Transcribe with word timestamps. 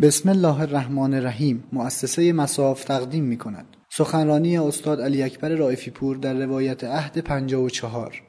بسم 0.00 0.28
الله 0.28 0.60
الرحمن 0.60 1.14
الرحیم 1.14 1.64
مؤسسه 1.72 2.32
مساف 2.32 2.84
تقدیم 2.84 3.24
می 3.24 3.36
کند 3.36 3.66
سخنرانی 3.90 4.58
استاد 4.58 5.00
علی 5.00 5.22
اکبر 5.22 5.48
رائفی 5.48 5.90
پور 5.90 6.16
در 6.16 6.34
روایت 6.34 6.84
عهد 6.84 7.18
54 7.18 8.22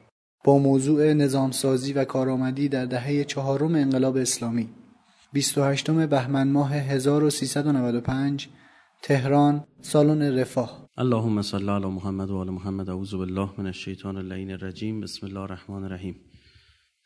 با 0.46 0.58
موضوع 0.58 1.14
نظامسازی 1.14 1.94
و 1.94 2.06
کارآمدی 2.06 2.70
در 2.70 2.86
دهه 2.86 3.24
چهارم 3.24 3.76
انقلاب 3.76 4.18
اسلامی. 4.18 4.70
28 5.34 5.92
بهمن 5.92 6.48
ماه 6.48 6.74
1395 6.74 8.48
تهران 9.04 9.64
سالن 9.82 10.40
رفاه. 10.40 10.90
اللهم 10.98 11.42
صل 11.42 11.70
علی 11.70 11.88
محمد 11.88 12.30
و 12.30 12.38
آل 12.38 12.50
محمد 12.50 12.90
اعوذ 12.90 13.16
بالله 13.16 13.50
من 13.58 13.66
الشیطان 13.68 14.18
اللعین 14.18 14.52
الرجیم. 14.52 15.02
بسم 15.02 15.28
الله 15.28 15.40
الرحمن 15.40 15.84
الرحیم. 15.84 16.16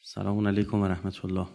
سلام 0.03 0.47
علیکم 0.47 0.81
و 0.81 0.85
رحمت 0.85 1.25
الله. 1.25 1.47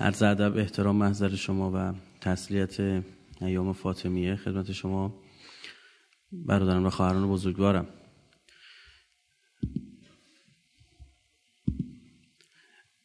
عرض 0.00 0.22
ادب 0.22 0.56
احترام 0.56 0.96
محضر 0.96 1.34
شما 1.34 1.72
و 1.74 1.94
تسلیت 2.20 3.02
ایام 3.40 3.72
فاطمیه 3.72 4.36
خدمت 4.36 4.72
شما. 4.72 5.22
برادران 6.32 6.86
و 6.86 6.90
خواهران 6.90 7.28
بزرگوارم. 7.28 7.86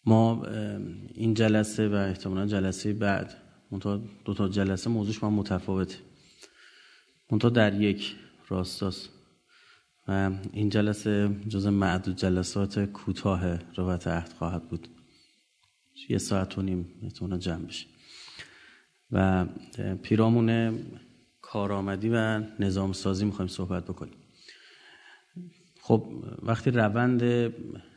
ما 0.05 0.45
این 1.13 1.33
جلسه 1.33 1.89
و 1.89 1.93
احتمالا 1.93 2.45
جلسه 2.45 2.93
بعد 2.93 3.33
دو 4.25 4.33
تا 4.33 4.47
جلسه 4.47 4.89
موضوعش 4.89 5.23
من 5.23 5.29
متفاوته. 5.29 5.97
منتها 7.31 7.49
در 7.49 7.81
یک 7.81 8.15
راستاست. 8.47 9.09
و 10.07 10.31
این 10.53 10.69
جلسه 10.69 11.35
جز 11.47 11.67
معدود 11.67 12.15
جلسات 12.15 12.79
کوتاه 12.79 13.57
روایت 13.75 14.07
عهد 14.07 14.33
خواهد 14.33 14.69
بود. 14.69 14.87
یه 16.09 16.17
ساعت 16.17 16.57
و 16.57 16.61
نیم 16.61 16.85
احتمالا 17.03 17.37
جمع 17.37 17.65
بشه. 17.65 17.87
و 19.11 19.45
پیرامون 20.01 20.79
کارآمدی 21.41 22.09
و 22.09 22.43
نظام 22.59 22.93
سازی 22.93 23.25
می‌خوایم 23.25 23.47
صحبت 23.47 23.83
بکنیم. 23.85 24.13
خب 25.81 26.23
وقتی 26.43 26.71
روند 26.71 27.21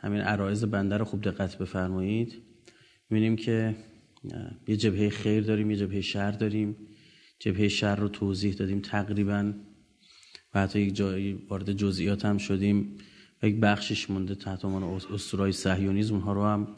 همین 0.00 0.20
عرایز 0.20 0.64
بنده 0.64 0.96
رو 0.96 1.04
خوب 1.04 1.22
دقت 1.22 1.58
بفرمایید 1.58 2.42
می‌بینیم 3.10 3.36
که 3.36 3.76
یه 4.68 4.76
جبهه 4.76 5.08
خیر 5.08 5.42
داریم 5.42 5.70
یه 5.70 5.76
جبهه 5.76 6.00
شر 6.00 6.30
داریم. 6.30 6.76
جبهه 7.38 7.68
شر 7.68 7.96
رو 7.96 8.08
توضیح 8.08 8.54
دادیم 8.54 8.80
تقریبا. 8.80 9.52
و 10.54 10.60
حتی 10.60 10.80
یک 10.80 10.94
جایی 10.94 11.32
وارد 11.32 11.72
جزئیات 11.72 12.24
هم 12.24 12.38
شدیم 12.38 12.96
و 13.42 13.46
یک 13.46 13.60
بخشش 13.60 14.10
مونده 14.10 14.34
تحت 14.34 14.64
عنوان 14.64 14.82
اسطورهای 14.82 15.52
صهیونیسم 15.52 16.14
اونها 16.14 16.32
رو 16.32 16.44
هم 16.44 16.68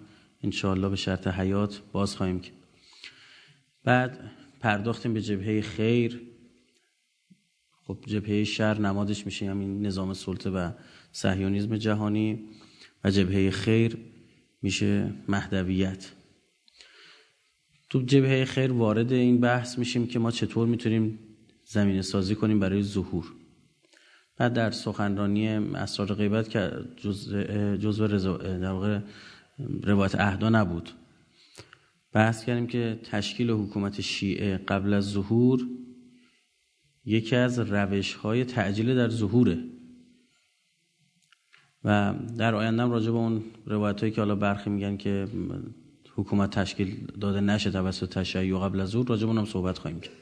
انشاءالله 0.43 0.89
به 0.89 0.97
شرط 0.97 1.27
حیات 1.27 1.83
باز 1.93 2.17
خواهیم 2.17 2.41
کرد 2.41 2.57
بعد 3.85 4.31
پرداختیم 4.61 5.15
به 5.15 5.23
جبهه 5.23 5.61
خیر. 5.61 6.21
خب 7.87 7.99
جبهه 8.07 8.45
شر 8.45 8.79
نمادش 8.79 9.27
میشه 9.27 9.51
همین 9.51 9.87
نظام 9.87 10.15
سلطه 10.15 10.51
و 10.51 10.71
صهیونیسم 11.13 11.77
جهانی 11.77 12.49
و 13.05 13.11
جبهه 13.11 13.51
خیر 13.51 13.97
میشه 14.63 15.13
مهدویت. 15.29 16.13
تو 17.91 18.03
جبهه 18.03 18.45
خیر 18.45 18.73
وارد 18.73 19.13
این 19.13 19.41
بحث 19.41 19.79
میشیم 19.79 20.07
که 20.07 20.19
ما 20.19 20.31
چطور 20.31 20.69
می‌تونیم 20.69 21.19
زمینه 21.65 22.03
سازی 22.03 22.35
کنیم 22.35 22.61
برای 22.61 22.83
ظهور. 22.83 23.33
بعد 24.37 24.53
در 24.53 24.71
سخنرانی 24.71 25.49
اسرار 25.49 26.15
غیبت 26.15 26.49
که 26.49 26.71
جزء 27.81 28.07
در 28.59 28.71
واقع 28.71 29.01
روایت 29.59 30.15
اهدا 30.15 30.49
نبود. 30.49 30.91
بحث 32.13 32.45
کردیم 32.45 32.67
که 32.67 33.01
تشکیل 33.05 33.51
حکومت 33.51 34.01
شیعه 34.01 34.59
قبل 34.59 34.95
از 34.95 35.05
ظهور 35.05 35.67
یکی 37.05 37.37
از 37.37 37.59
روش 37.59 38.15
های 38.15 38.45
تعجیل 38.45 38.95
در 38.95 39.09
ظهوره. 39.09 39.65
و 41.85 42.15
در 42.39 42.55
آیندهم 42.55 42.91
راجع 42.91 43.11
به 43.11 43.17
اون 43.17 43.45
روایت 43.67 44.01
هایی 44.01 44.13
که 44.13 44.21
حالا 44.21 44.35
برخی 44.35 44.71
میگن 44.71 44.97
که 44.97 45.29
حکومت 46.15 46.51
تشکیل 46.51 47.07
داده 47.21 47.41
نشه 47.41 47.71
توسط 47.71 48.09
تشیع 48.19 48.59
قبل 48.59 48.81
از 48.81 48.89
ظهور 48.89 49.07
راجع 49.07 49.23
به 49.23 49.33
اونم 49.33 49.45
صحبت 49.45 49.79
خواهیم 49.79 50.01
کرد. 50.01 50.15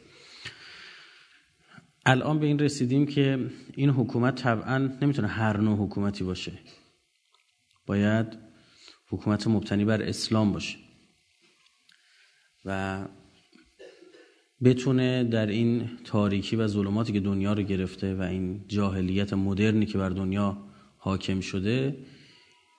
الان 2.06 2.38
به 2.38 2.46
این 2.46 2.58
رسیدیم 2.58 3.06
که 3.06 3.50
این 3.74 3.90
حکومت 3.90 4.34
طبعا 4.34 4.78
نمی‌تونه 4.78 5.28
هر 5.28 5.60
نوع 5.60 5.86
حکومتی 5.86 6.24
باشه. 6.24 6.52
باید 7.86 8.43
حکومت 9.14 9.46
مبتنی 9.46 9.84
بر 9.84 10.02
اسلام 10.02 10.52
باشه 10.52 10.76
و 12.64 13.04
بتونه 14.64 15.24
در 15.24 15.46
این 15.46 15.90
تاریکی 16.04 16.56
و 16.56 16.66
ظلماتی 16.66 17.12
که 17.12 17.20
دنیا 17.20 17.52
رو 17.52 17.62
گرفته 17.62 18.14
و 18.14 18.22
این 18.22 18.64
جاهلیت 18.68 19.32
مدرنی 19.32 19.86
که 19.86 19.98
بر 19.98 20.08
دنیا 20.08 20.58
حاکم 20.98 21.40
شده 21.40 21.96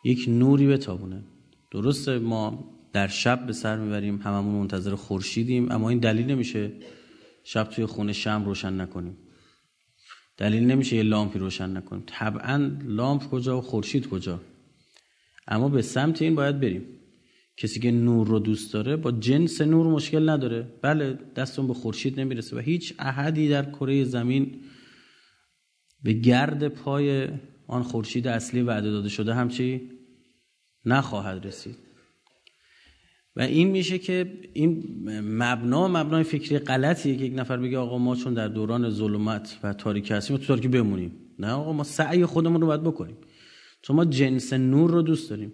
یک 0.06 0.25
نوری 0.28 0.68
بتابونه. 0.68 1.23
درسته 1.72 2.19
ما 2.19 2.72
در 2.94 3.07
شب 3.07 3.46
به 3.46 3.53
سر 3.53 3.78
می‌بریم 3.78 4.22
هممون 4.22 4.56
منتظر 4.56 4.96
خورشیدیم 4.96 5.72
اما 5.72 5.90
این 5.90 6.00
دلیل 6.00 6.25
نمیشه 6.25 6.72
شب 7.44 7.63
توی 7.63 7.85
خونه 7.85 8.13
شم 8.13 8.46
روشن 8.46 8.81
نکنیم. 8.81 9.17
دلیل 10.38 10.63
نمیشه 10.63 10.96
یه 10.96 11.03
لامپی 11.03 11.40
روشن 11.40 11.78
نکنیم. 11.78 12.03
طبعا 12.07 12.72
لامپ 12.85 13.29
کجا 13.29 13.57
و 13.57 13.62
خورشید 13.62 14.09
کجا؟ 14.09 14.41
اما 15.48 15.70
به 15.70 15.82
سمت 15.82 16.22
این 16.22 16.36
باید 16.36 16.60
بریم. 16.60 16.86
کسی 17.58 17.80
که 17.80 17.92
نور 17.92 18.28
رو 18.28 18.40
دوست 18.40 18.74
داره 18.74 18.96
با 18.96 19.12
جنس 19.12 19.62
نور 19.62 19.88
مشکل 19.88 20.30
نداره. 20.30 20.68
بله 20.82 21.20
دستون 21.36 21.68
به 21.68 21.74
خورشید 21.74 22.20
نمی‌رسه 22.20 22.56
و 22.56 22.60
هیچ 22.60 22.94
احدی 23.00 23.50
در 23.50 23.72
کره 23.72 24.04
زمین 24.04 24.62
به 26.04 26.14
گرد 26.14 26.68
پای 26.68 27.28
آن 27.68 27.84
خورشید 27.84 28.28
اصلی 28.28 28.62
وعده 28.62 28.92
داده 28.92 29.10
شده 29.10 29.34
همچی 29.34 29.90
نخواهد 30.86 31.46
رسید. 31.46 31.76
و 33.36 33.42
این 33.42 33.68
میشه 33.68 33.98
که 33.98 34.40
این 34.54 34.84
مبنا 35.22 35.88
مبنای 35.88 36.24
فکری 36.24 36.60
غلطیه 36.60 37.16
که 37.16 37.24
یک 37.24 37.34
نفر 37.36 37.58
بگه 37.58 37.78
آقا 37.78 37.98
ما 37.98 38.16
چون 38.16 38.34
در 38.34 38.48
دوران 38.48 38.90
ظلمت 38.90 39.60
و 39.64 39.74
تاریکی 39.74 40.14
هستیم 40.14 40.38
تو 40.38 40.46
تاریکی 40.46 40.68
بمونیم. 40.68 41.12
نه 41.40 41.52
آقا 41.52 41.74
ما 41.74 41.84
سعی 41.84 42.26
خودمون 42.26 42.62
رو 42.62 42.68
باید 42.68 42.84
بکنیم. 42.84 43.18
چون 43.85 43.96
ما 43.96 44.06
جنس 44.06 44.53
نور 44.53 44.91
رو 44.91 45.01
دوست 45.01 45.29
داریم. 45.29 45.53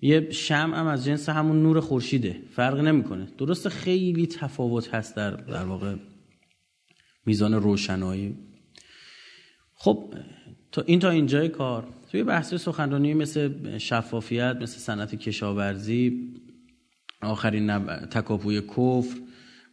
یه 0.00 0.30
شمع 0.30 0.78
هم 0.78 0.86
از 0.86 1.04
جنس 1.04 1.28
همون 1.28 1.62
نور 1.62 1.80
خورشیده. 1.80 2.36
فرق 2.50 2.80
نمی‌کنه. 2.80 3.28
درسته 3.38 3.70
خیلی 3.70 4.26
تفاوت 4.26 4.94
هست 4.94 5.16
در 5.16 5.30
در 5.30 5.64
واقع 5.64 5.94
میزان 7.26 7.54
روشنایی. 7.54 8.36
خب 9.74 10.14
تا 10.72 10.82
این 10.82 10.98
تا 10.98 11.10
اینجای 11.10 11.48
کار. 11.48 11.88
توی 12.10 12.22
بحث 12.22 12.54
سخنرانی 12.54 13.14
مثل 13.14 13.78
شفافیت 13.78 14.56
مثل 14.60 14.78
صنعت 14.78 15.14
کشاورزی 15.14 16.32
آخرین 17.20 17.70
نب... 17.70 18.06
تکاپوی 18.06 18.60
کفر 18.60 19.16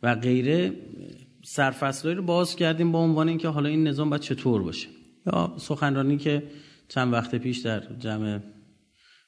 و 0.03 0.15
غیره 0.15 0.73
سرفصلایی 1.43 2.17
رو 2.17 2.23
باز 2.23 2.55
کردیم 2.55 2.91
با 2.91 2.99
عنوان 2.99 3.29
اینکه 3.29 3.47
حالا 3.47 3.69
این 3.69 3.87
نظام 3.87 4.09
باید 4.09 4.21
چطور 4.21 4.63
باشه. 4.63 4.87
یا 5.25 5.53
سخنرانی 5.57 6.17
که 6.17 6.43
چند 6.89 7.13
وقت 7.13 7.35
پیش 7.35 7.57
در 7.57 7.95
جمع 7.99 8.39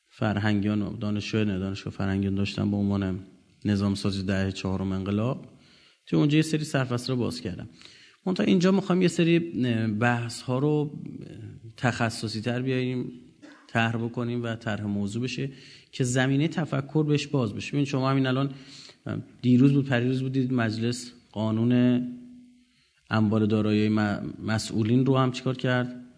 فرهنگیان 0.10 0.82
و 0.82 0.98
دانشجو 0.98 1.46
دانشگاه 1.46 1.94
فرهنگیان 1.94 2.36
داشتم 2.36 2.72
به 2.72 2.78
عنوان 2.78 3.20
نظام 3.66 3.96
سازی 3.96 4.24
ده 4.24 4.52
چهارم 4.52 4.92
انقلاب. 4.92 5.46
تو 6.06 6.18
اونجا 6.18 6.36
یه 6.36 6.42
سری 6.42 6.64
سرفصل 6.64 7.14
رو 7.14 7.20
باز 7.20 7.42
کردم. 7.42 7.70
منتها 8.26 8.46
اینجا 8.46 8.72
می‌خوام 8.72 9.02
یه 9.02 9.08
سری 9.08 9.40
بحث 9.88 10.42
ها 10.42 10.60
رو 10.60 11.04
تخصصی 11.78 12.42
تر 12.42 12.62
بیاریم 12.62 13.12
طرح 13.68 13.98
بکنیم 13.98 14.44
و 14.44 14.56
طرح 14.56 14.86
موضوع 14.86 15.24
بشه 15.24 15.50
که 15.92 16.04
زمینه 16.04 16.48
تفکر 16.48 17.04
بهش 17.04 17.28
باز 17.28 17.54
بشه. 17.54 17.72
ببین 17.72 17.86
شما 17.86 18.10
همین 18.10 18.28
الان 18.28 18.52
دیروز 19.42 19.74
بود 19.74 19.90
پریروز 19.90 20.22
بودید 20.22 20.54
مجلس 20.54 21.12
قانون 21.32 22.02
اموال 23.10 23.46
دارایی 23.46 23.90
مسئولین 24.44 25.06
رو 25.06 25.18
هم 25.18 25.32
چیکار 25.32 25.58
کرد؟ 25.58 26.11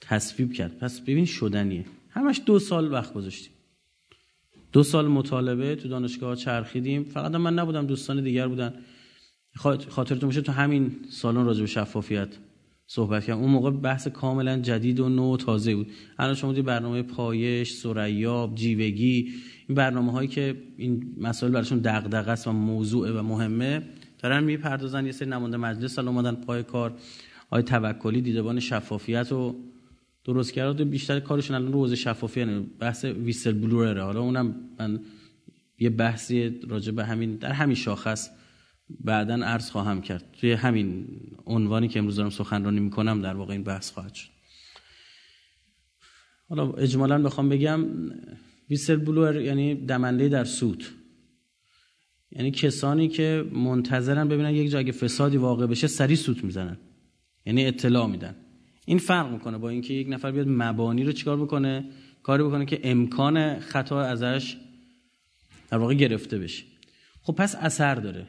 تصویب 0.00 0.52
کرد. 0.52 0.78
پس 0.78 1.00
ببین 1.00 1.24
شدنیه. 1.24 1.84
همش 2.10 2.40
دو 2.46 2.58
سال 2.58 2.92
وقت 2.92 3.14
گذاشتیم. 3.14 3.52
دو 4.72 4.82
سال 4.82 5.06
مطالبه 5.08 5.76
تو 5.76 5.88
دانشگاه 5.88 6.36
چرخیدیم. 6.36 7.04
فقط 7.04 7.34
من 7.34 7.54
نبودم 7.54 7.86
دوستان 7.86 8.24
دیگر 8.24 8.48
بودن. 8.48 8.74
خاطرتون 9.88 10.26
میشه 10.26 10.40
تو 10.40 10.52
همین 10.52 10.96
سالن 11.10 11.44
راجع 11.44 11.60
به 11.60 11.66
شفافیت 11.66 12.28
صحبت 12.86 13.24
کردم. 13.24 13.40
اون 13.40 13.50
موقع 13.50 13.70
بحث 13.70 14.08
کاملا 14.08 14.58
جدید 14.58 15.00
و 15.00 15.08
نو 15.08 15.34
و 15.34 15.36
تازه 15.36 15.74
بود. 15.74 15.90
الان 16.18 16.34
شما 16.34 16.52
دی 16.52 16.62
برنامه 16.62 17.02
پایش 17.02 17.72
سریاب 17.72 18.54
جیوگی 18.54 19.32
این 19.68 19.74
برنامه 19.74 20.12
هایی 20.12 20.28
که 20.28 20.56
این 20.76 21.14
مسائل 21.20 21.52
براشون 21.52 21.78
دغدغه 21.78 22.30
است 22.30 22.46
و 22.46 22.52
موضوع 22.52 23.20
و 23.20 23.22
مهمه 23.22 23.82
دارن 24.18 24.44
می‌پردازن. 24.44 25.06
یه 25.06 25.12
سری 25.12 25.28
نماینده 25.28 25.56
مجلس 25.56 25.94
سال 25.94 26.08
اومدن 26.08 26.34
پای 26.34 26.62
کار. 26.62 26.94
آی 27.50 27.62
توکلی 27.62 28.20
دیدبان 28.20 28.60
شفافیت 28.60 29.32
و 29.32 29.56
درست 30.28 30.52
کرده 30.52 30.84
بیشتر 30.84 31.20
کارشون 31.20 31.56
الان 31.56 31.72
رو 31.72 31.78
حوزه 31.78 31.96
شفافیت 31.96 32.48
بحث 32.78 33.04
ویسل 33.04 33.52
بلورره 33.52 34.02
حالا 34.02 34.20
اونم 34.20 34.54
من 34.78 35.00
یه 35.78 35.90
بحثی 35.90 36.60
راجع 36.68 36.92
به 36.92 37.04
همین 37.04 37.36
در 37.36 37.52
همین 37.52 37.74
شاخص 37.74 38.30
بعدا 39.00 39.34
عرض 39.34 39.70
خواهم 39.70 40.00
کرد. 40.00 40.24
توی 40.40 40.52
همین 40.52 41.06
عنوانی 41.46 41.88
که 41.88 41.98
امروز 41.98 42.16
دارم 42.16 42.30
سخنرانی 42.30 42.80
می‌کنم 42.80 43.22
در 43.22 43.34
واقع 43.34 43.52
این 43.52 43.62
بحث 43.62 43.90
خواهد 43.90 44.14
شد. 44.14 44.28
حالا 46.48 46.72
اجمالا 46.72 47.22
بخوام 47.22 47.48
بگم 47.48 47.86
ویسل 48.70 48.96
بلور 48.96 49.40
یعنی 49.40 49.74
دمنده 49.74 50.28
در 50.28 50.44
سود. 50.44 50.84
یعنی 52.30 52.50
کسانی 52.50 53.08
که 53.08 53.44
منتظرن 53.52 54.28
ببینن 54.28 54.54
یک 54.54 54.70
جای 54.70 54.92
فسادی 54.92 55.36
واقع 55.36 55.66
بشه 55.66 55.86
سری 55.86 56.16
سوت 56.16 56.44
می‌زنن. 56.44 56.78
یعنی 57.46 57.66
اطلاع 57.66 58.06
میدن. 58.06 58.36
این 58.88 58.98
فرق 58.98 59.32
می‌کنه 59.32 59.58
با 59.58 59.68
اینکه 59.68 59.94
یک 59.94 60.06
نفر 60.10 60.30
بیاد 60.30 60.46
مبانی 60.48 61.04
رو 61.04 61.12
چیکار 61.12 61.36
بکنه؟ 61.36 61.90
کاری 62.22 62.42
بکنه 62.42 62.66
که 62.66 62.80
امکان 62.82 63.58
خطا 63.58 64.00
ازش 64.00 64.56
در 65.70 65.78
واقع 65.78 65.94
گرفته 65.94 66.38
بشه. 66.38 66.64
خب 67.22 67.32
پس 67.32 67.54
اثر 67.54 67.94
داره. 67.94 68.28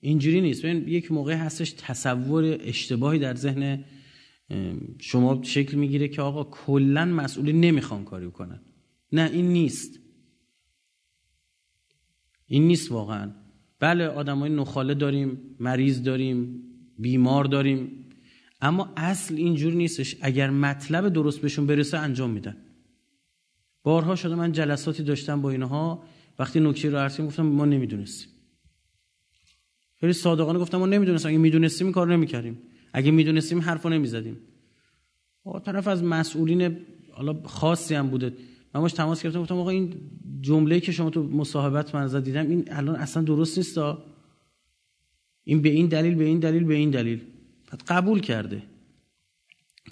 اینجوری 0.00 0.40
نیست. 0.40 0.66
ببین 0.66 0.88
یک 0.88 1.12
موقع 1.12 1.34
هستش 1.34 1.74
تصور 1.78 2.58
اشتباهی 2.60 3.18
در 3.18 3.34
ذهن 3.34 3.84
شما 4.98 5.42
شکل 5.42 5.76
می‌گیره 5.76 6.08
که 6.08 6.22
آقا 6.22 6.44
کلا 6.44 7.04
مسئولی 7.04 7.52
نمی‌خوان 7.52 8.04
کاری 8.04 8.26
بکنن. 8.26 8.60
نه 9.12 9.30
این 9.32 9.48
نیست. 9.48 9.98
این 12.46 12.66
نیست 12.66 12.92
واقعا. 12.92 13.30
بله 13.80 14.06
آدمای 14.06 14.50
نخاله 14.50 14.94
داریم 14.94 15.56
مریض 15.58 16.02
داریم 16.02 16.62
بیمار 16.98 17.44
داریم. 17.44 17.99
اما 18.62 18.92
اصل 18.96 19.34
اینجور 19.34 19.72
نیستش. 19.72 20.16
اگر 20.20 20.50
مطلب 20.50 21.08
درست 21.08 21.40
بهشون 21.40 21.66
برسه 21.66 21.98
انجام 21.98 22.30
میدن. 22.30 22.56
بارها 23.82 24.16
شده 24.16 24.34
من 24.34 24.52
جلساتی 24.52 25.02
داشتم 25.02 25.42
با 25.42 25.50
اینها. 25.50 26.02
وقتی 26.38 26.60
نکته 26.60 26.90
رو 26.90 26.98
عرض 26.98 27.20
گفتم 27.20 27.42
ما 27.42 27.64
نمی‌دونستیم. 27.64 28.28
خیلی 30.00 30.12
صادقانه 30.12 30.58
گفتم 30.58 30.78
ما 30.78 30.86
نمی‌دونستیم. 30.86 31.28
اگه 31.28 31.38
می‌دونستیم 31.38 31.86
این 31.86 31.94
کار 31.94 32.12
نمی‌کردیم. 32.12 32.58
اگه 32.92 33.10
می‌دونستیم 33.10 33.60
حرفو 33.60 33.88
نمی‌زدیم. 33.88 34.36
طرف 35.64 35.88
از 35.88 36.04
مسئولین 36.04 36.76
حالا 37.12 37.42
خاصی 37.44 37.94
هم 37.94 38.08
بوده. 38.10 38.32
من 38.74 38.80
باش 38.80 38.92
تماس 38.92 39.22
گرفتم. 39.22 39.40
گفتم 39.40 39.56
آقا 39.56 39.70
این 39.70 39.94
جمله 40.40 40.80
که 40.80 40.92
شما 40.92 41.10
تو 41.10 41.22
مصاحبه‌ت 41.22 41.94
من 41.94 42.20
دیدم 42.20 42.48
این 42.48 42.64
الان 42.70 42.96
اصلا 42.96 43.22
درست 43.22 43.58
نیست 43.58 43.78
این 45.44 45.62
به 45.62 45.68
این 45.68 45.86
دلیل 45.86 46.14
به 46.14 46.24
این 46.24 46.38
دلیل 46.38 46.64
به 46.64 46.74
این 46.74 46.90
دلیل. 46.90 47.22
قبول 47.88 48.20
کرده. 48.20 48.62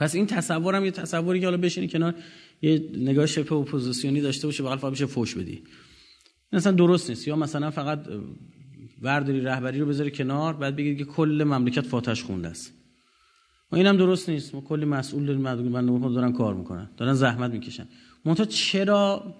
پس 0.01 0.15
این 0.15 0.27
تصورم 0.27 0.85
یه 0.85 0.91
تصوری 0.91 1.41
که 1.41 1.47
حالا 1.47 1.57
بشینی 1.57 1.89
کنار 1.89 2.15
یه 2.63 2.91
نگاه 2.97 3.27
شبه 3.27 3.53
اپوزیسیونی 3.53 4.21
داشته 4.21 4.47
باشه 4.47 4.63
بغل 4.63 4.77
فقط 4.77 4.93
بشه 4.93 5.07
فوش 5.07 5.35
بدی. 5.35 5.63
مثلا 6.53 6.73
درست 6.73 7.11
نیست. 7.11 7.29
یا 7.29 7.37
مثلا 7.37 7.71
فقط 7.71 8.07
ورداری 9.03 9.41
رهبری 9.41 9.81
رو 9.81 9.87
بذاری 9.87 10.11
کنار 10.11 10.55
بعد 10.55 10.77
بگید 10.77 10.99
که 10.99 11.05
کل 11.05 11.45
مملکت 11.47 11.87
فاتحه‌ش 11.87 12.23
خونده 12.23 12.49
است. 12.49 12.73
و 13.73 13.77
اینم 13.77 13.97
درست 13.97 14.29
نیست. 14.29 14.55
ما 14.55 14.61
کلی 14.61 14.85
مسئول 14.85 15.27
داریم 15.27 15.41
مردم 15.41 16.15
دارن 16.15 16.33
کار 16.33 16.55
می‌کنن. 16.55 16.91
دارن 16.97 17.15
زحمت 17.15 17.51
می‌کشن. 17.51 17.89
منتها 18.25 18.47
چرا 18.47 19.35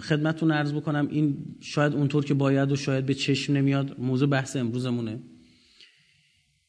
خدمتتون 0.00 0.50
عرض 0.50 0.72
بکنم 0.72 1.08
این 1.10 1.56
شاید 1.60 1.94
اونطور 1.94 2.24
که 2.24 2.34
باید 2.34 2.72
و 2.72 2.76
شاید 2.76 3.06
به 3.06 3.14
چشم 3.14 3.52
نمیاد 3.52 4.00
موضوع 4.00 4.28
بحث 4.28 4.56
امروزمونه. 4.56 5.20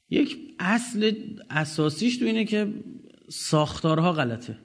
یک 0.09 0.37
اصل 0.59 1.11
اساسیش 1.49 2.17
تو 2.17 2.25
اینه 2.25 2.45
که 2.45 2.73
ساختارها 3.29 4.13
غلطه. 4.13 4.57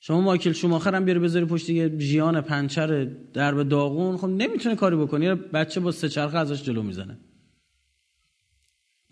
شما 0.00 0.20
مایکل 0.20 0.52
شوماخر 0.52 0.94
هم 0.94 1.04
بیاره 1.04 1.20
بذاری 1.20 1.44
پشت 1.44 1.70
یه 1.70 1.98
ژیان 1.98 2.40
پنچر 2.40 3.04
درب 3.34 3.68
داغون 3.68 4.16
خب 4.16 4.26
نمی‌تونه 4.26 4.76
کاری 4.76 4.96
بکنه. 4.96 5.24
یه 5.24 5.34
بچه 5.34 5.80
با 5.80 5.92
سه 5.92 6.08
چرخه 6.08 6.38
ازش 6.38 6.62
جلو 6.62 6.82
می‌زنه. 6.82 7.18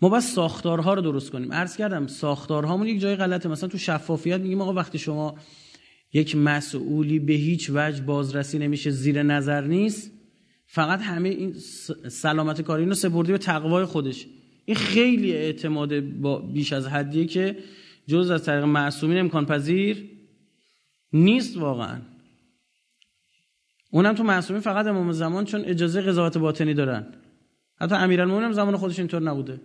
ما 0.01 0.09
بس 0.09 0.33
ساختارها 0.33 0.93
رو 0.93 1.01
درست 1.01 1.31
کنیم. 1.31 1.53
عرض 1.53 1.77
کردم 1.77 2.07
ساختارهامون 2.07 2.87
یک 2.87 2.99
جای 2.99 3.15
غلطه. 3.15 3.49
مثلا 3.49 3.69
تو 3.69 3.77
شفافیت 3.77 4.41
میگیم 4.41 4.61
آقا 4.61 4.73
وقتی 4.73 4.99
شما 4.99 5.35
یک 6.13 6.35
مسئولی 6.35 7.19
به 7.19 7.33
هیچ 7.33 7.71
وجه 7.73 8.03
بازرسی 8.03 8.59
نمیشه 8.59 8.91
زیر 8.91 9.23
نظر 9.23 9.61
نیست 9.61 10.11
فقط 10.65 11.01
همه 11.01 11.29
این 11.29 11.53
سلامت 12.09 12.61
کاری 12.61 12.83
اینو 12.83 12.95
سپردی 12.95 13.31
به 13.31 13.37
تقوای 13.37 13.85
خودش. 13.85 14.27
این 14.67 14.75
خیلی 14.75 15.31
اعتماد 15.31 15.99
با 15.99 16.39
بیش 16.39 16.73
از 16.73 16.87
حدیه 16.87 17.25
که 17.25 17.57
جز 18.07 18.29
از 18.29 18.43
طریق 18.43 18.63
معصومین 18.63 19.17
امکان 19.17 19.45
پذیر 19.45 20.09
نیست 21.13 21.57
واقعا. 21.57 22.01
اونم 23.91 24.13
تو 24.13 24.23
معصومین 24.23 24.61
فقط 24.61 24.85
امام 24.85 25.11
زمان 25.11 25.45
چون 25.45 25.65
اجازه 25.65 26.01
قضاوت 26.01 26.37
باطنی 26.37 26.73
دارن. 26.73 27.13
حتی 27.75 27.95
امیرالمومنین 27.95 28.45
هم 28.45 28.53
زمان 28.53 28.77
خودش 28.77 28.99
اینطور 28.99 29.21
نبوده. 29.21 29.61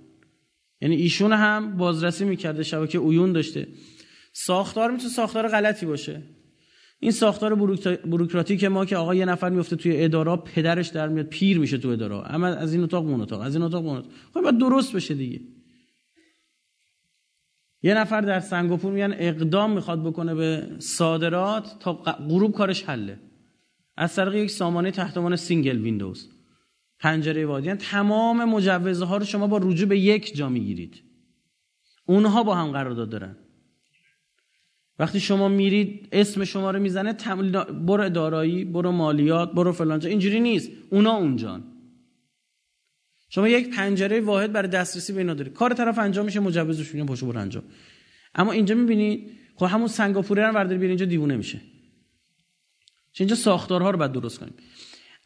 یعنی 0.81 0.97
ایشون 0.97 1.33
هم 1.33 1.77
بازرسی 1.77 2.25
می‌کرده 2.25 2.63
شبکه 2.63 2.99
اویون 2.99 3.33
داشته. 3.33 3.69
ساختار 4.33 4.91
می‌تونه 4.91 5.11
ساختار 5.11 5.49
غلطی 5.49 5.87
باشه. 5.87 6.23
این 7.03 7.13
ساختار 7.13 7.55
بروکراتیک 8.05 8.65
ما 8.65 8.85
که 8.85 8.97
آقا 8.97 9.15
یه 9.15 9.25
نفر 9.25 9.51
میفته 9.51 9.77
توی 9.77 10.05
اداره 10.05 10.37
پدرش 10.37 10.89
در 10.89 11.09
میاد 11.09 11.27
پیر 11.27 11.59
میشه 11.59 11.79
تو 11.79 11.89
اداره 11.89 12.35
اما 12.35 12.47
از 12.47 12.75
این 12.75 12.83
اتاق 12.83 13.07
اون 13.07 13.21
اتاق 13.21 13.41
از 13.41 13.55
این 13.55 13.65
اتاق 13.65 13.87
اون 13.87 13.97
اتاق. 13.97 14.13
خب 14.35 14.41
باید 14.41 14.59
درست 14.59 14.97
بشه 14.97 15.15
دیگه. 15.15 15.41
یه 17.83 17.95
نفر 17.95 18.21
در 18.21 18.41
سنگاپور 18.41 18.93
میگن 18.93 19.15
اقدام 19.19 19.73
می‌خواد 19.73 20.03
بکنه 20.05 20.35
به 20.35 20.69
صادرات 20.79 21.77
تا 21.81 21.93
غروب 22.29 22.53
کارش 22.53 22.85
حله. 22.85 23.19
از 23.97 24.15
طریق 24.15 24.35
یک 24.35 24.51
سامانه 24.51 24.91
تحت 24.91 25.35
single 25.35 25.79
windows. 25.79 26.31
پنجره 27.01 27.47
واحد. 27.47 27.67
یعنی 27.67 27.79
تمام 27.79 28.45
مجوزها 28.45 29.17
رو 29.17 29.25
شما 29.25 29.47
با 29.47 29.59
رجوع 29.59 29.89
به 29.89 29.99
یک 29.99 30.37
جا 30.37 30.49
می‌گیرید. 30.49 31.03
اونها 32.07 32.43
با 32.43 32.55
هم 32.55 32.71
قرارداد 32.71 33.11
دارن. 33.11 33.37
وقتی 34.99 35.21
شما 35.21 35.49
میرید 35.49 36.09
اسم 36.13 36.45
شما 36.45 36.71
رو 36.71 36.81
می‌زنه 36.81 37.13
برو 37.87 38.09
دارایی 38.09 38.65
برو 38.65 38.93
مالیات 38.93 39.53
برو 39.53 39.73
فلانجا 39.73 40.09
اینجوری 40.09 40.41
نیست. 40.41 40.71
اونا 40.91 41.13
اونجان. 41.13 41.65
شما 43.29 43.49
یک 43.49 43.77
پنجره 43.77 44.21
واحد 44.21 44.53
برای 44.53 44.69
دسترسی 44.69 45.13
به 45.13 45.19
اینا 45.19 45.35
دارید. 45.35 45.53
کار 45.53 45.75
طرف 45.75 45.99
انجام 45.99 46.25
میشه 46.25 46.41
مجوزش 46.41 46.95
میگن 46.95 47.07
پاشو 47.07 47.27
برو 47.27 47.41
انجام. 47.41 47.63
اما 48.35 48.53
اینجا 48.53 48.75
می‌بینید 48.75 49.31
خب 49.55 49.67
همون 49.67 49.89
سنگاپوری 49.89 50.41
رو 50.41 50.49
ورداری 50.49 50.79
بیارین 50.79 50.91
اینجا 50.91 51.07
دیوونه 51.07 51.37
میشه. 51.37 51.59
چون 53.13 53.25
اینجا 53.25 53.35
ساختارها 53.35 53.91
رو 53.91 53.99
باید 53.99 54.13
درست 54.13 54.39
کنیم. 54.39 54.55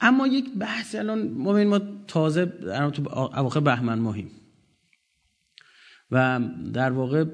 اما 0.01 0.27
یک 0.27 0.55
بحث 0.59 0.95
الان 0.95 1.29
ما 1.29 1.65
ما 1.65 1.81
تازه 2.07 2.47
تو 2.93 3.09
اواخر 3.15 3.61
بهمن 3.61 3.99
ماهیم. 3.99 4.31
و 6.11 6.41
در 6.75 6.93
واقع 6.93 7.25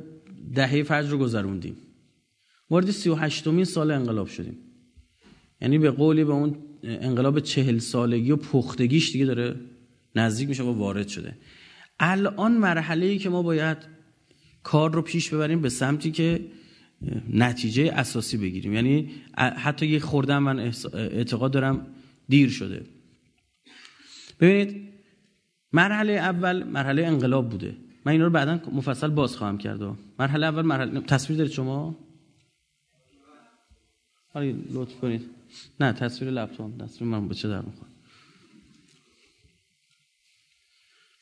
دهه 0.55 0.83
فجر 0.83 1.11
رو 1.11 1.19
گذروندیم. 1.19 1.77
وارد 2.73 2.91
38 2.91 3.47
مین 3.47 3.65
سال 3.65 3.91
انقلاب 3.91 4.27
شدیم. 4.27 4.57
یعنی 5.61 5.79
به 5.79 5.91
قولی 5.91 6.25
به 6.25 6.33
اون 6.33 6.57
انقلاب 6.83 7.41
چهل 7.41 7.79
سالگی 7.79 8.31
و 8.31 8.37
پختگیش 8.37 9.13
دیگه 9.13 9.25
داره 9.25 9.57
نزدیک 10.17 10.49
میشه 10.49 10.63
و 10.63 10.73
وارد 10.73 11.09
شده. 11.09 11.37
الان 12.01 12.53
مرحله 12.53 13.07
ای 13.07 13.19
که 13.19 13.29
ما 13.29 13.43
باید 13.43 13.77
کار 14.63 14.93
رو 14.93 15.03
پیش 15.03 15.35
ببریم 15.35 15.61
به 15.61 15.69
سمتی 15.69 16.11
که 16.11 16.45
نتیجه 17.33 17.93
اساسی 17.95 18.37
بگیریم. 18.37 18.73
یعنی 18.73 19.11
حتی 19.37 19.87
یک 19.87 20.03
خوردن 20.03 20.39
من 20.39 20.73
اعتقاد 20.95 21.53
دارم 21.53 21.87
دیر 22.29 22.49
شده. 22.49 22.83
ببینید 24.41 24.89
مرحله 25.73 26.13
اول 26.13 26.63
مرحله 26.63 27.07
انقلاب 27.07 27.49
بوده. 27.49 27.77
من 28.07 28.13
اینا 28.13 28.25
رو 28.25 28.31
بعدا 28.31 28.61
مفصل 28.73 29.09
باز 29.09 29.37
خواهم 29.37 29.59
کرد. 29.59 29.81
مرحله 30.19 30.47
اول 30.47 30.63
مرحله 30.63 31.01
تصویر 31.01 31.39
دارید 31.39 31.53
شما؟ 31.53 31.99
حالا 34.35 34.55
لطف 34.71 35.01
کنید. 35.01 35.31
نه 35.81 35.93
تصویر 35.93 36.31
لپتاپ 36.31 36.83
تصویر 36.83 37.11
من 37.11 37.29
به 37.29 37.35
چه 37.35 37.49
در 37.49 37.61
می‌خوره؟ 37.63 37.91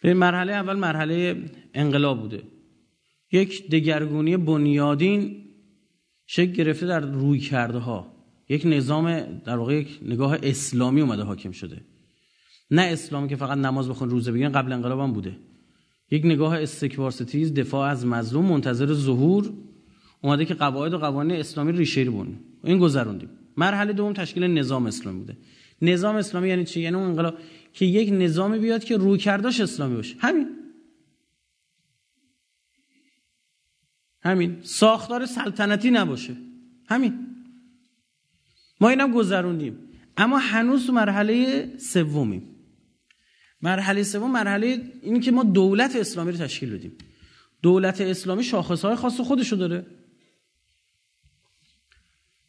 به 0.02 0.14
مرحله 0.14 0.52
اول 0.52 0.76
مرحله 0.76 1.44
انقلاب 1.74 2.20
بوده. 2.20 2.42
یک 3.32 3.70
دگرگونی 3.70 4.36
بنیادین 4.36 5.44
شکل 6.26 6.52
گرفته 6.52 6.86
در 6.86 7.00
روی 7.00 7.38
کرده 7.38 7.78
ها 7.78 8.12
یک 8.48 8.62
نظام 8.66 9.22
در 9.22 9.56
واقع 9.56 9.74
یک 9.74 9.98
نگاه 10.02 10.38
اسلامی 10.42 11.00
اومده 11.00 11.22
حاکم 11.22 11.50
شده. 11.50 11.80
نه 12.70 12.82
اسلامی 12.82 13.28
که 13.28 13.36
فقط 13.36 13.58
نماز 13.58 13.88
بخون 13.88 14.10
روزه 14.10 14.32
بگیرن 14.32 14.52
قبل 14.52 14.72
انقلاب 14.72 15.00
هم 15.00 15.12
بوده. 15.12 15.36
یک 16.10 16.24
نگاه 16.24 16.62
استکبار 16.62 17.10
ستیز 17.10 17.54
دفاع 17.54 17.90
از 17.90 18.06
مظلوم 18.06 18.46
منتظر 18.46 18.92
ظهور 18.92 19.52
اومده 20.20 20.44
که 20.44 20.54
قواعد 20.54 20.94
و 20.94 20.98
قوانین 20.98 21.36
اسلامی 21.36 21.72
ریشه 21.72 22.10
بونه 22.10 22.50
این 22.64 22.78
گذروندیم. 22.78 23.30
مرحله 23.56 23.92
دوم 23.92 24.12
تشکیل 24.12 24.44
نظام 24.44 24.86
اسلامی 24.86 25.18
بوده. 25.18 25.36
نظام 25.82 26.16
اسلامی 26.16 26.48
یعنی 26.48 26.64
چی؟ 26.64 26.80
یعنی 26.80 26.96
اون 26.96 27.06
انقلاب 27.06 27.38
که 27.72 27.84
یک 27.84 28.08
نظامی 28.12 28.58
بیاد 28.58 28.84
که 28.84 28.96
روی 28.96 29.18
کرداش 29.18 29.60
اسلامی 29.60 29.96
باشه. 29.96 30.16
همین. 30.18 30.48
همین. 34.22 34.58
ساختار 34.62 35.26
سلطنتی 35.26 35.90
نباشه. 35.90 36.36
همین. 36.88 37.26
ما 38.80 38.88
اینم 38.88 39.12
گذروندیم. 39.12 39.78
اما 40.16 40.38
هنوز 40.38 40.86
تو 40.86 40.92
مرحله 40.92 41.68
سومیم. 41.78 42.56
مرحله 43.62 44.02
سوم 44.02 44.32
مرحله 44.32 44.92
این 45.02 45.20
که 45.20 45.30
ما 45.30 45.42
دولت 45.42 45.96
اسلامی 45.96 46.32
رو 46.32 46.38
تشکیل 46.38 46.74
بدیم. 46.74 46.92
دولت 47.62 48.00
اسلامی 48.00 48.44
شاخصهای 48.44 48.96
خاص 48.96 49.20
خودشو 49.20 49.56
داره. 49.56 49.86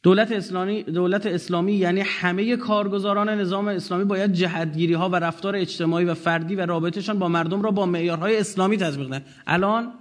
دولت 0.04 0.32
اسلامی 0.32 0.84
دولت 0.84 1.26
اسلامی 1.26 1.74
یعنی 1.74 2.02
همه 2.02 2.56
کارگزاران 2.56 3.30
نظام 3.30 3.68
اسلامی 3.68 4.04
باید 4.04 4.34
جهتگیری 4.34 4.94
ها 4.94 5.10
و 5.10 5.16
رفتار 5.16 5.56
اجتماعی 5.56 6.06
و 6.06 6.14
فردی 6.14 6.56
و 6.56 6.66
رابطهشان 6.66 7.20
با 7.20 7.28
مردم 7.28 7.62
را 7.62 7.72
با 7.72 7.86
معیارهای 7.86 8.38
اسلامی 8.38 8.78
تطبیق 8.78 9.08
کنند 9.08 9.26
الان 9.48 9.94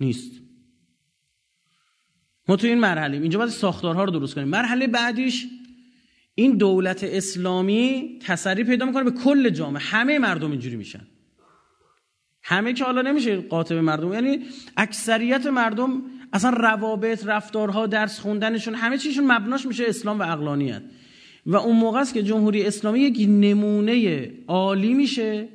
نیست. 0.00 0.32
ما 2.48 2.56
تو 2.56 2.66
این 2.66 2.80
مرحله 2.80 3.16
اینجا 3.16 3.38
باید 3.38 3.50
ساختارها 3.50 4.04
رو 4.04 4.10
درست 4.10 4.34
کنیم. 4.34 4.48
مرحله 4.48 4.86
بعدیش 4.86 5.46
این 6.34 6.56
دولت 6.56 7.04
اسلامی 7.04 8.18
تسری 8.22 8.64
پیدا 8.64 8.86
می‌کنه 8.86 9.04
به 9.04 9.10
کل 9.10 9.50
جامعه. 9.50 9.82
همه 9.82 10.18
مردم 10.18 10.50
اینجوری 10.50 10.76
میشن. 10.76 11.06
همه 12.42 12.72
که 12.72 12.84
حالا 12.84 13.02
نمیشه 13.02 13.36
قاطب 13.36 13.76
مردم. 13.76 14.12
یعنی 14.12 14.40
اکثریت 14.76 15.46
مردم 15.46 16.02
اصلا 16.32 16.50
روابط 16.50 17.26
رفتارها 17.26 17.86
درس 17.86 18.20
خوندنشون 18.20 18.74
همه 18.74 18.98
چیشون 18.98 19.32
مبناش 19.32 19.66
میشه 19.66 19.84
اسلام 19.86 20.18
و 20.18 20.22
اقلانیت 20.22 20.82
و 21.46 21.56
اون 21.56 21.76
موقع 21.76 22.00
است 22.00 22.14
که 22.14 22.22
جمهوری 22.22 22.66
اسلامی 22.66 23.00
یک 23.00 23.28
نمونه 23.28 24.30
عالی 24.48 24.94
میشه 24.94 25.48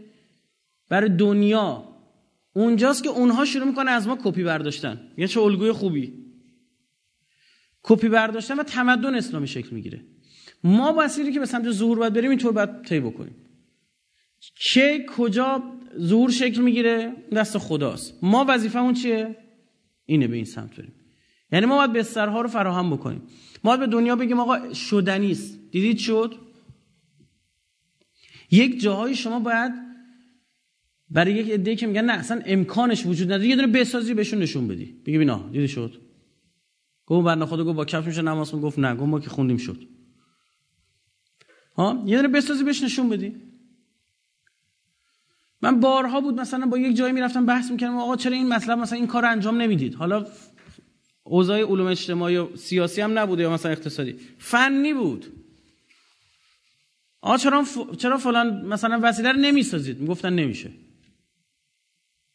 برای 0.89 1.09
دنیا. 1.09 1.89
اونجاست 2.53 3.03
که 3.03 3.09
اونها 3.09 3.45
شروع 3.45 3.67
می‌کنه 3.67 3.91
از 3.91 4.07
ما 4.07 4.17
کپی 4.23 4.43
برداشتن. 4.43 5.11
یه 5.17 5.27
چه 5.27 5.41
الگوی 5.41 5.71
خوبی. 5.71 6.13
کپی 7.83 8.09
برداشتن 8.09 8.59
و 8.59 8.63
تمدن 8.63 9.15
اسلامی 9.15 9.47
شکل 9.47 9.69
می‌گیره. 9.75 10.01
ما 10.63 10.93
بسیاری 10.93 11.31
که 11.31 11.39
به 11.39 11.45
سمت 11.45 11.71
ظهور 11.71 11.99
باید 11.99 12.13
بریم 12.13 12.29
اینطور 12.29 12.51
باید 12.51 12.81
طی 12.81 12.99
بکنیم. 12.99 13.35
چه 14.59 15.05
کجا 15.17 15.63
ظهور 15.99 16.31
شکل 16.31 16.61
می‌گیره؟ 16.61 17.13
دست 17.35 17.57
خداست. 17.57 18.19
ما 18.21 18.45
وظیفمون 18.47 18.93
چیه؟ 18.93 19.42
اینه 20.05 20.27
به 20.27 20.35
این 20.35 20.45
سمت 20.45 20.75
بریم 20.75 20.93
یعنی 21.51 21.65
ما 21.65 21.77
باید 21.77 21.93
بسترها 21.93 22.41
رو 22.41 22.49
فراهم 22.49 22.89
بکنیم. 22.89 23.21
ما 23.63 23.77
به 23.77 23.87
دنیا 23.87 24.15
بگیم 24.15 24.39
آقا 24.39 24.73
شدنیست 24.73 25.59
دیدید 25.71 25.97
شد؟ 25.97 26.35
یک 28.51 28.81
جاهای 28.81 29.15
شما 29.15 29.39
باید 29.39 29.71
برای 31.09 31.33
یک 31.33 31.51
عده 31.51 31.75
که 31.75 31.87
میگن 31.87 32.05
نه 32.05 32.13
اصلا 32.13 32.41
امکانش 32.45 33.05
وجود 33.05 33.27
نداره. 33.27 33.47
یه 33.47 33.55
دونه 33.55 33.67
بسازی 33.67 34.13
بهشون 34.13 34.39
نشون 34.39 34.67
بدی. 34.67 34.85
بگی 35.05 35.17
بینا 35.17 35.49
دیدی 35.51 35.67
شد؟ 35.67 36.01
گفت 37.05 37.25
بنده 37.25 37.45
خدا 37.45 37.63
گفت 37.63 37.75
با 37.75 37.85
کفش 37.85 38.07
میشه 38.07 38.21
نماز 38.21 38.51
گفت 38.51 38.79
نه 38.79 38.95
گفت 38.95 39.09
ما 39.09 39.19
که 39.19 39.29
خوندیم 39.29 39.57
شد. 39.57 39.87
ها؟ 41.75 42.03
یه 42.05 42.15
دونه 42.15 42.27
بسازی 42.27 42.63
بهش 42.63 42.83
نشون 42.83 43.09
بدی. 43.09 43.52
من 45.63 45.79
بارها 45.79 46.21
بود 46.21 46.39
مثلا 46.39 46.65
با 46.65 46.77
یک 46.77 46.95
جایی 46.95 47.13
می‌رفتم 47.13 47.45
بحث 47.45 47.71
می‌کردم 47.71 47.97
آقا 47.97 48.15
چرا 48.15 48.33
این 48.33 48.47
مطلب 48.47 48.79
مثلا 48.79 48.97
این 48.97 49.07
کار 49.07 49.25
انجام 49.25 49.61
نمی‌دید؟ 49.61 49.95
حالا 49.95 50.27
اوضاع 51.23 51.61
علوم 51.61 51.87
اجتماعی 51.87 52.37
و 52.37 52.55
سیاسی 52.55 53.01
هم 53.01 53.19
نبوده 53.19 53.43
یا 53.43 53.53
مثلا 53.53 53.71
اقتصادی. 53.71 54.19
فنی 54.39 54.93
بود. 54.93 55.25
آقا 57.21 57.37
چرا 57.37 57.65
چرا 57.97 58.17
فلان 58.17 58.65
مثلا 58.65 58.99
وسیله 59.03 59.31
رو 59.31 59.39
نمی‌سازید؟ 59.39 59.99
می‌گفتن 59.99 60.33
نمیشه. 60.33 60.71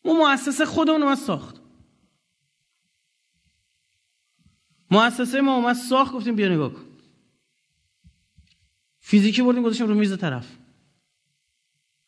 ما 0.04 0.12
مؤسسه 0.12 0.64
خودمون 0.64 1.02
رو 1.02 1.14
ساخت. 1.14 1.60
مؤسسه 4.90 5.40
ما 5.40 5.56
اومد 5.56 5.76
ساخت 5.76 6.12
گفتیم 6.12 6.36
بیا 6.36 6.48
نگاه 6.48 6.72
کن. 6.72 6.84
فیزیکی 9.00 9.42
بردیم 9.42 9.62
گذاشتیم 9.62 9.86
رو 9.86 9.94
میز 9.94 10.18
طرف. 10.18 10.46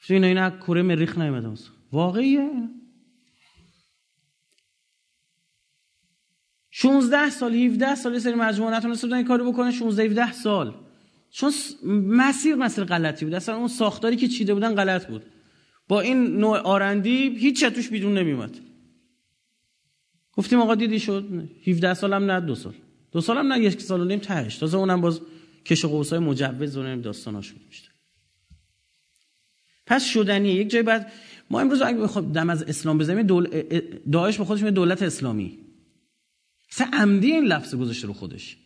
اینا 0.08 0.26
اینا 0.26 0.50
کره 0.50 0.82
مریخ 0.82 1.18
نیومده 1.18 1.48
واقعیه. 1.92 2.50
16 6.70 7.30
سال 7.30 7.54
17 7.54 7.94
سال 7.94 8.18
سری 8.18 8.34
مجموعه 8.34 8.76
نتونسته 8.76 9.06
بودن 9.06 9.16
این 9.16 9.26
کارو 9.26 9.52
بکنه 9.52 9.70
16 9.70 10.02
17 10.02 10.32
سال. 10.32 10.74
چون 11.30 11.52
مسیر 11.86 12.54
مسیر 12.54 12.84
غلطی 12.84 13.24
بود. 13.24 13.34
اصلا 13.34 13.56
اون 13.56 13.68
ساختاری 13.68 14.16
که 14.16 14.28
چیده 14.28 14.54
بودن 14.54 14.74
غلط 14.74 15.06
بود. 15.06 15.22
با 15.88 16.00
این 16.00 16.36
نوع 16.36 16.58
آرندی 16.58 17.38
هیچ 17.38 17.64
توش 17.64 17.88
بیرون 17.88 18.18
نمیومد 18.18 18.58
گفتیم 20.32 20.60
آقا 20.60 20.74
دیدی 20.74 21.00
شد؟ 21.00 21.48
17 21.66 21.94
سالم 21.94 22.30
نه 22.30 22.40
دو 22.40 22.54
سال. 22.54 22.74
دو 23.12 23.20
سالم 23.20 23.52
نه 23.52 23.60
یک 23.60 23.80
سال 23.80 24.00
و 24.00 24.04
نیم 24.04 24.18
تهش. 24.18 24.56
تازه 24.56 24.78
اونم 24.78 25.00
باز 25.00 25.20
کش 25.64 25.84
و 25.84 25.88
قوسای 25.88 26.18
مجوز 26.18 26.76
و 26.76 26.96
داستاناش 26.96 27.52
بود 27.52 27.89
پس 29.90 30.04
شدنیه 30.04 30.54
یک 30.54 30.70
جای 30.70 30.82
بعد 30.82 31.12
ما 31.50 31.60
امروز 31.60 31.82
اگه 31.82 31.98
بخوام 31.98 32.32
دم 32.32 32.50
از 32.50 32.62
اسلام 32.62 32.98
بزنیم 32.98 33.26
دول... 33.26 33.62
داعش 34.12 34.38
به 34.38 34.44
خودش 34.44 34.62
دولت 34.62 35.02
اسلامی. 35.02 35.58
سه 36.70 36.84
عمدی 36.92 37.32
این 37.32 37.44
لفظ 37.44 37.74
گذاشته 37.74 38.06
رو 38.06 38.12
خودش. 38.12 38.56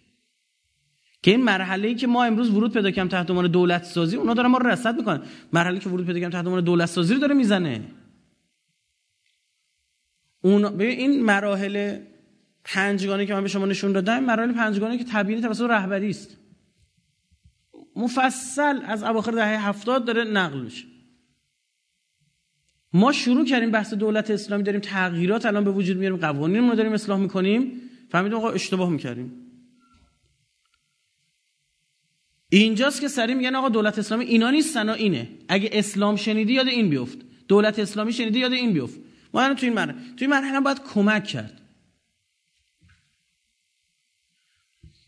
که 1.22 1.30
این 1.30 1.44
مرحله 1.44 1.88
ای 1.88 1.94
که 1.94 2.06
ما 2.06 2.24
امروز 2.24 2.50
ورود 2.50 2.72
پیدا 2.72 2.90
کردیم 2.90 3.08
تحت 3.08 3.30
عنوان 3.30 3.46
دولت 3.46 3.84
سازی 3.84 4.16
اونا 4.16 4.34
دارن 4.34 4.48
ما 4.48 4.58
رو 4.58 4.66
رصد 4.66 4.96
می‌کنن. 4.96 5.22
مرحله 5.52 5.78
که 5.78 5.88
ورود 5.88 6.06
پیدا 6.06 6.20
کردیم 6.20 6.30
تحت 6.30 6.46
عنوان 6.46 6.64
دولت 6.64 6.88
سازی 6.88 7.14
رو 7.14 7.20
داره 7.20 7.34
می‌زنه. 7.34 7.82
اون 10.42 10.62
ببین 10.62 10.98
این 10.98 11.22
مراحل 11.22 11.98
پنجگانه 12.64 13.26
که 13.26 13.34
من 13.34 13.42
به 13.42 13.48
شما 13.48 13.66
نشون 13.66 13.92
دادم 13.92 14.24
مراحل 14.24 14.52
پنجگانه 14.52 14.98
که 14.98 15.04
تبیین 15.04 15.40
توسط 15.40 15.70
رهبری 15.70 16.10
است. 16.10 16.36
مفصل 17.96 18.80
از 18.84 19.02
اواخر 19.02 19.30
دهه 19.30 19.68
هفتاد 19.68 20.04
داره 20.04 20.24
نقل 20.24 20.60
میشه. 20.60 20.93
ما 22.94 23.12
شروع 23.12 23.44
کردیم 23.44 23.70
بحث 23.70 23.94
دولت 23.94 24.30
اسلامی 24.30 24.62
داریم 24.62 24.80
تغییرات 24.80 25.46
الان 25.46 25.64
به 25.64 25.70
وجود 25.70 25.96
میاریم 25.96 26.18
قوانین 26.18 26.68
رو 26.68 26.74
داریم 26.74 26.92
اصلاح 26.92 27.18
می‌کنیم. 27.18 27.80
فهمیدیم 28.10 28.38
آقا 28.38 28.50
اشتباه 28.50 28.90
می‌کردیم. 28.90 29.32
اینجاست 32.48 33.00
که 33.00 33.08
سری 33.08 33.34
میگن 33.34 33.54
آقا 33.54 33.68
دولت 33.68 33.98
اسلامی 33.98 34.24
اینا 34.24 34.50
نیستن 34.50 34.88
اینه. 34.88 35.28
اگه 35.48 35.70
اسلام 35.72 36.16
شنیدی 36.16 36.52
یاد 36.52 36.68
این 36.68 36.90
بیفت. 36.90 37.18
دولت 37.48 37.78
اسلامی 37.78 38.12
شنیدی 38.12 38.38
یاد 38.38 38.52
این 38.52 38.72
بیفت. 38.72 39.00
ما 39.34 39.42
الان 39.42 39.56
تو 39.56 39.66
این 39.66 39.74
مرحله 39.74 39.94
تو 39.94 40.16
این 40.20 40.30
مرحله 40.30 40.60
باید 40.60 40.82
کمک 40.82 41.24
کرد. 41.24 41.60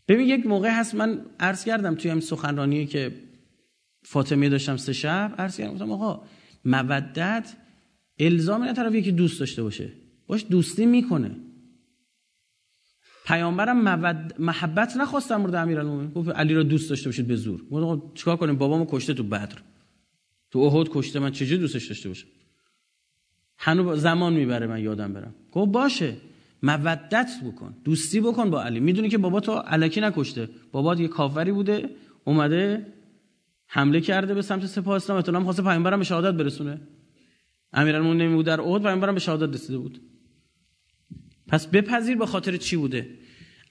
ببین 0.07 0.27
یک 0.27 0.45
موقع 0.45 0.69
هست 0.69 0.95
من 0.95 1.25
عرض 1.39 1.65
کردم 1.65 1.95
توی 1.95 2.11
همین 2.11 2.21
سخنرانی 2.21 2.85
که 2.85 3.11
فاطمه 4.03 4.49
داشتم 4.49 4.77
سه 4.77 4.93
شب 4.93 5.35
عرض 5.37 5.57
کردم 5.57 5.73
گفتم 5.73 5.91
آقا 5.91 6.25
مودت 6.65 7.53
الزام 8.19 8.63
نه 8.63 8.73
طرف 8.73 8.95
یکی 8.95 9.11
دوست 9.11 9.39
داشته 9.39 9.63
باشه. 9.63 9.89
باش 10.27 10.45
دوستی 10.49 10.85
می‌کنه. 10.85 11.35
پیامبرم 13.25 13.81
مود... 13.89 14.33
محبت 14.39 14.97
نخواست 14.97 15.29
در 15.29 15.37
مورد 15.37 15.55
امیرالمومنین. 15.55 16.11
گفت 16.11 16.29
علی 16.29 16.53
را 16.53 16.63
دوست 16.63 16.89
داشته 16.89 17.09
باشید 17.09 17.27
به 17.27 17.35
زور. 17.35 17.63
گفت 17.71 18.13
چیکار 18.15 18.37
کنیم؟ 18.37 18.55
بابامو 18.55 18.85
کشته 18.89 19.13
تو 19.13 19.23
بدر. 19.23 19.57
تو 20.51 20.59
احد 20.59 20.87
کشته 20.89 21.19
من. 21.19 21.31
چجوری 21.31 21.61
دوستش 21.61 21.87
داشته 21.87 22.09
باشم 22.09 22.27
هنوز 23.57 23.99
زمان 23.99 24.33
می‌بره 24.33 24.67
من 24.67 24.81
یادم 24.81 25.13
برم. 25.13 25.35
گفت 25.51 25.71
باشه. 25.71 26.13
مودت 26.63 27.29
بکن. 27.45 27.75
دوستی 27.83 28.21
بکن 28.21 28.49
با 28.49 28.63
علی. 28.63 28.79
می‌دونی 28.79 29.09
که 29.09 29.17
بابا 29.17 29.39
تو 29.39 29.51
علکی 29.51 30.01
نکشته. 30.01 30.49
بابا 30.71 30.95
یه 30.95 31.07
کافری 31.07 31.51
بوده. 31.51 31.89
اومده 32.23 32.85
حمله 33.67 34.01
کرده 34.01 34.33
به 34.33 34.41
سمت 34.41 34.65
سپاه 34.65 34.95
اسلام 34.95 35.17
احتمال 35.17 35.43
خواسته 35.43 35.63
پیامبرم 35.63 35.99
به 35.99 36.05
شهادت 36.05 36.37
برسونه. 36.37 36.81
امیرالمومنین 37.73 38.35
بود 38.35 38.45
در 38.45 38.61
احد 38.61 38.81
پیامبرم 38.81 39.13
به 39.13 39.19
شهادت 39.19 39.53
رسیده 39.53 39.77
بود. 39.77 40.01
پس 41.47 41.67
بپذیر 41.67 42.17
به 42.17 42.25
خاطر 42.25 42.57
چی 42.57 42.75
بوده؟ 42.75 43.19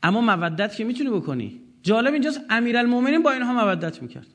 اما 0.03 0.21
مودت 0.21 0.77
که 0.77 0.85
می‌تونی 0.85 1.11
بکنی. 1.11 1.61
جالب 1.83 2.13
اینجاست 2.13 2.41
امیرالمومنین 2.51 3.23
با 3.23 3.33
اینها 3.33 3.65
مودت 3.65 4.03
می‌کرد. 4.03 4.27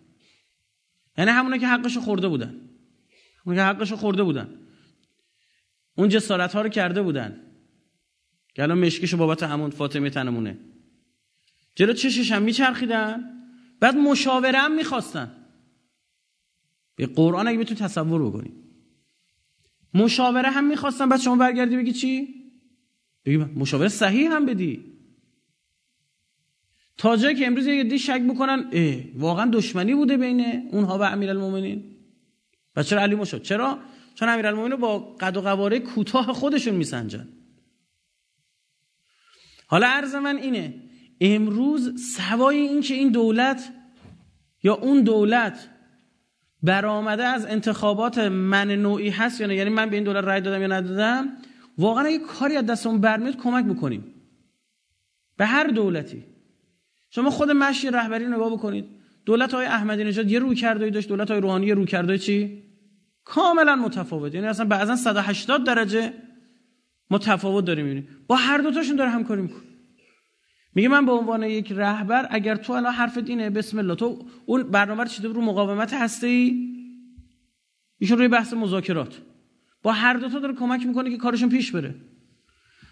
یعنی 1.17 1.31
همونا 1.31 1.57
که 1.57 1.67
حقشو 1.67 2.01
خورده 2.01 2.27
بودن. 2.27 2.61
همونا 3.45 3.61
که 3.61 3.65
حقشو 3.65 3.95
خورده 3.95 4.23
بودن. 4.23 4.59
اون 5.95 6.09
جسارت 6.09 6.53
ها 6.53 6.61
رو 6.61 6.69
کرده 6.69 7.01
بودن. 7.01 7.41
که 8.55 8.63
الان 8.63 8.77
مشکشو 8.77 9.17
بابت 9.17 9.43
همون 9.43 9.69
فاطمه 9.69 10.09
تنمونه. 10.09 10.57
جلو 11.75 11.93
چشش 11.93 12.31
هم 12.31 12.41
میچرخیدن. 12.41 13.23
بعد 13.79 13.95
مشاوره 13.95 14.59
هم 14.59 14.75
می‌خواستن. 14.75 15.31
به 16.95 17.05
قرآن 17.05 17.47
اگه 17.47 17.57
بتونی 17.59 17.79
تصور 17.79 18.25
بکنی. 18.25 18.53
مشاوره 19.93 20.49
هم 20.49 20.63
می‌خواستن 20.67 21.09
بعد 21.09 21.19
شما 21.19 21.35
برگردی 21.35 21.77
بگی 21.77 21.91
چی؟ 21.91 22.35
بگی 23.25 23.37
مشاوره 23.37 23.87
صحیح 23.87 24.31
هم 24.31 24.45
بدی. 24.45 24.91
تا 26.97 27.17
جایی 27.17 27.35
که 27.35 27.47
امروز 27.47 27.67
یه 27.67 27.83
دی 27.83 27.99
شک 27.99 28.21
بکنن 28.21 28.69
اه 28.71 28.95
واقعا 29.15 29.49
دشمنی 29.51 29.95
بوده 29.95 30.17
بین 30.17 30.69
اونها 30.71 30.97
و 30.97 31.01
امیرالمومنین. 31.01 31.83
و 32.75 32.83
چرا 32.83 33.01
علی 33.01 33.15
مشاور 33.15 33.43
چرا؟ 33.43 33.79
چون 34.15 34.29
امیرالمومنین 34.29 34.75
با 34.75 34.99
قد 34.99 35.37
و 35.37 35.41
قواره 35.41 35.79
کوتاه 35.79 36.33
خودشون 36.33 36.75
میسنجن. 36.75 37.27
حالا 39.67 39.87
عرض 39.87 40.15
من 40.15 40.37
اینه 40.37 40.73
امروز 41.21 42.01
سوای 42.15 42.57
این 42.57 42.81
که 42.81 42.93
این 42.93 43.11
دولت 43.11 43.73
یا 44.63 44.73
اون 44.73 45.03
دولت 45.03 45.69
برآمده 46.63 47.23
از 47.23 47.45
انتخابات 47.45 48.17
من 48.17 48.71
نوعی 48.71 49.09
هست 49.09 49.41
یا 49.41 49.47
نه؟ 49.47 49.55
یعنی 49.55 49.69
من 49.69 49.89
به 49.89 49.95
این 49.95 50.03
دولت 50.03 50.23
رای 50.23 50.41
دادم 50.41 50.61
یا 50.61 50.67
ندادم؟ 50.67 51.29
واقعا 51.77 52.05
اگه 52.05 52.19
کاری 52.19 52.57
از 52.57 52.65
دستمون 52.65 53.01
برمیاد 53.01 53.37
کمک 53.37 53.65
بکنیم 53.65 54.03
به 55.37 55.45
هر 55.45 55.67
دولتی. 55.67 56.23
شما 57.09 57.29
خود 57.29 57.51
مشی 57.51 57.89
رهبری 57.89 58.25
نگاه 58.25 58.51
بکنید. 58.51 58.85
دولت 59.25 59.53
های 59.53 59.65
احمدی 59.65 60.03
نژاد 60.03 60.31
یه 60.31 60.39
روی 60.39 60.55
کرده 60.55 60.89
داشت. 60.89 61.09
دولت 61.09 61.31
های 61.31 61.41
روحانی 61.41 61.65
یه 61.65 61.73
روی 61.73 61.85
کرده 61.85 62.17
چی؟ 62.17 62.63
کاملا 63.23 63.75
متفاوت. 63.75 64.35
یعنی 64.35 64.47
اصلا 64.47 64.65
بعضا 64.65 64.95
180 64.95 65.63
درجه 65.63 66.13
متفاوت 67.09 67.65
داریم 67.65 67.85
می‌بینیم. 67.85 68.07
با 68.27 68.35
هر 68.35 68.57
دوتاشون 68.57 68.95
داره 68.95 69.09
همکاری 69.09 69.41
می‌کنه. 69.41 69.70
میگه 70.75 70.87
من 70.87 71.05
به 71.05 71.11
عنوان 71.11 71.43
یک 71.43 71.71
رهبر 71.71 72.27
اگر 72.29 72.55
تو 72.55 72.73
الان 72.73 72.93
حرف 72.93 73.17
دینه 73.17 73.49
بسم 73.49 73.77
الله 73.77 73.95
تو 73.95 74.25
اون 74.45 74.63
برنامه 74.63 75.03
رو 75.03 75.09
چیده 75.09 75.27
رو 75.27 75.41
مقاومت 75.41 75.93
هسته 75.93 76.27
ای 76.27 76.71
ایشون 77.99 78.17
روی 78.17 78.27
بحث 78.27 78.53
مذاکرات. 78.53 79.17
با 79.83 79.91
هر 79.91 80.13
دوتا 80.13 80.39
داره 80.39 80.53
کمک 80.53 80.85
می‌کنه 80.85 81.09
که 81.09 81.17
کارشون 81.17 81.49
پیش 81.49 81.71
بره. 81.71 81.95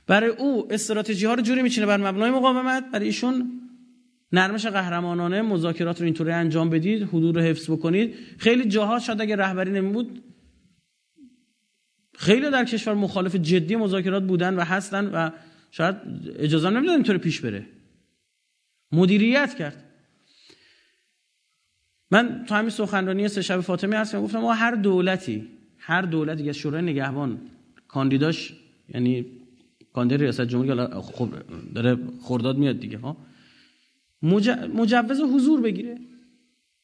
برای 0.07 0.29
او 0.29 0.74
استراتژی 0.74 1.25
ها 1.25 1.33
رو 1.33 1.41
جوری 1.41 1.62
میچینه 1.62 1.88
بر 1.88 1.98
مبنای 1.98 2.31
مقاومت. 2.31 2.91
برای 2.91 3.05
ایشون 3.05 3.51
نرمش 4.31 4.65
قهرمانانه 4.65 5.41
مذاکرات 5.41 6.00
رو 6.00 6.05
اینطوری 6.05 6.31
انجام 6.31 6.69
بدید 6.69 7.03
حدود 7.03 7.36
رو 7.36 7.41
حفظ 7.41 7.71
بکنید. 7.71 8.15
خیلی 8.38 8.65
جاها 8.65 9.00
شاید 9.00 9.21
اگه 9.21 9.36
رهبری 9.36 9.71
نمی 9.71 9.93
بود 9.93 10.24
خیلی 12.15 12.50
در 12.50 12.65
کشور 12.65 12.93
مخالف 12.93 13.36
جدی 13.36 13.75
مذاکرات 13.75 14.24
بودن 14.24 14.55
و 14.55 14.62
هستن 14.62 15.05
و 15.05 15.29
شاید 15.71 15.95
اجازه 16.35 16.69
نمیدن 16.69 16.93
اینطوری 16.93 17.17
پیش 17.17 17.41
بره. 17.41 17.65
مدیریت 18.91 19.55
کرد. 19.55 19.83
من 22.11 22.45
تو 22.47 22.55
همین 22.55 22.69
سخنرانی 22.69 23.27
سه 23.27 23.41
شب 23.41 23.61
فاطمی 23.61 23.95
هستم 23.95 24.21
گفتم 24.21 24.39
ما 24.39 24.53
هر 24.53 24.75
دولتی 24.75 25.47
هر 25.77 26.01
دولتی 26.01 26.43
که 26.43 26.53
شورای 26.53 26.81
نگهبان 26.81 27.41
کاندیداش 27.88 28.53
یعنی 28.89 29.25
کاندید 29.93 30.21
ریاست 30.21 30.41
جمهوری 30.41 31.01
خب 31.01 31.29
داره 31.75 31.97
خرداد 32.21 32.57
میاد 32.57 32.79
دیگه 32.79 32.97
ها 32.97 33.17
مجوز 34.73 35.21
حضور 35.21 35.61
بگیره. 35.61 35.99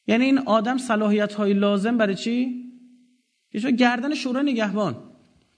یعنی 0.07 0.25
این 0.25 0.37
آدم 0.37 0.77
صلاحیت 0.77 1.33
های 1.33 1.53
لازم 1.53 1.97
برای 1.97 2.15
چی؟ 2.15 2.65
گردن 3.77 4.13
شورای 4.13 4.51
نگهبان. 4.51 4.95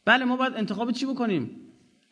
بله 0.06 0.26
ما 0.26 0.38
باید 0.38 0.54
انتخاب 0.54 0.92
چی 0.92 1.06
بکنیم؟ 1.06 1.50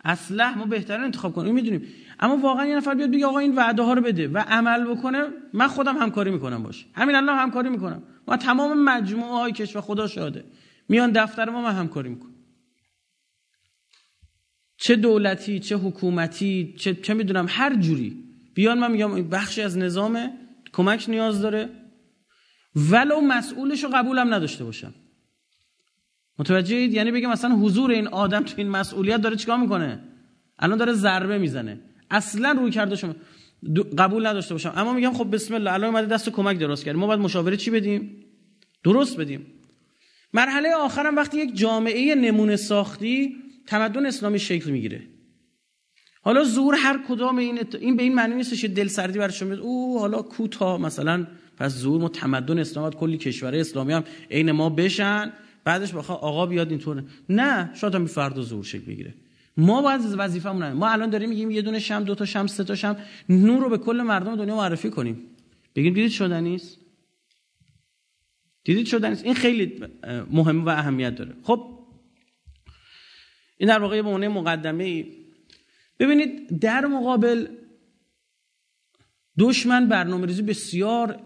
اصلا 0.06 0.54
ما 0.56 0.66
بهترین 0.66 1.04
انتخاب 1.04 1.34
کنیم. 1.34 1.54
می‌دونیم. 1.54 1.88
اما 2.20 2.38
واقعا 2.38 2.66
یه 2.66 2.76
نفر 2.76 2.94
بیاد 2.96 3.12
بگه 3.12 3.26
آقا 3.26 3.40
این 3.40 3.56
وعده 3.56 3.84
ها 3.84 3.94
رو 3.94 4.02
بده 4.02 4.28
و 4.28 4.38
عمل 4.38 4.96
بکنه 4.96 5.24
من 5.54 5.68
خودم 5.68 5.98
همکاری 5.98 6.32
می‌کنم 6.32 6.64
باش. 6.64 6.86
همین 6.94 7.16
الان 7.16 7.38
همکاری 7.38 7.70
می‌کنم. 7.70 8.04
ما 8.28 8.38
تمام 8.38 8.84
مجموعه 8.84 9.32
های 9.32 9.52
کشور 9.52 9.82
خدا 9.82 10.08
شاده 10.08 10.44
میان 10.90 11.12
دفتر 11.12 11.50
ما 11.50 11.62
من 11.62 11.72
همکاری 11.72 12.10
می‌کنم. 12.10 12.36
چه 14.78 14.96
دولتی 14.96 15.60
چه 15.60 15.78
حکومتی 15.78 16.76
چه, 16.80 16.94
چه 16.94 17.14
می‌دونم 17.14 17.46
هر 17.50 17.76
جوری. 17.76 18.24
بیان 18.54 18.80
من 18.80 18.92
میگم 18.92 19.30
بخشی 19.30 19.62
از 19.62 19.78
نظام 19.78 20.30
کمک 20.74 21.06
نیاز 21.08 21.42
داره. 21.42 21.70
ولو 22.76 23.22
مسئولش 23.22 23.84
رو 23.84 23.90
قبولم 23.94 24.34
نداشته 24.34 24.64
باشم. 24.64 24.94
متوجهید؟ 26.40 26.94
یعنی 26.94 27.12
بگم 27.12 27.30
مثلا 27.30 27.56
حضور 27.56 27.92
این 27.92 28.08
آدم 28.08 28.44
تو 28.44 28.54
این 28.58 28.70
مسئولیت 28.70 29.22
داره 29.22 29.36
چیکار 29.36 29.58
می‌کنه؟ 29.58 30.04
الان 30.60 30.78
داره 30.78 30.94
ضربه 30.94 31.38
می‌زنه. 31.38 31.80
اصلا 32.12 32.52
روی 32.52 32.72
کرده 32.72 32.96
شما 32.96 33.16
قبول 33.98 34.28
نداشته 34.28 34.54
باشم. 34.54 34.74
اما 34.76 34.94
میگم 34.94 35.14
خب 35.14 35.36
بسم 35.36 35.54
الله 35.54 35.74
الان 35.74 35.90
اومده 35.90 36.08
دست 36.08 36.30
کمک 36.30 36.58
درست 36.58 36.86
کردیم 36.86 37.00
ما 37.00 37.08
باید 37.08 37.20
مشاوره 37.20 37.58
چی 37.58 37.72
بدیم؟ 37.72 38.26
درست 38.84 39.18
بدیم. 39.18 39.46
مرحله 40.34 40.76
آخرم 40.76 41.16
وقتی 41.16 41.38
یک 41.38 41.56
جامعه 41.58 42.16
نمونه 42.16 42.56
ساختی 42.56 43.36
تمدن 43.68 44.06
اسلامی 44.06 44.40
شکل 44.40 44.72
می‌گیره. 44.72 45.08
حالا 46.22 46.44
زور 46.44 46.76
هر 46.76 47.00
کدام 47.08 47.38
این 47.38 47.60
این 47.80 47.96
به 47.96 48.04
این 48.04 48.16
معنی 48.16 48.36
نیستش 48.36 48.62
که 48.62 48.68
دل 48.68 48.88
سردی 48.88 49.20
برای 49.20 49.34
شما 49.34 49.54
او 49.54 50.00
حالا 50.00 50.22
کوتا 50.22 50.78
مثلا. 50.78 51.28
پس 51.58 51.76
زور 51.76 52.02
ما 52.02 52.10
تمدن 52.10 52.60
اسلام 52.60 52.92
کلی 52.92 53.18
کشور 53.18 53.56
اسلامی 53.56 53.94
هم 53.94 54.04
عین 54.32 54.52
ما 54.52 54.70
بشن. 54.70 55.34
بعدش 55.66 55.94
بخواد 55.94 56.20
آقا 56.20 56.46
بیاد 56.46 56.70
اینطور. 56.70 57.04
نه 57.30 57.76
شاید 57.76 57.96
هم 57.96 58.06
فرد 58.06 58.42
زور 58.42 58.64
شکل 58.64 58.86
بگیره. 58.86 59.14
ما 59.58 59.82
باید 59.82 60.02
وظیفمون 60.18 60.72
ما 60.72 60.90
الان 60.90 61.10
داریم 61.10 61.30
میگیم 61.30 61.52
یه 61.52 61.62
دونه 61.62 61.80
شم 61.80 62.04
دو 62.04 62.16
تا 62.16 62.26
شم 62.26 62.48
سه 62.48 62.64
تا 62.64 62.76
شم. 62.76 62.98
نور 63.30 63.64
رو 63.64 63.70
به 63.70 63.78
کل 63.78 64.02
مردم 64.02 64.36
دنیا 64.36 64.56
معرفی 64.56 64.90
کنیم. 64.90 65.24
بگیم 65.76 65.94
دیدید 65.94 66.12
شده 66.12 66.40
نیست؟ 66.40 66.78
دیدید 68.64 69.06
نیست؟ 69.06 69.26
این 69.26 69.34
خیلی 69.34 69.84
مهم 70.32 70.66
و 70.66 70.70
اهمیت 70.70 71.16
داره. 71.16 71.36
خب 71.44 71.80
این 73.58 73.70
در 73.70 73.80
واقع 73.80 74.02
به 74.02 74.28
مقدمه 74.28 74.84
ای 74.84 75.26
ببینید 76.00 76.60
در 76.60 76.86
مقابل 76.86 77.48
دشمن 79.40 79.88
برنامه 79.88 80.28
ریزی 80.28 80.42
بسیار 80.42 81.20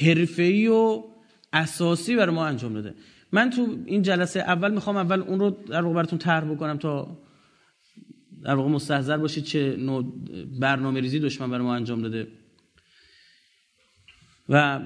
حرفه‌ای 0.00 0.66
و 0.66 1.04
اساسی 1.52 2.16
برای 2.16 2.34
ما 2.34 2.46
انجام 2.46 2.74
داده. 2.74 2.94
من 3.32 3.50
تو 3.50 3.78
این 3.86 4.02
جلسه 4.02 4.40
اول 4.40 4.74
می‌خوام 4.74 4.96
اول 4.96 5.20
اون 5.20 5.40
رو 5.40 5.50
در 5.50 5.82
واقع 5.82 5.94
براتون 5.94 6.18
طرح 6.18 6.44
بکنم 6.44 6.78
تا 6.78 7.18
در 8.42 8.54
واقع 8.54 8.70
مستحضر 8.70 9.16
باشید 9.16 9.44
چه 9.44 9.76
نوع 9.76 10.04
برنامه 10.60 11.00
ریزی 11.00 11.20
دشمن 11.20 11.50
برای 11.50 11.64
ما 11.64 11.74
انجام 11.74 12.02
داده. 12.02 12.28
و 14.48 14.80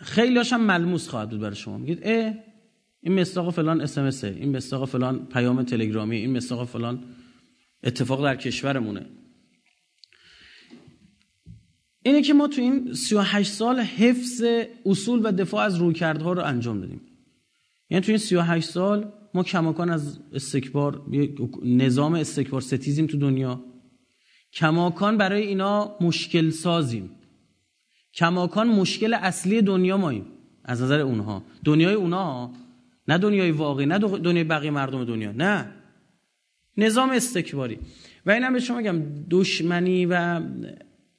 خیلی 0.00 0.38
هم 0.38 0.60
ملموس 0.60 1.08
خواهد 1.08 1.30
بود 1.30 1.40
برای 1.40 1.56
شما. 1.56 1.78
میگید 1.78 2.00
اه 2.02 2.34
این 3.00 3.20
مستاق 3.20 3.50
فلان 3.50 3.80
اس 3.80 4.24
این 4.24 4.56
مستاق 4.56 4.88
فلان 4.88 5.26
پیام 5.26 5.62
تلگرامی 5.62 6.16
این 6.16 6.36
مستاق 6.36 6.68
فلان 6.68 7.04
اتفاق 7.84 8.24
در 8.24 8.36
کشورمونه. 8.36 9.06
اینه 12.02 12.22
که 12.22 12.34
ما 12.34 12.48
تو 12.48 12.60
این 12.60 12.94
38 12.94 13.52
سال 13.52 13.80
حفظ 13.80 14.44
اصول 14.86 15.20
و 15.24 15.32
دفاع 15.32 15.64
از 15.64 15.76
رویکردها 15.76 16.32
رو 16.32 16.44
انجام 16.44 16.80
دادیم. 16.80 17.00
یعنی 17.90 18.04
تو 18.04 18.12
این 18.12 18.18
38 18.18 18.70
سال 18.70 19.12
ما 19.34 19.42
کماکان 19.42 19.90
از 19.90 20.18
استکبار 20.32 21.02
نظام 21.64 22.14
استکبار 22.14 22.60
ستیزیم 22.60 23.06
تو 23.06 23.18
دنیا. 23.18 23.64
کماکان 24.52 25.18
برای 25.18 25.42
اینا 25.42 25.96
مشکل 26.00 26.50
سازیم. 26.50 27.10
کماکان 28.14 28.68
مشکل 28.68 29.14
اصلی 29.14 29.62
دنیا 29.62 29.96
ماییم 29.96 30.26
از 30.64 30.82
نظر 30.82 31.00
اونها. 31.00 31.42
دنیای 31.64 31.94
اونها 31.94 32.52
نه 33.08 33.18
دنیای 33.18 33.50
واقعی 33.50 33.86
نه 33.86 33.98
دنیای 33.98 34.44
بقیه 34.44 34.70
مردم 34.70 35.04
دنیا 35.04 35.32
نه. 35.32 35.72
نظام 36.76 37.10
استکباری. 37.10 37.78
و 38.26 38.30
اینم 38.30 38.52
به 38.52 38.60
شما 38.60 38.76
میگم 38.76 39.02
دشمنی 39.30 40.06
و 40.06 40.40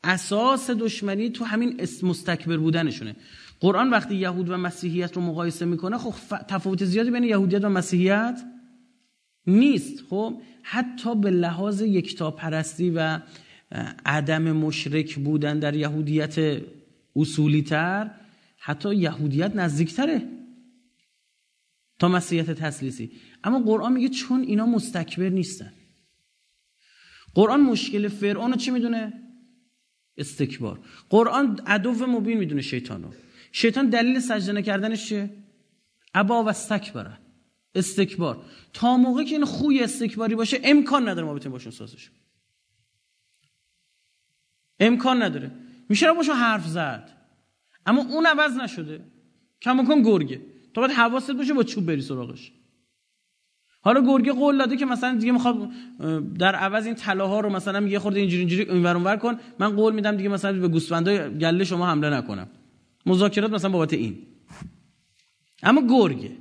اساس 0.03 0.69
دشمنی 0.69 1.30
تو 1.30 1.45
همین 1.45 1.82
مستکبر 2.03 2.58
بودنشونه. 2.58 3.15
قرآن 3.60 3.89
وقتی 3.89 4.15
یهود 4.15 4.50
و 4.50 4.58
مسیحیت 4.58 5.15
رو 5.15 5.22
مقایسه 5.22 5.65
می‌کنه 5.65 5.98
خب 5.98 6.38
تفاوت 6.38 6.86
زیادی 6.86 7.12
بین 7.12 7.24
یهودیت 7.24 7.63
و 7.63 7.70
مسیحیت 7.70 8.43
نیست. 9.48 10.04
خب 10.10 10.41
حتی 10.63 11.15
به 11.15 11.32
لحاظ 11.32 11.82
یکتاپرستی 11.82 12.89
و 12.89 13.20
عدم 14.06 14.52
مشرک 14.52 15.15
بودن 15.15 15.60
در 15.60 15.76
یهودیت 15.76 16.62
اصولی 17.15 17.62
تر 17.62 18.12
حتی 18.60 18.96
یهودیت 18.96 19.56
نزدیکتره 19.56 20.22
تا 22.00 22.08
مسیحیت 22.08 22.52
تسلیسی 22.52 23.12
اما 23.43 23.60
قرآن 23.60 23.93
میگه 23.93 24.10
چون 24.10 24.41
اینا 24.41 24.65
مستکبر 24.65 25.30
نیستن. 25.30 25.74
قرآن 27.34 27.62
مشکل 27.62 28.08
فرعون 28.08 28.52
رو 28.52 28.58
چی 28.58 28.72
می‌دونه؟ 28.72 29.13
استکبار. 30.17 30.80
قرآن 31.10 31.60
عدو 31.67 31.91
مبین 31.91 32.38
می‌دونه 32.38 32.62
شیطانو. 32.62 33.08
شیطان 33.60 33.89
دلیل 33.89 34.20
سجده 34.20 34.52
نکردنش 34.52 35.10
چیه؟ 35.10 35.30
ابا 36.13 36.43
و 36.43 36.50
استکبره. 36.50 37.17
استکبار. 37.76 38.41
تا 38.74 38.98
موقعی 38.98 39.26
که 39.26 39.36
این 39.36 39.46
خوی 39.46 39.84
استکباری 39.84 40.36
باشه 40.36 40.60
امکان 40.63 41.10
نداره 41.10 41.28
ما 41.28 41.34
بتونیم 41.34 41.52
باشون 41.52 41.72
سازش 41.72 42.12
امکان 44.80 45.24
نداره. 45.24 45.52
میشه 45.89 46.12
باشون 46.12 46.36
حرف 46.36 46.67
زد. 46.67 47.10
اما 47.86 48.02
اون 48.02 48.26
عوض 48.26 48.58
نشده. 48.58 49.06
کماکان 49.62 50.02
گرگه. 50.02 50.41
تو 50.74 50.82
باید 50.82 50.93
حواست 50.93 51.32
باشه 51.32 51.54
با 51.54 51.63
چوب 51.63 51.86
بری 51.86 52.02
سراغش. 52.02 52.52
حالا 53.82 54.02
گرگه 54.02 54.32
قول 54.32 54.58
داده 54.58 54.78
که 54.78 54.86
مثلا 54.86 55.17
دیگه 55.17 55.32
می‌خواد 55.32 55.70
در 56.39 56.56
عوض 56.56 56.86
این 56.86 56.96
طلاها 56.96 57.39
رو 57.39 57.50
مثلا 57.50 57.80
میگه 57.80 58.00
خورده 58.00 58.20
اینجوری 58.20 58.39
اینجوری 58.39 58.70
اینور 58.70 58.96
اونور 58.96 59.17
کن. 59.17 59.39
من 59.60 59.76
قول 59.76 59.93
میدم 59.93 60.17
دیگه 60.17 60.30
مثلا 60.30 60.60
به 60.60 60.67
گوسفندای 60.67 61.38
گله 61.38 61.63
شما 61.63 61.88
حمله 61.88 62.10
نکنم. 62.10 62.50
مذاکرات 63.08 63.52
مثلا 63.52 63.70
بابت 63.70 63.93
این. 63.93 64.28
اما 65.63 65.82
گرگه. 65.89 66.38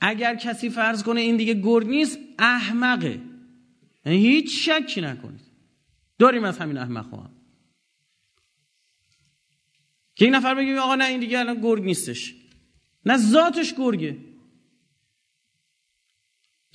اگر 0.00 0.34
کسی 0.34 0.70
فرض 0.70 1.02
کنه 1.02 1.20
این 1.20 1.36
دیگه 1.36 1.54
گرگ 1.54 1.86
نیست 1.86 2.18
احمقه. 2.38 3.20
یعنی 4.06 4.18
هیچ 4.18 4.68
شکی 4.68 5.00
نکنید. 5.00 5.40
داریم 6.18 6.44
از 6.44 6.58
همین 6.58 6.78
احمق 6.78 7.14
هم 7.14 7.30
که 10.14 10.24
این 10.24 10.34
نفر 10.34 10.54
بگه 10.54 10.80
آقا 10.80 10.94
نه 10.94 11.04
این 11.04 11.20
دیگه 11.20 11.38
الان 11.38 11.60
گرگ 11.60 11.84
نیستش. 11.84 12.34
نه 13.06 13.16
ذاتش 13.16 13.74
گرگه. 13.74 14.18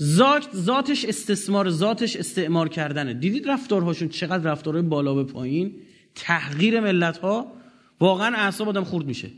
ذات 0.02 0.56
ذاتش 0.56 1.06
استثمار 1.06 1.70
ذاتش 1.70 2.16
استعمار 2.16 2.70
کردنه. 2.70 3.14
دیدید 3.14 3.50
رفتارهاشون 3.50 4.10
چقدر 4.10 4.52
رفتارهای 4.52 4.84
بالا 4.84 5.14
به 5.14 5.24
پایین؟ 5.24 5.82
تحقیر 6.16 6.80
ملت 6.80 7.18
ها 7.18 7.57
واقعا 8.00 8.36
اعصاب 8.36 8.70
آدم 8.70 8.84
خورد 8.84 9.06
میشه. 9.06 9.30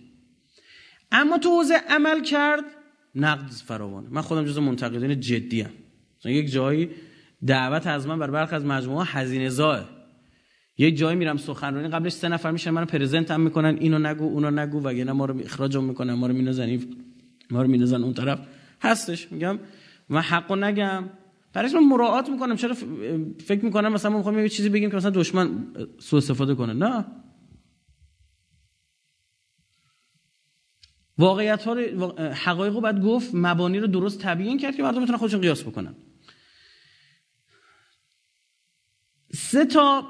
اما 1.11 1.37
تو 1.37 1.49
حوزه 1.49 1.73
عمل 1.89 2.23
کرد 2.23 2.63
نقد 3.15 3.51
فراوانه. 3.51 4.07
من 4.11 4.21
خودم 4.21 4.45
جز 4.45 4.57
منتقدین 4.57 5.19
جدی 5.19 5.61
ام. 5.61 5.69
یک 6.25 6.51
جایی 6.51 6.89
دعوت 7.47 7.87
از 7.87 8.07
من 8.07 8.19
بر 8.19 8.31
برخ 8.31 8.53
از 8.53 8.65
مجموعه 8.65 9.05
هزینه 9.05 9.49
زاه 9.49 9.89
یک 10.77 10.97
جایی 10.97 11.17
میرم 11.17 11.37
سخنرانی 11.37 11.87
قبلش 11.87 12.11
سه 12.11 12.27
نفر 12.27 12.51
میشن 12.51 12.71
منو 12.71 12.85
پرزنت 12.85 13.31
هم 13.31 13.41
می‌کنن 13.41 13.77
اینو 13.79 13.99
نگو 13.99 14.23
اونو 14.23 14.51
نگو 14.51 14.81
وگرنه 14.81 15.11
ما 15.11 15.25
رو 15.25 15.39
اخراجم 15.39 15.83
می‌کنن 15.83 16.13
ما 16.13 16.27
رو 16.27 16.33
مینازن 16.33 16.79
ما 17.51 17.61
رو 17.61 17.67
مینازن 17.67 18.03
اون 18.03 18.13
طرف. 18.13 18.39
هستش 18.81 19.31
میگم. 19.31 19.59
من 20.09 20.21
حقو 20.21 20.55
نگم. 20.55 21.03
برایش 21.53 21.73
من 21.73 21.83
مراعات 21.83 22.29
می‌کنم 22.29 22.55
چرا 22.55 22.73
فکر 23.45 23.65
می‌کنم 23.65 23.93
مثلا 23.93 24.11
ما 24.11 24.17
می‌خوایم 24.17 24.39
یه 24.39 24.49
چیزی 24.49 24.69
بگیم 24.69 24.89
که 24.89 24.97
مثلا 24.97 25.11
دشمن 25.11 25.49
سوء 25.99 26.17
استفاده 26.17 26.55
کنه. 26.55 26.73
نه. 26.73 27.05
واقعیت 31.19 31.63
ها 31.63 31.73
رو 31.73 32.11
حقایق 32.21 32.73
رو 32.73 32.81
باید 32.81 33.01
گفت 33.01 33.29
مبانی 33.33 33.79
رو 33.79 33.87
درست 33.87 34.19
تبیین 34.21 34.57
کرد 34.57 34.75
که 34.75 34.83
مردم 34.83 34.99
می‌تونن 35.01 35.17
خودشون 35.17 35.41
قیاس 35.41 35.63
بکنن. 35.63 35.95
سه 39.33 39.65
تا 39.65 40.03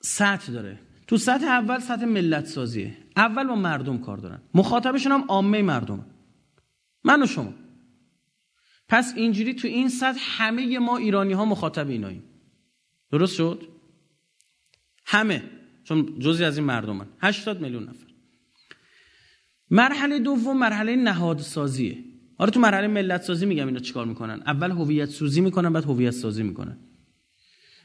سطح 0.00 0.52
داره. 0.52 0.78
تو 1.06 1.16
سطح 1.16 1.46
اول 1.46 1.78
سطح 1.78 2.04
ملت 2.04 2.46
سازیه 2.46 2.96
اول 3.16 3.46
با 3.46 3.54
مردم 3.54 3.98
کار 3.98 4.16
دارن. 4.16 4.42
مخاطبشون 4.54 5.12
هم 5.12 5.24
عامه 5.28 5.62
مردم. 5.62 6.06
من 7.04 7.22
و 7.22 7.26
شما. 7.26 7.54
پس 8.88 9.12
اینجوری 9.16 9.54
تو 9.54 9.68
این 9.68 9.88
سطح 9.88 10.20
همه 10.22 10.78
ما 10.78 10.96
ایرانی 10.96 11.32
ها 11.32 11.44
مخاطب 11.44 11.88
ایناییم. 11.88 12.24
درست 13.10 13.34
شد؟ 13.34 13.68
همه. 15.06 15.42
چون 15.84 16.18
جزی 16.18 16.44
از 16.44 16.58
این 16.58 16.66
مردم 16.66 16.96
من 16.96 17.06
80 17.20 17.60
میلیون 17.60 17.82
نفر. 17.82 18.09
مرحله 19.70 20.18
دوم 20.18 20.58
مرحله 20.58 20.96
نهادسازیه. 20.96 22.04
آره 22.38 22.50
تو 22.50 22.60
مرحله 22.60 22.86
ملت 22.86 23.22
سازی 23.22 23.46
میگم 23.46 23.66
اینا 23.66 23.78
چیکار 23.78 24.06
می‌کنن؟ 24.06 24.42
اول 24.46 24.70
هویت 24.70 25.08
سوزی 25.08 25.40
می‌کنن 25.40 25.72
بعد 25.72 25.84
هویت 25.84 26.10
سازی 26.10 26.42
می‌کنن. 26.42 26.78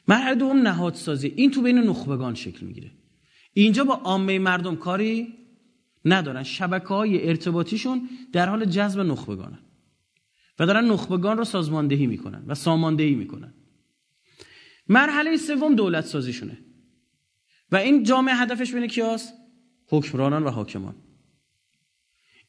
مرحله 0.07 0.35
دوم 0.35 0.57
نهادسازی. 0.57 1.27
این 1.35 1.51
تو 1.51 1.61
بین 1.61 1.77
نخبگان 1.77 2.35
شکل 2.35 2.65
می‌گیره. 2.65 2.91
اینجا 3.53 3.83
با 3.83 3.93
عامه 3.93 4.39
مردم 4.39 4.75
کاری 4.75 5.33
ندارن. 6.05 6.43
شبکه 6.43 6.87
های 6.87 7.27
ارتباطیشون 7.27 8.09
در 8.33 8.49
حال 8.49 8.65
جذب 8.65 8.99
نخبگانن. 8.99 9.59
و 10.59 10.65
دارن 10.65 10.85
نخبگان 10.85 11.37
رو 11.37 11.43
سازماندهی 11.43 12.07
می‌کنن 12.07 12.43
و 12.47 12.55
ساماندهی 12.55 13.15
می‌کنن. 13.15 13.53
مرحله 14.89 15.37
سوم 15.37 15.75
دولت 15.75 16.05
سازیشونه 16.05 16.57
و 17.71 17.75
این 17.75 18.03
جامعه 18.03 18.35
هدفش 18.35 18.73
بینه 18.73 18.87
کیاست 18.87 19.33
حکمرانان 19.87 20.43
و 20.43 20.49
حاکمان. 20.49 20.95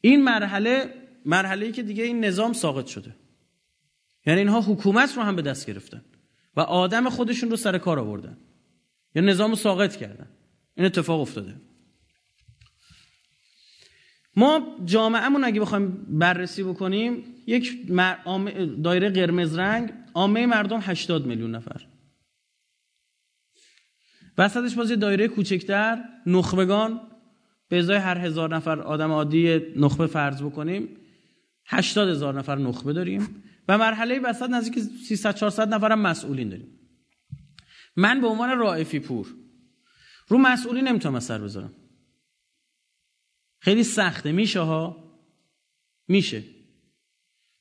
این 0.01 0.25
مرحله 0.25 0.95
مرحله 1.25 1.67
ای 1.67 1.73
که 1.73 1.83
دیگه 1.83 2.05
این 2.05 2.25
نظام 2.25 2.53
ساقط 2.53 2.87
شده. 2.87 3.17
یعنی 4.27 4.39
اینها 4.39 4.61
حکومت 4.61 5.17
رو 5.17 5.23
هم 5.23 5.37
به 5.37 5.43
دست 5.43 5.67
گرفتن 5.67 6.05
و 6.57 6.61
آدم 6.61 7.09
خودشون 7.09 7.51
رو 7.51 7.57
سر 7.57 7.79
کار 7.79 7.99
آوردن. 7.99 8.39
یا 9.15 9.23
نظام 9.23 9.51
رو 9.51 9.57
ساقط 9.57 9.97
کردن. 9.97 10.29
این 10.75 10.87
اتفاق 10.87 11.21
افتاده. 11.21 11.61
ما 14.37 14.77
جامعهمون 14.85 15.45
اگه 15.45 15.61
بخوایم 15.61 16.07
بررسی 16.19 16.63
بکنیم 16.63 17.25
یک 17.47 17.93
دایره 18.83 19.11
قرمز 19.11 19.59
رنگ 19.59 19.93
عامه 20.15 20.47
مردم 20.47 20.81
80 20.83 21.27
میلیون 21.27 21.55
نفر. 21.55 21.87
وسطش 24.39 24.75
باز 24.75 24.93
دایره 24.93 25.29
کوچکتر 25.29 26.05
نخبگان 26.27 27.01
به 27.69 27.79
ازای 27.79 27.97
هر 27.97 28.19
هزار 28.19 28.57
نفر 28.57 28.81
آدم 28.81 29.13
عادی 29.13 29.61
نخبه 29.77 30.07
فرض 30.07 30.43
بکنیم 30.43 30.89
80 31.67 32.09
هزار 32.09 32.39
نفر 32.39 32.59
نخبه 32.59 32.93
داریم 32.93 33.43
و 33.69 33.79
مرحله 33.79 34.21
وسط 34.21 34.51
نزدیک 34.51 34.79
300 34.79 35.35
400 35.35 35.75
نفر 35.75 35.93
هم 35.93 36.01
مسئولین 36.01 36.49
داریم. 36.49 36.79
من 37.97 38.21
به 38.21 38.27
عنوان 38.27 38.59
رائفی 38.59 39.01
پور 39.01 39.35
رو 40.29 40.39
مسئولی 40.39 40.83
نمی‌تونم 40.83 41.15
اثر 41.15 41.39
بذارم. 41.39 41.73
خیلی 43.61 43.85
سخته. 43.85 44.33
میشه 44.33 44.61
ها؟ 44.61 44.97
میشه. 46.09 46.43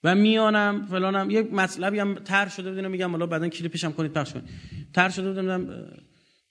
و 0.04 0.16
میانم 0.16 0.86
فلانم 0.86 1.30
یک 1.30 1.54
مطلبی 1.54 2.00
هم 2.00 2.16
تر 2.16 2.48
شده 2.48 2.72
بودم 2.72 2.92
میگم 2.92 3.12
حالا 3.12 3.26
بعدا 3.26 3.50
کلیپش 3.50 3.84
هم 3.84 3.94
کنید 3.94 4.14
پخش 4.14 4.34
کنید. 4.34 4.50
تر 4.94 5.10
شده 5.10 5.30
بودم 5.30 5.88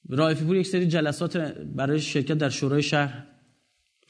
رائفی 0.08 0.44
پور 0.44 0.56
یک 0.56 0.66
سری 0.66 0.86
جلسات 0.86 1.36
برای 1.76 2.00
شرکت 2.00 2.34
در 2.34 2.48
شورای 2.48 2.82
شهر 2.82 3.33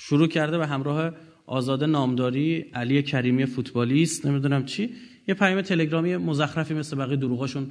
شروع 0.07 0.29
کرده 0.29 0.59
و 0.59 0.63
همراه 0.63 1.11
آزاد 1.47 1.85
نامداری 1.85 2.61
علی 2.75 3.03
کریمی 3.03 3.47
فوتبالیست 3.47 4.27
نمی‌دونم 4.27 4.65
چی. 4.65 4.95
یه 5.29 5.35
پیام 5.35 5.61
تلگرامی 5.61 6.17
مزخرفی 6.17 6.75
مثل 6.75 6.97
بقیه 6.97 7.17
دروغاشون 7.17 7.71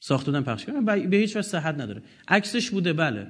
ساخته 0.00 0.30
بودن 0.30 0.42
پخش 0.42 0.64
کردن. 0.64 0.84
به 1.10 1.16
هیچ 1.16 1.30
وجه 1.36 1.42
صحت 1.42 1.74
نداره. 1.74 2.02
عکسش 2.28 2.70
بوده 2.70 2.92
بله. 2.92 3.26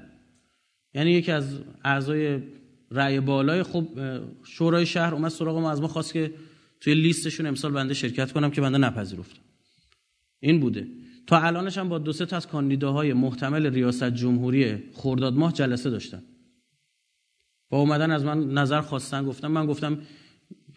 یعنی 0.95 1.11
یکی 1.11 1.33
از 1.33 1.59
اعضای 1.85 2.39
رأی 2.91 3.21
بالای 3.21 3.63
خب 3.63 3.89
شورای 4.45 4.87
شهر 4.87 5.15
اومد 5.15 5.31
سراغ 5.31 5.59
ما 5.59 5.71
از 5.71 5.81
ما 5.81 5.89
خواست 5.89 6.13
که 6.13 6.33
توی 6.81 6.95
لیستشون 6.95 7.47
امسال 7.47 7.73
بنده 7.73 7.95
شرکت 7.95 8.33
کنم 8.33 8.51
که 8.51 8.61
بنده 8.61 8.79
نپذیرفتم 8.79 9.41
این 10.41 10.61
بوده. 10.61 10.87
تا 11.27 11.41
الانش 11.41 11.79
هم 11.79 11.89
با 11.89 11.99
دو 11.99 12.13
سه 12.13 12.27
تا 12.27 12.37
از 12.37 12.47
کاندیداهای 12.47 13.13
محتمل 13.13 13.67
ریاست 13.67 14.11
جمهوری 14.11 14.79
خرداد 14.93 15.35
ماه 15.35 15.53
جلسه 15.53 15.91
داشتن. 15.91 16.23
با 17.71 17.79
اومدن 17.79 18.11
از 18.11 18.25
من 18.25 18.51
نظر 18.51 18.81
خواستن 18.81 19.25
گفتم 19.25 19.49
من 19.49 19.67
گفتم 19.67 19.99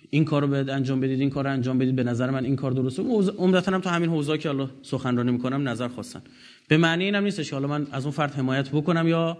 این 0.10 0.26
کارو 0.26 0.48
باید 0.48 0.70
انجام 0.70 1.00
بدید 1.00 1.20
این 1.20 1.30
کارو 1.30 1.50
انجام 1.50 1.78
بدید 1.78 1.96
به 1.96 2.04
نظر 2.04 2.30
من 2.30 2.46
این 2.46 2.56
کار 2.56 2.72
درسته. 2.72 3.04
عمدتا 3.38 3.72
هم 3.72 3.82
تو 3.82 3.90
همین 3.90 4.10
حوزه 4.10 4.38
که 4.38 4.50
الله 4.50 4.70
سخنرانی 4.82 5.32
می‌کنم 5.32 5.70
نظر 5.70 5.88
خواستن. 5.88 6.22
به 6.68 6.78
معنی 6.78 7.04
اینم 7.04 7.24
نیستش 7.24 7.50
که 7.50 7.56
حالا 7.56 7.68
من 7.68 7.88
از 7.92 8.04
اون 8.04 8.12
فرد 8.12 8.34
حمایت 8.34 8.70
بکنم 8.70 9.08
یا 9.08 9.38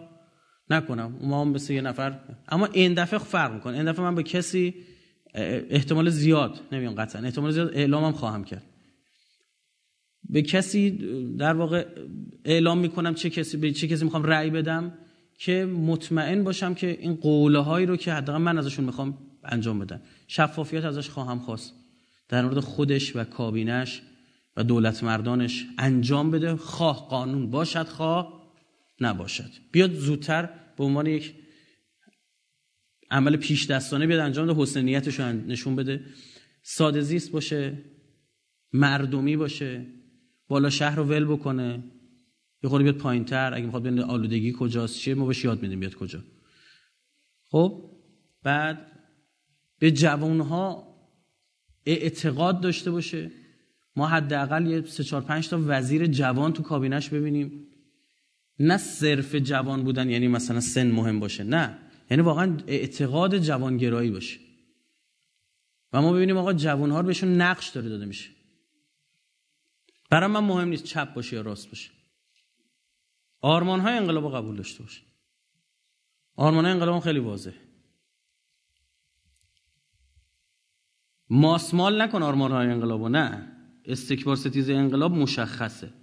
نکنم. 0.70 1.16
ما 1.22 1.42
هم 1.42 1.48
مثل 1.48 1.74
یه 1.74 1.82
نفر 1.82 2.20
اما 2.50 2.66
این 2.66 2.94
دفعه 2.94 3.20
فرق 3.20 3.54
می‌کنه. 3.54 3.78
این 3.78 3.86
دفعه 3.92 4.06
من 4.06 4.16
به 4.16 4.24
کسی 4.24 4.74
احتمال 5.34 6.10
زیاد 6.10 6.60
نمیام 6.72 6.96
قطعا 6.96 7.22
احتمال 7.22 7.52
زیاد 7.52 7.72
اعلامم 7.74 8.12
خواهم 8.12 8.44
کرد. 8.44 8.64
به 10.30 10.42
کسی 10.42 11.00
در 11.38 11.54
واقع 11.54 11.86
اعلام 12.46 12.78
می‌کنم 12.78 13.14
چه 13.14 13.30
کسی 13.30 13.58
به 13.58 13.72
چه 13.72 13.88
کسی 13.88 14.04
می‌خوام 14.06 14.24
رأی 14.24 14.50
بدم 14.50 14.94
که 15.38 15.66
مطمئن 15.66 16.44
باشم 16.44 16.74
که 16.74 16.98
این 17.02 17.16
قوله 17.16 17.60
هایی 17.60 17.86
رو 17.86 17.98
که 17.98 18.14
حداقل 18.14 18.42
من 18.42 18.58
ازشون 18.58 18.86
می‌خوام 18.86 19.18
انجام 19.44 19.80
بدم 19.80 20.02
شفافیت 20.28 20.86
ازش 20.86 21.10
خواهم 21.10 21.40
خواست. 21.40 21.74
در 22.30 22.42
مورد 22.46 22.60
خودش 22.60 23.16
و 23.16 23.24
کابینش 23.24 24.02
و 24.58 24.64
دولت 24.64 25.04
مردانش 25.04 25.66
انجام 25.78 26.32
بده. 26.32 26.56
خواه 26.56 27.08
قانون 27.10 27.52
باشد 27.52 27.88
خواه 27.88 28.44
نباشد. 29.00 29.50
بیاد 29.72 29.94
زودتر 29.94 30.50
به 30.78 30.84
عنوان 30.84 31.06
یک 31.06 31.36
عمل 33.12 33.36
پیش 33.36 33.66
دستانه 33.66 34.08
بیاد 34.08 34.20
انجام 34.20 34.54
ده 34.54 34.62
حسن 34.62 34.82
نیتش 34.82 35.20
رو 35.20 35.26
نشون 35.26 35.76
بده. 35.76 36.06
ساده 36.64 37.02
زیست 37.02 37.32
باشه 37.32 37.78
مردمی 38.74 39.38
باشه 39.38 39.86
بالا 40.48 40.70
شهر 40.70 40.96
رو 40.96 41.04
ول 41.04 41.26
بکنه. 41.26 41.84
یه 42.64 42.70
خورده 42.70 42.84
بیاد 42.84 42.98
پایین 42.98 43.26
تر 43.26 43.54
اگه 43.54 43.66
می‌خواد 43.66 43.84
ببینه 43.84 44.04
آلودگی 44.04 44.56
کجاست 44.60 45.00
چیه 45.00 45.16
ما 45.16 45.26
بهش 45.26 45.46
یاد 45.46 45.62
میدیم 45.62 45.80
بیاد 45.80 45.96
کجا. 45.96 46.24
خب 47.46 47.92
بعد 48.44 48.92
به 49.80 49.92
جوانها 49.92 50.94
اعتقاد 51.86 52.62
داشته 52.62 52.92
باشه. 52.92 53.32
ما 53.96 54.08
حداقل 54.08 54.68
یه 54.68 54.82
سه 54.82 55.04
چهار 55.04 55.22
پنج 55.22 55.50
تا 55.50 55.62
وزیر 55.66 56.08
جوان 56.08 56.54
تو 56.54 56.64
کابینش 56.64 57.10
ببینیم. 57.10 57.68
نه 58.60 58.78
صرف 58.78 59.36
جوان 59.36 59.84
بودن 59.84 60.10
یعنی 60.10 60.28
مثلا 60.28 60.60
سن 60.60 60.92
مهم 60.92 61.20
باشه 61.20 61.44
نه. 61.44 61.80
یعنی 62.12 62.24
واقعا 62.24 62.58
اعتقاد 62.68 63.38
جوانگرایی 63.38 64.12
باشه. 64.12 64.40
و 65.94 66.02
ما 66.02 66.14
ببینیم 66.14 66.38
آقا 66.38 66.54
جوانها 66.54 67.00
رو 67.00 67.08
بهشون 67.08 67.42
نقش 67.42 67.70
داره 67.70 67.90
داده 67.90 68.06
میشه. 68.06 68.30
برای 70.10 70.30
من 70.30 70.40
مهم 70.40 70.68
نیست 70.68 70.84
چپ 70.84 71.14
باشه 71.14 71.36
یا 71.36 71.42
راست 71.42 71.68
باشه. 71.70 71.93
آرمان 73.44 73.80
های 73.80 73.94
انقلاب 73.94 74.36
قبول 74.36 74.56
داشته 74.56 74.84
باشه 74.84 75.02
آرمان 76.36 76.66
های 76.66 76.74
انقلاب 76.74 77.00
خیلی 77.00 77.20
واضح 77.20 77.52
ماسمال 81.30 82.02
نکن 82.02 82.24
آرمان 82.24 82.52
های 82.52 82.68
انقلاب 82.68 83.08
نه. 83.08 83.52
استکبار 83.86 84.36
ستیز 84.36 84.70
انقلاب 84.70 85.12
مشخصه. 85.12 85.94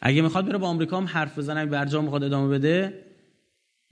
اگه 0.00 0.22
می‌خواد 0.22 0.46
بره 0.46 0.58
با 0.58 0.68
آمریکا 0.68 0.96
هم 0.96 1.04
حرف 1.04 1.38
بزنه 1.38 1.66
برجام 1.66 2.04
می‌خواد 2.04 2.24
ادامه 2.24 2.58
بده 2.58 3.04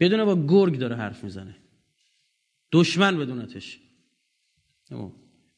بدونه 0.01 0.25
با 0.25 0.47
گرگ 0.47 0.79
داره 0.79 0.97
حرف 0.97 1.25
می‌زنه. 1.25 1.57
دشمن 2.73 3.19
بدونتش. 3.19 3.81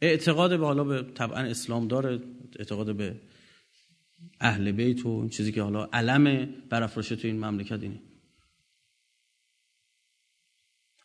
اعتقاد 0.00 0.58
به 0.58 0.66
حالا 0.66 0.84
به 0.84 1.02
طبعا 1.02 1.38
اسلام 1.40 1.88
داره 1.88 2.20
اعتقاد 2.58 2.96
به 2.96 3.20
اهل 4.40 4.72
بیت 4.72 5.06
و 5.06 5.08
این 5.08 5.28
چیزی 5.28 5.52
که 5.52 5.62
حالا 5.62 5.88
علم 5.92 6.48
برافراشته 6.70 7.16
تو 7.16 7.28
این 7.28 7.44
مملکت 7.44 7.82
اینه. 7.82 8.00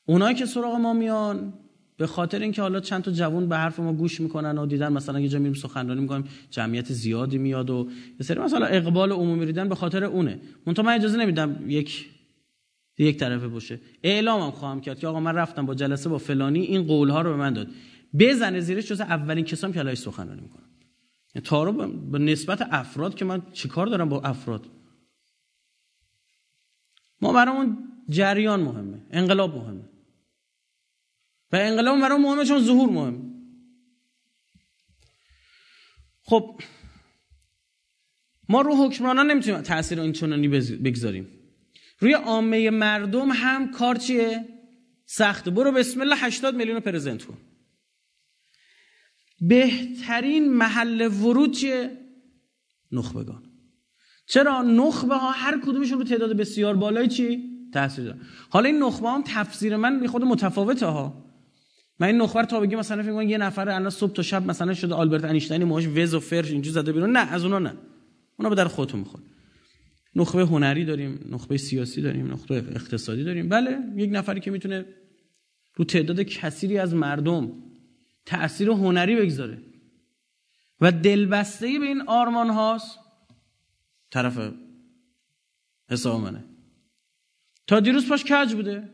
اونایی 0.05 0.35
که 0.35 0.45
سراغ 0.45 0.75
ما 0.75 0.93
میان 0.93 1.53
به 1.97 2.07
خاطر 2.07 2.39
اینکه 2.39 2.61
حالا 2.61 2.79
چند 2.79 3.03
تا 3.03 3.11
جوون 3.11 3.49
به 3.49 3.57
حرف 3.57 3.79
ما 3.79 3.93
گوش 3.93 4.21
می‌کنن 4.21 4.57
و 4.57 4.65
دیدن 4.65 4.93
مثلا 4.93 5.19
یه 5.19 5.29
جا 5.29 5.39
میریم 5.39 5.53
سخنرانی 5.53 6.01
می‌کنیم 6.01 6.27
جمعیت 6.49 6.93
زیادی 6.93 7.37
میاد 7.37 7.69
و 7.69 7.89
یه 8.19 8.25
سری 8.25 8.39
مثلا 8.39 8.65
اقبال 8.65 9.11
عمومی 9.11 9.45
ریدن 9.45 9.69
به 9.69 9.75
خاطر 9.75 10.03
اونه. 10.03 10.39
منتها 10.65 10.85
من 10.85 10.95
اجازه 10.95 11.17
نمیدم 11.17 11.65
یک 11.67 12.09
یک 12.97 13.17
طرفه 13.17 13.47
باشه. 13.47 13.79
اعلامم 14.03 14.51
خواهم 14.51 14.81
کرد 14.81 14.99
که 14.99 15.07
آقا 15.07 15.19
من 15.19 15.35
رفتم 15.35 15.65
با 15.65 15.75
جلسه 15.75 16.09
با 16.09 16.17
فلانی 16.17 16.59
این 16.59 16.83
قول 16.83 17.09
ها 17.09 17.21
رو 17.21 17.29
به 17.29 17.35
من 17.35 17.53
داد. 17.53 17.67
بزنه 18.19 18.59
زیرش 18.59 18.87
جز 18.87 19.01
اولین 19.01 19.45
کسام 19.45 19.73
که 19.73 19.79
الهی 19.79 19.95
سخنرانی 19.95 20.41
می‌کنم 20.41 20.62
یعنی 21.35 21.45
تا 21.45 21.63
رو 21.63 21.71
به 21.87 22.19
نسبت 22.19 22.61
افراد 22.61 23.15
که 23.15 23.25
من 23.25 23.51
چیکار 23.51 23.87
دارم 23.87 24.09
با 24.09 24.21
افراد؟ 24.21 24.65
ما 27.21 27.33
برامون 27.33 27.77
جریان 28.09 28.59
مهمه 28.59 29.01
انقلاب 29.11 29.55
مهمه. 29.55 29.89
و 31.51 31.55
انقلاب 31.55 32.01
برای 32.01 32.17
مهمه 32.17 32.45
چون 32.45 32.59
ظهور 32.59 32.89
مهم. 32.89 33.33
خب 36.23 36.61
ما 38.49 38.61
رو 38.61 38.75
حکمرانان 38.75 39.31
نمی‌تونیم 39.31 39.61
تاثیر 39.61 40.01
این 40.01 40.13
چنانی 40.13 40.47
بگذاریم. 40.47 41.27
روی 41.99 42.13
عامه 42.13 42.69
مردم 42.69 43.29
هم 43.31 43.71
کار 43.71 43.95
چیه؟ 43.95 44.45
سخته 45.05 45.51
برو 45.51 45.71
بسم 45.71 46.01
الله 46.01 46.15
80 46.15 46.55
میلیون 46.55 46.79
پرزنت 46.79 47.23
کن. 47.23 47.37
بهترین 49.41 50.53
محل 50.53 51.01
ورود 51.01 51.51
چیه؟ 51.51 51.91
نخبگان. 52.91 53.43
چرا 54.25 54.61
نخبه 54.61 55.15
ها 55.15 55.31
هر 55.31 55.59
کدومشون 55.65 55.97
رو 55.97 56.03
تعداد 56.03 56.37
بسیار 56.37 56.75
بالای 56.75 57.07
چی؟ 57.07 57.43
تاثیر 57.73 58.05
دارن. 58.05 58.19
حالا 58.49 58.65
این 58.65 58.83
نخبه 58.83 59.09
هم 59.09 59.23
تفسیر 59.25 59.75
من 59.75 60.07
خود 60.07 60.23
متفاوته 60.23 60.85
ها. 60.85 61.23
من 61.99 62.07
این 62.07 62.17
نخبر 62.17 62.43
تا 62.43 62.59
بگی 62.59 62.75
مثلا 62.75 63.03
فکر 63.03 63.21
یه 63.23 63.37
نفر 63.37 63.69
الان 63.69 63.89
صبح 63.89 64.13
تا 64.13 64.21
شب 64.21 64.47
مثلا 64.47 64.73
شده 64.73 64.93
آلبرت 64.93 65.23
انیشتین 65.23 65.63
موهاش 65.63 65.87
وز 65.87 66.13
و 66.13 66.19
فرش 66.19 66.51
اینجا 66.51 66.71
زده 66.71 66.91
بیرون. 66.91 67.11
نه 67.11 67.31
از 67.31 67.43
اونا 67.43 67.59
نه. 67.59 67.73
اونا 68.39 68.49
به 68.49 68.55
در 68.55 68.67
خودتون 68.67 68.99
می‌خوره 68.99 69.23
نخبه 70.15 70.45
هنری 70.45 70.85
داریم 70.85 71.25
نخبه 71.29 71.57
سیاسی 71.57 72.01
داریم 72.01 72.31
نخبه 72.31 72.55
اقتصادی 72.55 73.23
داریم. 73.23 73.49
بله 73.49 73.77
یک 73.95 74.09
نفری 74.13 74.39
که 74.39 74.51
می‌تونه 74.51 74.85
رو 75.75 75.85
تعداد 75.85 76.21
کثیری 76.21 76.77
از 76.77 76.95
مردم 76.95 77.51
تأثیر 78.25 78.69
هنری 78.69 79.15
بگذاره. 79.15 79.63
و 80.81 80.91
دلبسته 80.91 81.79
به 81.79 81.85
این 81.85 82.01
آرمان 82.01 82.49
هاست 82.49 82.99
طرف 84.11 84.53
حساب 85.89 86.21
منه. 86.21 86.43
تا 87.67 87.79
دیروز 87.79 88.09
پاش 88.09 88.23
کج 88.23 88.53
بوده؟ 88.53 88.89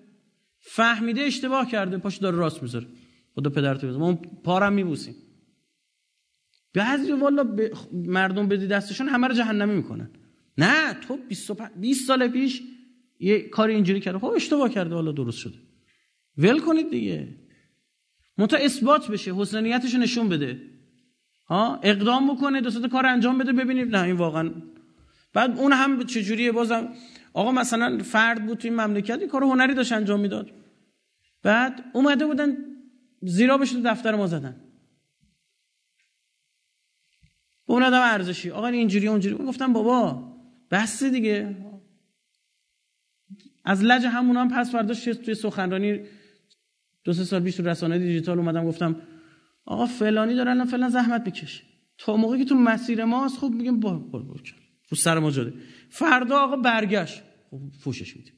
فهمیده 0.60 1.22
اشتباه 1.22 1.72
کرده 1.72 1.98
پاش 1.98 2.18
داره 2.18 2.38
راست 2.38 2.64
می‌ذاره. 2.64 2.88
خدا 3.36 3.50
پدرتو 3.50 3.88
بزن. 3.88 4.00
ما 4.00 4.14
پارم 4.44 4.74
میبوسیم. 4.74 5.16
بعضی 6.74 7.12
والا 7.12 7.44
ب... 7.44 7.62
مردم 7.94 8.48
بدی 8.48 8.68
دستشون 8.68 9.10
همه 9.10 9.28
رو 9.28 9.34
جهنمی 9.34 9.76
می‌کنن. 9.76 10.12
نه 10.58 10.94
تو 10.94 11.18
20 11.76 12.08
سال 12.08 12.28
پیش 12.28 12.62
یه 13.20 13.50
کاری 13.50 13.76
اینجوری 13.76 14.00
کرده. 14.00 14.20
خب 14.20 14.26
اشتباه 14.26 14.70
کرده. 14.70 14.96
حالا 14.96 15.12
درست 15.12 15.38
شده. 15.38 15.58
ول 16.38 16.60
کنید 16.60 16.90
دیگه. 16.90 17.36
منتها 18.40 18.60
اثبات 18.60 19.12
بشه 19.12 19.36
حسنیتش 19.36 19.96
نشون 19.96 20.30
بده. 20.30 20.62
ها؟ 21.48 21.80
اقدام 21.84 22.36
بکنه 22.36 22.62
دو 22.62 22.88
کار 22.88 23.06
انجام 23.06 23.38
بده 23.38 23.54
ببینید 23.54 23.96
نه 23.96 24.04
این 24.04 24.16
واقعا. 24.16 24.52
بعد 25.34 25.60
اون 25.60 25.74
هم 25.74 26.04
چجوریه؟ 26.04 26.52
بازم 26.52 26.94
آقا 27.34 27.52
مثلا 27.52 28.04
فرد 28.04 28.46
بود 28.46 28.58
توی 28.58 28.70
مملکت 28.70 29.24
کار 29.24 29.44
هنری 29.44 29.74
داشت 29.74 29.92
انجام 29.92 30.20
می‌داد. 30.20 30.52
بعد 31.44 31.84
اومده 31.94 32.26
بودن 32.26 32.58
زیرا 33.22 33.58
بشه 33.58 33.82
دفتر 33.82 34.16
ما 34.16 34.28
زدن. 34.28 34.56
به 37.68 37.74
اون 37.74 37.84
آدم 37.84 38.02
ارزشی. 38.02 38.52
آقا 38.52 38.68
اینجوری 38.68 39.08
اونجوری. 39.08 39.36
گفتم 39.36 39.74
بابا 39.74 40.34
بس 40.72 41.04
دیگه. 41.04 41.56
از 43.66 43.84
لج 43.84 44.06
همون 44.06 44.38
هم 44.38 44.50
پس 44.50 44.72
فرداش 44.72 45.04
توی 45.04 45.36
سخنرانی 45.36 46.02
دو 47.04 47.14
سه 47.14 47.24
سال 47.24 47.44
پیش 47.44 47.56
تو 47.56 47.64
رسانه 47.64 48.00
دیجیتال 48.00 48.40
اومدم 48.40 48.66
گفتم 48.66 48.96
آقا 49.66 49.86
فلانی 49.86 50.36
داره 50.36 50.52
الان 50.52 50.68
فلان 50.68 50.90
زحمت 50.90 51.24
بکشه 51.24 51.64
تا 51.98 52.18
موقعی 52.18 52.40
که 52.40 52.46
تو 52.46 52.56
مسیر 52.56 53.06
ماست 53.06 53.38
خب 53.38 53.52
میگم 53.56 53.80
با 53.80 54.00
با 54.00 54.20
رو 54.90 54.98
سر 54.98 55.20
ما 55.20 55.32
جاده. 55.32 55.54
فردا 55.90 56.40
آقا 56.40 56.56
برگشت. 56.56 57.22
خب 57.52 57.62
فوشش 57.80 58.18
میدیم. 58.18 58.34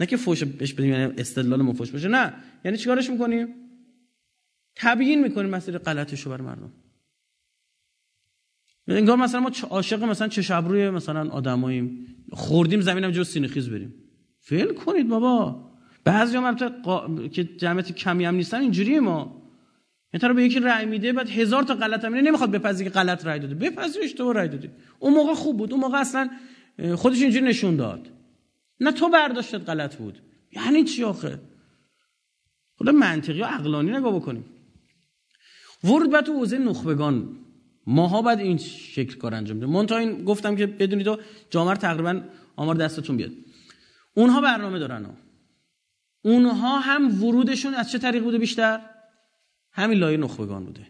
نه 0.00 0.06
که 0.06 0.16
فوش 0.16 0.44
بهش 0.44 0.72
بدیم 0.72 0.90
یعنی 0.90 1.12
استدلال 1.18 1.62
ما 1.62 1.72
فوش 1.72 1.90
باشه. 1.90 2.08
نه. 2.08 2.34
یعنی 2.64 2.76
چیکارش 2.76 3.10
می‌کنیم؟ 3.10 3.48
تبیین 4.76 5.22
می‌کنیم 5.22 5.50
مسیر 5.50 5.78
غلطشو 5.78 6.30
بر 6.30 6.40
مردم. 6.40 6.72
انگار 8.88 9.16
مثلا 9.16 9.40
ما 9.40 9.50
عاشق 9.70 10.02
مثلا 10.02 10.28
چه 10.28 10.42
شب 10.42 10.64
روی 10.68 10.90
مثلا 10.90 11.30
آدماییم. 11.30 12.06
خوردیم 12.32 12.80
زمینم 12.80 13.10
جو 13.10 13.24
سینه 13.24 13.48
خیز 13.48 13.70
بریم. 13.70 13.94
فعل 14.40 14.74
کنید 14.74 15.08
بابا. 15.08 15.70
بعضی 16.04 16.36
هم 16.36 16.54
قا... 16.82 17.28
که 17.28 17.44
جمعیت 17.44 17.92
کمی 17.92 18.24
هم 18.24 18.34
نیستن 18.34 18.60
اینجوریه 18.60 19.00
ما. 19.00 19.42
این 20.12 20.20
طرف 20.20 20.36
به 20.36 20.44
یکی 20.44 20.60
رأی 20.60 20.86
میده 20.86 21.12
بعد 21.12 21.28
هزار 21.28 21.62
تا 21.62 21.74
غلط 21.74 22.04
هم 22.04 22.14
نمی‌خواد 22.14 22.50
بپذیره 22.50 22.90
که 22.90 22.94
غلط 22.94 23.26
رأی 23.26 23.38
داده. 23.40 23.54
بپذیر 23.54 24.02
اشتباه 24.02 24.34
رأی 24.34 24.48
داده 24.48 24.70
اون 24.98 25.14
موقع 25.14 25.34
خوب 25.34 25.56
بود. 25.56 25.72
اون 25.72 25.80
موقع 25.80 25.98
اصلا 25.98 26.30
خودش 26.96 27.22
اینجوری 27.22 27.44
نشون 27.44 27.76
داد. 27.76 28.08
نه 28.80 28.92
تو 28.92 29.08
برداشتت 29.08 29.68
غلط 29.68 29.96
بود. 29.96 30.18
یعنی 30.52 30.84
چی 30.84 31.04
آخه؟ 31.04 31.40
خدا 32.78 32.92
منطقی 32.92 33.42
و 33.42 33.44
عقلانی 33.44 33.90
نگاه 33.90 34.16
بکنیم. 34.16 34.44
ورود 35.84 36.10
به 36.10 36.22
تو 36.22 36.32
حوزه 36.32 36.58
نخبگان. 36.58 37.36
ماها 37.86 38.22
باید 38.22 38.38
این 38.38 38.58
شکل 38.58 39.16
کار 39.18 39.34
انجام 39.34 39.56
بدیم 39.56 39.70
من 39.70 39.86
تا 39.86 39.96
این 39.96 40.24
گفتم 40.24 40.56
که 40.56 40.66
بدونید 40.66 41.08
جامعه 41.50 41.76
تقریبا 41.76 42.20
آمار 42.56 42.74
دستتون 42.74 43.16
بیاد. 43.16 43.32
اونها 44.14 44.40
برنامه 44.40 44.78
دارن 44.78 45.06
اونها 46.24 46.78
هم 46.78 47.24
ورودشون 47.24 47.74
از 47.74 47.92
چه 47.92 47.98
طریق 47.98 48.22
بوده 48.22 48.38
بیشتر؟ 48.38 48.80
همین 49.72 49.98
لایه 49.98 50.16
نخبگان 50.16 50.64
بوده. 50.64 50.86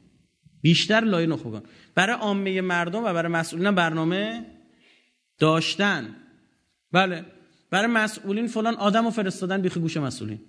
بیشتر 0.62 1.00
لایه 1.00 1.26
نخبگان. 1.26 1.62
برای 1.94 2.16
عامه 2.16 2.60
مردم 2.60 3.04
و 3.04 3.12
برای 3.12 3.32
مسئولین 3.32 3.70
برنامه 3.70 4.46
داشتن. 5.38 6.16
بله. 6.92 7.24
برای 7.70 7.86
مسئولین 7.86 8.46
فلان 8.46 8.74
آدم 8.74 9.04
رو 9.04 9.10
فرستادن 9.10 9.62
بیخی 9.62 9.80
گوش 9.80 9.96
مسئولین. 9.96 10.40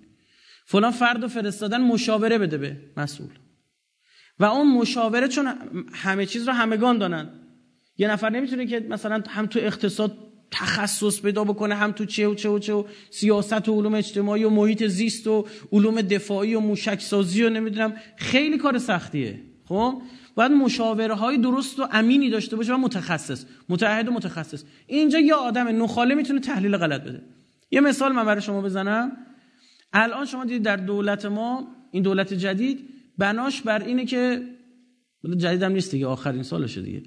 فلان 0.66 0.90
فرد 0.90 1.22
رو 1.22 1.28
فرستادن 1.28 1.80
مشاوره 1.80 2.38
بده 2.38 2.58
به 2.58 2.76
مسئول. 2.96 3.30
و 4.38 4.44
اون 4.44 4.72
مشاوره 4.72 5.28
چون 5.28 5.54
همه 5.92 6.26
چیز 6.26 6.48
رو 6.48 6.54
همگان 6.54 6.98
دانن. 6.98 7.30
یه 7.98 8.08
نفر 8.08 8.30
نمی‌تونه 8.30 8.66
که 8.66 8.80
مثلا 8.80 9.22
هم 9.28 9.46
تو 9.46 9.58
اقتصاد 9.58 10.25
تخصص 10.50 11.20
پیدا 11.20 11.44
بکنه 11.44 11.74
هم 11.74 11.92
تو 11.92 12.04
چه 12.04 12.28
و 12.28 12.34
چه 12.34 12.48
و 12.48 12.58
چه 12.58 12.72
و 12.72 12.84
سیاست 13.10 13.68
و 13.68 13.74
علوم 13.74 13.94
اجتماعی 13.94 14.44
و 14.44 14.50
محیط 14.50 14.86
زیست 14.86 15.26
و 15.26 15.46
علوم 15.72 16.00
دفاعی 16.00 16.54
و 16.54 16.60
موشک 16.60 17.00
سازی 17.00 17.42
و 17.42 17.50
نمی‌دونم. 17.50 17.94
خیلی 18.16 18.58
کار 18.58 18.78
سختیه. 18.78 19.40
خب؟ 19.64 20.02
باید 20.34 20.52
مشاوره 20.52 21.14
های 21.14 21.38
درست 21.38 21.80
و 21.80 21.88
امینی 21.92 22.30
داشته 22.30 22.56
باشه 22.56 22.74
و 22.74 22.76
متخصص. 22.76 23.44
متعهد 23.68 24.08
و 24.08 24.12
متخصص. 24.12 24.64
اینجا 24.86 25.18
یه 25.18 25.34
آدم 25.34 25.82
نخاله 25.82 26.14
می‌تونه 26.14 26.40
تحلیل 26.40 26.76
غلط 26.76 27.02
بده. 27.02 27.22
یه 27.70 27.80
مثال 27.80 28.12
من 28.12 28.24
برای 28.24 28.42
شما 28.42 28.62
بزنم. 28.62 29.12
الان 29.92 30.26
شما 30.26 30.44
دیدید 30.44 30.62
در 30.62 30.76
دولت 30.76 31.24
ما 31.24 31.68
این 31.90 32.02
دولت 32.02 32.34
جدید 32.34 32.88
بناش 33.18 33.62
بر 33.62 33.82
اینه 33.82 34.04
که 34.04 34.42
جدیدم 35.36 35.72
نیست 35.72 35.90
دیگه 35.90 36.06
آخرین 36.06 36.42
سالشه 36.42 36.82
دیگه. 36.82 37.02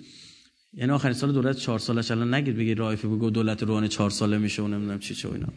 یعنی 0.74 0.92
آخرین 0.92 1.14
سال 1.14 1.32
دولت 1.32 1.58
چهار 1.58 1.80
سالش 1.80 2.12
الان 2.12 2.34
نگید 2.34 2.58
بگی 2.58 2.76
رایفی 2.76 3.08
بگو 3.08 3.30
دولت 3.30 3.64
روحانی 3.64 3.88
چهار 3.88 4.10
ساله 4.10 4.38
میشه 4.38 4.62
و 4.62 4.68
نمی‌دونم 4.68 5.00
چی 5.00 5.16
چه 5.16 5.32
اینا. 5.32 5.48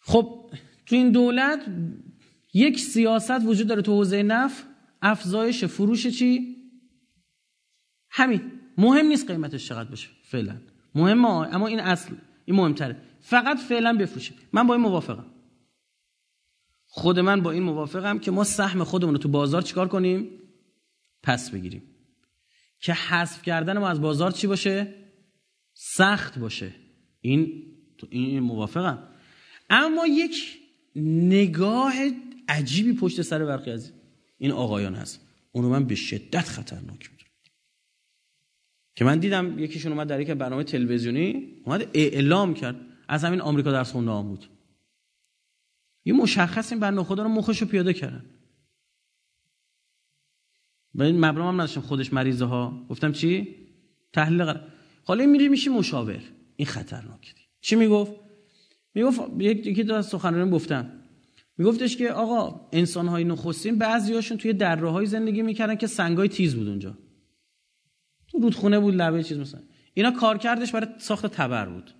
خب 0.00 0.50
تو 0.86 0.96
این 0.96 1.12
دولت 1.12 1.60
یک 2.54 2.80
سیاست 2.80 3.46
وجود 3.46 3.66
داره 3.66 3.82
تو 3.82 3.92
حوزه 3.92 4.22
نفت 4.22 4.64
افزایش 5.02 5.64
فروش 5.64 6.06
چی؟ 6.06 6.56
همین. 8.10 8.52
مهم 8.78 9.06
نیست 9.06 9.30
قیمتش 9.30 9.68
چقدر 9.68 9.90
بشه 9.90 10.08
فعلا. 10.22 10.56
مهمه 10.94 11.28
اما 11.28 11.66
این 11.66 11.80
اصل 11.80 12.14
این 12.44 12.56
مهمتره. 12.56 12.96
فقط 13.20 13.58
فعلا 13.58 13.96
بفروشه. 13.96 14.34
من 14.52 14.66
با 14.66 14.74
این 14.74 14.82
موافقم. 14.82 15.26
خود 16.86 17.18
من 17.18 17.40
با 17.40 17.50
این 17.50 17.62
موافقم 17.62 18.18
که 18.18 18.30
ما 18.30 18.44
سهم 18.44 18.84
خودمون 18.84 19.14
رو 19.14 19.18
تو 19.18 19.28
بازار 19.28 19.62
چیکار 19.62 19.88
کنیم؟ 19.88 20.30
پس 21.22 21.50
بگیریم. 21.50 21.82
که 22.82 22.92
حذف 22.92 23.42
کردن 23.42 23.78
ما 23.78 23.88
از 23.88 24.00
بازار 24.00 24.30
چی 24.30 24.46
باشه؟ 24.46 24.94
سخت 25.74 26.38
باشه. 26.38 26.72
این 27.20 27.62
تو 27.98 28.06
این 28.10 28.40
موافقم. 28.40 29.08
اما 29.70 30.06
یک 30.06 30.58
نگاه 30.96 31.92
عجیبی 32.48 32.92
پشت 32.92 33.22
سر 33.22 33.44
برخی 33.44 33.70
از 33.70 33.92
این 34.38 34.50
آقایان 34.50 34.94
هست. 34.94 35.20
اونو 35.52 35.68
من 35.68 35.84
به 35.84 35.94
شدت 35.94 36.48
خطرناک 36.48 37.10
می‌دونم. 37.10 37.30
که 38.94 39.04
من 39.04 39.18
دیدم 39.18 39.58
یکیشون 39.58 39.92
اومد 39.92 40.08
در 40.08 40.20
یک 40.20 40.30
برنامه 40.30 40.64
تلویزیونی 40.64 41.48
اومد 41.64 41.88
اعلام 41.94 42.54
کرد. 42.54 42.76
از 43.08 43.24
همین 43.24 43.40
آمریکا 43.40 43.72
درس 43.72 43.92
خونده 43.92 44.28
بود. 44.28 44.48
یه 46.04 46.12
مشخص 46.12 46.72
این 46.72 46.80
بنده 46.80 47.02
خدا 47.02 47.22
رو 47.22 47.28
مخش 47.28 47.62
رو 47.62 47.68
پیاده 47.68 47.92
کردن. 47.92 48.24
به 50.94 51.04
این 51.04 51.24
مبرم 51.24 51.46
هم 51.46 51.54
نداشتم 51.54 51.80
خودش 51.80 52.12
مریضه 52.12 52.44
ها 52.44 52.86
گفتم 52.88 53.12
چی؟ 53.12 53.56
تحلیل 54.12 54.44
قرار 54.44 54.68
حالا 55.04 55.26
میری 55.26 55.48
میشی 55.48 55.70
مشاور. 55.70 56.22
این 56.56 56.66
خطرناکه 56.66 57.32
چی 57.60 57.76
می‌گفت؟ 57.76 58.12
می‌گفت 58.94 59.20
یکی 59.38 59.82
دو 59.82 59.94
از 59.94 60.06
سخنرانی 60.06 60.50
گفتم 60.50 60.92
میگفتش 61.58 61.96
که 61.96 62.10
آقا 62.12 62.68
انسان 62.72 63.08
های 63.08 63.24
نخستین 63.24 63.78
بعضی 63.78 64.22
توی 64.22 64.52
دره 64.52 65.04
زندگی 65.04 65.42
می‌کردن 65.42 65.74
که 65.74 65.86
سنگای 65.86 66.28
تیز 66.28 66.54
بود 66.54 66.68
اونجا. 66.68 66.98
تو 68.28 68.38
رودخونه 68.38 68.80
بود 68.80 68.94
لبه 68.94 69.22
چیز 69.22 69.38
مثلا. 69.38 69.60
اینا 69.94 70.10
کار 70.10 70.38
کردش 70.38 70.72
برای 70.72 70.86
ساخت 70.98 71.26
تبر 71.26 71.68
بود. 71.68 71.94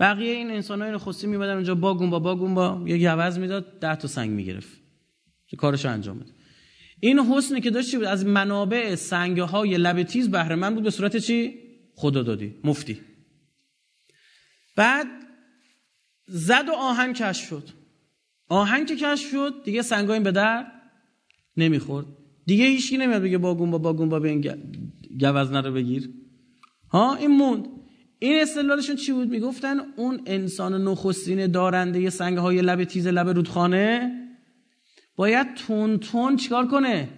بقیه 0.00 0.32
این 0.32 0.50
انسان 0.50 0.82
های 0.82 0.90
نخستین 0.90 1.30
میمدن 1.30 1.54
اونجا 1.54 1.74
با 1.74 2.18
باگون 2.18 2.54
با 2.54 2.82
یه 2.86 3.16
گوز 3.16 3.38
می‌داد 3.38 3.78
ده 3.80 3.96
تا 3.96 4.08
سنگ 4.08 4.30
می‌گرفت. 4.30 4.80
که 5.46 5.56
کارش 5.56 5.86
انجام 5.86 6.18
بده. 6.18 6.32
این 7.00 7.18
حسنی 7.18 7.60
که 7.60 7.70
داشتی 7.70 7.96
بود 7.96 8.06
از 8.06 8.26
منابع 8.26 8.94
سنگ 8.94 9.38
های 9.38 9.76
لب 9.76 10.30
بهره 10.30 10.54
من 10.54 10.74
بود 10.74 10.82
به 10.82 10.90
صورت 10.90 11.16
چی؟ 11.16 11.54
خدا 11.94 12.22
دادی. 12.22 12.54
مفتی. 12.64 13.00
بعد 14.76 15.06
زد 16.26 16.68
و 16.68 16.72
آهن 16.72 17.12
کشف 17.12 17.48
شد. 17.48 17.68
آهن 18.48 18.86
که 18.86 18.96
کشف 18.96 19.30
شد 19.30 19.54
دیگه 19.64 19.82
سنگای 19.82 20.20
به 20.20 20.32
در 20.32 20.66
نمی‌خورد. 21.56 22.06
دیگه 22.46 22.64
هیچکی 22.64 22.96
نمیاد 22.96 23.22
بگه 23.22 23.38
با 23.38 23.54
باگون 23.78 24.08
با 24.08 24.20
به 24.20 24.28
این 24.28 24.40
گوزنه 25.20 25.60
رو 25.60 25.72
بگیر. 25.72 26.10
ها 26.90 27.14
این 27.14 27.30
موند. 27.30 27.66
این 28.18 28.42
استدلالشون 28.42 28.96
چی 28.96 29.12
بود؟ 29.12 29.28
می‌گفتن 29.28 29.76
اون 29.96 30.20
انسان 30.26 30.88
نخستین 30.88 31.46
دارنده 31.46 32.10
سنگ 32.10 32.38
های 32.38 32.62
لب 32.62 32.84
تیز 32.84 33.06
لب 33.06 33.28
رودخانه 33.28 34.16
باید 35.20 35.54
تون 35.54 35.98
تون 35.98 36.36
چیکار 36.36 36.66
کنه؟ 36.66 37.08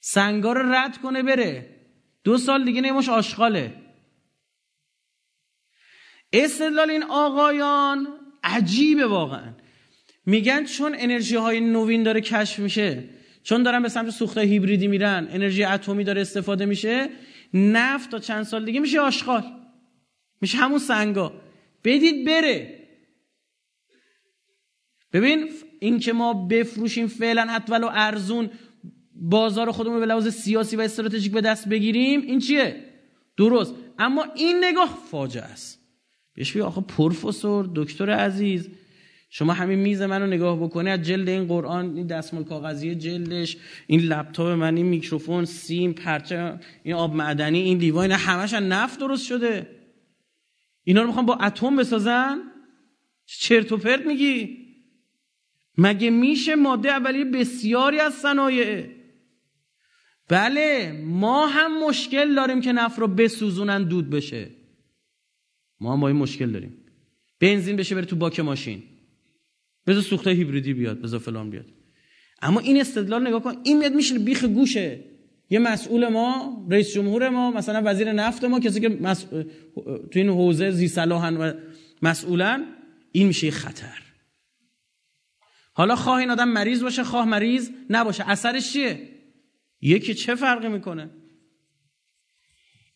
سنگا 0.00 0.52
رو 0.52 0.72
رد 0.72 0.98
کنه 0.98 1.22
بره. 1.22 1.76
دو 2.24 2.38
سال 2.38 2.64
دیگه 2.64 2.80
نمیش 2.80 3.08
آشغاله. 3.08 3.74
استدلال 6.32 6.90
این 6.90 7.02
آقایان 7.02 8.08
عجیبه 8.44 9.06
واقعا. 9.06 9.52
میگن 10.26 10.64
چون 10.64 10.94
انرژی 10.98 11.36
های 11.36 11.60
نوین 11.60 12.02
داره 12.02 12.20
کشف 12.20 12.58
میشه 12.58 13.04
چون 13.42 13.62
دارن 13.62 13.82
به 13.82 13.88
سمت 13.88 14.10
سوخت 14.10 14.38
هیبریدی 14.38 14.88
میرن 14.88 15.28
انرژی 15.30 15.64
اتمی 15.64 16.04
داره 16.04 16.20
استفاده 16.20 16.66
میشه 16.66 17.08
نفت 17.54 18.10
تا 18.10 18.18
چند 18.18 18.42
سال 18.42 18.64
دیگه 18.64 18.80
میشه 18.80 19.00
آشغال. 19.00 19.44
میشه 20.40 20.58
همون 20.58 20.78
سنگا. 20.78 21.32
بدید 21.84 22.26
بره. 22.26 22.81
ببین 25.12 25.48
این 25.80 25.98
که 25.98 26.12
ما 26.12 26.46
بفروشیم 26.46 27.06
فعلا 27.06 27.46
حتی 27.46 27.72
ولو 27.72 27.88
ارزون 27.92 28.50
بازار 29.14 29.70
خودمون 29.70 30.00
به 30.00 30.06
لحاظ 30.06 30.28
سیاسی 30.28 30.76
و 30.76 30.80
استراتژیک 30.80 31.32
به 31.32 31.40
دست 31.40 31.68
بگیریم 31.68 32.20
این 32.20 32.38
چیه؟ 32.38 32.76
درست. 33.36 33.74
اما 33.98 34.24
این 34.36 34.64
نگاه 34.64 34.98
فاجعه 35.10 35.44
است. 35.44 35.78
بهش 36.34 36.56
آخه 36.56 36.80
پروفسور 36.80 37.70
دکتر 37.74 38.10
عزیز 38.10 38.68
شما 39.30 39.52
همین 39.52 39.78
میز 39.78 40.02
منو 40.02 40.26
نگاه 40.26 40.62
بکنی 40.62 40.90
از 40.90 41.02
جلد 41.02 41.28
این 41.28 41.46
قرآن 41.46 41.96
این 41.96 42.06
دستمال 42.06 42.44
کاغذی 42.44 42.94
جلدش 42.94 43.56
این 43.86 44.00
لپتاپ 44.00 44.48
من 44.48 44.76
این 44.76 44.86
میکروفون 44.86 45.44
سیم 45.44 45.92
پرچه 45.92 46.58
این 46.82 46.94
آب 46.94 47.14
معدنی 47.14 47.60
این 47.60 47.78
دیوار 47.78 48.02
اینا 48.02 48.16
همش 48.16 48.52
نفت 48.52 49.00
درست 49.00 49.26
شده. 49.26 49.66
اینا 50.84 51.00
رو 51.00 51.06
می‌خوام 51.06 51.26
با 51.26 51.34
اتم 51.34 51.76
بسازن؟ 51.76 52.38
چرت 53.26 53.72
و 53.72 53.76
پرت 53.76 54.06
میگی؟ 54.06 54.61
مگه 55.78 56.10
میشه 56.10 56.54
ماده 56.54 56.90
اولیه 56.90 57.24
بسیاری 57.24 58.00
از 58.00 58.14
صنایع؟ 58.14 58.86
بله 60.28 60.92
ما 61.06 61.46
هم 61.46 61.86
مشکل 61.86 62.34
داریم 62.34 62.60
که 62.60 62.72
نفت 62.72 62.98
رو 62.98 63.08
بسوزونن 63.08 63.84
دود 63.84 64.10
بشه. 64.10 64.50
ما 65.80 65.92
هم 65.92 66.00
با 66.00 66.08
این 66.08 66.16
مشکل 66.16 66.50
داریم. 66.50 66.78
بنزین 67.40 67.76
بشه 67.76 67.94
بره 67.94 68.04
تو 68.04 68.16
باک 68.16 68.40
ماشین. 68.40 68.82
بذار 69.86 70.02
سوخته 70.02 70.30
هیبریدی 70.30 70.72
بیاد 70.74 71.00
بذار 71.00 71.20
فلان 71.20 71.50
بیاد. 71.50 71.66
اما 72.42 72.60
این 72.60 72.80
استدلال 72.80 73.26
نگاه 73.26 73.42
کن 73.42 73.54
این 73.62 73.78
میاد 73.78 73.92
میشه 73.92 74.18
بیخ 74.18 74.44
گوشه. 74.44 75.04
یه 75.50 75.58
مسئول 75.58 76.08
ما 76.08 76.56
رئیس 76.70 76.94
جمهور 76.94 77.28
ما 77.28 77.50
مثلا 77.50 77.82
وزیر 77.84 78.12
نفت 78.12 78.44
ما 78.44 78.60
کسی 78.60 78.80
که 78.80 78.88
مس... 78.88 79.24
تو 80.10 80.10
این 80.14 80.28
حوزه 80.28 80.70
زی 80.70 80.90
و 80.96 81.52
مسئولن 82.02 82.64
این 83.12 83.26
میشه 83.26 83.50
خطر. 83.50 84.11
حالا 85.72 85.96
خواه 85.96 86.18
این 86.18 86.30
آدم 86.30 86.48
مریض 86.48 86.82
باشه 86.82 87.04
خواه 87.04 87.24
مریض 87.24 87.70
نباشه. 87.90 88.30
اثرش 88.30 88.72
چیه؟ 88.72 89.08
یکی 89.80 90.14
چه 90.14 90.34
فرقی 90.34 90.68
می‌کنه؟ 90.68 91.10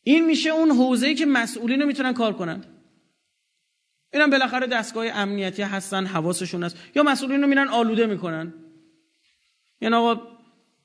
این 0.03 0.27
میشه 0.27 0.51
اون 0.51 0.71
حوزه‌ای 0.71 1.15
که 1.15 1.27
مسئولین 1.27 1.81
رو 1.81 1.87
می‌تونن 1.87 2.13
کار 2.13 2.33
کنن. 2.33 2.65
اینم 4.13 4.31
بالاخره 4.31 4.67
دستگاه 4.67 5.07
امنیتی 5.07 5.63
هستن 5.63 6.07
حواسشون 6.07 6.63
هست. 6.63 6.77
یا 6.95 7.03
مسئولین 7.03 7.43
رو 7.43 7.47
میرن 7.47 7.69
آلوده 7.69 8.07
می‌کنن. 8.07 8.55
یعنی 9.81 9.95
آقا 9.95 10.23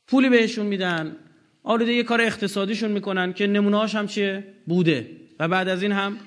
پولی 0.08 0.30
بهشون 0.30 0.65
میدن 0.65 1.17
آلوده 1.63 1.93
یه 1.93 2.04
کار 2.04 2.21
اقتصادیشون 2.21 2.91
می‌کنن 2.91 3.34
که 3.34 3.47
نمونهاش 3.47 3.95
هم 3.95 4.08
چیه؟ 4.08 4.54
بوده. 4.67 5.17
و 5.39 5.47
بعد 5.47 5.69
از 5.69 5.84
این 5.84 5.91
هم 5.91 6.17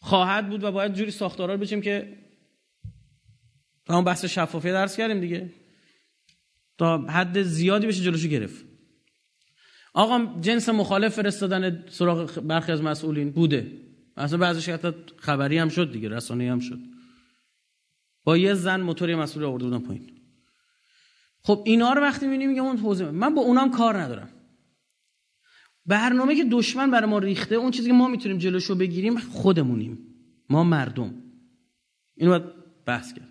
خواهد 0.00 0.48
بود 0.48 0.64
و 0.64 0.72
باید 0.72 0.94
جوری 0.94 1.10
ساختارا 1.10 1.56
بچیم 1.56 1.80
که 1.80 2.18
همون 3.90 4.04
بحث 4.04 4.24
شفافی 4.24 4.70
درس 4.70 4.96
کردیم 4.96 5.20
دیگه. 5.20 5.50
تا 6.78 6.98
حد 6.98 7.42
زیادی 7.42 7.86
بشه 7.86 8.02
جلوشو 8.02 8.28
گرفت. 8.28 8.64
آقا 9.94 10.40
جنس 10.40 10.68
مخالف 10.68 11.14
فرستادن 11.14 11.84
سراغ 11.88 12.40
برخی 12.40 12.72
از 12.72 12.82
مسئولین 12.82 13.30
بوده. 13.30 13.72
اصلا 14.16 14.38
بعضیش 14.38 14.68
حتی 14.68 14.92
خبری 15.16 15.58
هم 15.58 15.68
شد 15.68 15.92
دیگه 15.92 16.08
رسانه 16.08 16.52
هم 16.52 16.60
شد. 16.60 16.78
با 18.24 18.36
یه 18.36 18.54
زن 18.54 18.80
موتوری 18.80 19.14
مسئول 19.14 19.44
آورده 19.44 19.64
بودن 19.64 19.78
پایین. 19.78 20.10
خب 21.42 21.62
اینا 21.66 21.92
رو 21.92 22.02
وقتی 22.02 22.26
می‌بینیم 22.26 22.50
میگم 22.50 22.64
اون 22.64 22.76
حوزه 22.76 23.10
من 23.10 23.34
با 23.34 23.42
اونام 23.42 23.70
کار 23.70 23.96
ندارم. 24.00 24.28
برنامه 25.86 26.36
که 26.36 26.44
دشمن 26.44 26.90
برای 26.90 27.10
ما 27.10 27.18
ریخته 27.18 27.54
اون 27.54 27.70
چیزی 27.70 27.88
که 27.88 27.94
ما 27.94 28.08
می‌تونیم 28.08 28.38
جلوشو 28.38 28.74
بگیریم 28.74 29.18
خودمونیم. 29.18 29.98
ما 30.48 30.64
مردم. 30.64 31.14
اینو 32.16 32.30
باید 32.30 32.52
بحث 32.86 33.12
کرد. 33.12 33.29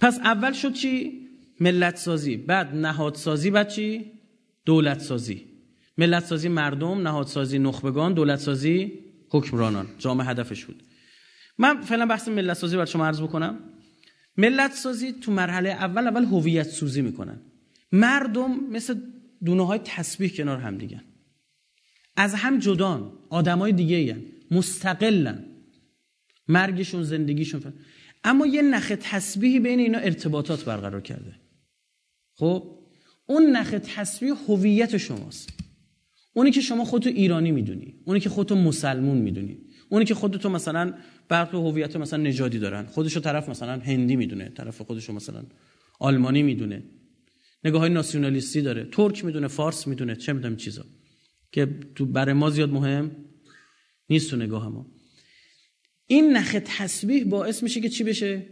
پس 0.00 0.18
اول 0.18 0.52
شد 0.52 0.72
چی؟ 0.72 1.26
ملت 1.60 1.96
سازی 1.96 2.36
بعد 2.36 2.74
نهاد 2.74 3.14
سازی 3.14 3.50
بعد 3.50 3.68
چی؟ 3.68 4.12
دولت 4.64 5.00
سازی 5.00 5.44
ملت 5.98 6.24
سازی 6.24 6.48
مردم 6.48 7.00
نهاد 7.02 7.26
سازی 7.26 7.58
نخبگان 7.58 8.14
دولت 8.14 8.38
سازی 8.38 8.92
حکمرانان. 9.28 9.86
جامعه 9.98 10.26
هدفش 10.26 10.64
بود. 10.64 10.82
من 11.58 11.80
فعلا 11.80 12.06
بحث 12.06 12.28
ملت 12.28 12.56
سازی 12.56 12.76
برای 12.76 12.86
شما 12.86 13.06
عرض 13.06 13.22
بکنم. 13.22 13.58
ملت 14.36 14.72
سازی 14.72 15.12
تو 15.12 15.32
مرحله 15.32 15.68
اول 15.68 16.06
اول 16.06 16.24
هویت 16.24 16.68
سوزی 16.68 17.02
می‌کنن. 17.02 17.40
مردم 17.92 18.60
مثل 18.70 19.00
دونه 19.44 19.66
های 19.66 19.80
تسبیح 19.84 20.36
کنار 20.36 20.58
هم 20.58 20.78
دیگه. 20.78 21.02
از 22.16 22.34
هم 22.34 22.58
جدان. 22.58 23.12
آدمای 23.28 23.72
دیگه 23.72 23.96
این 23.96 24.24
مستقلن. 24.50 25.44
مرگشون 26.48 27.02
زندگیشون. 27.02 27.62
اما 28.26 28.46
یه 28.46 28.62
نخ 28.62 28.92
تسبیحی 29.00 29.60
بین 29.60 29.78
اینا 29.78 29.98
ارتباطات 29.98 30.64
برقرار 30.64 31.00
کرده. 31.00 31.34
خب 32.34 32.78
اون 33.26 33.56
نخ 33.56 33.74
تسبیح 33.94 34.32
هویت 34.48 34.96
شماست. 34.96 35.50
اونی 36.32 36.50
که 36.50 36.60
شما 36.60 36.84
خودتو 36.84 37.08
ایرانی 37.08 37.50
می‌دونی 37.52 37.94
اونی 38.04 38.20
که 38.20 38.28
خودتو 38.28 38.54
مسلمون 38.54 39.18
می‌دونی 39.18 39.58
اونی 39.88 40.04
که 40.04 40.14
خودتو 40.14 40.48
مثلا 40.48 40.94
برخی 41.28 41.56
هویت 41.56 41.96
مثلا 41.96 42.22
نژادی 42.22 42.58
دارن. 42.58 42.86
خودشو 42.86 43.20
طرف 43.20 43.48
مثلا 43.48 43.80
هندی 43.80 44.16
می‌دونه 44.16 44.48
طرف 44.48 44.80
خودشو 44.80 45.12
مثلا 45.12 45.44
آلمانی 46.00 46.42
می‌دونه. 46.42 46.82
نگاه 47.64 47.80
های 47.80 47.90
ناسیونالیستی 47.90 48.62
داره. 48.62 48.84
ترک 48.84 49.24
می‌دونه 49.24 49.48
فارس 49.48 49.86
می‌دونه 49.86 50.16
چه 50.16 50.32
می‌دونم 50.32 50.56
چیزا. 50.56 50.84
که 51.52 51.66
تو 51.94 52.06
برای 52.06 52.34
ما 52.34 52.50
زیاد 52.50 52.70
مهم 52.70 53.10
نیست 54.10 54.30
تو 54.30 54.36
نگاه 54.36 54.68
ما. 54.68 54.86
این 56.06 56.36
نخ 56.36 56.56
تسبیح 56.64 57.24
باعث 57.24 57.62
میشه 57.62 57.80
که 57.80 57.88
چی 57.88 58.04
بشه؟ 58.04 58.46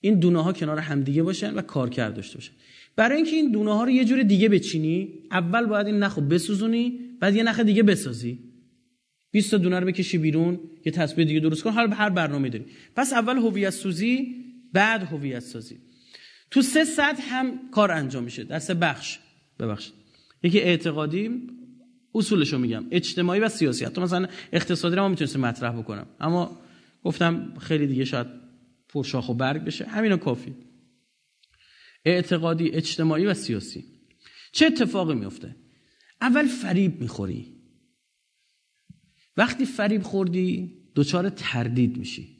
این 0.00 0.18
دونه 0.18 0.42
ها 0.42 0.52
کنار 0.52 0.78
همدیگه 0.78 1.22
باشن 1.22 1.54
و 1.54 1.62
کارکرد 1.62 2.14
داشته 2.14 2.34
باشن. 2.34 2.52
برای 2.96 3.16
اینکه 3.16 3.36
این 3.36 3.50
دونه 3.52 3.74
ها 3.74 3.84
رو 3.84 3.90
یه 3.90 4.04
جور 4.04 4.22
دیگه 4.22 4.48
بچینی 4.48 5.08
اول 5.30 5.66
باید 5.66 5.86
این 5.86 5.98
نخو 5.98 6.20
بسوزونی 6.20 7.00
بعد 7.20 7.36
یه 7.36 7.42
نخ 7.42 7.60
دیگه 7.60 7.82
بسازی. 7.82 8.38
20 9.30 9.50
تا 9.50 9.58
دونه 9.58 9.80
رو 9.80 9.86
بکشی 9.86 10.18
بیرون 10.18 10.60
یه 10.84 10.92
تسبیح 10.92 11.26
دیگه 11.26 11.40
درست 11.40 11.62
کن 11.62 11.70
حالا 11.70 11.96
هر 11.96 12.10
برنامه 12.10 12.48
داری. 12.48 12.64
پس 12.96 13.12
اول 13.12 13.36
هویت 13.36 13.70
سوزی 13.70 14.44
بعد 14.72 15.02
هویت 15.02 15.40
سازی. 15.40 15.78
تو 16.50 16.62
سه 16.62 16.84
سطح 16.84 17.22
هم 17.28 17.70
کار 17.70 17.92
انجام 17.92 18.24
میشه. 18.24 18.44
در 18.44 18.58
سه 18.58 18.74
بخش. 18.74 19.18
ببخشید. 19.60 19.94
یکی 20.42 20.60
اعتقادی 20.60 21.30
اصولشو 22.16 22.58
میگم. 22.58 22.84
اجتماعی 22.90 23.40
و 23.40 23.48
سیاسی. 23.48 23.84
حتی 23.84 24.00
مثلا 24.00 24.28
اقتصادی 24.52 24.96
رو 24.96 25.02
ما 25.02 25.08
می‌تونستم 25.08 25.40
مطرح 25.40 25.78
بکنم. 25.78 26.06
اما 26.20 26.60
گفتم 27.04 27.54
خیلی 27.58 27.86
دیگه 27.86 28.04
شاید 28.04 28.26
پرشاخ 28.88 29.28
و 29.28 29.34
برگ 29.34 29.64
بشه. 29.64 29.84
همینو 29.84 30.16
کافی. 30.16 30.54
اعتقادی 32.04 32.70
اجتماعی 32.70 33.26
و 33.26 33.34
سیاسی. 33.34 33.84
چه 34.52 34.66
اتفاقی 34.66 35.14
میفته؟ 35.14 35.56
اول 36.20 36.46
فریب 36.46 37.00
می‌خوری. 37.00 37.52
وقتی 39.36 39.64
فریب 39.64 40.02
خوردی 40.02 40.72
دچار 40.94 41.28
تردید 41.28 41.96
میشی. 41.96 42.36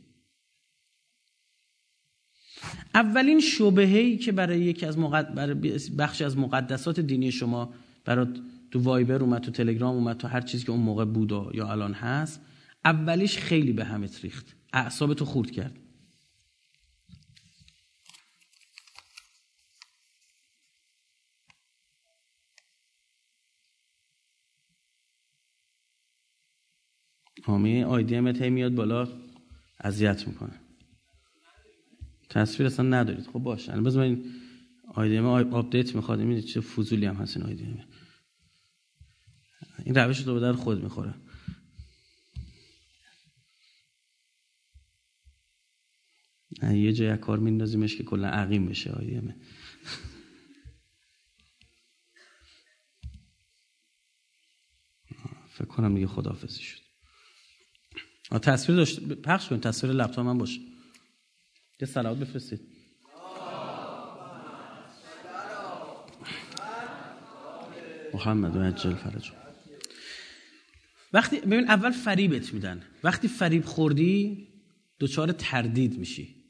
اولین 2.94 3.40
شبهه‌ای 3.40 4.16
که 4.16 4.32
برای 4.32 4.60
یکی 4.60 4.86
از 4.86 4.98
مقد... 4.98 5.34
برای 5.34 5.78
بخشی 5.98 6.24
از 6.24 6.38
مقدسات 6.38 7.00
دینی 7.00 7.32
شما 7.32 7.74
برای 8.04 8.26
تو 8.76 8.82
وایبر 8.82 9.22
اومد 9.22 9.42
تو 9.42 9.50
تلگرام 9.50 9.94
اومد 9.94 10.16
تو 10.16 10.28
هر 10.28 10.40
چیزی 10.40 10.64
که 10.64 10.70
اون 10.70 10.80
موقع 10.80 11.04
بود 11.04 11.32
و 11.32 11.50
یا 11.54 11.70
الان 11.70 11.92
هست 11.92 12.40
اولیش 12.84 13.38
خیلی 13.38 13.72
به 13.72 13.84
همت 13.84 14.24
ریخت. 14.24 14.56
اعصابتو 14.72 15.24
خورد 15.24 15.50
کرد. 15.50 15.78
حامی 27.44 27.82
آیدی 27.82 28.14
همت 28.14 28.42
هی 28.42 28.50
میاد 28.50 28.74
بالا 28.74 29.08
اذیت 29.80 30.28
می‌کنه. 30.28 30.60
تصویر 32.30 32.66
اصلا 32.66 32.86
ندارید. 32.86 33.26
خب 33.26 33.38
باشه. 33.38 33.72
الان 33.72 33.84
بذار 33.84 34.02
این 34.02 34.24
آیدی 34.94 35.18
آپدیت 35.18 35.94
می‌خواد 35.94 36.20
این 36.20 36.40
چه 36.40 36.60
فضولی 36.60 37.06
هم 37.06 37.14
هست 37.14 37.36
این 37.36 37.46
آیدی 37.46 37.64
این 39.84 39.94
روش 39.94 40.20
رو 40.20 40.34
به 40.34 40.40
در 40.40 40.52
خود 40.52 40.82
می‌خوره. 40.82 41.14
یه 46.62 46.92
جای 46.92 47.16
کار 47.16 47.38
میندازیمش 47.38 47.96
که 47.96 48.04
کلا 48.04 48.28
عقیم 48.28 48.66
بشه 48.66 48.90
آیدی 48.92 49.34
فکر 55.48 55.64
کنم 55.64 55.94
دیگه 55.94 56.06
خداحافظی 56.06 56.62
شد. 56.62 56.80
تصویر 58.42 58.76
داشت 58.76 59.00
پخش 59.00 59.48
کن 59.48 59.60
تصویر 59.60 59.92
لپتاپ 59.92 60.26
من 60.26 60.38
باشه. 60.38 60.60
یه 61.80 61.86
صلوات 61.86 62.18
بفرستید. 62.18 62.60
محمد 68.14 68.56
و 68.56 68.60
عجل 68.60 68.94
فرج 68.94 69.32
وقتی 71.16 71.40
ببین 71.40 71.68
اول 71.68 71.90
فریبت 71.90 72.54
میدن. 72.54 72.82
وقتی 73.04 73.28
فریب 73.28 73.64
خوردی 73.64 74.48
دچار 75.00 75.32
تردید 75.32 75.98
میشی. 75.98 76.44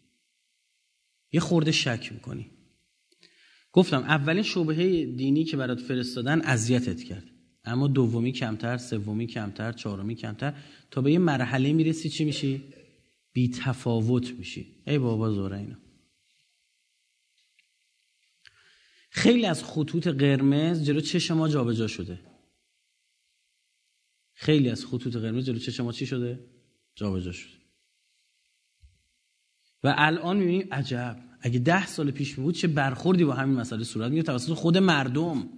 یه 1.33 1.41
خورده 1.41 1.73
شک 1.73 2.13
می‌کنی. 2.13 2.51
گفتم 3.73 4.03
اولین 4.03 4.43
شبهه 4.43 5.05
دینی 5.05 5.45
که 5.45 5.57
برات 5.57 5.81
فرستادن 5.81 6.41
اذیتت 6.41 7.03
کرد. 7.03 7.25
اما 7.65 7.89
دومی 7.89 8.33
کمتر 8.33 8.77
سومی 8.77 9.27
کمتر 9.27 9.73
چهارمی 9.73 10.15
کمتر. 10.15 10.55
تا 10.91 11.01
به 11.01 11.13
یه 11.13 11.19
مرحله 11.19 11.73
می‌رسی 11.73 12.09
چی 12.09 12.25
میشی؟ 12.25 12.63
بی 13.33 13.49
تفاوت 13.49 14.31
میشی. 14.31 14.83
ای 14.87 14.99
بابا 14.99 15.31
زوره 15.31 15.59
اینا. 15.59 15.77
خیلی 19.11 19.47
از 19.47 19.65
خطوط 19.65 20.09
قرمز 20.09 20.85
جلو 20.85 21.01
چشم 21.01 21.35
ما 21.35 21.49
جابجا 21.49 21.87
شده. 21.87 22.36
خیلی 24.39 24.71
از 24.71 24.87
خطوط 24.87 25.17
قرمز 25.17 25.45
جلو 25.45 25.59
چشم 25.59 25.85
ما 25.85 25.93
چی 25.93 26.07
شده؟ 26.07 26.41
جابجا 26.95 27.33
شده. 27.33 27.53
و 29.85 29.95
الان 29.99 30.37
می‌بینیم 30.37 30.69
عجب. 30.73 31.23
اگه 31.41 31.59
ده 31.59 31.87
سال 31.87 32.11
پیش 32.11 32.35
بود 32.35 32.55
چه 32.55 32.69
برخوردی 32.69 33.25
با 33.25 33.35
همین 33.35 33.57
مسئله 33.57 33.85
صورت 33.85 34.11
میگه 34.11 34.23
توسط 34.23 34.53
خود 34.53 34.79
مردم. 34.79 35.49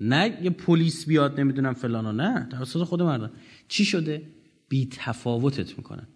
نه 0.00 0.38
یه 0.42 0.50
پلیس 0.50 1.06
بیاد 1.06 1.40
نمی‌دونم 1.40 1.74
فلانا 1.74 2.12
نه 2.12 2.48
توسط 2.50 2.82
خود 2.82 3.02
مردم. 3.02 3.32
چی 3.68 3.84
شده؟ 3.84 4.32
بی 4.68 4.88
تفاوتت 4.92 5.78
می‌کنن 5.78 6.08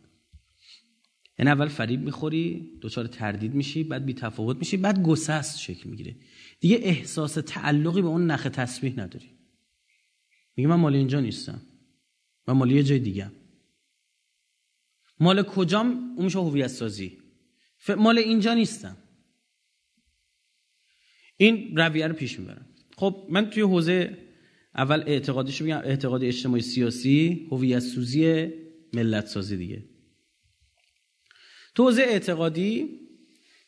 یعنی 1.38 1.50
اول 1.50 1.68
فریب 1.68 2.00
می‌خوری 2.00 2.78
دچار 2.82 3.06
تردید 3.06 3.54
میشی 3.54 3.84
بعد 3.84 4.04
بی 4.04 4.14
تفاوت 4.14 4.56
میشی 4.56 4.76
بعد 4.76 5.02
گسست 5.02 5.58
شکل 5.58 5.90
می‌گیره. 5.90 6.16
دیگه 6.60 6.78
احساس 6.82 7.34
تعلقی 7.34 8.02
به 8.02 8.08
اون 8.08 8.26
نخ 8.26 8.48
تسبیح 8.52 9.00
نداری. 9.00 9.37
میگه 10.58 10.68
من 10.68 10.76
مال 10.76 10.94
اینجا 10.94 11.20
نیستم. 11.20 11.62
من 12.48 12.54
مال 12.54 12.70
یه 12.70 12.82
جای 12.82 12.98
دیگه 12.98 13.30
مال 15.20 15.42
کجام؟ 15.42 16.14
اون 16.16 16.24
میشه 16.24 16.38
هویت 16.38 16.66
سازی 16.66 17.18
مال 17.96 18.18
اینجا 18.18 18.54
نیستم. 18.54 18.96
این 21.36 21.76
رویه 21.76 22.06
رو 22.06 22.14
پیش 22.14 22.38
می‌برم. 22.38 22.66
خب 22.96 23.26
من 23.30 23.50
توی 23.50 23.62
حوزه 23.62 24.18
اول 24.74 25.04
اعتقادیشو 25.06 25.64
میگم 25.64 25.78
اعتقاد 25.84 26.24
اجتماعی 26.24 26.62
سیاسی 26.62 27.48
هویت 27.50 27.78
سوزی 27.78 28.52
ملت 28.92 29.26
سازی 29.26 29.56
دیگه. 29.56 29.84
تو 31.74 31.84
حوزه 31.84 32.02
اعتقادی 32.02 33.00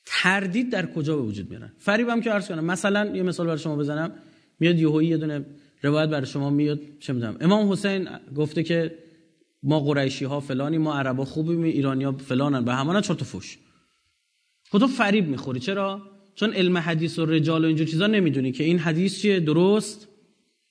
تردید 0.06 0.70
در 0.70 0.92
کجا 0.92 1.16
به 1.16 1.22
وجود 1.22 1.50
میارن؟ 1.50 1.72
فریبم 1.78 2.20
که 2.20 2.30
عرض 2.30 2.48
کنم 2.48 2.64
مثلا 2.64 3.16
یه 3.16 3.22
مثال 3.22 3.46
برای 3.46 3.58
شما 3.58 3.76
بزنم. 3.76 4.22
میاد 4.60 4.78
یهویی 4.78 5.08
یه 5.08 5.16
دونه 5.16 5.46
روایت 5.82 6.08
برای 6.08 6.26
شما 6.26 6.50
میاد 6.50 6.80
چه 7.00 7.12
می‌دونم. 7.12 7.36
امام 7.40 7.72
حسین 7.72 8.08
گفته 8.36 8.62
که 8.62 8.98
ما 9.62 9.80
قریشی 9.80 10.24
ها 10.24 10.40
فلانی 10.40 10.78
ما 10.78 10.94
عربا 10.94 11.24
خوبیم 11.24 11.62
ایرانی 11.62 12.04
ها 12.04 12.12
فلانن. 12.12 12.64
به 12.64 12.74
همانا 12.74 13.00
چرت 13.00 13.24
فوش 13.24 13.58
خب 14.70 14.78
تو 14.78 14.86
فریب 14.86 15.28
می‌خوری. 15.28 15.60
چرا؟ 15.60 16.02
چون 16.34 16.52
علم 16.52 16.78
حدیث 16.78 17.18
و 17.18 17.26
رجال 17.26 17.64
و 17.64 17.66
اینجور 17.66 17.86
چیزا 17.86 18.06
نمی‌دونی 18.06 18.52
که 18.52 18.64
این 18.64 18.78
حدیث 18.78 19.20
چیه 19.20 19.40
درست 19.40 20.08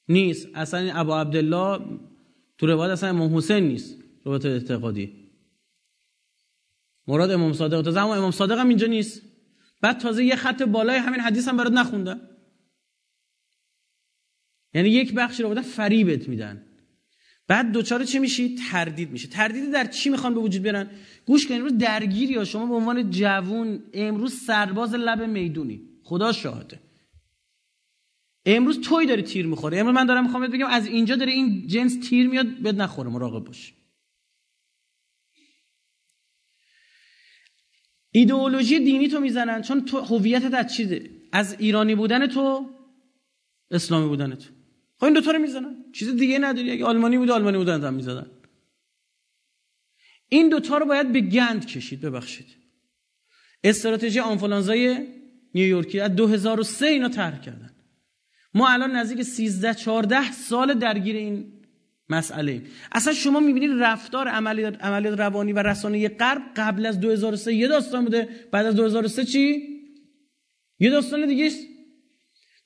نیست. 0.08 0.48
اصلا 0.56 0.92
ابا 0.94 1.22
عبدالله 1.22 1.80
تو 2.58 2.68
روایت 2.68 2.92
اصلا 2.92 3.10
امام 3.10 3.38
حسین 3.38 3.64
نیست. 3.64 3.98
روایت 4.26 4.46
اعتقادی. 4.46 5.12
مراد 7.08 7.32
امام 7.32 7.54
صادق. 7.54 7.82
تا 7.82 7.92
زمان 7.92 8.18
امام 8.18 8.32
صادق 8.32 8.60
هم 8.60 8.68
اینجا 8.68 8.88
نیست. 8.88 9.22
بعد 9.82 9.98
تازه 9.98 10.24
یه 10.24 10.36
خط 10.36 10.62
بالای 10.62 10.98
همین 10.98 11.20
حدیث 11.20 11.48
هم 11.48 11.58
برات 11.58 11.72
نخونده 11.74 12.16
یعنی 14.74 14.90
یک 14.90 15.14
بخشی 15.14 15.44
رو 15.44 15.50
بودن 15.50 15.62
فریبت 15.62 16.30
میدن. 16.30 16.66
بعد 17.48 17.72
دوچاره 17.72 18.06
چی 18.06 18.20
میشی؟ 18.20 18.56
تردید 18.72 19.12
میشه. 19.12 19.28
تردید 19.28 19.72
در 19.72 19.86
چی 19.86 20.10
می‌خوان 20.10 20.34
به 20.34 20.40
وجود 20.40 20.62
بیارن؟ 20.62 20.90
گوش 21.26 21.48
کن 21.48 21.54
امروز 21.54 21.78
درگیری 21.78 22.34
یا 22.34 22.46
شما 22.46 22.66
به 22.66 22.74
عنوان 22.74 23.10
جوون 23.10 23.84
امروز 23.94 24.34
سرباز 24.34 24.94
لب 24.94 25.22
می‌دونی. 25.22 25.82
خدا 26.04 26.32
شاهده. 26.32 26.80
امروز 28.46 28.82
توی 28.82 29.06
داری 29.06 29.22
تیر 29.22 29.48
می‌خوره 29.48 29.78
امروز 29.78 29.96
من 29.96 30.06
دارم 30.06 30.24
می‌خوام 30.24 30.48
بگم 30.48 30.68
از 30.68 30.88
اینجا 30.88 31.16
داره 31.16 31.32
این 31.32 31.68
جنس 31.68 32.10
تیر 32.10 32.28
میاد 32.28 32.48
بد 32.48 32.82
نخوره. 32.82 33.10
مراقب 33.10 33.46
باش. 33.46 33.74
ایدئولوژی 38.12 38.80
دینی 38.80 39.08
تو 39.08 39.20
می‌زنن 39.20 39.62
چون 39.62 39.86
تو 39.86 40.00
هویتت 40.00 40.54
از 40.54 40.74
چیزه؟ 40.76 41.10
از 41.32 41.56
ایرانی 41.60 41.96
بودن 41.96 42.28
تو 42.28 42.70
اسلامی 43.72 44.08
بودن 44.08 44.36
تو. 44.36 44.59
خب 45.00 45.06
این 45.06 45.14
دوتا 45.14 45.32
رو 45.32 45.40
می‌زنن. 45.40 45.76
چیز 45.94 46.16
دیگه 46.16 46.40
نداری. 46.40 46.72
اگه 46.72 46.86
آلمانی 46.86 47.18
بود 47.18 47.32
آلمانی 47.32 47.58
بودن 47.58 47.84
هم 47.84 47.94
می‌زدن. 47.94 48.32
این 50.30 50.50
دوتا 50.50 50.78
رو 50.78 50.86
باید 50.86 51.12
به 51.12 51.22
گند 51.22 51.66
کشید 51.66 52.02
ببخشید. 52.02 52.48
استراتژی 53.64 54.20
آنفولانزای 54.20 55.08
نیویورکی 55.56 56.00
از 56.00 56.16
2003 56.16 56.86
اینا 56.86 57.10
طرح 57.10 57.42
کردن. 57.42 57.72
ما 58.54 58.70
الان 58.70 58.92
نزدیک 58.92 59.22
13 59.22 59.74
14 59.74 60.32
سال 60.32 60.74
درگیر 60.74 61.16
این 61.16 61.54
مسئله 62.10 62.62
اصلا 62.92 63.14
شما 63.14 63.40
می‌بینید 63.40 63.72
رفتار 63.80 64.28
عملیات 64.28 64.84
عملیات 64.84 65.20
روانی 65.20 65.54
و 65.54 65.60
رسانه 65.60 66.10
غرب 66.10 66.42
قبل 66.56 66.86
از 66.86 67.00
2003 67.00 67.54
یه 67.54 67.68
داستان 67.68 68.04
بوده. 68.04 68.30
بعد 68.52 68.66
از 68.66 68.76
2003 68.76 69.26
چی؟ 69.26 69.68
یه 70.80 70.90
داستان 70.90 71.26
دیگه 71.26 71.52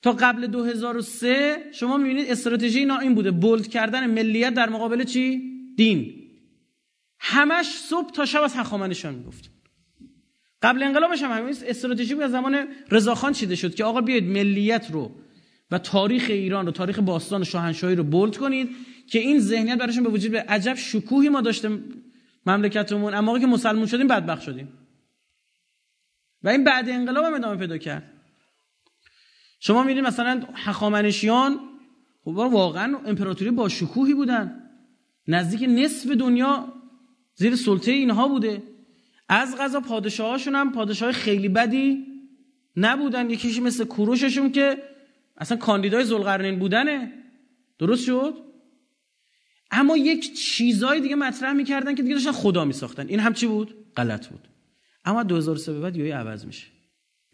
تا 0.04 0.12
قبل 0.12 0.46
2003 0.46 1.56
شما 1.72 1.96
می‌بینید 1.96 2.30
استراتژی 2.30 2.78
اینا 2.78 2.98
این 2.98 3.14
بوده. 3.14 3.30
بولد 3.30 3.68
کردن 3.68 4.06
ملیت 4.10 4.54
در 4.54 4.68
مقابل 4.68 5.04
چی؟ 5.04 5.42
دین. 5.76 6.14
همش 7.18 7.66
صبح 7.66 8.10
تا 8.10 8.24
شب 8.24 8.42
از 8.42 8.54
هخامنشیان 8.56 9.14
می‌گفت. 9.14 9.50
قبل 10.62 10.82
انقلابش 10.82 11.22
هم 11.22 11.38
همین 11.38 11.54
استراتژی 11.66 12.14
بود. 12.14 12.22
از 12.22 12.30
زمان 12.30 12.68
رضاخان 12.90 13.32
چیده 13.32 13.54
شد 13.54 13.74
که 13.74 13.84
آقا 13.84 14.00
بیاید 14.00 14.24
ملیت 14.24 14.90
رو 14.90 15.10
و 15.70 15.78
تاریخ 15.78 16.26
ایران 16.28 16.68
و 16.68 16.70
تاریخ 16.70 16.98
باستان 16.98 17.40
و 17.40 17.44
شاهنشاهی 17.44 17.96
رو 17.96 18.04
بولد 18.04 18.36
کنید 18.36 18.70
که 19.10 19.18
این 19.18 19.40
ذهنیت 19.40 19.78
براشون 19.78 20.04
به 20.04 20.10
وجود 20.10 20.32
به 20.32 20.40
عجب 20.40 20.74
شکوهی 20.74 21.28
ما 21.28 21.40
داشتیم 21.40 22.02
مملکتمون. 22.46 23.14
اما 23.14 23.38
که 23.38 23.46
مسلمون 23.46 23.86
شدیم 23.86 24.06
بدبخت 24.06 24.42
شدیم. 24.42 24.68
و 26.42 26.48
این 26.48 26.64
بعد 26.64 26.88
انقلاب 26.88 27.24
هم 27.24 27.34
ادامه 27.34 27.56
پیدا 27.56 27.78
کرد. 27.78 28.13
شما 29.66 29.82
میرید 29.82 30.04
مثلا 30.04 30.42
هخامنشیان 30.54 31.60
خب 32.24 32.30
واقعا 32.36 32.98
امپراتوری 33.06 33.50
با 33.50 33.68
شکوهی 33.68 34.14
بودن. 34.14 34.70
نزدیک 35.28 35.62
نصف 35.68 36.10
دنیا 36.10 36.72
زیر 37.34 37.56
سلطه 37.56 37.90
اینها 37.90 38.28
بوده. 38.28 38.62
از 39.28 39.56
غذا 39.56 39.80
پادشاهاشون 39.80 40.54
هم 40.54 40.72
پادشاه 40.72 41.12
خیلی 41.12 41.48
بدی 41.48 42.06
نبودن. 42.76 43.30
یکیشی 43.30 43.60
مثل 43.60 43.84
کوروششون 43.84 44.52
که 44.52 44.82
اصلا 45.36 45.56
کاندیدای 45.56 46.04
زلقرنین 46.04 46.58
بودنه. 46.58 47.12
درست 47.78 48.04
شد؟ 48.04 48.34
اما 49.70 49.96
یک 49.96 50.34
چیزای 50.34 51.00
دیگه 51.00 51.14
مطرح 51.14 51.52
می‌کردن 51.52 51.94
که 51.94 52.02
دیگه 52.02 52.14
داشتن 52.14 52.32
خدا 52.32 52.64
میساختن. 52.64 53.08
این 53.08 53.20
هم 53.20 53.32
چی 53.32 53.46
بود؟ 53.46 53.74
غلط 53.96 54.26
بود. 54.26 54.48
اما 55.04 55.22
2003 55.22 55.72
به 55.72 55.80
بعد 55.80 55.96
یهو 55.96 56.16
عوض 56.16 56.46
میشه. 56.46 56.66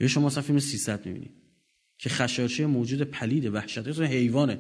یا 0.01 0.09
شما 0.09 0.29
فیلم 0.29 0.59
300 0.59 1.07
می‌بینید. 1.07 1.40
که 2.01 2.09
خشایارچی 2.09 2.65
موجود 2.65 3.03
پلید 3.03 3.47
وحشتناک 3.47 4.01
حیوانه. 4.01 4.59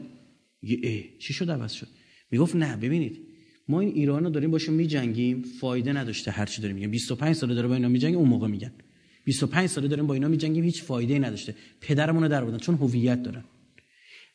یه 0.62 0.78
ای 0.82 1.04
چی 1.18 1.32
شد؟ 1.32 1.50
عوض 1.50 1.72
شد. 1.72 1.88
می‌گفت 2.30 2.56
نه 2.56 2.76
ببینید 2.76 3.20
ما 3.68 3.80
این 3.80 3.88
ایران 3.94 4.32
داریم 4.32 4.50
باشون 4.50 4.74
میجنگیم 4.74 5.42
فایده 5.60 5.92
نداشته 5.92 6.30
هر 6.30 6.46
چی 6.46 6.62
داریم 6.62 6.76
میگن. 6.76 6.90
25 6.90 7.36
ساله 7.36 7.54
داره 7.54 7.68
با 7.68 7.74
اینا 7.74 7.88
میجنگه 7.88 8.16
اون 8.16 8.28
موقع 8.28 8.48
میگن. 8.48 8.72
25 9.24 9.68
ساله 9.68 9.88
داریم 9.88 10.06
با 10.06 10.14
اینا 10.14 10.28
میجنگیم 10.28 10.64
هیچ 10.64 10.82
فایده 10.82 11.18
نداشته. 11.18 11.54
پدرمون 11.80 12.22
رو 12.22 12.28
در 12.28 12.44
بودن 12.44 12.58
چون 12.58 12.74
هویت 12.74 13.22
دارن. 13.22 13.44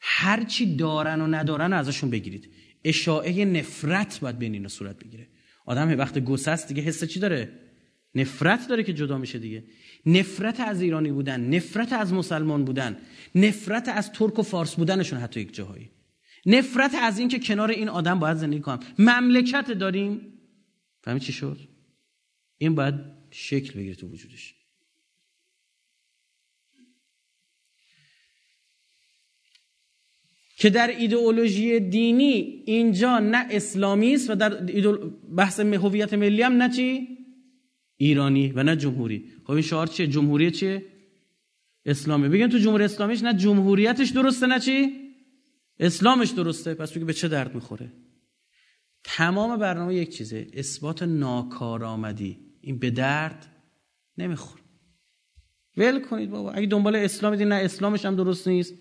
هر 0.02 0.44
چی 0.44 0.76
دارن 0.76 1.22
و 1.22 1.28
ندارن 1.28 1.72
رو 1.72 1.78
ازشون 1.78 2.10
بگیرید. 2.10 2.50
اشاعه 2.84 3.46
نفرت 3.46 4.20
باید 4.20 4.40
بین 4.40 4.54
اینا 4.54 4.68
صورت 4.68 5.04
بگیره. 5.04 5.28
آدم 5.66 5.98
وقت 5.98 6.20
گسست 6.20 6.68
دیگه 6.68 6.82
حس 6.82 7.04
چی 7.04 7.20
داره؟ 7.20 7.50
نفرت 8.16 8.68
داره 8.68 8.84
که 8.84 8.94
جدا 8.94 9.18
میشه 9.18 9.40
دیگه. 9.40 9.64
نفرت 10.06 10.60
از 10.60 10.82
ایرانی 10.82 11.12
بودن 11.12 11.56
نفرت 11.56 11.94
از 11.94 12.14
مسلمان 12.14 12.66
بودن 12.66 12.98
نفرت 13.36 13.90
از 13.90 14.12
ترک 14.12 14.40
و 14.40 14.42
فارس 14.42 14.76
بودنشون 14.76 15.20
حتی 15.20 15.40
یک 15.40 15.54
جاهایی. 15.54 15.90
نفرت 16.46 16.96
از 16.96 17.20
این 17.20 17.28
که 17.28 17.40
کنار 17.40 17.72
این 17.72 17.90
آدم 17.90 18.20
باید 18.20 18.38
زندگی 18.38 18.60
کنم. 18.60 18.80
مملکت 19.00 19.72
داریم. 19.72 20.22
فهمی 21.02 21.20
چی 21.20 21.34
شد؟ 21.34 21.60
این 22.58 22.76
باید 22.76 22.96
شکل 23.32 23.80
بگیره 23.80 23.96
تو 23.96 24.08
وجودش. 24.08 24.56
که 30.58 30.70
در 30.70 30.88
ایدئولوژی 30.88 31.80
دینی 31.80 32.64
اینجا 32.66 33.20
نه 33.20 33.48
اسلامی 33.50 34.14
است 34.14 34.30
و 34.30 34.36
در 34.36 34.50
بحث 35.36 35.60
هویت 35.60 36.14
ملی 36.14 36.42
هم 36.42 36.54
نه 36.54 36.70
چی؟ 36.70 37.18
ایرانی 37.98 38.52
و 38.56 38.64
نه 38.64 38.76
جمهوری. 38.76 39.32
خب 39.44 39.52
این 39.52 39.62
شعار 39.62 39.88
چیه؟ 39.88 40.08
جمهوری 40.08 40.52
چیه؟ 40.52 40.86
اسلامی. 41.86 42.30
بگن 42.30 42.50
تو 42.50 42.58
جمهوری 42.58 42.84
اسلامیش 42.84 43.24
نه 43.24 43.34
جمهوریتش 43.34 44.10
درسته 44.10 44.48
نه 44.48 44.60
چی؟ 44.60 44.92
اسلامش 45.80 46.30
درسته. 46.30 46.74
پس 46.74 46.92
بگه 46.92 47.06
به 47.06 47.14
چه 47.14 47.28
درد 47.28 47.56
می‌خوره؟ 47.56 47.94
تمام 49.04 49.60
برنامه 49.60 49.96
یک 49.96 50.18
چیزه. 50.18 50.48
اثبات 50.54 51.04
ناکارآمدی. 51.04 52.38
این 52.62 52.80
به 52.80 52.90
درد 52.90 53.48
نمی‌خوره. 54.18 54.64
ول 55.78 56.00
کنید 56.00 56.30
بابا. 56.30 56.52
اگه 56.52 56.68
دنبال 56.68 56.96
اسلام 56.96 57.34
نه 57.34 57.56
اسلامش 57.56 58.06
هم 58.06 58.16
درست 58.16 58.48
نیست. 58.48 58.74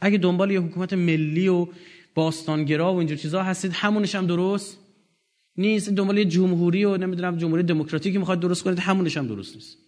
اگه 0.00 0.18
دنبال 0.18 0.50
یه 0.50 0.60
حکومت 0.60 0.92
ملی 0.92 1.48
و 1.48 1.66
باستانگرا 2.14 2.94
و 2.94 2.96
اینجور 2.96 3.16
چیزها 3.16 3.42
هستید 3.42 3.72
همونش 3.72 4.14
هم 4.14 4.26
درست. 4.26 4.78
نیست. 5.58 5.90
دنبال 5.90 6.24
جمهوری 6.24 6.84
و 6.84 6.96
نمی‌دونم 6.96 7.36
جمهوری 7.36 7.62
دموکراتیکی 7.62 8.18
می‌خواد 8.18 8.40
درست 8.40 8.62
کنید 8.62 8.78
همونش 8.78 9.16
هم 9.16 9.26
درست 9.26 9.54
نیست. 9.54 9.78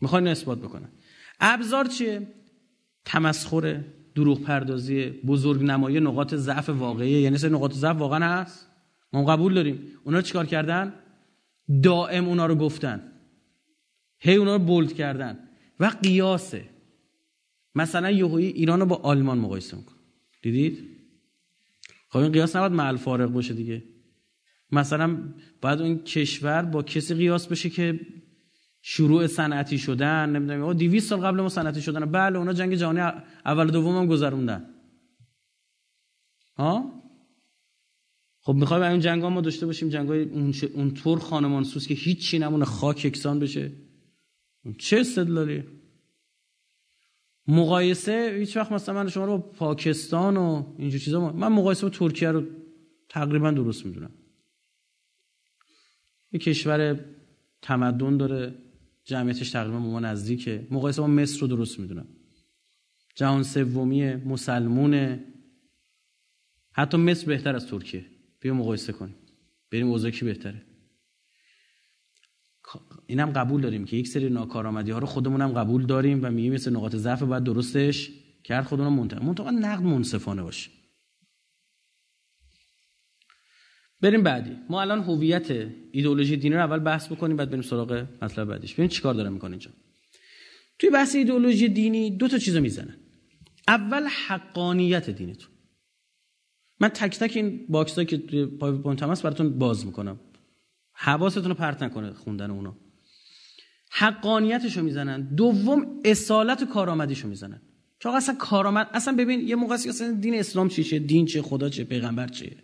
می‌خواد 0.00 0.26
اثبات 0.26 0.58
بکنه 0.58 0.88
ابزار 1.40 1.84
چیه؟ 1.84 2.26
تمسخر 3.04 3.84
دروغ 4.14 4.40
پردازی 4.40 5.06
بزرگ 5.06 5.62
نمایی 5.62 6.00
نقاط 6.00 6.34
ضعف 6.34 6.68
واقعی. 6.68 7.10
یعنی 7.10 7.38
سه 7.38 7.48
نقاط 7.48 7.72
ضعف 7.72 7.96
واقعا 7.96 8.24
هست؟ 8.24 8.68
ما 9.12 9.24
قبول 9.24 9.54
داریم. 9.54 9.86
اونا 10.04 10.22
چیکار 10.22 10.46
کردن؟ 10.46 10.94
دائم 11.82 12.28
اونا 12.28 12.46
رو 12.46 12.54
گفتن. 12.54 13.12
هی 14.18 14.34
اونا 14.34 14.56
رو 14.56 14.62
بولد 14.62 14.92
کردن. 14.92 15.38
و 15.80 15.84
قیاسه. 15.84 16.64
مثلا 17.74 18.10
یهویی 18.10 18.46
ایران 18.46 18.80
رو 18.80 18.86
با 18.86 18.96
آلمان 18.96 19.38
مقایسه 19.38 19.76
میکن 19.76 19.96
دیدید؟ 20.42 20.88
خب 22.08 22.18
این 22.18 22.32
قیاس 22.32 22.56
نباید 22.56 22.72
معل 22.72 23.26
باشه 23.26 23.54
دیگه. 23.54 23.82
مثلا 24.72 25.34
باید 25.60 25.80
اون 25.80 25.98
کشور 25.98 26.62
با 26.62 26.82
کسی 26.82 27.14
قیاس 27.14 27.46
بشه 27.46 27.70
که 27.70 28.00
شروع 28.82 29.26
صنعتی 29.26 29.78
شدن 29.78 30.30
نمی‌دونم 30.30 30.72
200 30.72 31.08
سال 31.08 31.20
قبل 31.20 31.40
ما 31.40 31.48
صنعتی 31.48 31.82
شدن. 31.82 32.04
بله 32.04 32.38
اونا 32.38 32.52
جنگ 32.52 32.74
جهانی 32.74 33.00
اول 33.46 33.68
و 33.68 33.70
دوم 33.70 33.96
هم 33.96 34.06
گذروندن. 34.06 34.68
ها؟ 36.56 37.02
خب 38.40 38.54
می‌خوایم 38.54 38.82
این 38.82 39.00
جنگ 39.00 39.22
ها 39.22 39.30
ما 39.30 39.40
داشته 39.40 39.66
باشیم 39.66 39.88
جنگ 39.88 40.08
های 40.08 40.22
اون, 40.74 40.94
طور 40.94 41.18
خانمانسوز 41.18 41.86
که 41.86 41.94
هیچی 41.94 42.38
نمونه 42.38 42.64
خاک 42.64 43.04
یکسان 43.04 43.38
بشه. 43.38 43.72
چه 44.78 45.00
استدلالی؟ 45.00 45.64
مقایسه 47.46 48.36
هیچ 48.38 48.56
وقت 48.56 48.72
مثلا 48.72 48.94
من 48.94 49.08
شما 49.08 49.24
رو 49.24 49.38
پاکستان 49.38 50.36
و 50.36 50.74
اینجور 50.78 51.00
چیزا 51.00 51.32
من 51.32 51.48
مقایسه 51.48 51.82
با 51.82 51.90
ترکیه 51.90 52.30
رو 52.30 52.42
تقریبا 53.08 53.50
درست 53.50 53.86
می‌دونم. 53.86 54.10
یه 56.32 56.40
کشور 56.40 57.00
تمدن 57.62 58.16
داره 58.16 58.54
جمعیتش 59.04 59.50
تقریبا 59.50 59.78
به 59.78 59.86
ما 59.86 60.00
نزدیکه. 60.00 60.66
مقایسه 60.70 61.02
با 61.02 61.08
مصر 61.08 61.40
رو 61.40 61.46
درست 61.46 61.78
می‌دونم. 61.78 62.06
جهان 63.14 63.42
سومی 63.42 64.14
مسلمونه. 64.14 65.24
حتی 66.72 66.96
مصر 66.96 67.26
بهتر 67.26 67.56
از 67.56 67.66
ترکیه. 67.66 68.04
بیا 68.40 68.54
مقایسه 68.54 68.92
کنیم. 68.92 69.14
بریم 69.70 69.86
اوضاع 69.86 70.10
کی 70.10 70.24
بهتره. 70.24 70.62
اینم 73.06 73.30
قبول 73.30 73.60
داریم 73.60 73.84
که 73.84 73.96
یک 73.96 74.08
سری 74.08 74.30
ناکارآمدی 74.30 74.90
ها 74.90 74.98
رو 74.98 75.06
خودمون 75.06 75.40
هم 75.40 75.52
قبول 75.52 75.86
داریم 75.86 76.20
و 76.22 76.30
میگیم 76.30 76.52
مثل 76.52 76.72
نقاط 76.72 76.96
ضعف 76.96 77.22
باید 77.22 77.44
درستش 77.44 78.10
کرد 78.44 78.64
خودمون 78.64 78.92
منتقد 78.92 79.22
منتقد 79.22 79.48
نقد 79.48 79.82
منصفانه 79.82 80.42
باشه. 80.42 80.70
بریم 84.02 84.22
بعدی. 84.22 84.56
ما 84.68 84.80
الان 84.80 85.02
هویت 85.02 85.50
ایدئولوژی 85.92 86.36
دینی 86.36 86.54
رو 86.54 86.60
اول 86.60 86.78
بحث 86.78 87.12
بکنیم 87.12 87.36
بعد 87.36 87.50
بریم 87.50 87.62
سراغ 87.62 88.06
مطلب 88.22 88.48
بعدیش. 88.48 88.74
ببین 88.74 88.88
چیکار 88.88 89.14
داره 89.14 89.30
می‌کنه 89.30 89.50
اینجا. 89.50 89.70
توی 90.78 90.90
بحث 90.90 91.14
ایدئولوژی 91.14 91.68
دینی 91.68 92.10
دو 92.10 92.28
تا 92.28 92.38
چیزو 92.38 92.60
می‌زنن. 92.60 92.96
اول 93.68 94.06
حقانیت 94.26 95.10
دینتون. 95.10 95.50
من 96.80 96.88
تک 96.88 97.18
تک 97.18 97.36
این 97.36 97.66
box 97.68 97.98
که 97.98 98.18
توی 98.18 98.46
PowerPoint 98.46 99.02
هست 99.02 99.22
براتون 99.22 99.58
باز 99.58 99.86
می‌کنم. 99.86 100.20
حواستون 100.92 101.44
رو 101.44 101.54
پرت 101.54 101.82
نکنه 101.82 102.12
خوندن 102.12 102.50
اونا. 102.50 102.76
حقانیتشو 103.90 104.82
می‌زنن. 104.82 105.34
دوم 105.34 106.00
اصالت 106.04 106.62
و 106.62 106.66
کارآمدیشو 106.66 107.28
می‌زنن. 107.28 107.62
چون 107.98 108.14
اصلا 108.14 108.34
کارآمد 108.34 108.90
اصلا 108.92 109.16
ببین 109.16 109.40
یه 109.40 109.56
موقعی 109.56 109.88
اصلا 109.88 110.12
دین 110.12 110.34
اسلام 110.34 110.68
چیه 110.68 110.98
دین 110.98 111.26
چه؟ 111.26 111.42
خدا 111.42 111.68
چه؟ 111.68 111.84
پیغمبر 111.84 112.28
چیه 112.28 112.56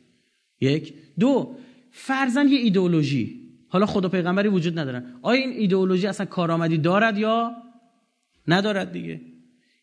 یک. 0.61 0.94
دو 1.18 1.56
فرزن 1.90 2.48
یه 2.48 2.59
ایدئولوژی. 2.59 3.40
حالا 3.68 3.86
خدا 3.86 4.09
پیغمبری 4.09 4.48
وجود 4.48 4.78
ندارن 4.78 5.14
آیا 5.22 5.40
این 5.40 5.50
ایدئولوژی 5.50 6.06
اصلا 6.06 6.26
کارآمدی 6.26 6.78
دارد 6.78 7.18
یا 7.18 7.52
ندارد 8.48 8.92
دیگه؟ 8.92 9.20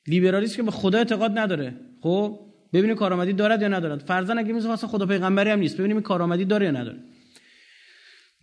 لیبرالیسم 0.08 0.56
که 0.56 0.64
به 0.64 0.72
خدا 0.72 0.98
اعتقاد 0.98 1.40
نداره. 1.40 1.76
خب 2.02 2.40
ببینیم 2.74 2.96
کارآمدی 2.96 3.34
دارد 3.34 3.62
یا 3.62 3.68
ندارد. 3.68 4.00
فرزن 4.00 4.38
اگه 4.38 4.54
میگه 4.54 4.70
اصلا 4.70 4.90
خدا 4.90 5.06
پیغمبری 5.06 5.50
هم 5.50 5.60
نیست. 5.60 5.78
ببینیم 5.78 6.02
کارآمدی 6.02 6.46
داره 6.46 6.66
یا 6.66 6.72
نداره. 6.72 7.00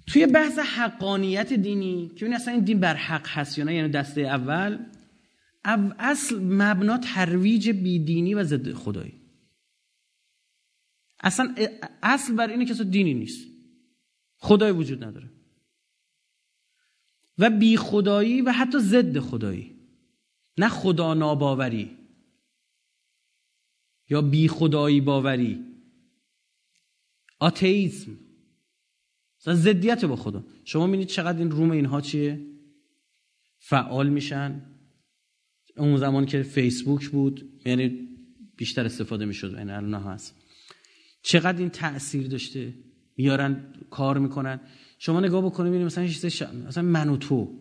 توی 0.07 0.27
بحث 0.27 0.59
حقانیت 0.59 1.53
دینی 1.53 2.11
که 2.17 2.27
این 2.27 2.35
اصلا 2.35 2.55
این 2.55 2.65
دین 2.65 2.81
بر 2.81 2.95
حق 2.95 3.27
هست 3.29 3.59
یا 3.59 3.65
نه 3.65 3.75
یعنی 3.75 3.89
دسته 3.89 4.21
اول 4.21 4.79
اصل 5.99 6.39
مبنا 6.43 6.99
ترویج 6.99 7.71
بیدینی 7.71 8.35
و 8.35 8.45
ضد 8.45 8.73
خدایی. 8.73 9.22
اصلا 11.23 11.55
اصل 12.03 12.35
بر 12.35 12.51
اینه 12.51 12.65
که 12.65 12.85
دینی 12.85 13.15
نیست. 13.15 13.49
خدای 14.37 14.73
وجود 14.73 15.05
نداره. 15.05 15.31
و 17.39 17.51
بی 17.51 17.77
خدایی 17.77 18.43
و 18.43 18.53
حتی 18.53 18.79
ضد 18.79 19.19
خدایی. 19.19 19.77
نه 20.59 20.69
خدا 20.69 21.15
ناباوری 21.15 21.99
یا 24.11 24.23
بی 24.23 24.49
خدایی 24.49 25.01
باوری. 25.01 25.65
آتئیسم 27.39 28.19
زدیت 29.39 30.05
با 30.05 30.17
خدا. 30.17 30.45
شما 30.65 30.87
می‌بینید 30.87 31.09
چقدر 31.09 31.39
این 31.39 31.51
روم 31.51 31.71
اینها 31.71 32.01
چیه؟ 32.01 32.47
فعال 33.59 34.09
میشن. 34.09 34.63
اون 35.77 35.97
زمان 35.97 36.27
که 36.27 36.43
فیسبوک 36.43 37.09
بود 37.09 37.61
یعنی 37.65 38.09
بیشتر 38.57 38.85
استفاده 38.85 39.25
می‌شد. 39.25 39.55
این 39.55 39.71
الان 39.71 40.03
هست. 40.03 40.42
چقدر 41.23 41.59
این 41.59 41.69
تاثیر 41.69 42.27
داشته؟ 42.27 42.75
میارن 43.17 43.75
کار 43.91 44.19
می‌کنن. 44.19 44.61
شما 44.99 45.21
نگاه 45.21 45.45
بکنید 45.45 45.69
ببینید 45.69 45.87
مثلا 45.87 46.07
چیز. 46.07 46.43
مثلا 46.67 46.83
من 46.83 47.09
و 47.09 47.17
تو. 47.17 47.59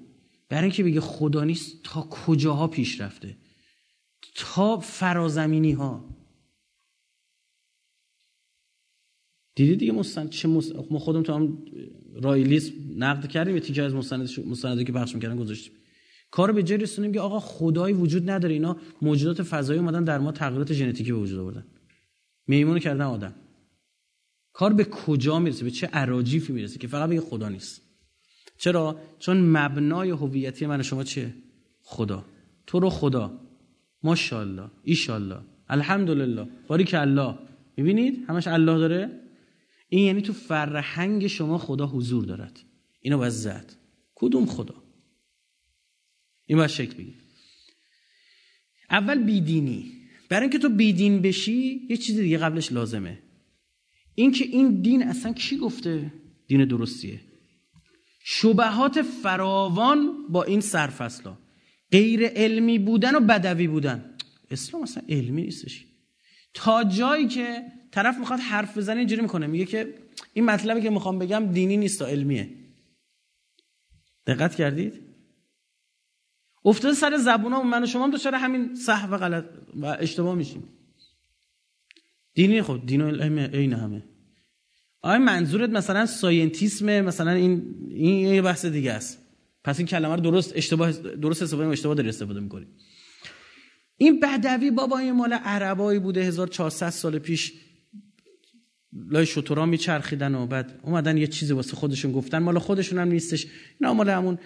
برای 0.50 0.64
اینکه 0.64 0.84
بگه 0.84 1.02
خدا 1.02 1.44
نیست 1.44 1.84
تا 1.84 2.02
کجاها 2.02 2.68
پیش 2.68 3.02
رفته؟ 3.02 3.38
تا 4.36 4.80
فرازمینی 4.80 5.72
ها 5.72 6.10
دیدی 9.56 9.76
دیگه 9.76 9.92
مستند 9.92 10.30
چه 10.30 10.48
مست... 10.48 10.76
ما 10.92 11.00
خودم 11.00 11.24
تو 11.24 11.34
هم 11.34 11.58
رایلیس 12.22 12.72
نقد 12.98 13.28
کردیم 13.28 13.56
یه 13.56 13.62
تیکه 13.62 13.84
از 13.84 13.94
مستند 13.94 14.30
مستندی 14.46 14.84
که 14.84 14.92
پخش 14.92 15.16
می‌کردن 15.16 15.36
گذاشتیم. 15.36 15.74
کار 16.32 16.52
به 16.52 16.64
جای 16.64 16.78
رسونیم 16.78 17.12
که 17.12 17.20
آقا 17.20 17.40
خدایی 17.40 17.96
وجود 17.96 18.30
نداره 18.30 18.54
اینا 18.54 18.78
موجودات 19.02 19.44
فضایی 19.44 19.80
اومدن 19.80 20.04
در 20.04 20.18
ما 20.18 20.32
تغییرات 20.32 20.74
ژنتیکی 20.74 21.12
به 21.12 21.18
وجود 21.18 21.40
آوردن. 21.40 21.66
میمونو 22.48 22.80
کردن 22.80 23.06
آدم. 23.06 23.34
کار 24.54 24.74
به 24.74 24.84
کجا 24.84 25.40
می‌رسه؟ 25.40 25.64
به 25.64 25.72
چه 25.72 25.88
عراجیفی 25.88 26.54
می‌رسه 26.54 26.80
که 26.80 26.88
فقط 26.88 27.10
بگه 27.10 27.22
خدا 27.22 27.50
نیست؟ 27.50 27.82
چرا؟ 28.58 29.00
چون 29.20 29.38
مبنای 29.38 30.10
هویتی 30.10 30.66
من 30.66 30.82
شما 30.82 31.04
چیه 31.04 31.34
خدا. 31.82 32.26
تو 32.68 32.80
رو 32.80 32.90
خدا. 32.90 33.40
ماشاءالله. 34.04 34.72
ایشالله 34.84 35.42
الحمدلله. 35.70 36.48
باریک 36.68 36.94
الله. 36.94 37.40
می‌بینید؟ 37.78 38.26
همش 38.28 38.48
الله 38.48 38.78
داره؟ 38.78 39.22
این 39.90 40.06
یعنی 40.06 40.22
تو 40.22 40.34
فرهنگ 40.34 41.28
شما 41.28 41.58
خدا 41.58 41.88
حضور 41.88 42.26
دارد. 42.26 42.60
اینو 43.02 43.18
باید 43.18 43.32
زد. 43.32 43.74
کدوم 44.16 44.46
خدا؟ 44.46 44.84
این 46.46 46.58
باید 46.58 46.70
شکل 46.70 46.94
بگیر 46.94 47.16
اول 48.90 49.24
بیدینی. 49.24 49.92
برای 50.30 50.42
اینکه 50.42 50.60
تو 50.60 50.70
بیدین 50.70 51.22
بشی 51.22 51.88
یه 51.90 51.98
چیز 51.98 52.20
دیگه 52.20 52.38
قبلش 52.38 52.72
لازمه. 52.72 53.20
اینکه 54.16 54.46
این 54.46 54.82
دین 54.82 55.04
اصلا 55.04 55.34
کی 55.34 55.58
گفته 55.58 56.14
دین 56.48 56.66
درستیه؟ 56.66 57.20
شبهات 58.24 59.02
فراوان 59.02 60.28
با 60.30 60.44
این 60.44 60.62
سرفصلا 60.62 61.38
غیر 61.92 62.28
علمی 62.28 62.80
بودن 62.80 63.16
و 63.16 63.20
بدوی 63.20 63.68
بودن. 63.68 64.18
اسلام 64.52 64.84
اصلا 64.84 65.04
علمی 65.10 65.42
نیستش. 65.42 65.86
تا 66.54 66.84
جایی 66.84 67.28
که 67.28 67.64
طرف 67.92 68.18
می‌خواد 68.18 68.40
حرف 68.40 68.78
بزنه 68.78 69.00
اینجوری 69.00 69.22
می‌کنه. 69.22 69.48
میگه 69.48 69.66
که 69.66 69.94
این 70.34 70.46
مطلبی 70.46 70.82
که 70.82 70.90
می‌خوام 70.90 71.20
بگم 71.20 71.52
دینی 71.52 71.78
نیست 71.78 72.02
علمیه. 72.02 72.50
دقت 74.28 74.56
کردید؟ 74.56 75.02
افتاده 76.66 76.94
سر 76.94 77.18
زبون 77.18 77.54
من 77.54 77.84
و 77.84 77.86
شما 77.86 78.04
هم 78.04 78.12
دچار 78.12 78.36
همین 78.36 78.76
صحو 78.76 79.14
و 79.14 79.18
غلط 79.18 79.46
و 79.76 79.86
اشتباه 79.86 80.36
میشیم. 80.36 80.64
دینی 82.34 82.62
خب 82.62 82.82
دین 82.86 83.02
عین 83.02 83.74
همه. 83.74 84.04
آیا 85.02 85.20
منظورت 85.20 85.70
مثلا 85.70 86.06
ساینتیسم 86.06 87.02
مثلا 87.02 87.32
این 87.32 87.76
این 87.90 88.34
یه 88.34 88.42
بحث 88.42 88.66
دیگه 88.66 88.92
است. 88.92 89.18
پس 89.64 89.80
این 89.80 89.88
کلمه 89.88 90.16
رو 90.16 90.22
درست 90.22 90.54
اشتباه 90.56 90.92
درست 90.92 91.44
استفاده 91.44 91.70
اشتباه 91.70 91.96
داری 91.96 92.10
استفاده 92.10 92.40
می‌کنی. 92.40 92.66
این 93.98 94.20
بدوی 94.20 94.72
بابا 94.72 94.98
این 94.98 95.12
مال 95.12 95.34
عربایی 95.34 96.00
بوده 96.00 96.24
1400 96.24 96.90
سال 96.90 97.20
پیش. 97.20 97.54
لای 98.94 99.26
شطورا 99.26 99.66
میچرخیدن 99.66 100.36
و 100.36 100.48
بعد 100.48 100.80
اومدن 100.84 101.18
یه 101.18 101.28
چیزی 101.28 101.54
واسه 101.54 101.76
خودشون 101.76 102.12
گفتن. 102.12 102.40
مال 102.40 102.60
خودشون 102.60 103.00
هم 103.00 103.08
نیستش. 103.08 103.48
اینا 103.80 103.94
مال 103.94 104.10
همون 104.10 104.38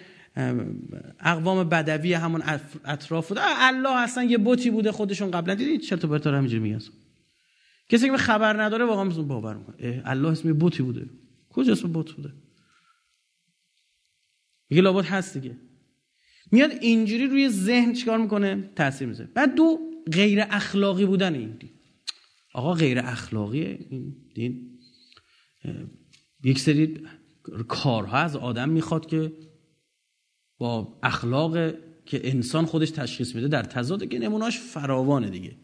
اقوام 1.20 1.70
بدوی 1.70 2.14
همون 2.14 2.44
اطراف 2.86 3.28
بوده. 3.28 3.42
الله 3.44 3.98
اصلا 3.98 4.24
یه 4.24 4.38
بوتی 4.38 4.70
بوده 4.70 4.92
خودشون 4.92 5.32
قبلا. 5.32 5.56
دیدید 5.56 5.82
چطور 5.82 6.10
بهتر 6.10 6.36
همینجوری 6.36 6.64
میگن 6.64 6.80
کسی 7.90 8.10
که 8.10 8.18
خبر 8.18 8.64
نداره 8.64 8.86
واقعا 8.86 9.24
باور 9.24 9.58
می‌کنه 9.58 10.02
الله 10.06 10.30
اسم 10.30 10.54
بوتی 10.54 10.84
بوده. 10.84 11.10
کجا 11.50 11.72
اسم 11.72 11.92
بوت 11.92 12.12
بوده؟ 12.12 12.34
میگه 14.70 14.82
لابد 14.82 15.06
هست 15.06 15.38
دیگه. 15.38 15.58
میاد 16.52 16.72
اینجوری 16.72 17.28
روی 17.28 17.50
ذهن 17.50 17.94
چیکار 17.94 18.18
می‌کنه؟ 18.18 18.72
تاثیر 18.76 19.08
می‌ذاره. 19.08 19.30
بعد 19.34 19.56
دو 19.56 19.80
غیر 20.14 20.40
اخلاقی 20.50 21.06
بودن 21.06 21.36
این 21.36 21.58
دین. 21.58 21.70
آقا 22.54 22.74
غیر 22.74 23.00
اخلاقی 23.00 23.62
این 23.64 24.16
دین 24.36 24.80
یک 26.44 26.60
سری 26.60 27.08
کارها 27.68 28.18
از 28.18 28.36
آدم 28.36 28.70
می‌خواد 28.70 29.06
که 29.06 29.34
با 30.58 31.00
اخلاق 31.04 31.54
که 32.06 32.30
انسان 32.30 32.66
خودش 32.66 32.92
تشخیص 32.92 33.36
میده 33.36 33.48
در 33.48 33.64
تضاد 33.64 34.10
که 34.10 34.20
نموناش 34.20 34.60
فراوانه 34.60 35.30
دیگه. 35.30 35.58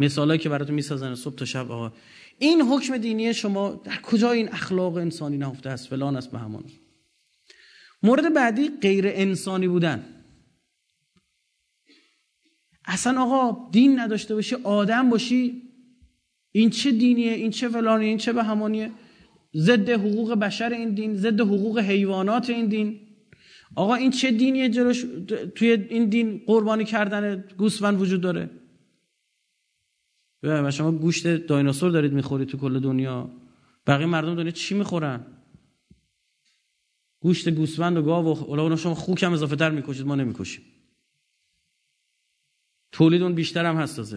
مثالایی 0.00 0.40
که 0.40 0.48
براتون 0.48 0.74
می‌سازن 0.74 1.14
صبح 1.14 1.34
تا 1.34 1.44
شب 1.44 1.70
آقا. 1.72 1.92
این 2.38 2.62
حکم 2.62 2.98
دینی 2.98 3.34
شما 3.34 3.80
در 3.84 4.00
کجا 4.02 4.30
این 4.30 4.48
اخلاق 4.48 4.96
انسانی 4.96 5.38
نهفته 5.38 5.70
است؟ 5.70 5.88
فلان 5.88 6.16
است 6.16 6.30
به 6.30 6.38
همان 6.38 6.64
مورد 8.02 8.34
بعدی 8.34 8.68
غیر 8.82 9.04
انسانی 9.08 9.68
بودن. 9.68 10.04
اصلا 12.84 13.22
آقا 13.22 13.70
دین 13.70 14.00
نداشته 14.00 14.34
باشی 14.34 14.54
آدم 14.54 15.10
باشی 15.10 15.62
این 16.52 16.70
چه 16.70 16.90
دینیه 16.90 17.32
این 17.32 17.50
چه 17.50 17.68
فلانیه 17.68 18.08
این 18.08 18.18
چه 18.18 18.32
به 18.32 18.42
همانیه 18.42 18.90
ضد 19.54 19.90
حقوق 19.90 20.34
بشر 20.34 20.72
این 20.72 20.94
دین 20.94 21.14
ضد 21.14 21.40
حقوق 21.40 21.78
حیوانات 21.78 22.50
این 22.50 22.66
دین. 22.66 23.00
آقا 23.76 23.94
این 23.94 24.10
چه 24.10 24.30
دینیه 24.30 24.68
جلوش؟ 24.68 25.04
توی 25.54 25.70
این 25.70 26.08
دین 26.08 26.42
قربانی 26.46 26.84
کردن 26.84 27.44
گوسفند 27.58 28.00
وجود 28.00 28.20
داره. 28.20 28.50
و 30.42 30.70
شما 30.70 30.92
گوشت 30.92 31.26
دایناسور 31.26 31.90
دارید 31.90 32.12
می‌خورید 32.12 32.48
تو 32.48 32.58
کل 32.58 32.80
دنیا. 32.80 33.30
بقیه 33.86 34.06
مردم 34.06 34.34
دنیا 34.34 34.50
چی 34.50 34.74
می‌خورن؟ 34.74 35.26
گوشت 37.20 37.48
گوسفند 37.48 37.96
و 37.96 38.02
گاو 38.02 38.26
و 38.26 38.44
اونا 38.44 38.76
شما 38.76 38.94
خوک 38.94 39.22
هم 39.22 39.32
اضافه 39.32 39.56
تر 39.56 39.70
می‌کشید 39.70 40.06
ما 40.06 40.14
نمی‌کشیم. 40.14 40.64
تولید 42.92 43.22
اون 43.22 43.34
بیشتر 43.34 43.66
هم 43.66 43.76
هست 43.76 44.16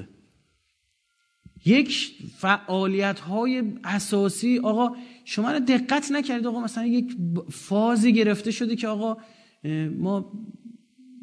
یک 1.66 2.18
فعالیت 2.38 3.20
های 3.20 3.64
اساسی 3.84 4.60
آقا 4.60 4.96
شما 5.26 5.60
دقت 5.60 6.12
نکردید 6.12 6.48
آقا 6.48 6.60
مثلا 6.60 6.86
یک 6.86 7.16
فازی 7.50 8.14
گرفته 8.14 8.52
شده 8.52 8.76
که 8.76 8.88
آقا 8.88 9.18
ما 9.98 10.32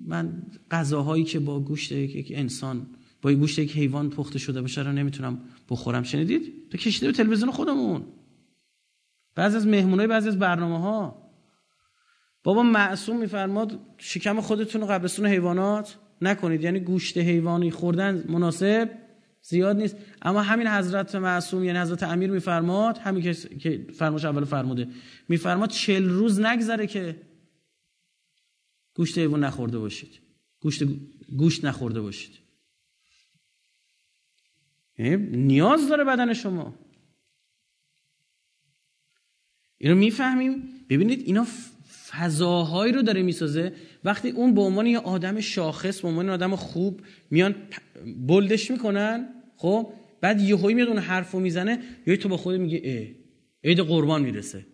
من 0.07 0.43
غذاهایی 0.71 1.25
که 1.25 1.39
با 1.39 1.61
گوشت 1.61 1.93
یک 1.93 2.33
انسان 2.35 2.87
با 3.23 3.33
گوشت 3.33 3.59
یک 3.59 3.77
حیوان 3.77 4.11
پخته 4.11 4.39
شده 4.39 4.61
باشه 4.61 4.83
رو 4.83 4.93
نمی‌تونم 4.93 5.41
بخورم. 5.71 6.03
شنیدید؟ 6.03 6.69
تو 6.71 6.79
کشیده 6.79 7.07
به 7.07 7.13
تلویزیون 7.13 7.51
خودمون. 7.51 8.05
بعضی 9.35 9.57
از 9.57 9.67
مهمونای 9.67 10.07
بعضی 10.07 10.29
از 10.29 10.39
برنامه 10.39 10.81
ها 10.81 11.29
بابا 12.43 12.63
معصوم 12.63 13.21
میفرماد 13.21 13.81
شکم 13.99 14.41
خودتون 14.41 14.81
رو 14.81 14.87
قبرستون 14.87 15.27
حیوانات 15.27 15.99
نکنید. 16.23 16.65
یعنی 16.65 16.81
گوشت 16.81 17.19
حیوانی 17.19 17.71
خوردن 17.71 18.25
مناسب 18.29 18.91
زیاد 19.43 19.77
نیست. 19.77 19.97
اما 20.23 20.43
همین 20.43 20.67
حضرت 20.67 21.15
معصوم 21.15 21.65
یعنی 21.65 21.79
حضرت 21.79 22.03
امیر 22.03 22.31
میفرماد 22.31 22.99
همین 22.99 23.23
که 23.61 23.87
فرماش 23.95 24.25
اول 24.25 24.45
فرموده 24.45 24.89
میفرماد 25.29 25.71
چل 25.71 26.09
روز 26.09 26.41
نگذره 26.41 26.87
که 26.87 27.21
گوشت 28.95 29.19
حیوان 29.19 29.45
نخورده 29.45 29.79
باشید. 29.79 30.21
گوشت 30.61 30.83
گوشت 31.37 31.65
نخورده 31.65 32.01
باشید. 32.01 32.48
نیاز 34.99 35.89
داره 35.89 36.05
بدن 36.05 36.35
شما. 36.35 36.79
اینو 39.79 39.95
می‌فهمیم. 39.95 40.63
ببینید 40.91 41.21
اینا 41.27 41.47
فضاهایی 42.09 42.93
رو 42.93 43.03
داره 43.03 43.23
می‌سازه. 43.23 43.73
وقتی 44.05 44.31
اون 44.31 44.55
به 44.55 44.61
عنوان 44.61 44.87
یه 44.87 44.99
آدم 44.99 45.41
شاخص 45.41 46.01
به 46.01 46.09
عنوان 46.09 46.29
آدم 46.29 46.57
خوب 46.57 47.01
میان 47.31 47.55
بلدش 48.27 48.71
می‌کنن 48.71 49.29
خب؟ 49.57 49.93
بعد 50.21 50.41
یهویی 50.41 50.75
میاد 50.75 50.89
اون 50.89 50.99
حرفو 50.99 51.41
می‌زنه 51.41 51.83
یا 52.07 52.17
تو 52.17 52.29
با 52.29 52.37
خود 52.37 52.55
میگه 52.55 52.81
ای 52.85 53.15
عید 53.65 53.81
قربان 53.81 54.23
می‌رسه. 54.23 54.67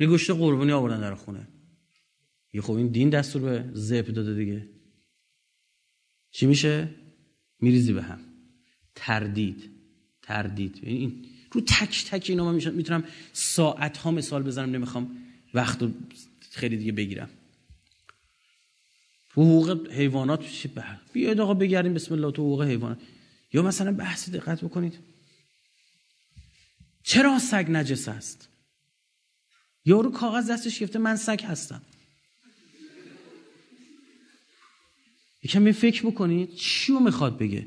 یه 0.00 0.06
گوشت 0.06 0.30
قربانی 0.30 0.72
آوردن 0.72 1.00
در 1.00 1.14
خونه. 1.14 1.48
یه 2.52 2.60
خب 2.60 2.72
این 2.72 2.88
دین 2.88 3.10
دستور 3.10 3.42
به 3.42 3.70
زب 3.72 4.06
داده 4.06 4.34
دیگه. 4.34 4.68
چی 6.30 6.46
میشه؟ 6.46 6.88
میریزی 7.60 7.92
به 7.92 8.02
هم. 8.02 8.20
تردید 8.96 9.70
تردید. 10.22 10.78
این 10.82 11.24
رو 11.52 11.60
تک 11.60 12.04
تک 12.04 12.26
اینا 12.28 12.52
من 12.52 12.54
می‌تونم 12.72 13.04
ساعت 13.32 13.98
ها 13.98 14.10
مثال 14.10 14.42
بزنم 14.42 14.70
نمی‌خوام 14.70 15.16
وقت 15.54 15.82
رو 15.82 15.90
خیلی 16.50 16.76
دیگه 16.76 16.92
بگیرم. 16.92 17.30
حقوق 19.30 19.90
حیوانات 19.90 20.44
بیاید 21.12 21.40
آقا 21.40 21.54
بگردیم 21.54 21.94
بسم 21.94 22.14
الله 22.14 22.32
تو 22.32 22.42
حقوق 22.42 22.62
حیوانات. 22.62 22.98
یا 23.52 23.62
مثلا 23.62 23.92
بحثی 23.92 24.30
دقت 24.30 24.64
بکنید. 24.64 24.98
چرا 27.02 27.38
سگ 27.38 27.66
نجس 27.68 28.08
است؟ 28.08 28.48
یارو 29.84 30.10
کاغذ 30.10 30.50
دستش 30.50 30.78
گرفته 30.78 30.98
من 30.98 31.16
سگ 31.16 31.40
هستم. 31.44 31.82
یکم 35.42 35.72
فکر 35.72 36.06
بکنید 36.06 36.54
چی 36.54 36.92
رو 36.92 37.00
می‌خواد 37.00 37.38
بگه؟ 37.38 37.66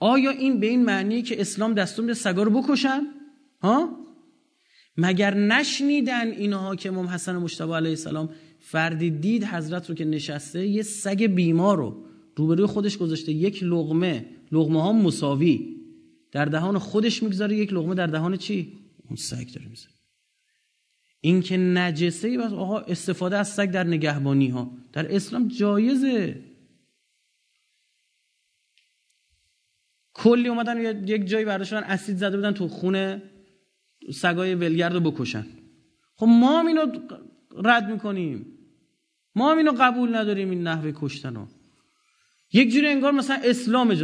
آیا 0.00 0.30
این 0.30 0.60
به 0.60 0.66
این 0.66 0.84
معنی 0.84 1.22
که 1.22 1.40
اسلام 1.40 1.74
دستور 1.74 2.04
میده 2.04 2.14
سگا 2.14 2.42
رو 2.42 2.62
بکشن؟ 2.62 3.02
ها؟ 3.62 3.98
مگر 4.96 5.34
نشنیدن 5.34 6.30
اینها 6.30 6.76
که 6.76 6.88
امام 6.88 7.06
حسن 7.06 7.36
مشتبه 7.36 7.74
علیه 7.74 7.90
السلام 7.90 8.30
فردی 8.60 9.10
دید 9.10 9.44
حضرت 9.44 9.88
رو 9.88 9.94
که 9.94 10.04
نشسته 10.04 10.66
یه 10.66 10.82
سگ 10.82 11.22
بیمار 11.22 11.76
رو 11.76 12.04
روبروی 12.36 12.66
خودش 12.66 12.98
گذاشته 12.98 13.32
یک 13.32 13.62
لغمه 13.62 14.26
لغمه 14.52 14.82
ها 14.82 14.92
مساوی. 14.92 15.76
در 16.32 16.44
دهان 16.44 16.78
خودش 16.78 17.22
می‌گذاره 17.22 17.56
یک 17.56 17.72
لغمه 17.72 17.94
در 17.94 18.06
دهان 18.06 18.36
چی؟ 18.36 18.72
اون 19.08 19.16
سگ 19.16 19.52
داره 19.54 19.68
می‌ذاره 19.68 19.94
این 21.20 21.42
که 21.42 21.56
نجسه 21.56 22.38
بس 22.38 22.52
آقا 22.52 22.78
استفاده 22.78 23.36
از 23.36 23.48
سگ 23.48 23.70
در 23.70 23.84
نگهبانی 23.84 24.48
ها 24.48 24.70
در 24.92 25.14
اسلام 25.14 25.48
جایزه. 25.48 26.40
کلی 30.18 30.48
اومدن 30.48 31.04
یک 31.06 31.26
جایی 31.26 31.44
برداشتن 31.44 31.76
اسید 31.76 32.16
زده 32.16 32.36
بودن 32.36 32.52
تو 32.52 32.68
خونه 32.68 33.22
سگای 34.14 34.54
ولگرد 34.54 34.94
رو 34.94 35.00
بکشن. 35.00 35.46
خب 36.16 36.26
ما 36.26 36.60
هم 36.60 36.66
اینو 36.66 36.86
رد 37.64 37.90
می‌کنیم. 37.90 38.58
ما 39.34 39.50
هم 39.50 39.58
اینو 39.58 39.72
قبول 39.80 40.16
نداریم 40.16 40.50
این 40.50 40.62
نحوه 40.62 40.92
کشتن 40.94 41.34
رو. 41.34 41.48
یک 42.52 42.72
جوری 42.72 42.86
انگار 42.86 43.12
مثلا 43.12 43.40
اسلام 43.44 43.94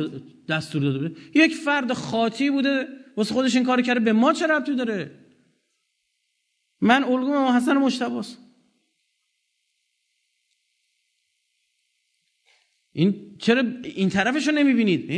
دستور 0.49 0.83
داده 0.83 0.99
بوده. 0.99 1.21
یک 1.35 1.55
فرد 1.55 1.93
خاطی 1.93 2.51
بوده 2.51 2.89
واسه 3.17 3.35
خودش 3.35 3.57
این 3.57 3.65
کار 3.65 3.83
کرده. 3.83 4.01
به 4.01 4.13
ما 4.13 4.33
چه 4.33 4.47
ربطی 4.47 4.75
داره؟ 4.75 5.21
من 6.81 7.05
الگوم 7.05 7.57
حسن 7.57 7.77
مشتباست. 7.77 8.39
این 12.93 13.34
چرا 13.39 13.65
این 13.83 14.09
طرفش 14.09 14.49
رو 14.49 14.55
نمی‌بینید 14.55 15.13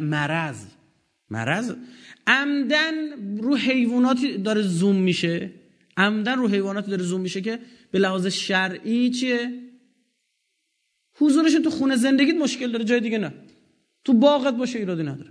مرض. 0.00 0.66
مرض؟ 1.30 1.74
عمدن 2.26 2.94
رو 3.38 3.56
حیواناتی 3.56 4.38
داره 4.38 4.62
زوم 4.62 4.96
میشه. 4.96 5.50
عمدن 5.96 6.38
رو 6.38 6.48
حیواناتی 6.48 6.90
داره 6.90 7.02
زوم 7.02 7.20
میشه 7.20 7.40
که 7.40 7.58
به 7.90 7.98
لحاظ 7.98 8.26
شرعی 8.26 9.10
چیه؟ 9.10 9.70
حضورش 11.14 11.52
تو 11.52 11.70
خونه 11.70 11.96
زندگیت 11.96 12.34
مشکل 12.34 12.72
داره 12.72 12.84
جای 12.84 13.00
دیگه 13.00 13.18
نه. 13.18 13.32
تو 14.04 14.12
باغت 14.12 14.54
باشه 14.54 14.78
ایرادی 14.78 15.02
نداره. 15.02 15.30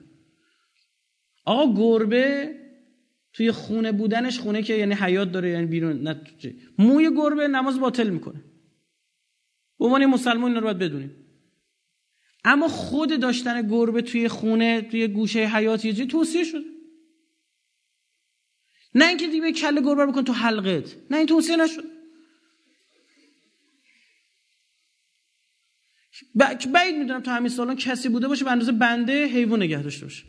آقا 1.45 1.73
گربه 1.73 2.55
توی 3.33 3.51
خونه 3.51 3.91
بودنش 3.91 4.39
خونه 4.39 4.63
که 4.63 4.73
یعنی 4.73 4.93
حیات 4.93 5.31
داره 5.31 5.49
یعنی 5.49 5.65
بیرون 5.65 6.01
نه 6.01 6.21
موی 6.77 7.15
گربه 7.15 7.47
نماز 7.47 7.79
باطل 7.79 8.09
می‌کنه. 8.09 8.43
به 9.79 9.85
عنوان 9.85 10.05
مسلمان 10.05 10.55
رو 10.55 10.61
باید 10.61 10.77
بدونیم. 10.77 11.11
اما 12.43 12.67
خود 12.67 13.19
داشتن 13.19 13.67
گربه 13.67 14.01
توی 14.01 14.27
خونه 14.27 14.81
توی 14.81 15.07
گوشه 15.07 15.39
حیات 15.39 15.85
یه 15.85 16.05
توصیه 16.05 16.43
شده 16.43 16.79
نه 18.95 19.07
اینکه 19.07 19.27
دیگه 19.27 19.51
کله 19.51 19.81
گربه 19.81 20.05
بکن 20.05 20.23
تو 20.23 20.33
حلقت. 20.33 20.95
نه 21.11 21.17
این 21.17 21.25
توصیه 21.25 21.55
نشد. 21.55 21.83
بعید 26.73 26.95
می‌دونم 26.95 27.21
تو 27.21 27.31
همین 27.31 27.49
سالان 27.49 27.75
کسی 27.75 28.09
بوده 28.09 28.27
باشه 28.27 28.45
به 28.45 28.51
اندازه 28.51 28.71
بنده 28.71 29.25
حیوان 29.25 29.63
نگه 29.63 29.81
داشته 29.83 30.05
باشه. 30.05 30.25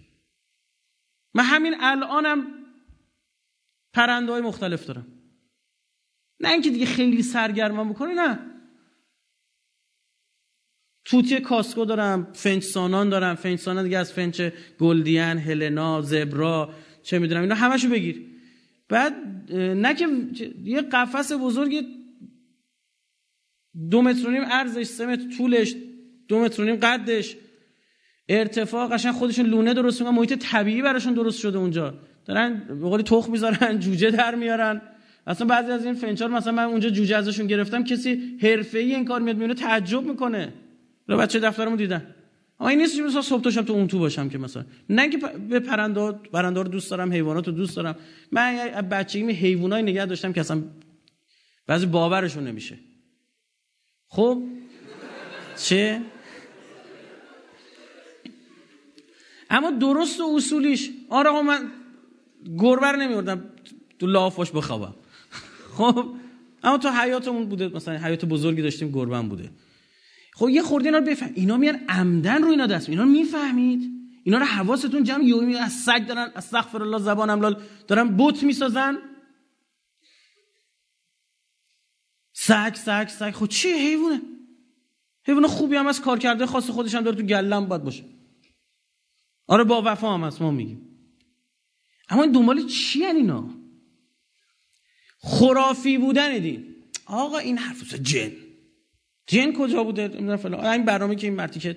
من 1.35 1.45
همین 1.45 1.75
الانم 1.81 2.47
پرنده 3.93 4.33
های 4.33 4.43
مختلف 4.43 4.87
دارم. 4.87 5.07
نه 6.41 6.49
اینکه 6.49 6.71
دیگه 6.71 6.87
خیلی 6.87 7.23
سرگرمم 7.23 7.93
بکنه 7.93 8.15
نه. 8.15 8.60
توتی 11.11 11.41
کاسکو 11.41 11.85
دارم 11.85 12.29
فنچ 12.33 12.63
سانان 12.63 13.09
دارم 13.09 13.35
فنچ 13.35 13.61
سانان 13.61 13.85
دیگه 13.85 13.99
از 13.99 14.13
فنچ 14.13 14.43
گلدین 14.79 15.39
هلنا 15.39 16.03
زبرا 16.03 16.71
چه 17.03 17.19
می‌دونم 17.19 17.41
اینا 17.43 17.55
همشو 17.55 17.89
بگیر. 17.89 18.23
بعد 18.89 19.13
نه 19.55 19.95
که 19.95 20.07
یه 20.65 20.81
قفس 20.81 21.33
بزرگ 21.33 21.85
دو 23.91 24.03
متر 24.03 24.29
و 24.29 24.31
نیم 24.31 24.43
عرضش 24.43 24.87
سه 24.87 25.07
متر 25.07 25.23
طولش 25.37 25.75
دو 26.29 26.39
متر 26.39 26.63
و 26.63 26.65
نیم 26.65 26.77
قدش. 26.77 27.37
ارتفاع 28.29 28.89
قشنگ 28.89 29.13
خودشون 29.13 29.47
لونه 29.47 29.75
درست 29.75 30.01
می‌کنن 30.01 30.17
محیط 30.17 30.35
طبیعی 30.35 30.83
براشون 30.83 31.15
درست 31.15 31.39
شده 31.39 31.59
اونجا. 31.59 31.95
دارن 32.27 32.63
به 32.69 32.89
قولی 32.89 33.03
تخم 33.03 33.33
می‌ذارن 33.33 33.79
جوجه 33.79 34.11
در 34.11 34.35
میارن. 34.35 34.83
اصلا 35.27 35.47
بعضی 35.47 35.73
از 35.73 35.85
این 35.85 35.95
فنچار 35.95 36.29
مثلا 36.31 36.53
من 36.53 36.65
اونجا 36.65 36.91
جوجه 36.91 37.17
ازشون 37.17 37.47
گرفتم 37.47 37.85
کسی 37.85 38.39
حرفه‌ای 38.43 38.95
این 38.95 39.05
کار 39.05 39.21
میاد 39.21 39.37
میونه 39.37 39.55
تعجب 39.55 40.03
می‌کنه. 40.03 40.53
رو 41.11 41.17
بچه 41.17 41.41
دفترمو 41.41 41.77
دیدن. 41.77 42.15
اما 42.61 42.69
این 42.69 42.79
نیست 42.79 42.97
که 42.97 43.03
مثلا 43.03 43.23
صبح 43.23 43.43
تا 43.43 43.51
شب 43.51 43.63
تو 43.63 43.73
اون 43.73 43.87
تو 43.87 43.99
باشم 43.99 44.29
که 44.29 44.39
مثلا. 44.39 44.65
نه 44.89 45.09
که 45.09 45.19
به 45.49 45.61
پرنده 45.61 46.63
رو 46.63 46.69
دوست 46.69 46.91
دارم 46.91 47.13
حیوانات 47.13 47.47
رو 47.47 47.53
دوست 47.53 47.77
دارم. 47.77 47.97
من 48.33 48.57
بچگی 48.91 49.33
حیوانای 49.33 49.83
نگه 49.83 50.07
داشتم 50.07 50.33
که 50.33 50.41
اصلا 50.41 50.63
بعضی 51.67 51.87
باورشون 51.87 52.45
نمیشه. 52.45 52.79
خب؟ 54.09 54.43
چه؟ 55.57 56.01
اما 59.51 59.71
درست 59.71 60.21
و 60.21 60.25
اصولیش 60.37 60.91
آره 61.09 61.43
من 61.43 61.71
گربر 62.59 62.97
نمیوردم. 62.97 63.45
تو 63.99 64.07
لافاش 64.07 64.51
بخوابم. 64.51 64.95
خب؟ 65.77 66.15
اما 66.63 66.79
تو 66.79 66.89
حیاتمون 66.89 67.45
بوده 67.45 67.69
مثلا 67.69 67.99
حیات 67.99 68.25
بزرگی 68.25 68.63
داشتیم 68.63 68.91
گربن 68.93 69.29
بوده. 69.29 69.51
خب 70.41 70.49
یه 70.49 70.63
خورده 70.63 70.87
اینا 70.87 70.99
رو 70.99 71.05
بفهم 71.05 71.33
اینا 71.35 71.57
میان 71.57 71.81
عمدن 71.89 72.43
رو 72.43 72.51
اینا 72.51 72.67
دست 72.67 72.89
اینا 72.89 73.03
رو 73.03 73.09
می‌فهمید. 73.09 73.91
اینا 74.25 74.39
رو 74.39 74.45
حواستون 74.45 75.05
جمع 75.05 75.25
یومی 75.25 75.57
از 75.57 75.73
سگ 75.73 76.07
دارن 76.07 76.33
استغفر 76.37 76.83
الله 76.83 76.99
زبان 76.99 77.31
املال 77.31 77.63
دارن 77.89 78.17
بوت 78.17 78.43
می‌سازن. 78.43 78.99
سگ 82.33 82.75
سگ 82.75 83.09
سگ. 83.09 83.31
خب 83.31 83.47
چی؟ 83.47 83.69
حیوانه. 83.69 84.23
حیوان 85.25 85.47
خوبی 85.47 85.77
هم 85.77 85.87
از 85.87 86.01
کار 86.01 86.19
کرده 86.19 86.47
خاص 86.47 86.71
خودش 86.71 86.95
هم 86.95 87.03
داره 87.03 87.17
تو 87.17 87.23
گلم 87.23 87.67
باید 87.67 87.85
باشه. 87.85 88.05
آره 89.47 89.65
با 89.65 89.83
وفا 89.85 90.15
هم 90.15 90.25
هست 90.25 90.43
ما 90.43 90.51
میگیم. 90.51 90.89
اما 92.09 92.23
این 92.23 92.33
دنبال 92.33 92.67
چی 92.67 93.05
اینا؟ 93.05 93.51
خرافی 95.19 95.99
بودن 95.99 96.39
دین. 96.39 96.75
آقا 97.07 97.39
این 97.39 97.59
حرف 97.59 97.95
جن. 97.95 98.33
جن 99.27 99.53
کجا 99.53 99.85
بوده؟ 99.85 100.09
نمی‌دونم 100.09 100.37
فلان. 100.37 100.67
این 100.67 100.85
برنامه 100.85 101.15
که 101.15 101.27
این 101.27 101.37
مرتی 101.37 101.61
که 101.61 101.77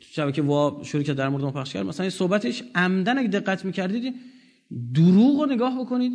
شبکه 0.00 0.42
وا 0.42 0.80
شروع 0.84 1.02
کرد 1.02 1.16
در 1.16 1.28
مورد 1.28 1.44
ما 1.44 1.50
پخش 1.50 1.72
کرد 1.72 1.86
مثلا 1.86 2.04
این 2.04 2.10
صحبتش 2.10 2.62
عمدن 2.74 3.18
اگه 3.18 3.28
دقت 3.28 3.64
می‌کردید 3.64 4.14
دروغ 4.94 5.40
رو 5.40 5.46
نگاه 5.46 5.80
بکنید. 5.80 6.12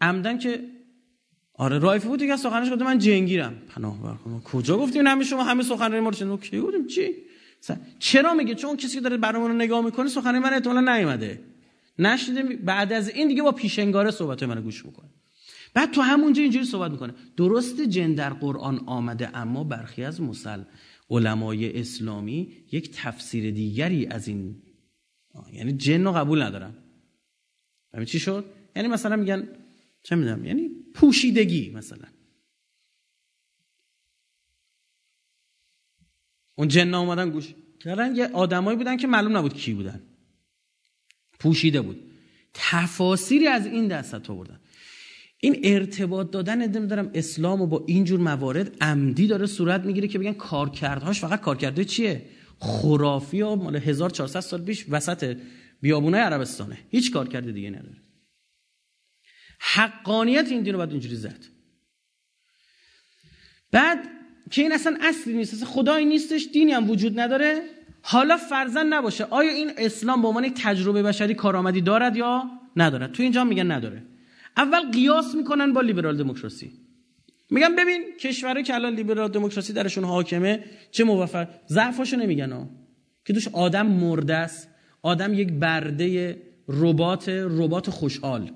عمدن 0.00 0.38
که 0.38 0.60
آره 1.54 1.78
رایفی 1.78 2.08
بود 2.08 2.18
دیگه 2.18 2.36
سخنش 2.36 2.70
گفته 2.72 2.84
من 2.84 2.98
جنگیرم. 2.98 3.62
پناه 3.68 4.02
بر 4.02 4.14
کجا 4.44 4.78
گفتیم؟ 4.78 5.06
همه 5.06 5.24
شما 5.24 5.44
همه 5.44 5.62
سخنرانی 5.62 6.00
ما 6.00 6.08
رو 6.08 6.16
شنیدید 6.16 6.40
کی 6.40 6.60
گفتیم 6.60 6.86
چی؟ 6.86 7.14
چرا 7.98 8.34
میگه؟ 8.34 8.54
چون 8.54 8.76
کسی 8.76 8.94
که 8.94 9.00
داره 9.00 9.16
برنامه 9.16 9.48
رو 9.48 9.54
نگاه 9.54 9.84
می‌کنه 9.84 10.08
سخنرانی 10.08 10.38
من 10.38 10.52
احتمالاً 10.52 10.96
نیومده. 10.96 11.40
نشیده 11.98 12.42
بعد 12.42 12.92
از 12.92 13.08
این 13.08 13.28
دیگه 13.28 13.42
با 13.42 13.52
پیشنگاره 13.52 14.10
صحبت 14.10 14.42
من 14.42 14.60
گوش 14.60 14.86
می‌کنه 14.86 15.08
بعد 15.74 15.90
تو 15.90 16.00
همونجا 16.00 16.42
اینجوری 16.42 16.64
صحبت 16.64 16.90
می‌کنه. 16.90 17.14
درست 17.36 17.80
جن 17.80 18.14
در 18.14 18.32
قرآن 18.32 18.78
آمده 18.78 19.36
اما 19.36 19.64
برخی 19.64 20.04
از 20.04 20.20
مسل 20.20 20.62
علمای 21.10 21.80
اسلامی 21.80 22.52
یک 22.72 22.90
تفسیر 22.92 23.50
دیگری 23.50 24.06
از 24.06 24.28
این 24.28 24.62
یعنی 25.52 25.72
جن 25.72 26.04
رو 26.04 26.12
قبول 26.12 26.42
ندارن. 26.42 26.74
همین 27.94 28.06
چی 28.06 28.18
شد؟ 28.18 28.44
یعنی 28.76 28.88
مثلا 28.88 29.16
میگن 29.16 29.48
چه 30.02 30.16
می‌دونم 30.16 30.44
یعنی 30.44 30.70
پوشیدگی 30.94 31.70
مثلا. 31.70 32.08
اون 36.54 36.68
جن 36.68 36.94
اومدن 36.94 37.30
گوش 37.30 37.54
کردن 37.80 38.16
یه 38.16 38.26
آدمایی 38.26 38.76
بودن 38.76 38.96
که 38.96 39.06
معلوم 39.06 39.36
نبود 39.36 39.54
کی 39.54 39.74
بودن. 39.74 40.02
پوشیده 41.38 41.80
بود. 41.80 42.10
تفاسیری 42.54 43.46
از 43.46 43.66
این 43.66 43.88
دست 43.88 44.30
آوردن. 44.30 44.60
این 45.44 45.60
ارتباط 45.64 46.30
دادن 46.30 46.58
نمی‌دونم 46.58 47.10
اسلام 47.14 47.62
و 47.62 47.66
با 47.66 47.84
اینجور 47.86 48.20
موارد 48.20 48.76
عمدی 48.80 49.26
داره 49.26 49.46
صورت 49.46 49.80
می‌گیره 49.84 50.08
که 50.08 50.18
بگن 50.18 50.32
کارکردهاش 50.32 51.20
فقط 51.20 51.40
کارکرده 51.40 51.84
چیه؟ 51.84 52.22
خرافی 52.58 53.42
و 53.42 53.54
مال 53.54 53.76
1400 53.76 54.40
سال 54.40 54.62
پیش 54.62 54.86
وسط 54.88 55.36
بیابونه 55.80 56.18
عربستانه. 56.18 56.78
هیچ 56.90 57.12
کار 57.12 57.28
کرده 57.28 57.52
دیگه 57.52 57.70
نداره. 57.70 57.96
حقانیت 59.60 60.48
این 60.50 60.62
دین 60.62 60.72
رو 60.72 60.78
باید 60.78 60.90
اینجوری 60.90 61.16
زد. 61.16 61.44
بعد 63.72 63.98
که 64.50 64.62
این 64.62 64.72
اصلا 64.72 64.98
اصلی 65.00 65.34
نیست 65.34 65.54
اصلا 65.54 65.66
خدایی 65.66 66.06
نیستش 66.06 66.48
دینی 66.52 66.72
هم 66.72 66.90
وجود 66.90 67.20
نداره. 67.20 67.62
حالا 68.02 68.36
فرزن 68.36 68.86
نباشه. 68.86 69.24
آیا 69.24 69.50
این 69.50 69.70
اسلام 69.78 70.22
به 70.22 70.28
عنوان 70.28 70.54
تجربه 70.54 71.02
بشری 71.02 71.34
کارآمدی 71.34 71.80
دارد 71.80 72.16
یا 72.16 72.42
ندارد؟ 72.76 73.12
تو 73.12 73.22
اینجا 73.22 73.44
میگن 73.44 73.70
نداره. 73.70 74.13
اول 74.56 74.90
قیاس 74.90 75.34
می‌کنن 75.34 75.72
با 75.72 75.80
لیبرال 75.80 76.16
دموکراسی. 76.16 76.72
میگم 77.50 77.76
ببین 77.76 78.04
کشورهایی 78.20 78.64
که 78.64 78.74
الان 78.74 78.94
لیبرال 78.94 79.30
دموکراسی 79.30 79.72
درشون 79.72 80.04
حاکمه 80.04 80.64
چه 80.90 81.04
موفق؟ 81.04 81.48
ضعفاشو 81.68 82.16
نمیگن 82.16 82.52
ها. 82.52 82.68
که 83.24 83.32
دوش 83.32 83.48
آدم 83.48 83.86
مرده 83.86 84.34
است. 84.34 84.68
آدم 85.02 85.34
یک 85.34 85.52
برده 85.52 86.42
ربات 86.68 87.28
ربات 87.28 87.90
خوشحال. 87.90 88.50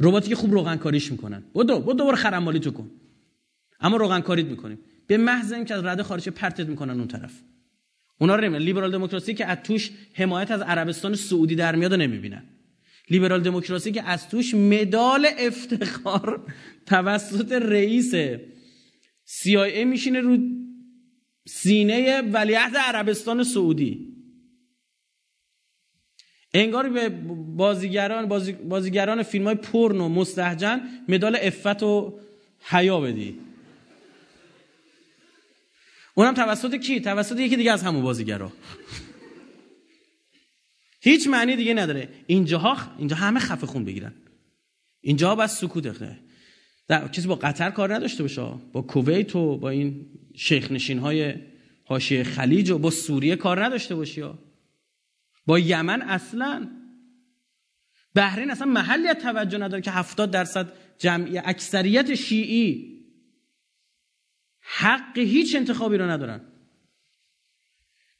رباتی 0.00 0.28
که 0.28 0.34
خوب 0.34 0.52
روغن 0.52 0.76
کاریش 0.76 1.12
می‌کنن. 1.12 1.44
بدو 1.54 1.80
بدو 1.80 1.92
دوباره 1.92 2.16
خرمالی 2.16 2.60
تو 2.60 2.70
کن. 2.70 2.90
اما 3.80 3.96
روغن 3.96 4.20
کاریت 4.20 4.46
می‌کنیم. 4.46 4.78
به 5.06 5.16
محض 5.16 5.52
اینکه 5.52 5.74
از 5.74 5.84
رده 5.84 6.02
خارجی 6.02 6.30
پرتت 6.30 6.66
می‌کنن 6.66 6.98
اون 6.98 7.08
طرف. 7.08 7.40
اونا 8.18 8.36
رو 8.36 8.56
لیبرال 8.56 8.92
دموکراسی 8.92 9.34
که 9.34 9.46
از 9.46 9.58
توش 9.64 9.90
حمایت 10.14 10.50
از 10.50 10.60
عربستان 10.60 11.14
سعودی 11.14 11.54
در 11.54 11.76
میاد 11.76 11.94
نمی‌بینن. 11.94 12.42
لیبرال 13.10 13.42
دموکراسی 13.42 13.92
که 13.92 14.02
از 14.02 14.28
توش 14.28 14.54
مدال 14.54 15.26
افتخار 15.38 16.52
توسط 16.86 17.52
رئیس 17.52 18.14
CIA 19.26 19.84
میشینه 19.84 20.20
رو 20.20 20.38
سینه 21.48 22.22
ولیعهد 22.22 22.76
عربستان 22.76 23.44
سعودی. 23.44 24.14
انگار 26.54 26.88
به 26.88 27.08
بازیگران 27.56 28.28
بازیگران 28.68 29.22
فیلم 29.22 29.44
های 29.44 29.54
پرن 29.54 30.00
و 30.00 30.08
مستحجن 30.08 30.80
مدال 31.08 31.38
افت 31.42 31.82
و 31.82 32.20
حیا 32.70 33.00
بدی. 33.00 33.40
اونم 36.14 36.34
توسط 36.34 36.74
کی؟ 36.74 37.00
توسط 37.00 37.38
یکی 37.38 37.56
دیگه 37.56 37.72
از 37.72 37.82
همون 37.82 38.02
بازیگرا. 38.02 38.52
هیچ 41.04 41.28
معنی 41.28 41.56
دیگه 41.56 41.74
نداره. 41.74 42.08
اینجاها 42.26 42.76
اینجا 42.98 43.16
همه 43.16 43.40
خفه 43.40 43.66
خون 43.66 43.84
بگیرن. 43.84 44.12
اینجا 45.00 45.34
بس 45.34 45.60
سکوت 45.60 45.86
اخته 45.86 46.18
در 46.88 47.08
کسی 47.08 47.28
با 47.28 47.34
قطر 47.34 47.70
کار 47.70 47.94
نداشته 47.94 48.22
باشه. 48.22 48.42
با 48.72 48.82
کویت 48.82 49.36
و 49.36 49.58
با 49.58 49.70
این 49.70 50.06
شیخ 50.34 50.72
نشین 50.72 50.98
های 50.98 51.34
حاشیه 51.84 52.24
خلیج 52.24 52.70
و 52.70 52.78
با 52.78 52.90
سوریه 52.90 53.36
کار 53.36 53.64
نداشته 53.64 53.94
باشی 53.94 54.24
با 55.46 55.58
یمن 55.58 56.02
اصلا. 56.02 56.70
بحرین 58.14 58.50
اصلا 58.50 58.66
محلی 58.66 59.14
توجه 59.14 59.58
نداره 59.58 59.82
که 59.82 59.90
هفتاد 59.90 60.30
درصد 60.30 60.72
جمعی 60.98 61.38
اکثریت 61.38 62.14
شیعی 62.14 62.94
حق 64.60 65.18
هیچ 65.18 65.56
انتخابی 65.56 65.96
رو 65.96 66.10
ندارن. 66.10 66.40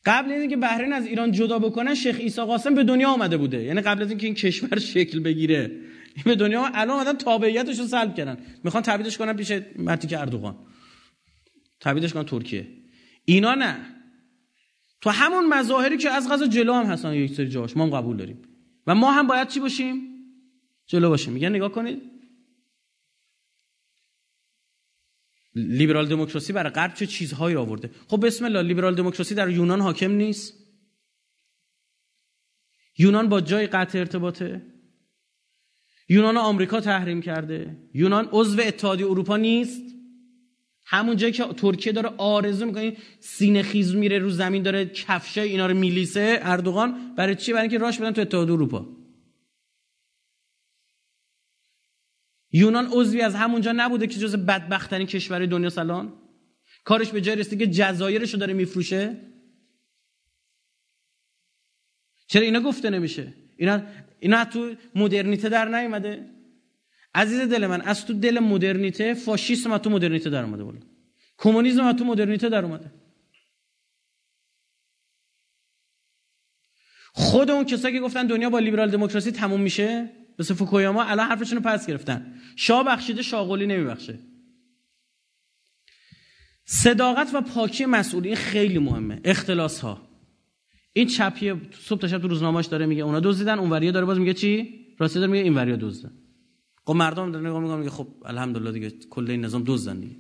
قبل 0.07 0.33
از 0.33 0.41
اینکه 0.41 0.57
بحرین 0.57 0.93
از 0.93 1.07
ایران 1.07 1.33
جدا 1.33 1.59
بکنن 1.59 1.95
شیخ 1.95 2.17
عیسی 2.17 2.43
قاسم 2.43 2.75
به 2.75 2.85
دنیا 2.85 3.09
آمده 3.09 3.37
بوده. 3.37 3.63
یعنی 3.63 3.81
قبل 3.81 4.03
از 4.03 4.09
اینکه 4.09 4.27
این 4.27 4.35
کشور 4.35 4.79
شکل 4.79 5.21
بگیره. 5.21 5.71
این 6.17 6.25
به 6.25 6.35
دنیا 6.37 6.71
الان 6.75 6.97
اومدن 6.97 7.19
تابعیتش 7.19 7.79
رو 7.79 7.87
سلب 7.87 8.15
کردن. 8.15 8.39
می‌خوان 8.65 8.83
تبعیدش 8.83 9.19
کنن 9.19 9.33
پیش 9.33 9.53
مرتیک 9.79 10.13
اردوغان. 10.13 10.57
تبعیدش 11.81 12.13
کنن 12.13 12.25
ترکیه. 12.25 12.67
اینا 13.25 13.55
نه. 13.55 13.77
تو 15.01 15.11
همون 15.11 15.49
مظاهری 15.49 15.97
که 15.97 16.11
از 16.11 16.29
غذا 16.31 16.47
جلو 16.47 16.73
هم 16.73 16.87
هستن 16.87 17.15
یک 17.15 17.35
سری 17.35 17.49
جاش 17.49 17.77
ما 17.77 17.85
هم 17.85 17.91
قبول 17.91 18.17
داریم. 18.17 18.43
و 18.87 18.95
ما 18.95 19.13
هم 19.13 19.27
باید 19.27 19.49
چی 19.49 19.61
باشیم؟ 19.61 19.97
جلو 20.87 21.09
باشیم. 21.09 21.33
میگن 21.33 21.49
نگاه 21.49 21.73
کنید. 21.73 22.14
لیبرال 25.55 26.09
دموکراسی 26.09 26.53
برای 26.53 26.73
غرب 26.73 26.95
چه 26.95 27.07
چیزهایی 27.07 27.57
آورده؟ 27.57 27.91
خب 28.09 28.27
بسم 28.27 28.45
الله 28.45 28.63
لیبرال 28.63 28.95
دموکراسی 28.95 29.35
در 29.35 29.51
یونان 29.51 29.81
حاکم 29.81 30.13
نیست. 30.13 30.55
یونان 32.99 33.29
با 33.29 33.41
جای 33.41 33.67
قطع 33.67 33.99
ارتباطه. 33.99 34.63
یونان 36.09 36.37
آمریکا 36.37 36.81
تحریم 36.81 37.23
کرده. 37.23 37.77
یونان 37.95 38.29
عضو 38.33 38.63
اتحادیه 38.63 39.07
اروپا 39.07 39.37
نیست. 39.37 39.95
همون 40.87 41.17
جایی 41.17 41.33
که 41.33 41.45
ترکیه 41.45 41.93
داره 41.93 42.11
آرزو 42.17 42.67
می‌کنه 42.67 42.97
سینه 43.21 43.63
خیز 43.63 43.95
میره 43.95 44.19
رو 44.19 44.31
زمین 44.31 44.63
داره 44.63 44.87
کفشای 44.87 45.49
اینا 45.49 45.67
رو 45.67 45.75
میلیسه 45.75 46.39
اردوغان 46.43 47.15
برای 47.15 47.35
چی؟ 47.35 47.53
برای 47.53 47.63
اینکه 47.63 47.79
راش 47.79 47.99
بدن 47.99 48.11
تو 48.11 48.21
اتحادیه 48.21 48.55
اروپا. 48.55 48.94
یونان 52.55 52.89
عضوی 52.93 53.21
از 53.21 53.35
همونجا 53.35 53.73
نبوده 53.77 54.07
که 54.07 54.21
جز 54.21 54.37
بدبختترین 54.37 55.07
کشور 55.07 55.47
دنیا 55.47 55.71
سلان 55.71 56.13
کارش 56.85 57.11
به 57.11 57.21
جای 57.21 57.37
رسیده 57.37 57.67
که 57.67 57.73
جزایرش 57.73 58.35
رو 58.35 58.41
داره 58.41 58.55
میفروشه؟ 58.55 59.17
چرا 62.27 62.43
اینا 62.43 62.61
گفته 62.61 62.91
نمیشه؟ 62.91 63.35
اینا 63.57 63.83
اینا 64.21 64.45
تو 64.45 64.75
مدرنیته 64.95 65.49
در 65.49 65.69
نیومده؟ 65.69 66.31
عزیز 67.15 67.41
دل 67.41 67.67
من 67.67 67.81
از 67.81 68.07
تو 68.07 68.13
دل 68.13 68.39
مدرنیته 68.39 69.15
فاشیسم 69.15 69.73
از 69.73 69.81
تو 69.81 69.91
مدرنیته 69.91 70.31
در 70.31 70.43
اومده 70.43 70.65
بالا. 70.65 70.81
کمونیسم 71.39 71.93
تو 71.93 72.05
مدرنیته 72.05 72.49
در 72.49 72.65
اومده. 72.65 72.93
خود 77.13 77.51
اون 77.51 77.65
کسایی 77.65 77.95
که 77.95 78.01
گفتن 78.01 78.27
دنیا 78.27 78.51
با 78.51 78.59
لیبرال 78.59 78.91
دموکراسی 78.91 79.33
تموم 79.33 79.61
میشه؟ 79.61 80.24
مثل 80.39 80.55
فوکویاما 80.55 81.03
الان 81.03 81.29
حرفشون 81.29 81.59
رو 81.59 81.65
پس 81.65 81.87
گرفتن. 81.87 82.35
شاه 82.57 82.85
بخشیده 82.85 83.23
شاغلی 83.23 83.67
نمیبخشه. 83.67 84.19
صداقت 86.65 87.35
و 87.35 87.41
پاکی 87.41 87.87
مسئولی 87.87 88.35
خیلی 88.35 88.79
مهمه. 88.79 89.21
اختلاس 89.25 89.81
ها 89.81 90.09
این 90.93 91.07
چپیه 91.07 91.57
صبح 91.81 92.01
تا 92.01 92.09
شب 92.09 92.19
تو 92.19 92.29
روزنامه‌اش 92.29 92.67
داره 92.67 92.87
میگه 92.87 93.03
اونا 93.03 93.21
دزدیدن 93.21 93.59
اون 93.59 93.71
وریه 93.71 93.93
داره 93.93 94.07
باز 94.07 94.19
میگه 94.19 94.35
چی؟ 94.35 94.81
راستی 94.99 95.19
داره 95.19 95.33
میگه 95.33 95.45
این 95.45 95.55
وریا 95.55 95.77
دزدن. 95.77 96.13
خب 96.85 96.93
مردم 96.93 97.33
داره 97.33 97.47
نگاه 97.47 97.77
میگه 97.77 97.91
خب 97.91 98.09
الحمدلله 98.25 98.73
دیگه 98.73 98.91
کل 99.11 99.31
این 99.31 99.45
نظام 99.45 99.65
دزدن 99.67 100.01
دیگه. 100.01 100.17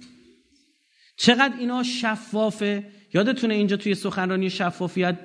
چقدر 1.16 1.54
اینا 1.58 1.82
شفافه؟ 1.82 2.86
یادتونه 3.14 3.54
اینجا 3.54 3.76
توی 3.76 3.94
سخنرانی 3.94 4.50
شفافیت 4.50 5.18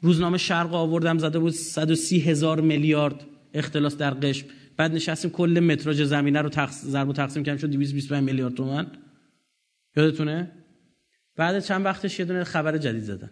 روزنامه 0.00 0.38
شرق 0.38 0.74
آوردم 0.74 1.18
زده 1.18 1.38
بود 1.38 1.52
130 1.52 2.20
هزار 2.20 2.60
میلیارد. 2.60 3.26
اختلاس 3.54 3.96
در 3.96 4.14
قشم. 4.14 4.46
بعد 4.76 4.92
نشستیم 4.92 5.30
کل 5.30 5.60
متراژ 5.60 6.02
زمینه 6.02 6.42
رو 6.42 6.48
تقس... 6.48 6.84
ضرب 6.84 7.08
و 7.08 7.12
تقسیم 7.12 7.42
کردیم 7.42 7.60
شد 7.60 7.70
225 7.70 8.24
میلیارد 8.24 8.54
تومان. 8.54 8.96
یادتونه؟ 9.96 10.52
بعد 11.36 11.60
چند 11.60 11.84
وقتش 11.84 12.18
یه 12.18 12.24
دونه 12.24 12.44
خبر 12.44 12.78
جدید 12.78 13.02
زدن. 13.02 13.30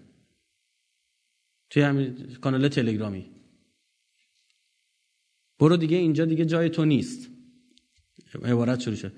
توی 1.70 1.83
همین 1.83 2.37
کانال 2.41 2.68
تلگرامی. 2.68 3.31
برو 5.59 5.77
دیگه 5.77 5.97
اینجا 5.97 6.25
دیگه 6.25 6.45
جای 6.45 6.70
تو 6.70 6.85
نیست. 6.85 7.31
عبارت 8.45 8.81
شروع 8.81 8.97
شد. 8.97 9.12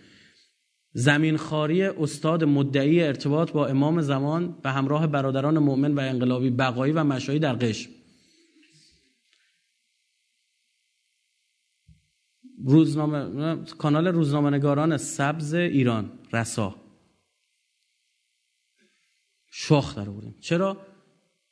زمین 0.92 1.36
خاری 1.36 1.82
استاد 1.82 2.44
مدعی 2.44 3.02
ارتباط 3.02 3.52
با 3.52 3.66
امام 3.66 4.00
زمان 4.00 4.58
به 4.62 4.70
همراه 4.70 5.06
برادران 5.06 5.58
مؤمن 5.58 5.94
و 5.94 6.00
انقلابی 6.00 6.50
بقایی 6.50 6.92
و 6.92 7.04
مشایی 7.04 7.38
در 7.38 7.54
قشم. 7.54 7.90
روزنامه 12.64 13.56
کانال 13.78 14.06
روزنامه 14.06 14.50
نگاران 14.50 14.96
سبز 14.96 15.54
ایران 15.54 16.18
رسا. 16.32 16.76
شاخ 19.50 19.96
در 19.96 20.04
بودیم 20.04 20.34
چرا؟ 20.40 20.86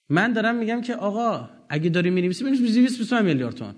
من 0.09 0.33
دارم 0.33 0.57
میگم 0.57 0.81
که 0.81 0.95
آقا 0.95 1.51
اگه 1.69 1.91
داری 1.91 2.11
می‌نویسی 2.11 2.45
بنویس 2.45 2.99
20 2.99 3.13
میلیارد 3.13 3.55
تومان. 3.55 3.77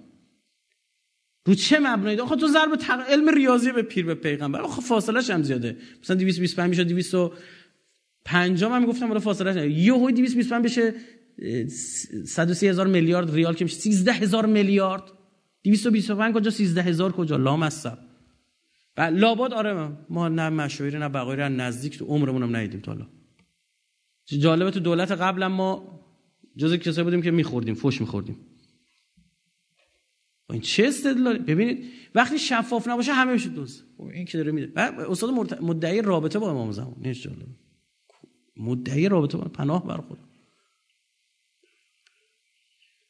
رو 1.46 1.54
چه 1.54 1.78
مبنایی؟ 1.78 2.20
آخه 2.20 2.36
تو 2.36 2.46
ضرب 2.46 2.76
تق... 2.76 3.00
علم 3.00 3.28
ریاضی 3.28 3.72
به 3.72 3.82
پیر 3.82 4.06
به 4.06 4.14
پیغمبر. 4.14 4.60
آخه 4.60 4.82
فاصله 4.82 5.34
هم 5.34 5.42
زیاده. 5.42 5.76
مثلا 6.02 6.16
225 6.16 6.70
میشه 6.70 6.84
250 6.84 8.70
من 8.70 8.80
می‌گفتم 8.80 9.08
برای 9.08 9.20
فاصله 9.20 9.70
یهو 9.70 10.10
225 10.10 10.64
بشه 10.64 10.94
130 12.26 12.68
هزار 12.68 12.86
میلیارد 12.86 13.34
ریال 13.34 13.54
که 13.54 13.64
میشه. 13.64 13.76
13 13.76 14.12
هزار 14.12 14.46
میلیارد. 14.46 15.02
225 15.64 16.34
کجا؟ 16.34 16.50
13 16.50 16.82
هزار 16.82 17.12
کجا؟ 17.12 17.36
لامصب 17.36 17.98
لابد 18.98 19.52
آره 19.52 19.92
ما 20.10 20.28
نه 20.28 20.48
مشاویر 20.48 20.98
نه 20.98 21.08
بقایی 21.08 21.36
نه 21.36 21.48
نزدیک 21.48 21.98
تو 21.98 22.04
عمرمون 22.04 22.42
هم 22.42 22.56
ندیدیم 22.56 22.80
تا 22.80 22.96
جالبه 24.26 24.70
تو 24.70 24.80
دولت 24.80 25.12
قبلا 25.12 25.48
ما 25.48 26.00
جز 26.56 26.74
کسایی 26.74 27.04
بودیم 27.04 27.22
که 27.22 27.30
میخوردیم 27.30 27.74
فوش 27.74 28.00
میخوردیم. 28.00 28.36
این 30.50 30.60
چه 30.60 30.86
استدلالی؟ 30.86 31.38
ببینید 31.38 31.84
وقتی 32.14 32.38
شفاف 32.38 32.88
نباشه 32.88 33.12
همه 33.12 33.32
میشه 33.32 33.48
دوست. 33.48 33.84
خب 33.96 34.04
این 34.04 34.24
که 34.24 34.38
داره 34.38 34.52
میده. 34.52 34.80
استاد 34.80 35.30
مدعی 35.62 36.02
رابطه 36.02 36.38
با 36.38 36.50
امام 36.50 36.72
زمان 36.72 36.94
نیست 36.98 37.20
جالب 37.20 37.46
مدعی 38.56 39.08
رابطه 39.08 39.38
با 39.38 39.44
پناه 39.44 39.86
بر 39.86 39.96
خدا. 39.96 40.33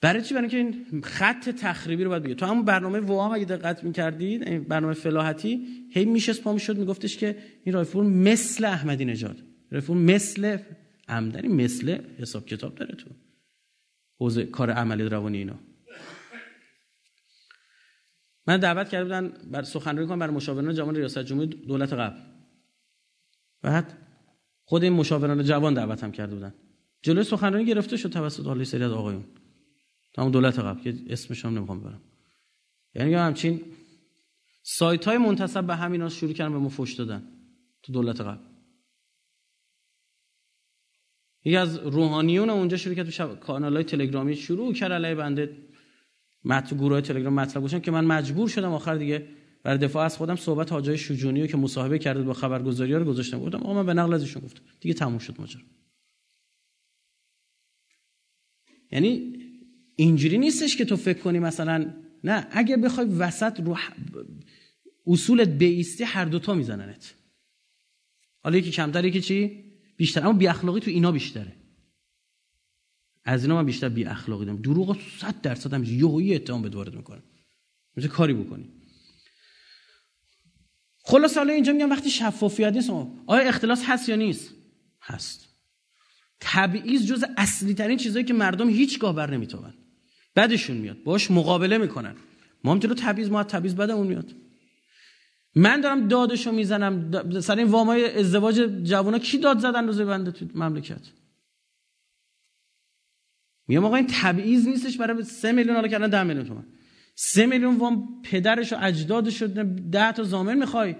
برای 0.04 0.22
چی؟ 0.22 0.34
برای 0.34 0.56
اینکه 0.56 0.56
این 0.56 1.02
خط 1.02 1.48
تخریبی 1.48 2.04
رو 2.04 2.10
باید 2.10 2.22
بگه. 2.22 2.34
تو 2.34 2.46
همون 2.46 2.64
برنامه 2.64 3.00
وام 3.00 3.32
اگه 3.32 3.44
دقت 3.44 3.84
می‌کردید 3.84 4.68
برنامه 4.68 4.94
فلاحتی 4.94 5.66
هی 5.90 6.04
میشست 6.04 6.42
پا 6.42 6.52
می‌شد 6.52 6.78
میگفتش 6.78 7.16
که 7.16 7.38
این 7.64 7.74
رایفور 7.74 8.04
مثل 8.04 8.64
احمدی 8.64 9.04
نژاد. 9.04 9.36
رایفور 9.70 9.96
مثل 9.96 10.58
عمدنی 11.08 11.48
مثل 11.48 11.98
حساب 12.18 12.46
کتاب 12.46 12.74
داره 12.74 12.94
تو. 12.94 13.10
حوزه 14.20 14.44
کار 14.44 14.70
عملی 14.70 15.04
روانی 15.04 15.38
اینا. 15.38 15.58
من 18.46 18.56
دعوت 18.56 18.88
کرده 18.88 19.04
بودن 19.04 19.32
بر 19.50 19.62
سخنرانی 19.62 20.08
کنم 20.08 20.18
برای 20.18 20.34
مشاوران 20.34 20.74
جامعه 20.74 20.96
ریاست 20.96 21.18
جمهوری 21.18 21.46
دولت 21.46 21.92
قبل. 21.92 22.16
بعد 23.62 23.92
خود 24.64 24.82
این 24.84 24.92
مشاوران 24.92 25.44
جوان 25.44 25.74
دعوتم 25.74 26.10
کرده 26.10 26.34
بودن. 26.34 26.54
جلوی 27.02 27.24
سخنرانی 27.24 27.64
گرفته 27.64 27.96
شد 27.96 28.10
توسط 28.10 28.46
حالی 28.46 28.64
سری 28.64 28.84
آقایون. 28.84 29.24
تا 30.14 30.28
دولت 30.28 30.58
قبل 30.58 30.82
که 30.82 30.94
اسمش 31.08 31.44
هم 31.44 31.58
نمی‌خوام 31.58 31.80
برم 31.80 32.00
یعنی 32.94 33.14
همچین 33.14 33.60
سایت 34.62 35.04
های 35.04 35.18
منتصب 35.18 35.66
به 35.66 35.76
همینا 35.76 36.08
شروع 36.08 36.32
کردن 36.32 36.52
به 36.52 36.58
ما 36.58 36.68
فوش 36.68 36.94
دادن 36.94 37.22
تو 37.82 37.92
دولت 37.92 38.20
قبل. 38.20 38.44
یکی 41.44 41.56
از 41.56 41.76
روحانیون 41.76 42.50
اونجا 42.50 42.76
شروع 42.76 42.94
کرد 42.94 43.10
تو 43.10 43.34
کانال 43.34 43.74
های 43.74 43.84
تلگرامی 43.84 44.36
شروع 44.36 44.72
کرد 44.72 44.92
علیه 44.92 45.14
بنده 45.14 45.56
مت 46.44 46.74
گروه 46.74 47.00
تلگرام 47.00 47.34
مطلب 47.34 47.62
گوشم 47.62 47.80
که 47.80 47.90
من 47.90 48.04
مجبور 48.04 48.48
شدم 48.48 48.72
آخر 48.72 48.96
دیگه 48.96 49.28
برای 49.62 49.78
دفاع 49.78 50.04
از 50.04 50.16
خودم 50.16 50.36
صحبت 50.36 50.72
حاجای 50.72 50.98
شجونی 50.98 51.40
رو 51.40 51.46
که 51.46 51.56
مصاحبه 51.56 51.98
کرده 51.98 52.22
با 52.22 52.32
خبرگزاری 52.32 52.92
ها 52.92 52.98
رو 52.98 53.04
گذاشتم. 53.04 53.40
گفتم 53.40 53.58
آقا 53.58 53.74
من 53.74 53.86
به 53.86 53.94
نقل 53.94 54.14
ازشون 54.14 54.42
گفتم. 54.42 54.62
دیگه 54.80 54.94
تموم 54.94 55.18
شد 55.18 55.40
ماجرا. 55.40 55.62
یعنی 58.92 59.33
اینجوری 59.96 60.38
نیستش 60.38 60.76
که 60.76 60.84
تو 60.84 60.96
فکر 60.96 61.18
کنی 61.18 61.38
مثلا 61.38 61.94
نه 62.24 62.46
اگه 62.50 62.76
بخوای 62.76 63.06
وسط 63.06 63.60
رو 63.60 63.76
اصولت 65.06 65.48
بیستی 65.48 66.04
هر 66.04 66.24
دوتا 66.24 66.54
میزننت. 66.54 67.14
حالا 68.40 68.58
یکی 68.58 68.70
کمتر 68.70 69.04
یکی 69.04 69.20
چی؟ 69.20 69.64
بیشتر. 69.96 70.20
اما 70.20 70.32
بی 70.32 70.46
اخلاقی 70.46 70.80
تو 70.80 70.90
اینا 70.90 71.12
بیشتره. 71.12 71.52
از 73.24 73.42
اینا 73.42 73.54
من 73.54 73.66
بیشتر 73.66 73.88
بی 73.88 74.04
اخلاقی 74.04 74.44
دارم. 74.44 74.62
دروغ 74.62 74.98
100 75.20 75.40
درصد 75.40 75.74
هم 75.74 75.84
یهویی 75.84 76.34
اتهام 76.34 76.62
به 76.62 76.68
وارد 76.68 76.94
می‌کنه. 76.94 77.22
میشه 77.96 78.08
کاری 78.08 78.34
بکنی. 78.34 78.72
خلاص 80.98 81.36
حالا 81.36 81.52
اینجا 81.52 81.72
میگم 81.72 81.90
وقتی 81.90 82.10
شفافیت 82.10 82.72
نیست 82.72 82.90
آیا 83.26 83.48
اختلاس 83.48 83.82
هست 83.86 84.08
یا 84.08 84.16
نیست؟ 84.16 84.54
هست. 85.02 85.48
تبعیض 86.40 87.06
جز 87.06 87.24
اصلی 87.36 87.74
ترین 87.74 87.98
چیزایی 87.98 88.24
که 88.24 88.34
مردم 88.34 88.68
هیچگاه 88.68 89.14
بر 89.14 89.30
نمیتابن. 89.30 89.74
بعدشون 90.34 90.76
میاد. 90.76 91.02
باش 91.02 91.30
مقابله 91.30 91.78
می‌کنن. 91.78 92.16
ما 92.64 92.72
هم 92.72 92.78
رو 92.78 92.94
تبعیض 92.94 93.30
ما 93.30 93.44
تبعیض 93.44 93.74
بعدمون 93.74 94.06
میاد. 94.06 94.34
من 95.54 95.80
دارم 95.80 96.08
دادشو 96.08 96.52
می‌زنم. 96.52 97.10
سر 97.40 97.58
این 97.58 97.68
وامای 97.68 98.18
ازدواج 98.18 98.60
جوونا 98.82 99.18
کی 99.18 99.38
داد 99.38 99.58
زدن 99.58 99.86
روز 99.86 100.00
بنده 100.00 100.30
تو 100.30 100.46
مملکت؟ 100.54 101.10
میگم 103.68 103.84
آقا 103.84 103.96
این 103.96 104.06
تبعیض 104.10 104.68
نیستش 104.68 104.96
برای 104.96 105.22
سه 105.22 105.52
میلیون 105.52 105.76
حالا 105.76 105.88
کردن 105.88 106.10
ده 106.10 106.22
میلیون 106.22 106.46
تومن. 106.46 106.66
سه 107.14 107.46
میلیون 107.46 107.76
وام 107.76 108.22
پدرش 108.22 108.72
و 108.72 108.76
اجدادش 108.80 109.42
و 109.42 109.46
ده 109.90 110.12
تا 110.12 110.22
زامن 110.22 110.58
می‌خوای. 110.58 110.96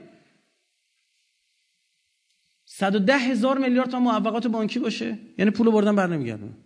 صد 2.64 2.94
و 2.94 2.98
ده 2.98 3.18
هزار 3.18 3.58
میلیارد 3.58 3.90
تا 3.90 4.00
معوقات 4.00 4.46
بانکی 4.46 4.78
باشه. 4.78 5.18
یعنی 5.38 5.50
پول 5.50 5.70
بردن 5.70 5.96
بر 5.96 6.06
نمیگردن. 6.06 6.63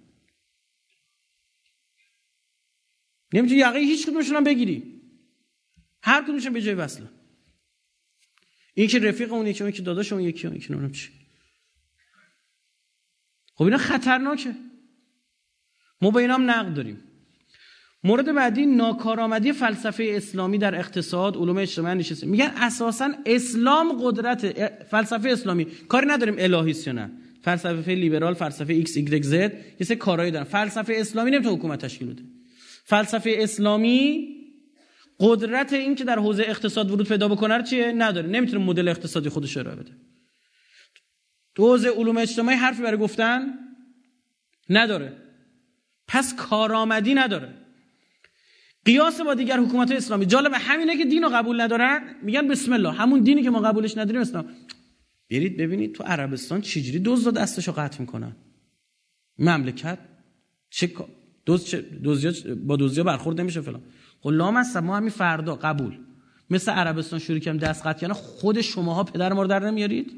نمی‌تونی 3.32 3.60
یقه 3.60 3.78
هیچ 3.78 4.06
کدومشون 4.06 4.36
هم 4.36 4.44
بگیری. 4.44 5.00
هر 6.02 6.24
کدومشون 6.24 6.52
به 6.52 6.62
جای 6.62 6.74
وصله 6.74 7.08
این 8.74 8.88
که 8.88 8.98
رفیق 8.98 9.32
اون 9.32 9.46
یکی 9.46 9.62
اون 9.62 9.72
که 9.72 9.82
داداش 9.82 10.12
اون 10.12 10.22
یکی 10.22 10.46
اون 10.46 10.56
یکی 10.56 10.72
نمی‌دونم 10.72 10.92
چی. 10.92 11.10
خب 13.54 13.64
اینا 13.64 13.78
خطرناکه. 13.78 14.54
ما 16.00 16.10
به 16.10 16.16
اینا 16.16 16.36
نقد 16.36 16.74
داریم. 16.74 17.02
مورد 18.04 18.34
بعدی 18.34 18.66
ناکارآمدی 18.66 19.52
فلسفه 19.52 20.12
اسلامی 20.16 20.58
در 20.58 20.78
اقتصاد 20.78 21.36
علوم 21.36 21.58
اجتماعی 21.58 21.98
نشسته. 21.98 22.26
میگن 22.26 22.52
اساسا 22.56 23.10
اسلام 23.26 23.92
قدرت 24.02 24.68
فلسفه 24.82 25.28
اسلامی. 25.28 25.64
کاری 25.64 26.06
نداریم 26.06 26.34
الهیست 26.38 26.86
یا 26.86 26.92
نه. 26.92 27.10
فلسفه 27.42 27.94
لیبرال 27.94 28.34
فلسفه 28.34 28.72
ایکس 28.72 28.96
ایگرگ 28.96 29.22
زد 29.22 29.52
یه 29.80 29.86
سه 29.86 29.96
کارایی 29.96 30.30
دارن. 30.30 30.44
فلسفه 30.44 30.94
اسلامی 30.96 31.30
نمی‌تونه 31.30 31.56
حکومت 31.56 31.84
تشکیل 31.84 32.08
بده. 32.08 32.22
فلسفه 32.88 33.34
اسلامی 33.38 34.28
قدرت 35.20 35.72
این 35.72 35.94
که 35.94 36.04
در 36.04 36.18
حوزه 36.18 36.42
اقتصاد 36.42 36.90
ورود 36.90 37.08
پیدا 37.08 37.28
بکنه 37.28 37.56
رو 37.56 37.62
چیه؟ 37.62 37.92
نداره. 37.92 38.28
نمی‌تونه 38.28 38.64
مدل 38.64 38.88
اقتصادی 38.88 39.28
خودش 39.28 39.56
ارائه 39.56 39.76
بده. 39.76 39.92
تو 41.54 41.66
حوزه 41.66 41.88
علوم 41.88 42.18
اجتماعی 42.18 42.56
حرفی 42.56 42.82
برای 42.82 42.98
گفتن 42.98 43.58
نداره. 44.70 45.16
پس 46.06 46.34
کارآمدی 46.34 47.14
نداره. 47.14 47.54
قیاس 48.84 49.20
با 49.20 49.34
دیگر 49.34 49.60
حکومت 49.60 49.90
اسلامی. 49.90 50.26
جالب 50.26 50.52
همینه 50.54 50.96
که 50.96 51.04
دین 51.04 51.22
رو 51.22 51.28
قبول 51.28 51.60
ندارن 51.60 52.14
میگن 52.22 52.48
بسم 52.48 52.72
الله. 52.72 52.92
همون 52.92 53.20
دینی 53.20 53.42
که 53.42 53.50
ما 53.50 53.60
قبولش 53.60 53.96
نداریم 53.96 54.20
اسلام. 54.20 54.48
برید 55.30 55.56
ببینید 55.56 55.94
تو 55.94 56.04
عربستان 56.04 56.60
چجوری 56.60 56.98
دزد 56.98 57.38
دستشو 57.38 57.72
قطع 57.72 58.00
می‌کنن؟ 58.00 58.36
مملکت 59.38 59.98
چه 60.70 60.86
دوز 62.02 62.46
با 62.66 62.76
دوزیا 62.76 63.04
برخورد 63.04 63.40
نمیشه 63.40 63.60
فلان. 63.60 63.82
خب 64.20 64.30
هستم 64.54 64.80
ما 64.80 64.96
همین 64.96 65.10
فردا 65.10 65.56
قبول. 65.56 65.98
مثل 66.50 66.72
عربستان 66.72 67.18
شروع 67.18 67.38
کردیم 67.38 67.60
دست 67.60 67.86
قطع 67.86 68.00
کردن 68.00 68.14
خود 68.14 68.60
شماها 68.60 69.04
پدر 69.04 69.32
ما 69.32 69.42
رو 69.42 69.48
در 69.48 69.70
نمیارید؟ 69.70 70.12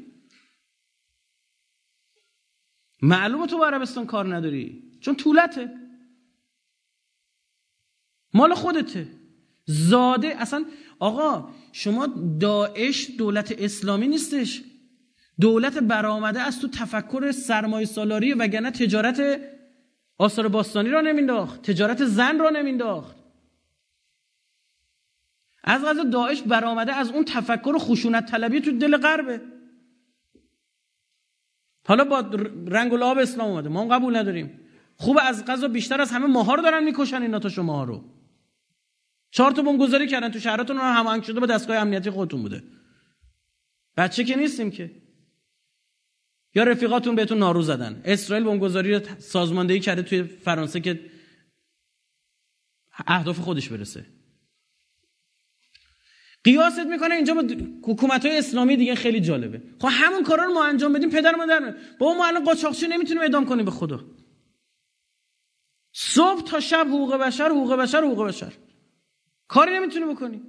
معلومه 3.01 3.47
تو 3.47 3.57
با 3.57 3.67
عربستان 3.67 4.05
کار 4.05 4.35
نداری. 4.35 4.83
چون 4.99 5.15
طولته. 5.15 5.69
مال 8.33 8.53
خودته. 8.53 9.07
زاده 9.65 10.41
اصلا 10.41 10.65
آقا 10.99 11.49
شما 11.71 12.07
داعش 12.39 13.11
دولت 13.17 13.55
اسلامی 13.57 14.07
نیستش. 14.07 14.63
دولت 15.39 15.77
برآمده 15.77 16.41
از 16.41 16.59
تو 16.59 16.67
تفکر 16.67 17.31
سرمایه 17.31 17.85
سالاری 17.85 18.33
وگرنه 18.33 18.71
تجارت 18.71 19.41
آثار 20.21 20.47
باستانی 20.47 20.89
را 20.89 21.01
نمینداخت 21.01 21.61
تجارت 21.61 22.05
زن 22.05 22.39
را 22.39 22.49
نمینداخت. 22.49 23.17
از 25.63 25.81
غذا 25.81 26.03
داعش 26.03 26.41
برآمده 26.41 26.93
از 26.93 27.11
اون 27.11 27.25
تفکر 27.25 27.77
خشونت 27.77 28.25
طلبی 28.25 28.61
تو 28.61 28.71
دل 28.71 28.97
غربه. 28.97 29.41
حالا 31.85 32.03
با 32.03 32.19
رنگ 32.67 32.93
و 32.93 32.97
لعاب 32.97 33.17
اسلام 33.17 33.49
اومده 33.49 33.69
ما 33.69 33.87
قبول 33.87 34.15
نداریم. 34.15 34.59
خوب 34.95 35.19
از 35.21 35.45
غذا 35.45 35.67
بیشتر 35.67 36.01
از 36.01 36.11
همه 36.11 36.27
ماها 36.27 36.55
رو 36.55 36.61
دارن 36.61 36.83
می‌کشن 36.83 37.21
اینا 37.21 37.39
تا 37.39 37.49
شما 37.49 37.83
رو. 37.83 38.03
چهار 39.31 39.51
تا 39.51 39.77
گذاری 39.77 40.07
کردن 40.07 40.29
تو 40.29 40.39
شهراتون 40.39 40.77
رو 40.77 40.83
هماهنگ 40.83 41.23
شده 41.23 41.39
با 41.39 41.45
دستگاه 41.45 41.77
امنیتی 41.77 42.09
خودتون 42.09 42.41
بوده. 42.41 42.63
بچه 43.97 44.23
که 44.23 44.35
نیستیم 44.35 44.71
که. 44.71 45.00
یا 46.55 46.63
رفیقاتون 46.63 47.15
بهتون 47.15 47.37
نارو 47.37 47.61
زدن. 47.61 48.01
اسرائیل 48.05 48.45
بمبگذاری 48.45 48.99
سازماندهی 49.19 49.79
کرده 49.79 50.01
توی 50.01 50.23
فرانسه 50.23 50.79
که 50.79 51.11
اهداف 53.07 53.39
خودش 53.39 53.69
برسه. 53.69 54.05
قیاست 56.43 56.79
می‌کنه 56.79 57.15
اینجا 57.15 57.33
با 57.33 57.43
حکومت 57.83 58.25
های 58.25 58.37
اسلامی 58.37 58.77
دیگه 58.77 58.95
خیلی 58.95 59.21
جالبه. 59.21 59.61
خب 59.79 59.89
همون 59.91 60.23
کارا 60.23 60.43
رو 60.43 60.53
ما 60.53 60.65
انجام 60.65 60.93
بدیم 60.93 61.09
پدر 61.09 61.35
ما 61.35 61.45
در 61.45 61.75
با 61.99 62.13
ما 62.13 62.27
الان 62.27 62.43
قاچاقچی 62.43 62.87
نمی‌تونیم 62.87 63.21
اعدام 63.21 63.45
کنیم 63.45 63.65
به 63.65 63.71
خدا. 63.71 64.05
صبح 65.93 66.43
تا 66.43 66.59
شب 66.59 66.85
حقوق 66.87 67.15
بشر 67.15 67.49
حقوق 67.49 67.73
بشر 67.73 68.01
حقوق 68.01 68.27
بشر. 68.27 68.53
کاری 69.47 69.71
نمی‌تونی 69.71 70.13
بکنی 70.13 70.41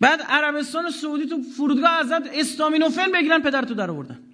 بعد 0.00 0.20
عربستان 0.22 0.86
و 0.86 0.90
سعودی 0.90 1.26
تو 1.26 1.42
فرودگاه 1.42 1.90
ازت 1.90 2.26
استامینوفن 2.32 3.12
بگیرن 3.12 3.42
پدر 3.42 3.62
تو 3.62 3.74
در 3.74 3.90
آوردن. 3.90 4.24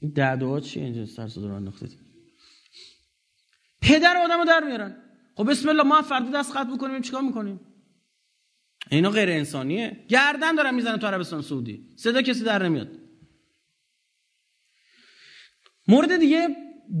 این 0.00 0.12
دعوا 0.12 0.60
چی 0.60 0.80
اینجا 0.80 1.06
سر 1.06 1.28
صدا 1.28 1.58
رو 1.58 1.72
پدر 3.82 4.16
آدمو 4.16 4.44
در 4.44 4.64
میارن. 4.64 5.02
خب 5.34 5.50
بسم 5.50 5.68
الله 5.68 5.82
ما 5.82 6.02
فردا 6.02 6.40
دست 6.40 6.52
خط 6.52 6.66
بکنیم 6.66 7.02
چیکار 7.02 7.22
می‌کنیم؟ 7.22 7.60
اینا 8.90 9.10
غیر 9.10 9.30
انسانیه. 9.30 10.04
گردن 10.08 10.54
دارن 10.54 10.74
می‌زنن 10.74 10.96
تو 10.96 11.06
عربستان 11.06 11.42
سعودی. 11.42 11.88
صدا 11.96 12.22
کسی 12.22 12.44
در 12.44 12.62
نمیاد. 12.62 12.88
مورد 15.88 16.16
دیگه 16.16 16.56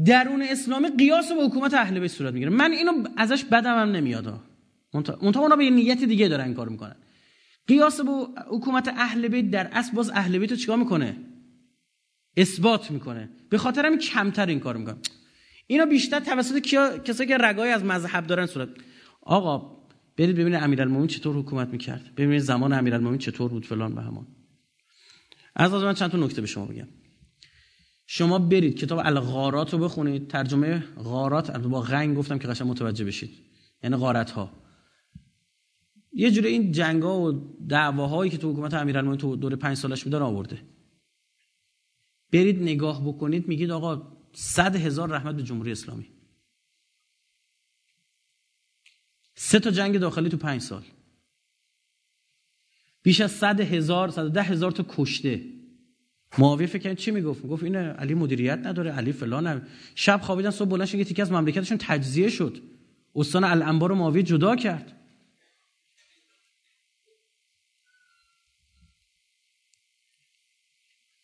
درون 0.06 0.42
اسلامی 0.42 0.88
قیاس 0.88 1.32
با 1.32 1.46
حکومت 1.46 1.74
اهل 1.74 2.00
بیت 2.00 2.10
صورت 2.10 2.32
می‌گیره. 2.32 2.50
من 2.50 2.72
اینو 2.72 3.08
ازش 3.16 3.44
بدم 3.44 3.78
هم 3.78 3.90
نمیاد 3.90 4.55
منتها 4.94 5.14
اونا 5.14 5.56
به 5.56 5.64
یه 5.64 5.70
نیت 5.70 6.04
دیگه 6.04 6.28
دارن 6.28 6.54
کار 6.54 6.68
می‌کنن. 6.68 6.96
قیاس 7.66 8.00
با 8.00 8.28
حکومت 8.50 8.88
اهل 8.88 9.28
بیت 9.28 9.50
در 9.50 9.68
اصل 9.72 9.92
باز 9.92 10.10
اهل 10.10 10.38
بیت 10.38 10.50
رو 10.50 10.56
چیکار 10.56 10.76
می‌کنه؟ 10.78 11.16
اثبات 12.36 12.90
می‌کنه. 12.90 13.30
به 13.50 13.58
خاطر 13.58 13.86
همین 13.86 13.98
کمتر 13.98 14.46
این 14.46 14.60
کار 14.60 14.76
می‌کنه. 14.76 14.96
اینا 15.66 15.86
بیشتر 15.86 16.20
توسط 16.20 16.58
کیا 16.58 16.98
کسایی 16.98 17.28
که 17.28 17.36
رگای 17.38 17.70
از 17.70 17.84
مذهب 17.84 18.26
دارن 18.26 18.46
صورت 18.46 18.68
آقا 19.22 19.76
برید 20.16 20.36
ببینید 20.36 20.62
امیرالمومنین 20.62 21.06
چطور 21.06 21.36
حکومت 21.36 21.68
می‌کرد. 21.68 22.14
ببینید 22.14 22.40
زمان 22.40 22.72
امیرالمومنین 22.72 23.18
چطور 23.18 23.50
بود 23.50 23.66
فلان 23.66 23.94
به 23.94 24.02
همان. 24.02 24.26
از 25.56 25.74
از 25.74 25.82
من 25.82 25.94
چند 25.94 26.10
تا 26.10 26.18
نکته 26.18 26.40
به 26.40 26.46
شما 26.46 26.66
بگم. 26.66 26.88
شما 28.06 28.38
برید 28.38 28.76
کتاب 28.76 29.00
الغارات 29.04 29.72
رو 29.72 29.78
بخونید. 29.78 30.28
ترجمه 30.28 30.84
غارات 30.96 31.50
با 31.56 31.80
غنگ 31.80 32.16
گفتم 32.16 32.38
که 32.38 32.48
قشنگ 32.48 32.68
متوجه 32.68 33.04
بشید. 33.04 33.30
یعنی 33.82 33.96
غارت 33.96 34.30
ها 34.30 34.65
یه 36.18 36.30
جوری 36.30 36.48
این 36.48 36.72
جنگا 36.72 37.20
و 37.20 37.32
دعواهایی 37.68 38.30
که 38.30 38.38
تو 38.38 38.52
حکومت 38.52 38.74
امیرالمومنین 38.74 39.20
تو 39.20 39.36
دور 39.36 39.56
پنج 39.56 39.76
سالش 39.76 40.04
بودن 40.04 40.22
آورده. 40.22 40.62
برید 42.32 42.62
نگاه 42.62 43.08
بکنید 43.08 43.48
میگید 43.48 43.70
آقا 43.70 44.16
صد 44.32 44.76
هزار 44.76 45.08
رحمت 45.08 45.34
به 45.34 45.42
جمهوری 45.42 45.72
اسلامی. 45.72 46.06
سه 49.34 49.58
تا 49.58 49.70
جنگ 49.70 49.98
داخلی 49.98 50.28
تو 50.28 50.36
پنج 50.36 50.60
سال. 50.60 50.82
بیش 53.02 53.20
از 53.20 53.32
صد 53.32 53.60
هزار 53.60 54.10
صد 54.10 54.30
ده 54.30 54.42
هزار 54.42 54.70
تا 54.70 54.86
کشته. 54.88 55.44
معاویه 56.38 56.66
فکر 56.66 56.94
چی 56.94 57.10
می‌گفت؟ 57.10 57.44
می‌گفت 57.44 57.64
اینه 57.64 57.78
علی 57.78 58.14
مدیریت 58.14 58.58
نداره 58.58 58.90
علی 58.90 59.12
فلان 59.12 59.62
شب 59.94 60.20
خوابیدن 60.22 60.50
صبح 60.50 60.68
بلند 60.68 60.94
یه 60.94 61.04
تیکه 61.04 61.22
از 61.22 61.32
مملکتشون 61.32 61.78
تجزیه 61.80 62.28
شد. 62.28 62.62
استان 63.14 63.44
الانبار 63.44 63.92
و 63.92 63.94
معاویه 63.94 64.22
جدا 64.22 64.56
کرد. 64.56 64.95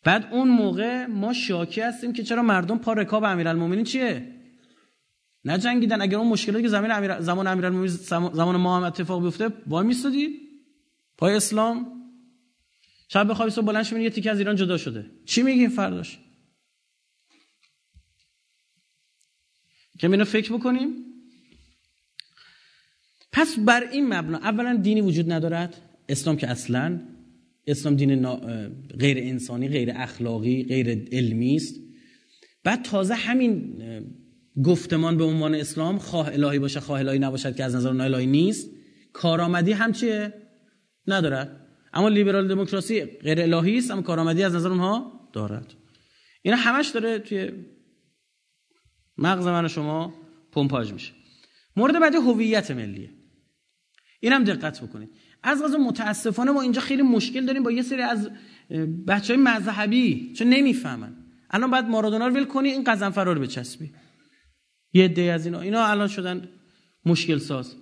بعد 0.03 0.27
اون 0.31 0.47
موقع 0.47 1.05
ما 1.05 1.33
شاکی 1.33 1.81
هستیم 1.81 2.13
که 2.13 2.23
چرا 2.23 2.41
مردم 2.41 2.77
پا 2.77 2.93
رکاب 2.93 3.23
امیرالمومنین 3.23 3.83
چیه؟ 3.83 4.33
نجنگیدن 5.45 6.01
اگر 6.01 6.17
اون 6.17 6.27
مشکلاتی 6.27 6.63
که 6.63 6.69
زمین 6.69 6.91
امیر 6.91 7.19
زمان 7.19 7.47
امیرالمومنین 7.47 7.95
زمان 8.33 8.55
ما 8.55 8.77
هم 8.77 8.83
اتفاق 8.83 9.23
بیفته 9.23 9.49
وای 9.67 9.87
میستادی 9.87 10.39
پای 11.17 11.35
اسلام. 11.35 11.87
شب 13.07 13.27
بخوابی 13.27 13.51
صبح 13.51 13.65
بلند 13.65 13.91
یه 13.93 14.09
تیکه 14.09 14.31
از 14.31 14.39
ایران 14.39 14.55
جدا 14.55 14.77
شده. 14.77 15.11
چی 15.25 15.43
میگین 15.43 15.69
فرداش؟ 15.69 16.19
که 19.99 20.07
اینو 20.07 20.25
فکر 20.25 20.53
بکنیم؟ 20.53 20.89
پس 23.31 23.59
بر 23.59 23.83
این 23.83 24.13
مبنا 24.13 24.37
اولا 24.37 24.75
دینی 24.75 25.01
وجود 25.01 25.31
ندارد. 25.31 25.81
اسلام 26.09 26.37
که 26.37 26.47
اصلا 26.47 26.99
اسلام 27.67 27.95
دین 27.95 28.25
غیر 28.99 29.17
انسانی 29.17 29.67
غیر 29.67 29.91
اخلاقی 29.95 30.63
غیر 30.63 31.07
علمی 31.11 31.55
است. 31.55 31.75
بعد 32.63 32.81
تازه 32.81 33.13
همین 33.13 33.83
گفتمان 34.63 35.17
به 35.17 35.23
عنوان 35.23 35.55
اسلام 35.55 35.97
خواه 35.97 36.33
الهی 36.33 36.59
باشه 36.59 36.79
خواه 36.79 36.99
الهی 36.99 37.19
نباشد 37.19 37.55
که 37.55 37.63
از 37.63 37.75
نظر 37.75 38.01
الهی 38.01 38.25
نیست. 38.25 38.69
کارآمدی 39.13 39.71
هم 39.71 39.91
چیه؟ 39.91 40.33
ندارد 41.07 41.67
اما 41.93 42.09
لیبرال 42.09 42.47
دموکراسی 42.47 43.05
غیر 43.05 43.41
الهی 43.41 43.77
است 43.77 43.91
اما 43.91 44.01
کارآمدی 44.01 44.43
از 44.43 44.55
نظر 44.55 44.69
اونها 44.69 45.29
دارد. 45.33 45.73
اینا 46.41 46.57
همش 46.57 46.89
داره 46.89 47.19
توی 47.19 47.51
مغز 49.17 49.47
من 49.47 49.67
شما 49.67 50.13
پمپاژ 50.51 50.93
میشه. 50.93 51.13
مورد 51.75 51.99
بعدی 51.99 52.17
هویت 52.17 52.71
ملیه. 52.71 53.09
اینم 54.19 54.43
دقت 54.43 54.81
بکنید. 54.81 55.09
از 55.43 55.63
غذا 55.63 55.77
متاسفانه 55.77 56.51
ما 56.51 56.61
اینجا 56.61 56.81
خیلی 56.81 57.01
مشکل 57.01 57.45
داریم 57.45 57.63
با 57.63 57.71
یه 57.71 57.81
سری 57.81 58.01
از 58.01 58.29
بچه 59.07 59.33
های 59.33 59.43
مذهبی 59.43 60.33
چون 60.33 60.47
نمی‌فهمن. 60.47 61.15
الان 61.49 61.71
بعد 61.71 61.89
مارادونا 61.89 62.27
رو 62.27 62.33
ول 62.33 62.45
کنی 62.45 62.69
این 62.69 62.83
قزنفر 62.83 63.23
رو 63.23 63.41
بچسبی. 63.41 63.91
یه 64.93 65.05
عده 65.05 65.21
از 65.21 65.45
اینا. 65.45 65.61
اینا 65.61 65.85
الان 65.85 66.07
شدن 66.07 66.49
مشکل 67.05 67.37
ساز. 67.37 67.75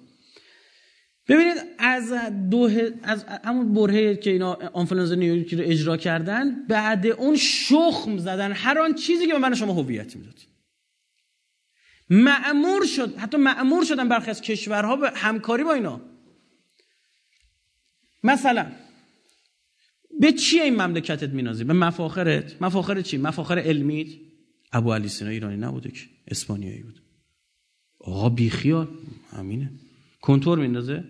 ببینید 1.27 1.57
از 1.79 2.13
دو 2.49 2.69
از 3.03 3.23
همون 3.23 3.73
برهه 3.73 4.15
که 4.15 4.29
اینا 4.31 4.53
آنفلانزا 4.53 5.15
نیویورکی 5.15 5.55
رو 5.55 5.63
اجرا 5.65 5.97
کردن 5.97 6.67
بعد 6.67 7.07
اون 7.07 7.35
شخم 7.35 8.17
زدن 8.17 8.51
هر 8.51 8.79
آن 8.79 8.93
چیزی 8.93 9.27
که 9.27 9.33
به 9.33 9.39
من 9.39 9.55
شما 9.55 9.73
هویت 9.73 10.15
می‌داد. 10.15 10.39
معمور 12.09 12.85
شد 12.85 13.17
حتی 13.17 13.37
معمور 13.37 13.85
شدن 13.85 14.09
برخی 14.09 14.29
از 14.29 14.41
کشورها 14.41 14.95
به 14.95 15.11
همکاری 15.15 15.63
با 15.63 15.73
اینا. 15.73 16.10
مثلا 18.23 18.71
به 20.19 20.31
چی 20.31 20.59
این 20.59 20.75
مملکتت 20.75 21.29
مینازی؟ 21.29 21.63
به 21.63 21.73
مفاخرت؟ 21.73 22.61
مفاخر 22.61 23.01
چی؟ 23.01 23.17
مفاخر 23.17 23.59
علمیت 23.59 24.07
ابو 24.73 24.93
علی 24.93 25.07
سینا 25.07 25.31
ایرانی 25.31 25.57
نبوده 25.57 25.91
که 25.91 26.05
اسپانیایی 26.27 26.83
بود. 26.83 27.01
آقا 27.99 28.29
بیخیال. 28.29 28.87
همینه 29.31 29.71
کنتور 30.21 30.59
میندازه؟ 30.59 31.03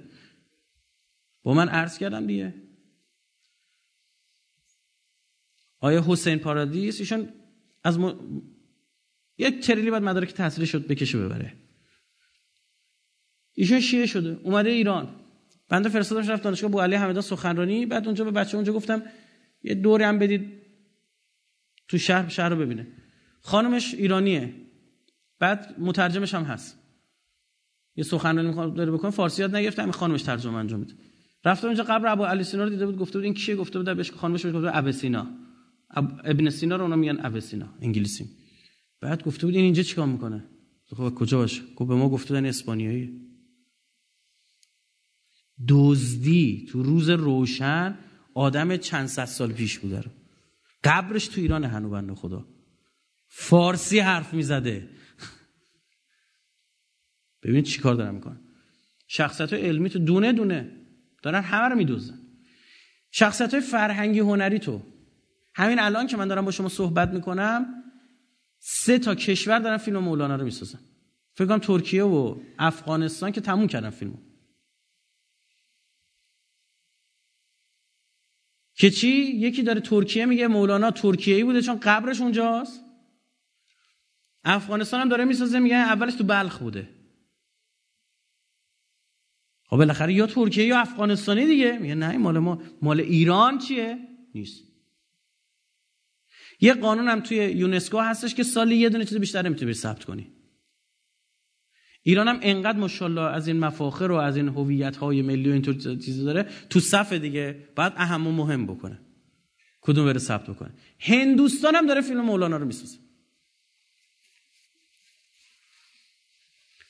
با 1.43 1.53
من 1.53 1.70
عرض 1.70 1.97
کردم 1.97 2.28
دیگه. 2.28 2.53
آیا 5.80 6.05
حسین 6.07 6.39
پارادیس 6.39 6.99
ایشون 6.99 7.30
از 7.84 7.99
م... 7.99 8.41
یک 9.38 9.59
تریلی 9.68 9.91
بعد 9.91 10.03
مدارک 10.03 10.34
تحصیلی 10.34 10.68
شد 10.68 10.88
بکشه 10.88 11.18
ببره. 11.18 11.53
ایشون 13.53 13.80
شیعه 13.80 14.05
شده. 14.05 14.39
اومده 14.43 14.70
ایران. 14.70 15.21
بنده 15.72 15.90
فرستادمش 15.90 16.30
رفت 16.30 16.44
دانشگاه 16.44 16.72
بو 16.72 16.80
علی 16.80 16.96
حمیدان 16.96 17.22
سخنرانی. 17.22 17.86
بعد 17.86 18.06
اونجا 18.06 18.24
به 18.24 18.32
بچه 18.32 18.56
اونجا 18.56 18.74
گفتم 18.74 19.04
یه 19.64 19.76
دوری 19.76 20.04
هم 20.04 20.20
بدید 20.20 20.62
تو 21.88 21.98
شهر 21.98 22.30
شهر 22.30 22.50
رو 22.50 22.56
ببینه. 22.56 22.88
خانمش 23.42 23.94
ایرانیه. 23.94 24.54
بعد 25.40 25.76
مترجمش 25.80 26.34
هم 26.34 26.44
هست. 26.44 26.78
یه 27.96 28.04
سخنرانی 28.04 28.48
می‌خواد 28.48 28.74
داره 28.74 28.92
بکنه. 28.92 29.12
فارسی 29.12 29.42
یاد 29.42 29.56
نگرفته 29.56 29.82
همین 29.82 29.94
خانمش 29.94 30.22
ترجمه 30.22 30.56
انجام 30.56 30.80
میده. 30.80 30.94
رفت 31.46 31.66
اونجا 31.66 31.84
قبر 31.84 32.08
ابو 32.08 32.24
علی 32.24 32.44
سینا 32.44 32.64
رو 32.64 32.70
دیده 32.70 32.86
بود. 32.86 32.98
گفته 32.98 33.18
بود 33.18 33.24
این 33.26 33.34
کیه؟ 33.34 33.56
گفته 33.56 33.80
بود 33.80 33.98
بهش 33.98 34.12
خانمش 34.12 34.46
گفته 34.46 34.78
ابو 34.78 34.92
سینا. 34.92 35.28
ابن 36.24 36.50
سینا 36.50 36.76
رو 36.76 36.84
اونا 36.84 36.96
میگن 36.96 37.26
ابو 37.26 37.40
سینا 37.40 37.74
انگلیسی 37.82 38.26
بعد 39.02 39.24
گفته 39.24 39.46
بود 39.46 39.56
این 39.56 39.64
اینجا 39.64 39.84
چیکار 39.84 40.08
می‌کنه؟ 40.08 40.44
خب 40.98 41.10
کجا 41.10 41.38
باشه؟ 41.38 41.62
گفت 41.76 41.90
به 41.90 41.96
ما 41.96 42.10
گفته 42.10 42.34
بودن 42.34 42.46
اسپانیایی 42.46 43.31
دزدی 45.68 46.68
تو 46.72 46.84
روز 46.84 47.09
روشن 47.09 47.97
آدم 48.34 48.78
چند 48.78 49.07
صد 49.07 49.26
سال 49.26 49.53
پیش 49.53 49.80
بوده 49.80 50.03
قبرش 50.84 51.28
تو 51.28 51.41
ایران 51.41 51.64
هنو 51.64 52.16
خدا. 52.16 52.45
فارسی 53.28 53.99
حرف 53.99 54.34
می‌زده. 54.34 54.89
ببینید 57.43 57.66
چی 57.66 57.80
کار 57.80 57.95
دارن 57.95 58.16
می‌کنن. 58.16 58.39
شخصیت 59.07 59.53
علمی 59.53 59.89
تو 59.89 59.99
دونه 59.99 60.34
دونه 60.34 60.72
دارن 61.24 61.41
همه 61.41 61.70
رو 61.70 61.76
میدوزن 61.76 62.20
شخصیت 63.12 63.53
های 63.53 63.62
فرهنگی 63.62 64.20
هنری 64.20 64.59
تو. 64.59 64.82
همین 65.55 65.80
الان 65.80 66.07
که 66.07 66.18
من 66.18 66.28
دارم 66.28 66.45
با 66.45 66.51
شما 66.51 66.70
صحبت 66.70 67.09
می‌کنم 67.09 67.84
سه 68.59 68.99
تا 68.99 69.16
کشور 69.16 69.59
دارن 69.59 69.78
فیلم 69.78 69.97
مولانا 69.97 70.36
رو 70.36 70.43
می‌سازن. 70.45 70.80
فکر 71.34 71.47
کنم 71.47 71.59
ترکیه 71.59 72.03
و 72.03 72.36
افغانستان 72.59 73.32
که 73.32 73.41
تموم 73.41 73.68
کردن 73.68 73.89
فیلمو. 73.89 74.31
که 78.76 78.90
چی? 78.90 79.08
یکی 79.08 79.64
داره 79.64 79.82
ترکیه 79.82 80.26
میگه 80.26 80.48
مولانا 80.48 80.92
ترکیه‌ای 80.92 81.44
بوده 81.44 81.62
چون 81.62 81.80
قبرش 81.80 82.22
اونجاست. 82.22 82.82
افغانستان 84.43 85.02
هم 85.02 85.10
داره 85.10 85.26
می‌سازه 85.26 85.60
میگه 85.60 85.76
اولش 85.76 86.14
تو 86.16 86.24
بلخ 86.24 86.60
بوده. 86.60 86.89
خب 89.66 89.78
بالاخره 89.78 90.14
یا 90.14 90.28
ترکیه 90.28 90.66
یا 90.66 90.80
افغانستانی 90.80 91.46
دیگه. 91.46 91.78
میگه 91.78 91.96
نه 91.96 92.18
مال 92.18 92.39
ما 92.39 92.62
مال 92.82 93.00
ایران 93.00 93.58
چیه؟ 93.58 93.98
نیست. 94.36 94.64
یه 96.60 96.74
قانون 96.74 97.08
هم 97.08 97.20
توی 97.20 97.38
یونسکو 97.38 98.00
هستش 98.00 98.36
که 98.36 98.43
سالی 98.43 98.76
یه 98.76 98.89
دونه 98.89 99.06
چیز 99.06 99.18
بیشتر 99.18 99.42
نمی‌تونی 99.42 99.74
ثبت 99.74 100.04
کنی. 100.06 100.41
ایران 102.04 102.28
هم 102.28 102.40
انقدر 102.42 102.78
ماشاءالله 102.78 103.22
از 103.22 103.48
این 103.48 103.60
مفاخر 103.60 104.12
و 104.12 104.16
از 104.16 104.38
این 104.38 104.48
هویت 104.48 104.98
های 104.98 105.22
ملی 105.22 105.50
و 105.50 105.54
اینطور 105.54 105.76
چیزا 105.76 106.24
داره 106.24 106.50
تو 106.70 106.80
صف 106.80 107.14
دیگه 107.14 107.68
بعد 107.76 107.94
اهم 107.96 108.28
و 108.28 108.32
مهم 108.32 108.68
بکنه. 108.68 109.00
کدوم 109.82 110.06
بره 110.06 110.20
ثبت 110.20 110.50
بکنه؟ 110.50 110.74
هندوستان 111.00 111.76
هم 111.76 111.88
داره 111.88 112.02
فیلم 112.02 112.22
مولانا 112.22 112.58
رو 112.58 112.66
می‌سازه 112.66 112.98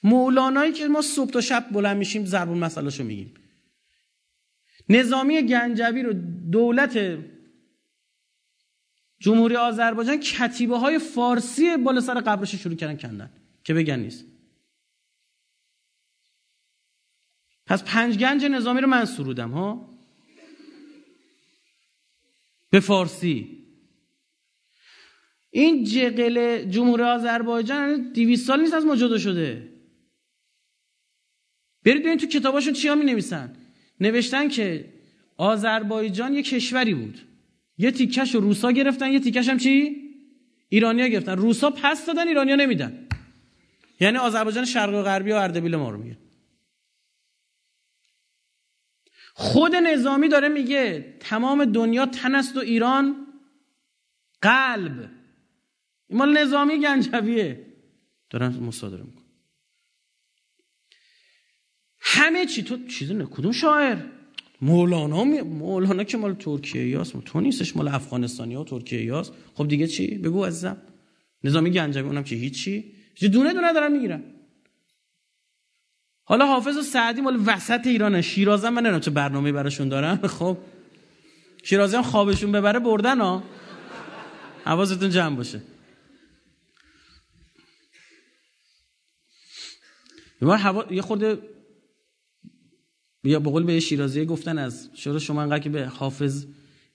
مولانایی 0.04 0.72
که 0.72 0.88
ما 0.88 1.02
صبح 1.02 1.32
تا 1.32 1.42
شب 1.42 1.68
بلند 1.72 1.98
میشیم 1.98 2.26
ضرب 2.26 2.50
مسئله 2.50 2.90
رو 2.98 3.06
میگیم. 3.06 3.34
نظامی 4.90 5.42
گنجوی 5.42 6.04
رو 6.04 6.14
دولت 6.52 7.18
جمهوری 9.20 9.56
آذربایجان 9.56 10.20
کتیبه 10.20 10.78
های 10.78 11.00
فارسی 11.00 11.78
بالا 11.78 12.02
سر 12.02 12.14
قبرش 12.14 12.56
شروع 12.56 12.76
کردن 12.76 12.98
کندن. 12.98 13.32
که 13.64 13.74
بگن 13.74 14.00
نیست. 14.00 14.31
پس 17.72 17.84
پنج 17.84 18.18
گنج 18.18 18.46
نظامی 18.46 18.82
رو 18.82 18.88
من 18.88 19.06
سرودم 19.06 19.52
ها؟ 19.52 19.90
به 22.70 22.80
فارسی. 22.80 23.58
این 25.50 25.84
جقل 25.84 26.66
جمهوری 26.66 27.04
آذربایجان 27.04 28.12
دیویس 28.12 28.46
سال 28.46 28.62
نیست 28.62 28.74
از 28.74 28.86
ما 28.86 28.96
جدا 28.96 29.18
شده. 29.18 29.70
برید 31.86 32.02
ببینید 32.02 32.20
تو 32.20 32.28
کتاباشون 32.28 32.74
چیا 32.74 32.96
می 32.96 33.06
نویسن 33.06 33.56
نوشتن 34.00 34.48
که 34.48 34.94
آذربایجان 35.38 36.34
یه 36.34 36.44
کشوری 36.44 36.94
بود. 36.94 37.20
یه 37.78 37.92
تیکش 37.92 38.36
رو 38.36 38.42
روسا 38.42 38.72
گرفتن 38.72 39.12
یه 39.12 39.20
تیکش 39.20 39.50
هم 39.50 39.58
چی؟ 39.58 39.98
ایرانیا 40.70 41.08
گرفتن. 41.08 41.38
روسا 41.38 41.70
پس 41.70 42.06
دادن 42.06 42.28
ایرانیا 42.28 42.56
نمیدن. 42.56 43.08
یعنی 44.00 44.18
آذربایجان 44.18 44.66
شرق 44.66 44.94
و 44.94 45.04
غربی 45.04 45.32
و 45.32 45.36
اردبیل 45.36 45.76
ما 45.76 45.90
رو 45.90 46.04
میگه. 46.04 46.18
خود 49.34 49.76
نظامی 49.76 50.30
داره 50.30 50.50
میگه 50.50 51.16
تمام 51.20 51.66
دنیا 51.66 52.06
تن 52.06 52.36
است 52.36 52.58
و 52.58 52.60
ایران 52.60 53.28
قلب. 54.42 55.10
این 56.08 56.20
مال 56.20 56.38
نظامی 56.38 56.80
گنجویه. 56.80 57.66
دارن 58.30 58.48
مصادره 58.48 59.04
میکن 59.04 59.22
همه 62.00 62.46
چی 62.46 62.64
تو 62.64 62.86
چیزی 62.88 63.14
نه 63.14 63.26
کدوم 63.26 63.52
شاعر؟ 63.52 63.98
مولانا 64.62 65.24
می... 65.24 65.42
مولانا 65.42 66.04
که 66.04 66.18
مال 66.18 66.34
ترکیه 66.34 66.88
یاست. 66.88 67.24
تو 67.26 67.42
نیستش 67.42 67.76
مال 67.76 67.88
افغانستانی 67.88 68.56
ها 68.56 68.64
ترکیه 68.64 69.06
یاست. 69.06 69.34
خب 69.54 69.68
دیگه 69.68 69.88
چی؟ 69.88 70.18
بگو 70.18 70.46
عزیزم. 70.46 70.78
نظامی 71.44 71.72
گنجوی 71.72 72.08
اونم 72.08 72.24
که 72.24 72.36
هیچی. 72.36 72.96
دونه 73.22 73.54
دونه 73.54 73.74
دارن 73.74 73.92
می‌گیرن. 73.92 74.24
حالا 76.24 76.46
حافظ 76.46 76.78
و 76.78 76.82
سعدی 76.82 77.22
مال 77.22 77.44
وسط 77.46 77.88
ایرانه. 77.88 78.22
شیرازم 78.22 78.70
من 78.70 78.82
نمی‌دونم 78.82 79.00
چه 79.00 79.12
برنامه 79.12 79.52
براشون 79.52 79.90
دارن. 79.90 80.16
خب. 80.40 80.58
شیرازی 81.64 81.96
هم 81.96 82.04
خوابشون 82.04 82.52
ببره 82.52 82.80
بردن 82.80 83.22
ها. 83.22 83.44
حواستون 84.66 85.10
جمع 85.10 85.36
باشه. 85.36 85.62
یه 90.92 91.02
خورده 91.02 91.38
یا 93.24 93.40
به 93.40 93.50
قول 93.50 93.64
به 93.64 93.80
شیرازی 93.80 94.26
گفتن 94.26 94.58
از 94.58 94.90
شروع 94.94 95.20
شما 95.20 95.42
انقدر 95.42 95.60
که 95.60 95.70
به 95.70 95.86
حافظ 95.86 96.46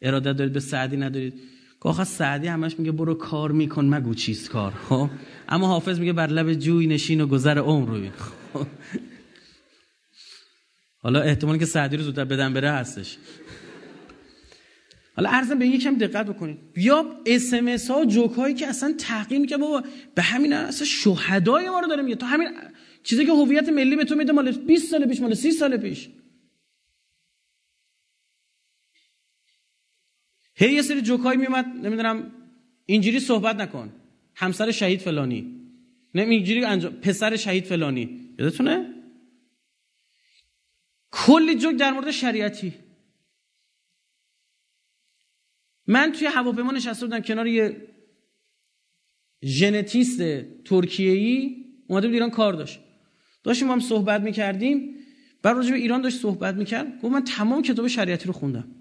اراده 0.02 0.32
دارید 0.32 0.52
به 0.52 0.60
سعدی 0.60 0.96
ندارید. 0.96 1.34
که 1.82 2.04
سعدی 2.04 2.46
همش 2.46 2.78
میگه 2.78 2.92
برو 2.92 3.14
کار 3.14 3.52
میکن 3.52 3.84
مگو 3.84 4.14
چیز 4.14 4.48
کار. 4.48 4.72
خب. 4.88 5.10
اما 5.48 5.66
حافظ 5.66 5.98
میگه 6.00 6.12
بر 6.12 6.26
لب 6.26 6.54
جوی 6.54 6.86
نشین 6.86 7.20
و 7.20 7.26
گذر 7.26 7.58
عمر 7.58 7.88
رو 7.88 8.10
خب. 8.52 8.66
حالا 11.06 11.20
احتمالی 11.20 11.58
که 11.58 11.64
سعدی 11.66 11.96
رو 11.96 12.02
زودتر 12.02 12.24
بدن 12.24 12.52
بره 12.52 12.70
هستش. 12.70 13.18
حالا 15.16 15.30
ارزم 15.30 15.58
به 15.58 15.66
یکم 15.66 15.98
دقت 15.98 16.26
بکنید. 16.26 16.58
یا 16.76 17.22
اس 17.26 17.90
ها 17.90 18.00
و 18.00 18.04
جوک 18.04 18.32
هایی 18.32 18.54
که 18.54 18.66
اصلا 18.66 18.94
تحقیر 18.98 19.38
می‌کنه 19.38 19.58
بابا 19.58 19.82
به 20.14 20.22
همین 20.22 20.52
اصلا 20.52 20.86
شهدای 20.86 21.68
ما 21.68 21.80
رو 21.80 21.88
داره 21.88 22.02
میگه. 22.02 22.16
تو 22.16 22.26
همین 22.26 22.48
چیزی 23.02 23.26
که 23.26 23.32
هویت 23.32 23.68
ملی 23.68 23.96
به 23.96 24.04
تو 24.04 24.14
میده 24.14 24.32
مال 24.32 24.52
20 24.52 24.90
سال 24.90 25.06
پیش 25.06 25.20
مال 25.20 25.34
30 25.34 25.52
سال 25.52 25.76
پیش. 25.76 26.08
هی 30.54 30.72
یه 30.72 30.82
سری 30.82 31.02
جوکای 31.02 31.36
میومد 31.36 31.66
نمی‌دونم 31.66 32.32
اینجوری 32.86 33.20
صحبت 33.20 33.56
نکن. 33.56 33.92
همسر 34.34 34.70
شهید 34.70 35.00
فلانی. 35.00 35.60
نه 36.14 36.22
اینجوری 36.22 36.64
انجام 36.64 36.92
پسر 36.92 37.36
شهید 37.36 37.64
فلانی. 37.64 38.20
یادتونه؟ 38.38 38.95
کلی 41.16 41.54
جوک 41.54 41.76
در 41.76 41.92
مورد 41.92 42.10
شریعتی. 42.10 42.74
من 45.86 46.12
توی 46.12 46.26
هواپیما 46.26 46.72
نشسته 46.72 47.06
بودم 47.06 47.20
کنار 47.20 47.46
یه 47.46 47.88
ژنتیست 49.44 50.22
ترکیه‌ای 50.64 51.56
اومده 51.88 52.06
بود 52.06 52.14
ایران 52.14 52.30
کار 52.30 52.52
داشت. 52.52 52.80
داشتیم 53.42 53.70
هم 53.70 53.80
صحبت 53.80 54.20
می‌کردیم. 54.20 54.96
بعد 55.42 55.56
راجع 55.56 55.70
به 55.70 55.76
ایران 55.76 56.00
داشت 56.00 56.20
صحبت 56.20 56.54
می‌کرد. 56.54 56.96
گفت 57.02 57.04
من 57.04 57.24
تمام 57.24 57.62
کتاب 57.62 57.86
شریعتی 57.86 58.24
رو 58.24 58.32
خوندم. 58.32 58.74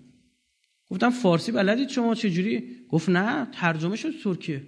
گفتم 0.88 1.10
فارسی 1.10 1.52
بلدید 1.52 1.90
شما 1.90 2.16
چجوری؟ 2.16 2.86
گفت 2.90 3.10
نه 3.10 3.48
ترجمه 3.52 3.96
شد 3.96 4.22
ترکیه. 4.24 4.68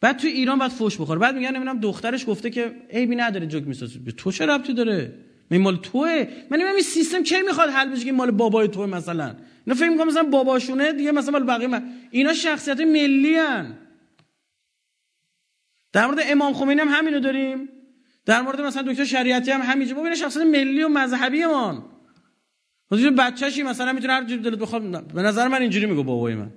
بعد 0.00 0.16
تو 0.16 0.26
ایران 0.26 0.58
بعد 0.58 0.70
فوش 0.70 1.00
بخوره. 1.00 1.18
بعد 1.18 1.34
میگن 1.34 1.50
نمی‌دونم 1.56 1.80
دخترش 1.80 2.28
گفته 2.28 2.50
که 2.50 2.86
عیبی 2.90 3.16
نداره 3.16 3.46
جوک 3.46 3.66
می‌سازه. 3.66 3.98
به 3.98 4.12
تو 4.12 4.32
چه 4.32 4.46
ربطی 4.46 4.74
داره؟ 4.74 5.29
این 5.50 5.60
مال 5.60 5.76
توه؟ 5.76 6.28
من 6.50 6.60
این 6.60 6.82
سیستم 6.82 7.22
کی 7.22 7.42
می‌خواد 7.42 7.70
حل 7.70 7.88
بشه 7.88 8.04
که 8.04 8.12
مال 8.12 8.30
بابای 8.30 8.68
توه 8.68 8.86
مثلا؟ 8.86 9.36
اینا 9.66 9.78
فکر 9.78 9.88
می‌کنم 9.88 10.06
مثلا 10.06 10.22
باباشونه 10.22 10.92
دیگه 10.92 11.12
مثلا 11.12 11.32
مال 11.32 11.44
بقیه 11.44 11.66
من. 11.66 11.92
اینا 12.10 12.34
شخصیت 12.34 12.80
ملی 12.80 13.34
هن. 13.34 13.78
در 15.92 16.06
مورد 16.06 16.18
امام 16.22 16.52
خمینی 16.52 16.80
هم 16.80 16.88
همینو 16.88 17.20
داریم. 17.20 17.68
در 18.26 18.42
مورد 18.42 18.60
مثلا 18.60 18.82
دکتر 18.82 19.04
شریعتی 19.04 19.50
هم 19.50 19.60
همینجا. 19.60 19.94
ببین 19.94 20.14
شخصیت 20.14 20.42
ملی 20.42 20.82
و 20.82 20.88
مذهبی 20.88 21.46
مان 21.46 21.84
مثلا 22.90 23.10
بچه‌شی 23.10 23.62
مثلا 23.62 23.92
می‌تونه 23.92 24.12
هر 24.12 24.24
جوری 24.24 24.42
دلت 24.42 24.58
بخواد 24.58 25.12
به 25.14 25.22
نظر 25.22 25.48
من 25.48 25.62
اینجوری 25.62 25.86
میگه 25.86 26.02
بابای 26.02 26.34
من. 26.34 26.50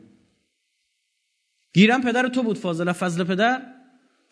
گیرم 1.74 2.02
پدر 2.02 2.28
تو 2.28 2.44
بود 2.44 2.58
فاضل 2.58 2.92
فضل 2.92 3.24
پدر. 3.24 3.73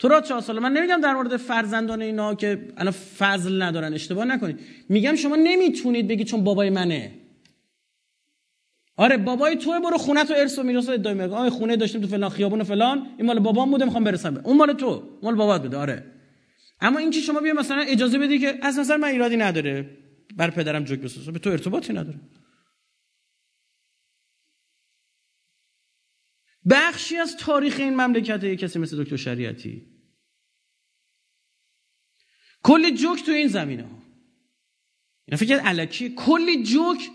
تو 0.01 0.07
را 0.07 0.21
چهار 0.21 0.41
ساله. 0.41 0.59
من 0.59 0.73
نمیگم 0.73 1.01
در 1.01 1.13
مورد 1.13 1.37
فرزندان 1.37 2.01
اینا 2.01 2.35
که 2.35 2.67
الان 2.77 2.91
فضل 2.91 3.61
ندارن 3.61 3.93
اشتباه 3.93 4.25
نکنید. 4.25 4.59
میگم 4.89 5.15
شما 5.15 5.35
نمی‌تونید 5.35 6.07
بگی 6.07 6.23
چون 6.23 6.43
بابای 6.43 6.69
منه. 6.69 7.11
آره 8.95 9.17
بابای 9.17 9.55
تو 9.55 9.79
برو 9.79 9.97
خونه 9.97 10.23
تو 10.23 10.33
ارث 10.33 10.59
و 10.59 10.63
میراث 10.63 10.89
ادعای 10.89 11.13
میگه. 11.13 11.35
آ 11.35 11.49
خونه 11.49 11.77
داشتیم 11.77 12.01
تو 12.01 12.07
فلان 12.07 12.29
خیابون 12.29 12.61
و 12.61 12.63
فلان. 12.63 13.07
این 13.17 13.27
مال 13.27 13.39
بابام 13.39 13.71
بوده 13.71 13.85
می‌خوام 13.85 14.03
برسم 14.03 14.41
اون 14.43 14.57
مال 14.57 14.73
تو. 14.73 15.19
مال 15.23 15.35
بابات 15.35 15.61
بوده 15.61 15.77
آره. 15.77 16.03
اما 16.79 16.99
این 16.99 17.11
که 17.11 17.19
شما 17.19 17.39
بیا 17.39 17.53
مثلا 17.53 17.81
اجازه 17.81 18.19
بدی 18.19 18.39
که 18.39 18.59
از 18.61 18.79
نظر 18.79 18.97
من 18.97 19.07
ایرادی 19.07 19.37
نداره. 19.37 19.97
بر 20.37 20.49
پدرم 20.49 20.83
جوک 20.83 20.99
بسازه 20.99 21.31
به 21.31 21.39
تو 21.39 21.49
ارتباطی 21.49 21.93
نداره. 21.93 22.19
بخشی 26.69 27.17
از 27.17 27.37
تاریخ 27.37 27.79
این 27.79 27.95
مملکت 28.01 28.43
یه 28.43 28.55
کسی 28.55 28.79
مثل 28.79 29.03
دکتر 29.03 29.15
شریعتی. 29.15 29.90
کلی 32.63 32.97
جوک 32.97 33.25
تو 33.25 33.31
این 33.31 33.47
زمینه 33.47 33.83
ها. 33.83 34.01
اینا 35.25 35.37
فکر 35.37 35.59
علکی 35.59 36.13
کلی 36.17 36.63
جوک 36.63 37.09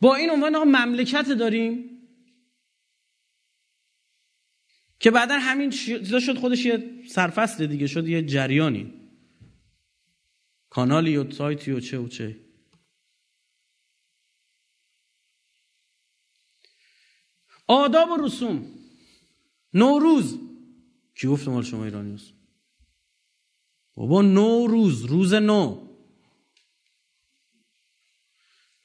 با 0.00 0.14
این 0.14 0.30
عنوان 0.30 0.56
مملکت 0.56 1.28
داریم 1.28 1.90
که 5.00 5.10
بعدا 5.10 5.38
همین 5.38 5.70
چیزا 5.70 6.20
شد 6.20 6.38
خودش 6.38 6.66
یه 6.66 7.04
سرفصل 7.08 7.66
دیگه 7.66 7.86
شد 7.86 8.08
یه 8.08 8.22
جریانی. 8.22 8.92
کانالی 10.70 11.16
و 11.16 11.30
سایتی 11.30 11.72
و 11.72 11.80
چه 11.80 11.98
و 11.98 12.08
چه. 12.08 12.40
آداب 17.66 18.10
و 18.10 18.16
رسوم. 18.16 18.74
نوروز. 19.74 20.38
کی 21.14 21.26
گفت 21.26 21.48
مال 21.48 21.62
شما 21.62 21.84
ایرانی 21.84 22.14
هست 22.14 22.43
بابا 23.94 24.22
نوروز 24.22 25.04
روز 25.04 25.34
نو. 25.34 25.88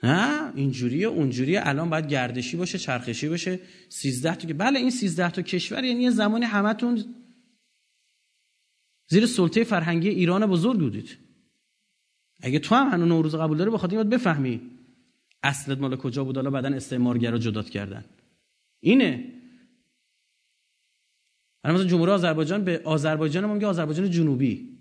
نه؟ 0.04 0.52
اینجوریه 0.56 1.08
اونجوریه. 1.08 1.62
الان 1.64 1.90
باید 1.90 2.08
گردشی 2.08 2.58
باشه 2.58 2.78
چرخشی 2.78 3.30
باشه. 3.30 3.60
سیزده 3.90 4.36
تا 4.36 4.48
که 4.48 4.54
بله 4.54 4.80
این 4.80 4.90
سیزده 4.90 5.32
تا 5.32 5.42
کشور 5.42 5.84
یعنی 5.84 6.04
یه 6.04 6.10
زمانی 6.10 6.46
همتون 6.46 7.16
زیر 9.10 9.26
سلطه 9.26 9.64
فرهنگی 9.64 10.10
ایران 10.10 10.46
بزرگ 10.46 10.80
بودید. 10.80 11.18
اگه 12.42 12.60
تو 12.60 12.76
هم 12.76 12.88
هنو 12.88 13.06
نوروز 13.06 13.36
قبول 13.36 13.58
داری 13.58 13.72
بخاطر 13.72 13.96
باید 13.96 14.10
بفهمی 14.10 14.62
اصلت 15.44 15.78
مال 15.78 15.96
کجا 15.96 16.24
بود 16.24 16.36
حالا 16.36 16.50
بعدن 16.50 16.74
استعمارگرا 16.74 17.38
جدات 17.38 17.70
کردن. 17.70 18.06
اینه. 18.80 19.34
الان 21.64 21.78
مثلا 21.78 21.90
جمهوری 21.90 22.12
آذربایجان 22.12 22.64
به 22.64 22.82
آذربایجان 22.86 23.54
میگه 23.54 23.68
آذربایجان 23.68 24.10
جنوبی. 24.10 24.79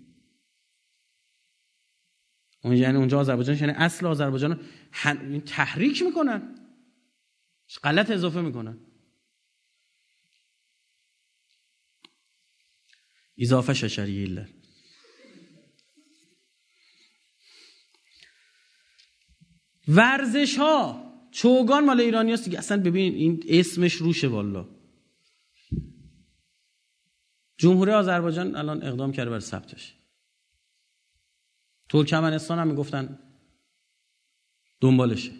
اون 2.61 2.75
یعنی 2.75 2.97
اونجا 2.97 3.19
آذربایجان 3.19 3.57
یعنی 3.57 3.71
اصل 3.71 4.05
آذربایجان. 4.05 4.59
تحریک 5.45 6.01
می‌کنن. 6.01 6.55
غلط 7.83 8.11
اضافه 8.11 8.41
می‌کنن. 8.41 8.77
اضافه 13.37 13.73
ششریه 13.73 14.47
ورزش 19.87 20.57
ها 20.57 21.05
چوگان 21.31 21.85
مال 21.85 22.01
ایرانی 22.01 22.33
هست 22.33 22.55
اصلا 22.55 22.81
ببین 22.81 23.13
این 23.13 23.43
اسمش 23.49 23.93
روشه 23.93 24.27
والا. 24.27 24.69
جمهوری 27.57 27.91
آذربایجان 27.91 28.55
الان 28.55 28.83
اقدام 28.83 29.11
کرده 29.11 29.29
بر 29.29 29.39
ثبتش. 29.39 29.98
ترکمنستان 31.89 32.59
هم 32.59 32.67
می‌گفتن 32.67 33.19
دنبالشه. 34.81 35.31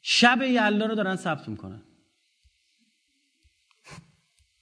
شب 0.00 0.42
یلدا 0.42 0.86
رو 0.86 0.94
دارن 0.94 1.16
ثبت 1.16 1.48
می‌کنن. 1.48 1.82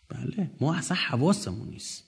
بله 0.09 0.51
ما 0.61 0.75
اصلا 0.75 0.97
حواسمون 0.97 1.69
نیست 1.69 2.05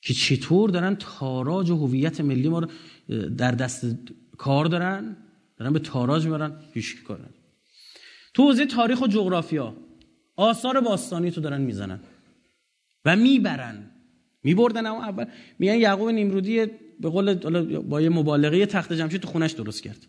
که 0.00 0.14
چطور 0.14 0.70
دارن 0.70 0.96
تاراج 0.96 1.70
و 1.70 1.76
هویت 1.76 2.20
ملی 2.20 2.48
ما 2.48 2.58
رو 2.58 2.70
در 3.36 3.52
دست 3.52 3.86
کار 4.38 4.64
دارن 4.64 5.16
دارن 5.56 5.72
به 5.72 5.78
تاراج 5.78 6.24
می‌برن 6.24 6.64
هیچ 6.72 7.04
کار 7.04 7.34
تو 8.34 8.42
حوزه 8.42 8.66
تاریخ 8.66 9.00
و 9.00 9.06
جغرافیا 9.06 9.76
آثار 10.36 10.80
باستانی 10.80 11.30
تو 11.30 11.40
دارن 11.40 11.60
می‌زنن 11.60 12.00
و 13.04 13.16
می‌برن. 13.16 13.91
میبردن 14.42 14.86
اما 14.86 15.04
اول. 15.04 15.26
میگن 15.58 15.76
یعقوب 15.76 16.08
نیمرودی 16.08 16.66
به 17.00 17.08
قول 17.08 17.34
با 17.78 18.00
یه 18.00 18.08
مبالغه 18.08 18.66
تخت 18.66 18.92
جمشید 18.92 19.20
تو 19.20 19.28
خونش 19.28 19.52
درست 19.52 19.82
کرد. 19.82 20.06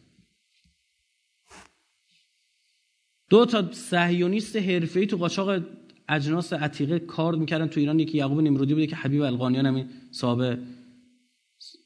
دو 3.30 3.46
تا 3.46 3.72
صهیونیست 3.72 4.56
حرفه‌ای 4.56 5.08
تو 5.08 5.18
قاچاق 5.18 5.64
اجناس 6.10 6.54
عتیقه 6.54 7.00
کار 7.00 7.36
می‌کردن 7.36 7.68
تو 7.68 7.80
ایران. 7.80 8.00
یکی 8.00 8.18
یعقوب 8.18 8.40
نیمرودی 8.40 8.74
بوده 8.74 8.88
که 8.88 8.96
حبیب 8.96 9.22
القانیان 9.22 9.66
همین 9.66 9.90
صاحب 10.12 10.60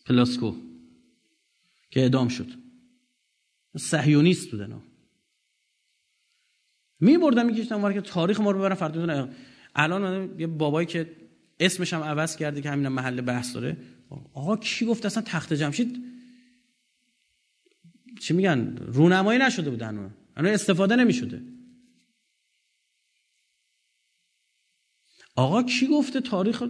پلاسکو 0.06 0.56
که 1.92 2.00
اعدام 2.00 2.28
شد. 2.28 2.48
صهیونیست 3.78 4.52
بودن 4.52 4.82
می 7.00 7.18
بردن 7.18 7.46
میکشتن 7.46 7.94
که 7.94 8.02
تاریخ 8.02 8.40
ما 8.40 8.52
رو 8.52 8.60
ببرن 8.60 8.76
فردا 8.76 9.30
الان 9.76 10.40
یه 10.40 10.48
بابایی 10.48 10.88
که 10.88 11.27
اسمش 11.60 11.94
هم 11.94 12.04
عوض 12.04 12.36
کرده 12.36 12.62
که 12.62 12.72
همین 12.72 12.88
محل 12.88 13.22
بحث 13.22 13.54
داره. 13.54 13.78
آقا 14.34 14.58
کی 14.58 14.86
گفت 14.86 15.06
اصلا 15.06 15.24
تخت 15.26 15.54
جمشید؟ 15.54 16.04
چی 18.20 18.34
میگن؟ 18.34 18.78
رونمایی 18.78 19.40
نشده 19.40 19.70
بودن 19.70 19.98
اون 20.38 20.46
استفاده 20.46 20.96
نمی‌شده. 20.96 21.42
آقا 25.36 25.64
کی 25.64 25.88
گفته 25.88 26.22
تاریخ؟ 26.22 26.64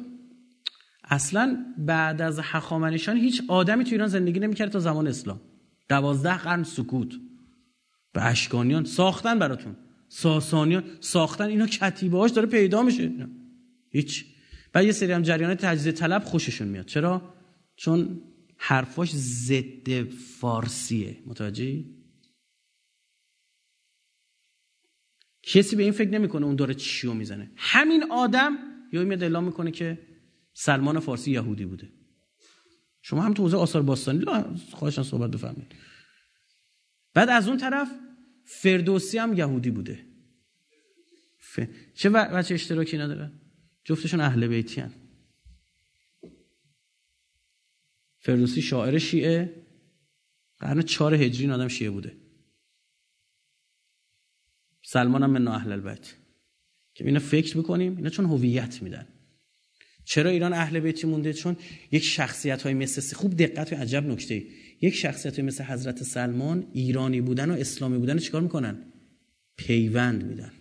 اصلا 1.03 1.75
بعد 1.77 2.21
از 2.21 2.39
حخامنشان 2.39 3.17
هیچ 3.17 3.41
آدمی 3.47 3.83
تو 3.83 3.91
ایران 3.91 4.07
زندگی 4.07 4.39
نمی‌کرد 4.39 4.71
تا 4.71 4.79
زمان 4.79 5.07
اسلام. 5.07 5.41
دوازده 5.89 6.37
قرن 6.37 6.63
سکوت. 6.63 7.13
به 8.13 8.25
اشکانیان 8.25 8.85
ساختن 8.85 9.39
براتون. 9.39 9.75
ساسانیان 10.09 10.83
ساختن. 10.99 11.45
اینا 11.45 11.67
کتیبه 11.67 12.17
هاش 12.17 12.31
داره 12.31 12.47
پیدا 12.47 12.83
میشه. 12.83 13.27
هیچ. 13.89 14.36
بعد 14.77 14.85
یه 14.85 14.91
سری 14.91 15.11
هم 15.11 15.21
جریانات 15.21 15.65
تجزیه 15.65 15.91
طلب 15.91 16.23
خوششون 16.23 16.67
میاد. 16.67 16.85
چرا؟ 16.85 17.33
چون 17.75 18.21
حرفاش 18.57 19.11
ضد 19.15 20.03
فارسیه. 20.39 21.17
متوجهی؟ 21.25 21.95
کسی 25.43 25.75
به 25.75 25.83
این 25.83 25.91
فکر 25.91 26.09
نمی‌کنه 26.09 26.45
اون 26.45 26.55
داره 26.55 26.73
چیو 26.73 27.13
می‌زنه. 27.13 27.51
همین 27.55 28.11
آدم 28.11 28.57
یا 28.93 29.03
میاد 29.03 29.23
اعلام 29.23 29.43
می‌کنه 29.43 29.71
که 29.71 30.07
سلمان 30.53 30.99
فارسی 30.99 31.31
یهودی 31.31 31.65
بوده. 31.65 31.89
شما 33.01 33.21
هم 33.21 33.33
تو 33.33 33.43
حوزه 33.43 33.57
آثار 33.57 33.81
باستانی 33.81 34.25
خواهشان 34.71 35.03
صحبت 35.03 35.31
بفهمید 35.31 35.75
بعد 37.13 37.29
از 37.29 37.47
اون 37.47 37.57
طرف 37.57 37.91
فردوسی 38.45 39.17
هم 39.17 39.33
یهودی 39.33 39.71
بوده. 39.71 40.05
ف... 41.39 41.59
چه 41.93 42.09
بچه 42.09 42.53
اشتراکی 42.53 42.97
نداره؟ 42.97 43.31
جفتشون 43.87 44.19
اهل 44.19 44.47
بیتی 44.47 44.81
هن. 44.81 44.93
فردوسی 48.19 48.61
شاعر 48.61 48.97
شیعه 48.97 49.65
قرن 50.57 50.81
چهار 50.81 51.13
هجری 51.13 51.43
این 51.43 51.51
آدم 51.51 51.67
شیعه 51.67 51.89
بوده. 51.89 52.17
سلمان 54.85 55.23
هم 55.23 55.31
من 55.31 55.47
اهل 55.47 55.71
البیت. 55.71 56.13
که 56.93 57.05
اینا 57.05 57.19
فکر 57.19 57.57
بکنیم 57.57 57.97
اینا 57.97 58.09
چون 58.09 58.25
هویت 58.25 58.81
میدن. 58.81 59.07
چرا 60.05 60.29
ایران 60.29 60.53
اهل 60.53 60.79
بیتی 60.79 61.07
مونده؟ 61.07 61.33
چون 61.33 61.57
یک 61.91 62.03
شخصیت 62.03 62.61
های 62.61 62.73
مثل 62.73 63.15
خوب 63.15 63.37
دقت 63.37 63.73
و 63.73 63.75
عجب 63.75 64.05
نکته. 64.05 64.47
یک 64.81 64.95
شخصیت 64.95 65.39
مثل 65.39 65.63
حضرت 65.63 66.03
سلمان 66.03 66.71
ایرانی 66.73 67.21
بودن 67.21 67.51
و 67.51 67.53
اسلامی 67.53 67.97
بودن 67.97 68.17
چیکار 68.17 68.41
می‌کنن؟ 68.41 68.93
پیوند 69.57 70.23
میدن. 70.23 70.51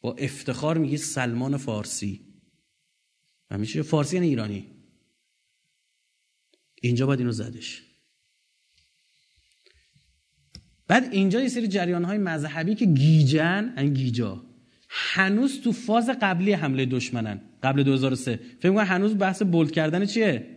با 0.00 0.14
افتخار 0.14 0.78
میگی 0.78 0.96
سلمان 0.96 1.56
فارسی. 1.56 2.33
همیشه 3.50 3.82
فارسی 3.82 4.16
یعنی 4.16 4.28
ایرانی. 4.28 4.66
اینجا 6.82 7.06
باید 7.06 7.20
اینو 7.20 7.32
زدش. 7.32 7.82
بعد 10.86 11.12
اینجا 11.12 11.40
یه 11.40 11.48
سری 11.48 11.68
جریان 11.68 12.04
های 12.04 12.18
مذهبی 12.18 12.74
که 12.74 12.86
گیجن 12.86 13.74
این 13.78 13.94
گیجا. 13.94 14.44
هنوز 14.88 15.60
تو 15.60 15.72
فاز 15.72 16.10
قبلی 16.22 16.52
حمله 16.52 16.86
دشمنن 16.86 17.40
قبل 17.62 17.82
2003 17.82 18.36
فکر 18.36 18.70
می‌کنم 18.70 18.86
هنوز 18.86 19.18
بحث 19.18 19.42
بولد 19.42 19.70
کردن 19.70 20.06
چیه؟ 20.06 20.56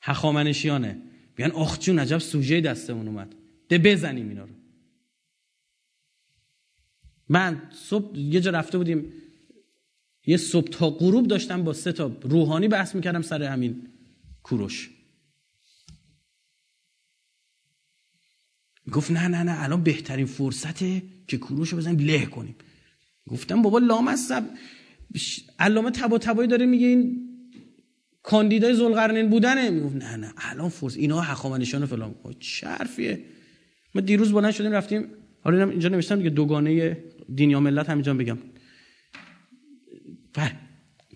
هخامنشیانه. 0.00 1.02
بیان 1.36 1.50
آخ 1.50 1.78
جون 1.78 1.98
عجب 1.98 2.18
سوژه 2.18 2.60
دستمون 2.60 3.08
اومد. 3.08 3.34
ده 3.68 3.78
بزنیم 3.78 4.28
اینا 4.28 4.44
رو. 4.44 4.54
من 7.28 7.62
صبح 7.70 8.18
یه 8.18 8.40
جا 8.40 8.50
رفته 8.50 8.78
بودیم 8.78 9.12
یه 10.28 10.36
صبح 10.36 10.68
تا 10.68 10.90
غروب 10.90 11.26
داشتم 11.26 11.64
با 11.64 11.72
سه 11.72 11.92
تا 11.92 12.16
روحانی 12.22 12.68
بحث 12.68 12.94
می‌کردم 12.94 13.22
سر 13.22 13.42
همین 13.42 13.88
کوروش. 14.42 14.90
گفت 18.92 19.10
نه 19.10 19.28
نه 19.28 19.42
نه 19.42 19.62
الان 19.62 19.82
بهترین 19.82 20.26
فرصته 20.26 21.02
که 21.28 21.38
کوروش 21.38 21.68
رو 21.68 21.78
بزنیم 21.78 21.98
له 21.98 22.26
کنیم. 22.26 22.56
گفتم 23.28 23.62
بابا 23.62 23.78
لامصب 23.78 24.44
علامه 25.58 25.90
تبا 25.90 26.18
تبایی 26.18 26.48
داره 26.48 26.66
میگه 26.66 26.86
این 26.86 27.28
کاندیدای 28.22 28.74
زلقرنین 28.74 29.30
بودنه. 29.30 29.70
می‌گفت 29.70 29.96
نه 29.96 30.16
نه 30.16 30.32
الان 30.36 30.68
فرص 30.68 30.96
اینا 30.96 31.20
حقامنشان 31.20 31.86
فلان. 31.86 32.14
چه 32.40 32.66
حرفیه 32.66 33.24
ما 33.94 34.00
دیروز 34.00 34.32
بلند 34.32 34.52
شدیم 34.52 34.72
رفتیم. 34.72 35.04
حالا 35.40 35.70
اینجا 35.70 35.88
نوشتم 35.88 36.16
دیگه 36.16 36.30
دوگانه 36.30 36.96
دین 37.34 37.50
یا 37.50 37.60
ملت 37.60 37.90
همینجا 37.90 38.14
بگم. 38.14 38.38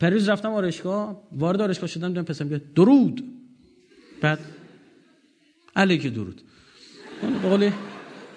پریز 0.00 0.28
رفتم 0.28 0.52
آرشگاه 0.52 1.28
وارد 1.32 1.60
آرشگاه 1.60 1.88
شدم 1.88 2.08
دیدم 2.08 2.22
پسرم 2.22 2.46
میگه 2.46 2.64
درود. 2.74 3.24
بعد 4.20 4.38
علیک 5.76 6.06
درود. 6.06 6.42
به 7.60 7.72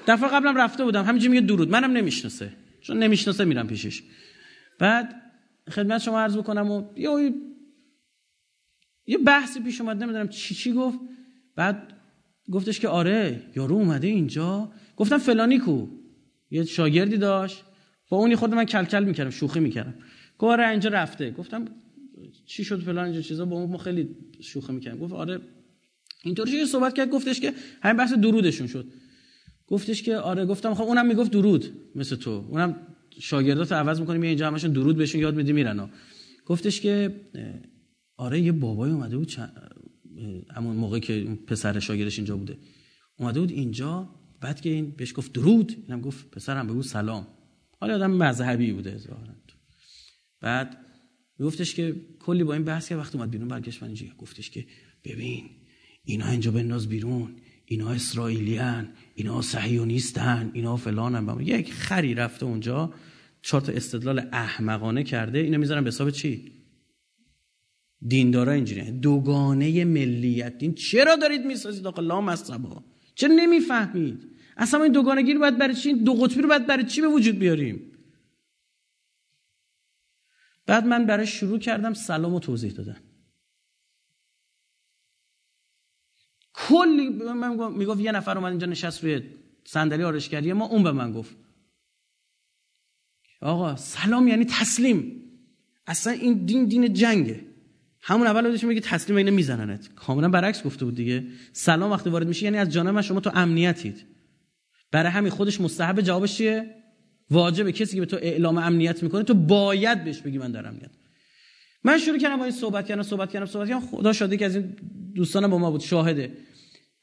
دفعه 0.08 0.30
قبلم 0.30 0.58
رفته 0.58 0.84
بودم 0.84 1.04
همینجوری 1.04 1.34
میگه 1.34 1.48
درود. 1.48 1.70
منم 1.70 1.92
نمی‌شناسه 1.92 2.54
چون 2.82 3.00
نمی‌شناسه 3.00 3.46
میرم 3.46 3.68
پیشش. 3.68 4.04
بعد 4.80 5.22
خدمت 5.72 6.02
شما 6.02 6.20
عرض 6.20 6.38
بکنم 6.38 6.72
و 6.72 6.84
یه 6.96 7.34
یه 9.08 9.18
بحثی 9.18 9.60
پیش 9.60 9.82
اومد 9.82 10.04
نمی‌دونم 10.04 10.28
چی 10.28 10.56
چی 10.56 10.74
گفت. 10.74 11.00
بعد 11.56 11.94
گفتش 12.52 12.80
که 12.80 12.88
آره 12.88 13.44
یارو 13.56 13.76
اومده 13.76 14.08
اینجا. 14.08 14.72
گفتم 14.96 15.18
فلانی 15.18 15.60
کو. 15.60 15.88
یه 16.52 16.64
شاگردی 16.64 17.18
داشت. 17.18 17.64
با 18.10 18.18
اونی 18.18 18.36
خود 18.36 18.54
من 18.54 18.66
کلکل 18.66 19.04
می‌کردم 19.04 19.30
شوخی 19.30 19.60
می‌کردم. 19.60 19.94
گفت 20.40 20.60
اینجا 20.60 20.90
رفته. 20.90 21.32
گفتم 21.32 21.66
چی 22.46 22.64
شد 22.64 22.82
فلان 22.82 23.06
اینجا 23.06 23.22
چیزا؟ 23.22 23.46
با 23.46 23.66
ما 23.66 23.78
خیلی 23.78 24.10
شوخی 24.40 24.74
می‌کردم 24.74 25.00
گفت 25.00 25.14
آره. 25.14 25.40
اینطوری 26.24 26.52
یه 26.52 26.66
صحبت 26.66 26.94
کرد 26.94 27.10
گفتش 27.10 27.40
که 27.40 27.54
همین 27.82 27.98
بحث 27.98 28.14
درودشون 28.14 28.68
شد. 28.68 28.88
گفتش 29.68 30.04
که 30.04 30.16
آره. 30.18 30.46
گفتم 30.46 30.74
خب 30.74 30.84
اونم 30.84 31.08
می‌گفت 31.08 31.32
درود 31.32 31.66
مثل 31.96 32.16
تو. 32.16 32.46
اونم 32.50 32.76
شاگردات 33.20 33.72
عوض 33.72 34.00
می‌کنیم 34.00 34.24
یه 34.24 34.30
اینجا 34.30 34.48
همشون 34.48 34.72
درود 34.72 34.98
بهشون 34.98 35.22
یاد 35.22 35.36
میدی 35.36 35.54
میرن 35.54 35.90
گفتش 36.46 36.82
که 36.82 37.22
آره 38.18 38.42
یه 38.42 38.52
بابای 38.52 38.92
اومده 38.92 39.18
بود 39.18 39.34
همون 40.56 40.76
موقعی 40.76 41.02
که 41.02 41.38
پسر 41.48 41.80
شاگردش 41.80 42.18
اینجا 42.18 42.38
بوده. 42.38 42.58
اومده 43.20 43.40
بود 43.40 43.52
اینجا 43.52 44.10
بعد 44.42 44.62
که 44.62 44.70
این 44.70 44.94
بهش 44.98 45.14
گفت 45.16 45.34
درود 45.34 45.84
اینم 45.88 46.02
گفت 46.02 46.32
پسرم 46.32 46.68
بگو 46.68 46.84
سلام. 46.84 47.28
حالا 47.80 47.96
آدم 47.96 48.12
مذهبی 48.12 48.72
بوده 48.72 48.98
ظاهرا. 48.98 49.34
بعد 50.46 50.78
گفتش 51.40 51.76
که 51.76 51.96
کلی 52.20 52.44
با 52.44 52.54
این 52.54 52.64
بحث 52.64 52.90
که 52.90 52.96
وقتی 52.96 53.18
اومد 53.18 53.32
بیرون 53.32 53.48
برگشت 53.48 53.84
من 53.84 53.90
اینجا 53.90 54.06
گفتش 54.18 54.50
که 54.50 54.66
ببین 55.04 55.50
اینا 56.04 56.30
اینجا 56.30 56.52
بنداز 56.52 56.88
بیرون 56.88 57.36
اینا 57.66 57.90
اسرائیلیان 57.90 58.90
اینا 59.16 59.42
صهیونیستن 59.42 60.52
اینا 60.54 60.78
فلانن. 60.78 61.40
یک 61.40 61.74
خری 61.74 62.14
رفته 62.14 62.46
اونجا 62.46 62.94
چهار 63.42 63.62
تا 63.62 63.72
استدلال 63.72 64.20
احمقانه 64.32 65.04
کرده. 65.04 65.40
اینو 65.40 65.58
می‌ذارن 65.58 65.84
به 65.84 65.88
حساب 65.88 66.10
چی؟ 66.10 66.52
دیندارا 68.08 68.52
اینجوری. 68.52 68.92
دوگانه 68.92 69.86
ملیت. 69.86 70.58
دین 70.58 70.74
چرا 70.74 71.16
دارید 71.16 71.46
می‌سازید 71.46 71.88
آقا 71.88 72.02
لا 72.02 72.22
مصبا 72.22 72.84
چرا 73.16 73.36
نمی‌فهمید؟ 73.36 74.20
اصلا 74.58 74.84
این 74.84 74.92
دوگانگی 74.92 75.34
رو 75.34 75.40
باید 75.40 75.58
برای 75.58 75.76
چی؟ 75.76 75.94
دو 75.94 76.14
قطبی 76.14 76.42
رو 76.42 76.48
باید 76.48 76.68
برای 76.68 76.84
چی 76.84 77.02
به 77.02 77.08
وجود 77.08 77.40
بیاریم؟ 77.40 77.92
بعد 80.66 80.86
من 80.86 81.06
برای 81.06 81.28
شروع 81.28 81.60
کردم 81.60 81.94
سلام 81.94 82.34
و 82.34 82.40
توضیح 82.40 82.72
دادن. 82.72 82.98
کلی 86.54 87.10
من 87.10 87.72
می‌گفت 87.72 88.00
یه 88.00 88.12
نفر 88.12 88.38
اومد 88.38 88.50
اینجا 88.50 88.68
نشست 88.68 89.04
روی 89.04 89.22
صندلی 89.66 90.04
آرشگری 90.04 90.54
ما 90.54 90.66
اون 90.66 90.84
به 90.84 90.92
من 90.92 91.12
گفت. 91.12 91.36
آقا 93.42 93.76
سلام 93.76 94.28
یعنی 94.28 94.46
تسلیم. 94.46 95.22
اصلا 95.88 96.14
این 96.14 96.46
دین 96.46 96.66
دین 96.66 96.94
جنگه. 96.94 97.46
همون 98.02 98.28
اول 98.28 98.48
بودش 98.48 98.64
میگه 98.64 98.82
تسلیم 98.82 99.18
اینو 99.18 99.32
میزننت. 99.32 99.94
کاملا 99.94 100.30
برعکس 100.30 100.64
گفته 100.64 100.86
بود 100.86 100.96
دیگه. 100.96 101.28
سلام 101.54 101.92
وقتی 101.92 102.10
وارد 102.10 102.28
میشه 102.28 102.44
یعنی 102.44 102.58
از 102.58 102.70
جانب 102.70 102.90
من 102.90 103.02
شما 103.02 103.20
تو 103.20 103.32
امنیتید. 103.34 104.06
برای 104.92 105.12
همین 105.12 105.32
خودش 105.32 105.62
مستحب 105.62 106.02
جوابش 106.02 106.38
چیه؟ 106.38 106.85
واجبه 107.30 107.72
کسی 107.72 107.94
که 107.96 108.00
به 108.00 108.06
تو 108.06 108.18
اعلام 108.22 108.58
امنیت 108.58 109.04
می‌کنه 109.04 109.24
تو 109.24 109.34
باید 109.34 110.04
بهش 110.04 110.22
بگی 110.22 110.38
من 110.38 110.52
در 110.52 110.68
امنیت 110.68 110.92
من 111.84 111.98
شروع 111.98 112.18
کردم 112.18 112.38
با 112.38 112.44
این 112.44 112.54
صحبت 112.54 112.86
کردم 112.86 113.04
صحبت 113.04 113.32
کردم 113.32 113.46
صحبت 113.46 113.68
کردم 113.68 113.80
خدا 113.80 114.14
شاده 114.14 114.38
که 114.38 114.46
از 114.46 114.56
این 114.56 114.76
دوستانم 115.16 115.50
با 115.50 115.58
ما 115.58 115.72
بود 115.72 115.82
شاهده. 115.82 116.32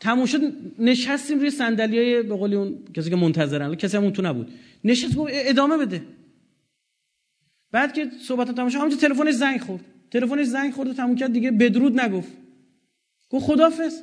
تموم 0.00 0.26
شد 0.26 0.40
نشستیم 0.78 1.38
روی 1.38 1.50
صندلیای 1.50 2.22
به 2.22 2.36
قول 2.36 2.54
اون 2.54 2.84
کسی 2.94 3.10
که 3.10 3.16
منتظرن. 3.16 3.74
کسی 3.74 3.96
هم 3.96 4.02
اون 4.02 4.12
تو 4.12 4.22
نبود. 4.22 4.52
نشست 4.84 5.16
گفت 5.16 5.30
ادامه 5.34 5.76
بده. 5.76 6.02
بعد 7.72 7.92
که 7.92 8.10
صحبت 8.28 8.50
تموم 8.50 8.68
شد 8.68 8.76
همونجا 8.76 8.96
تلفنش 8.96 9.34
زنگ 9.34 9.60
خورد. 9.60 9.84
تلفنش 10.10 10.46
زنگ 10.46 10.72
خورد 10.72 10.88
و 10.88 10.94
تموم 10.94 11.16
کرد 11.16 11.32
دیگه 11.32 11.50
بدرود 11.50 12.00
نگفت. 12.00 12.32
گفت 13.30 13.46
خدافظ 13.46 13.94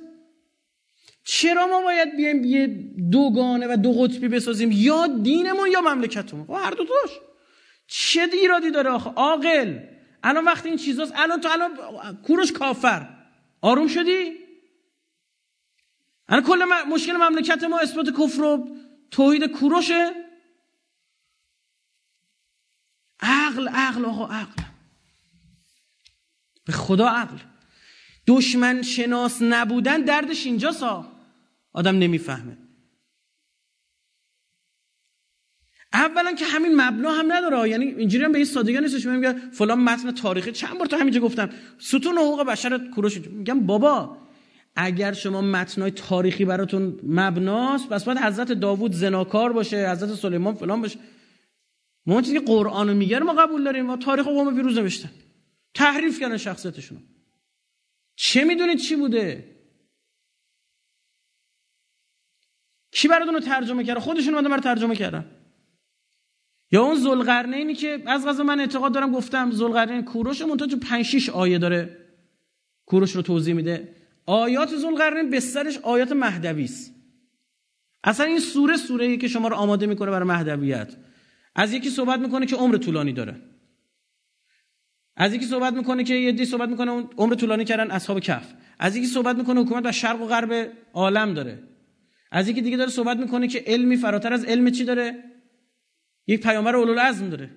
چرا 1.31 1.67
ما 1.67 1.81
باید 1.81 2.15
بیایم 2.15 2.43
یه 2.43 2.67
دوگانه 3.11 3.67
و 3.67 3.77
دو 3.77 3.93
قطبی 3.93 4.27
بسازیم؟ 4.27 4.71
یا 4.71 5.07
دینمون 5.07 5.71
یا 5.71 5.81
مملکتمون؟ 5.81 6.45
و 6.47 6.53
هر 6.53 6.71
دو 6.71 6.85
توش. 6.85 7.11
چه 7.87 8.29
ایرادی 8.33 8.71
داره 8.71 8.89
آخه؟ 8.89 9.09
عاقل. 9.09 9.79
الان 10.23 10.45
وقتی 10.45 10.69
این 10.69 10.77
چیزاست. 10.77 11.13
الان 11.15 11.41
تو 11.41 11.49
الان 11.49 11.77
کوروش 12.23 12.51
کافر. 12.51 13.09
آروم 13.61 13.87
شدی؟ 13.87 14.31
الان 16.29 16.43
کل 16.43 16.63
مشکل 16.87 17.13
مملکت 17.13 17.63
ما 17.63 17.79
اثبات 17.79 18.09
کفر 18.09 18.41
و 18.41 18.77
توحید 19.11 19.51
کوروشه. 19.51 20.11
عقل 23.19 23.67
عقل 23.67 24.05
آقا 24.05 24.25
عقل. 24.25 24.63
به 26.65 26.73
خدا 26.73 27.07
عقل. 27.07 27.37
دشمن 28.27 28.81
شناس 28.81 29.41
نبودن 29.41 30.01
دردش 30.01 30.45
اینجا 30.45 30.71
سا 30.71 31.18
آدم 31.73 31.97
نمی‌فهمه. 31.97 32.57
اولا 35.93 36.33
که 36.33 36.45
همین 36.45 36.75
مبنا 36.75 37.11
هم 37.11 37.33
نداره. 37.33 37.69
یعنی 37.69 37.85
اینجوری 37.85 38.23
هم 38.23 38.31
به 38.31 38.37
این 38.37 38.45
سادگی 38.45 38.79
نیستش. 38.79 39.05
میگم 39.05 39.33
فلان 39.51 39.79
متن 39.79 40.11
تاریخی 40.11 40.51
چند 40.51 40.77
بار 40.77 40.87
تو 40.87 40.95
همینجا 40.97 41.19
گفتم. 41.19 41.49
ستون 41.77 42.17
حقوق 42.17 42.43
بشر 42.43 42.91
کوروش 42.95 43.17
میگم 43.17 43.59
بابا 43.59 44.17
اگر 44.75 45.13
شما 45.13 45.41
متنای 45.41 45.91
تاریخی 45.91 46.45
براتون 46.45 46.99
مبناست 47.03 47.89
پس 47.89 48.03
باید 48.03 48.17
حضرت 48.17 48.51
داوود 48.51 48.93
زناکار 48.93 49.53
باشه 49.53 49.91
حضرت 49.91 50.15
سلیمان 50.15 50.55
فلان 50.55 50.81
باشه. 50.81 50.99
ما 52.05 52.21
چیزی 52.21 52.39
که 52.39 52.45
قرآن 52.45 52.93
میگه 52.93 53.19
ما 53.19 53.33
قبول 53.33 53.63
داریم. 53.63 53.85
ما 53.85 53.97
تاریخ 53.97 54.25
قوم 54.25 54.55
پیروز 54.55 54.77
نوشتن. 54.77 55.09
تحریف 55.73 56.19
کردن 56.19 56.37
شخصیتشون 56.37 57.03
چه 58.15 58.43
می‌دونید 58.43 58.77
چی 58.77 58.95
بوده؟ 58.95 59.58
کی 62.91 63.07
براتون 63.07 63.33
رو 63.33 63.39
ترجمه 63.39 63.83
کرده 63.83 63.99
خودشون 63.99 64.33
اومدن 64.33 64.49
برای 64.49 64.61
ترجمه 64.61 64.95
کردن. 64.95 65.25
یا 66.71 66.83
اون 66.83 66.95
ذوالقرنینی 66.95 67.73
که 67.73 68.03
از 68.05 68.25
غذا 68.25 68.43
من 68.43 68.59
اعتقاد 68.59 68.93
دارم 68.93 69.11
گفتم 69.11 69.51
ذوالقرنین 69.51 70.01
کوروش 70.05 70.41
منتها 70.41 70.67
تو 70.67 70.77
5 70.79 71.05
6 71.05 71.29
آیه 71.29 71.57
داره 71.57 71.97
کوروش 72.85 73.11
رو 73.11 73.21
توضیح 73.21 73.53
میده. 73.53 73.95
آیات 74.25 74.75
ذوالقرنین 74.75 75.29
بسترش 75.29 75.77
آیات 75.77 76.11
مهدوی 76.11 76.63
است 76.63 76.95
اصلا 78.03 78.25
این 78.25 78.39
سوره 78.39 78.77
سوره 78.77 79.05
ای 79.05 79.17
که 79.17 79.27
شما 79.27 79.47
رو 79.47 79.55
آماده 79.55 79.85
می‌کنه 79.85 80.11
برای 80.11 80.27
مهدویت. 80.27 80.95
از 81.55 81.73
یکی 81.73 81.89
صحبت 81.89 82.19
می‌کنه 82.19 82.45
که 82.45 82.55
عمر 82.55 82.77
طولانی 82.77 83.13
داره. 83.13 83.35
از 85.15 85.33
یکی 85.33 85.45
صحبت 85.45 85.73
می‌کنه 85.73 86.03
که 86.03 86.13
یه 86.13 86.31
دی 86.31 86.45
صحبت 86.45 86.69
می‌کنه 86.69 86.91
عمر 87.17 87.35
طولانی 87.35 87.65
کردن 87.65 87.91
اصحاب 87.91 88.19
کف 88.19 88.53
از 88.79 88.95
یکی 88.95 89.07
صحبت 89.07 89.35
می‌کنه 89.35 89.61
حکومت 89.61 89.83
در 89.83 89.91
شرق 89.91 90.21
و 90.21 90.25
غرب 90.25 90.71
عالم 90.93 91.33
داره. 91.33 91.68
از 92.31 92.47
یکی 92.47 92.61
دیگه 92.61 92.77
داره 92.77 92.89
صحبت 92.89 93.17
می‌کنه 93.17 93.47
که 93.47 93.63
علمی 93.67 93.97
فراتر 93.97 94.33
از 94.33 94.45
علم 94.45 94.71
چی 94.71 94.83
داره؟ 94.83 95.23
یک 96.27 96.43
پیامبر 96.43 96.75
اولوالعزم 96.75 97.29
داره. 97.29 97.49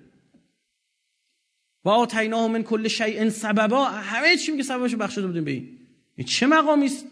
و 1.85 1.89
آتیناه 1.89 2.47
من 2.47 2.63
کل 2.63 2.87
شیء 2.87 3.29
سببا. 3.29 3.85
همه 3.85 4.37
چی 4.37 4.51
میگه 4.51 4.63
سببشو 4.63 4.97
بخشیده 4.97 5.27
بودیم 5.27 5.43
به 5.43 5.51
این. 5.51 5.79
این 6.15 6.27
چه 6.27 6.47
مقامی 6.47 6.85
است؟ 6.85 7.05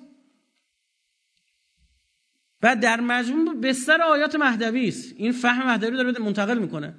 و 2.63 2.75
در 2.75 3.01
مجموع 3.01 3.55
بستر 3.55 4.01
آیات 4.01 4.35
مهدوی 4.35 4.87
است. 4.87 5.13
این 5.17 5.31
فهم 5.31 5.67
مهدوی 5.67 5.97
داره 5.97 6.19
منتقل 6.19 6.57
می‌کنه. 6.57 6.95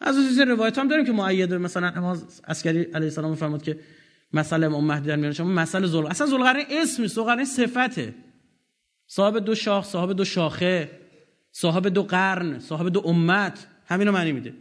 از 0.00 0.38
این 0.38 0.48
روایت 0.48 0.78
هم 0.78 0.88
داریم 0.88 1.04
که 1.04 1.12
معید 1.12 1.54
مثلا 1.54 1.88
امام 1.88 2.28
عسکری 2.48 2.82
علیه 2.82 2.94
السلام 2.94 3.34
فرمود 3.34 3.62
که 3.62 3.80
مسئله 4.32 4.66
امام 4.66 4.84
مهدی 4.84 5.08
در 5.08 5.16
میان 5.16 5.32
شما 5.32 5.48
مسئله 5.48 5.86
ذل 5.86 6.06
اصلا 6.06 6.26
ذوالقرنین 6.26 6.66
اسم 6.70 7.06
ذوالقرنین 7.06 7.44
صفته. 7.44 8.14
صاحب 9.08 9.38
دو 9.38 9.54
شاخ 9.54 9.84
صاحب 9.84 10.12
دو 10.12 10.24
شاخه 10.24 10.90
صاحب 11.52 11.88
دو 11.88 12.02
قرن 12.02 12.58
صاحب 12.58 12.88
دو 12.88 13.02
امت 13.06 13.66
همینو 13.86 14.12
معنی 14.12 14.32
میده. 14.32 14.54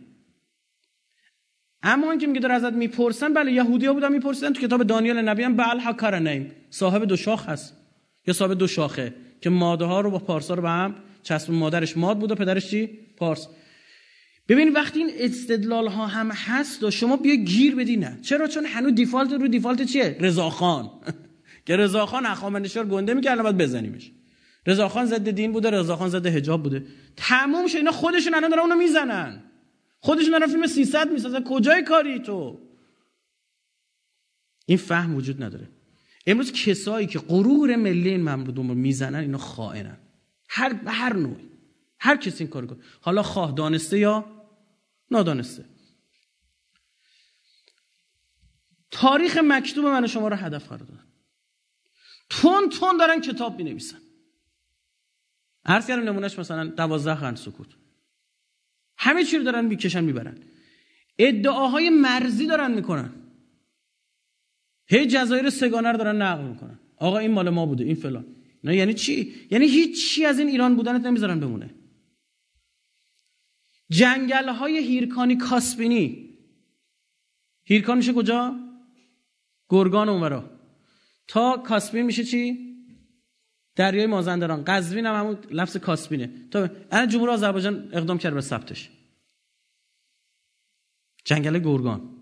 اما 1.84 2.11
اینکه 2.11 2.28
میگه 2.28 2.40
در 2.40 2.52
ازت 2.52 2.74
می‌پرسن 2.74 3.34
بله 3.34 3.52
یهودیا 3.52 3.94
بودن 3.94 4.11
می‌پرسن 4.11 4.53
تو 4.53 4.61
کتاب 4.61 4.84
دانیال 4.84 5.22
نبی 5.22 5.44
هم 5.44 5.56
بل 5.56 5.80
حکرنیم 5.80 6.52
صاحب 6.69 7.06
دو 7.06 7.15
شاخ 7.15 7.49
هست 7.49 7.78
یا 8.28 8.34
صاحب 8.34 8.53
دو 8.53 8.68
شاخه؟ 8.68 9.14
که 9.41 9.49
ماده 9.49 9.86
ها 9.86 10.02
رو 10.02 10.11
با 10.11 10.19
پارسا 10.19 10.53
رو 10.53 10.61
به 10.61 10.69
هم 10.69 10.95
چسب 11.24 11.52
مادرش. 11.52 11.98
ماد 11.98 12.19
بود 12.19 12.32
و 12.32 12.36
پدرش 12.36 12.69
چی؟ 12.69 12.90
پارس. 13.18 13.48
ببین 14.49 14.74
وقتی 14.74 14.99
این 14.99 15.11
استدلال 15.19 15.88
ها 15.88 16.07
هم 16.07 16.32
هست 16.32 16.84
و 16.84 16.91
شما 16.91 17.18
بیا 17.18 17.36
گیر 17.36 17.76
بدی 17.76 17.98
نه. 17.98 18.19
چرا؟ 18.22 18.48
چون 18.48 18.65
هنوز 18.65 18.95
دیفالت 18.95 19.34
رو 19.34 19.48
دیفالت 19.48 19.82
چیه؟ 19.82 20.18
رضاخان. 20.19 20.90
که 21.65 21.78
رضاخان 21.78 22.26
اخامنشار 22.26 22.86
گنده 22.86 23.14
می‌کرد 23.14 23.44
بعد 23.44 23.57
بزنیمش. 23.57 24.11
رضاخان 24.68 25.06
ضد 25.06 25.30
دین 25.30 25.52
بوده 25.52 25.69
رضاخان 25.69 26.10
ضد 26.10 26.27
حجاب 26.27 26.64
بوده. 26.64 26.85
تموم 27.18 27.68
شد 27.68 27.77
اینا 27.77 27.91
خودشون 27.91 28.34
الان 28.34 28.49
دارن 28.49 28.61
اونو 28.61 28.76
می‌زنن. 28.76 29.44
خودشون 29.99 30.31
دارن 30.31 30.48
فیلم 30.48 30.68
300 30.68 31.11
می‌سازن. 31.11 31.44
کجای 31.44 31.84
کاری 31.84 32.19
تو؟ 32.19 32.60
این 34.65 34.77
فهم 34.77 35.15
وجود 35.15 35.44
نداره. 35.44 35.69
امروز 36.27 36.52
کسایی 36.52 37.07
که 37.07 37.19
غرور 37.19 37.76
ملی 37.76 38.10
این 38.10 38.30
مملکت 38.30 38.57
رو 38.57 38.64
می‌زنن 38.64 39.19
اینا 39.19 39.38
خائنن. 39.38 39.98
هر 40.49 40.73
هر 40.85 41.14
نوعی. 41.14 41.49
هر 41.99 42.18
کسی 42.18 42.44
این 42.44 42.48
کارو 42.48 42.68
کنه 42.68 42.80
حالا 43.02 43.23
خواه 43.23 43.52
دانسته 43.52 43.99
یا 43.99 44.26
نادانسته؟ 45.11 45.65
تاریخ 48.91 49.38
مکتوب 49.38 49.85
من 49.85 50.07
شما 50.07 50.27
رو 50.27 50.35
هدف 50.35 50.68
قرار 50.68 50.80
دادن. 50.80 51.03
تون 52.30 52.69
تون 52.69 52.98
دارن 52.98 53.22
کتاب 53.22 53.57
می 53.57 53.64
نویسن 53.64 53.98
عرض 55.68 55.88
کردم 55.88 56.03
نمونهش 56.03 56.39
مثلا 56.39 56.65
دوازده 56.65 57.15
خند 57.15 57.35
سکوت. 57.35 57.68
همه 58.98 59.23
چی 59.23 59.38
رو 59.38 59.44
دارن 59.44 59.65
می‌کشن 59.65 60.03
می‌برن. 60.03 60.38
ادعاهای 61.19 61.89
مرزی 61.89 62.48
دارن 62.48 62.72
می‌کنن. 62.72 63.14
هی 64.88 65.07
جزایر 65.07 65.49
سگانه 65.49 65.91
رو 65.91 65.98
دارن 65.98 66.22
نقل 66.22 66.44
می‌کنن. 66.44 66.80
آقا 66.98 67.18
این 67.18 67.31
مال 67.31 67.49
ما 67.49 67.65
بوده 67.65 67.84
این 67.84 67.95
فلان. 67.95 68.26
نه 68.64 68.76
یعنی 68.76 68.94
چی؟ 68.94 69.34
یعنی 69.52 69.65
هیچ 69.65 70.10
چی 70.10 70.26
از 70.26 70.39
این 70.39 70.48
ایران 70.48 70.76
بودنت 70.76 71.06
نمی‌ذارن 71.06 71.39
بمونه. 71.39 71.76
جنگل 73.89 74.49
های 74.49 74.77
هیرکانی 74.77 75.38
کاسبینی 75.38 76.38
هیرکان 77.64 77.98
میشه 77.98 78.14
کجا؟ 78.14 78.56
گرگان 79.69 80.10
اونورا. 80.10 80.49
تا 81.27 81.57
کاسبین 81.57 82.06
میشه 82.06 82.23
چی؟ 82.23 82.66
دریای 83.78 84.06
مازندران. 84.06 84.64
قزوین 84.64 85.06
هم 85.06 85.20
همون 85.20 85.38
لفظ 85.52 85.78
کاسبینه 85.78 86.32
تا 86.52 86.70
الان 86.91 87.08
جمهوری 87.08 87.32
آذربایجان 87.32 87.90
اقدام 87.94 88.18
کرد 88.18 88.34
به 88.34 88.41
ثبتش. 88.41 88.90
جنگل 91.26 91.60
گرگان. 91.60 92.02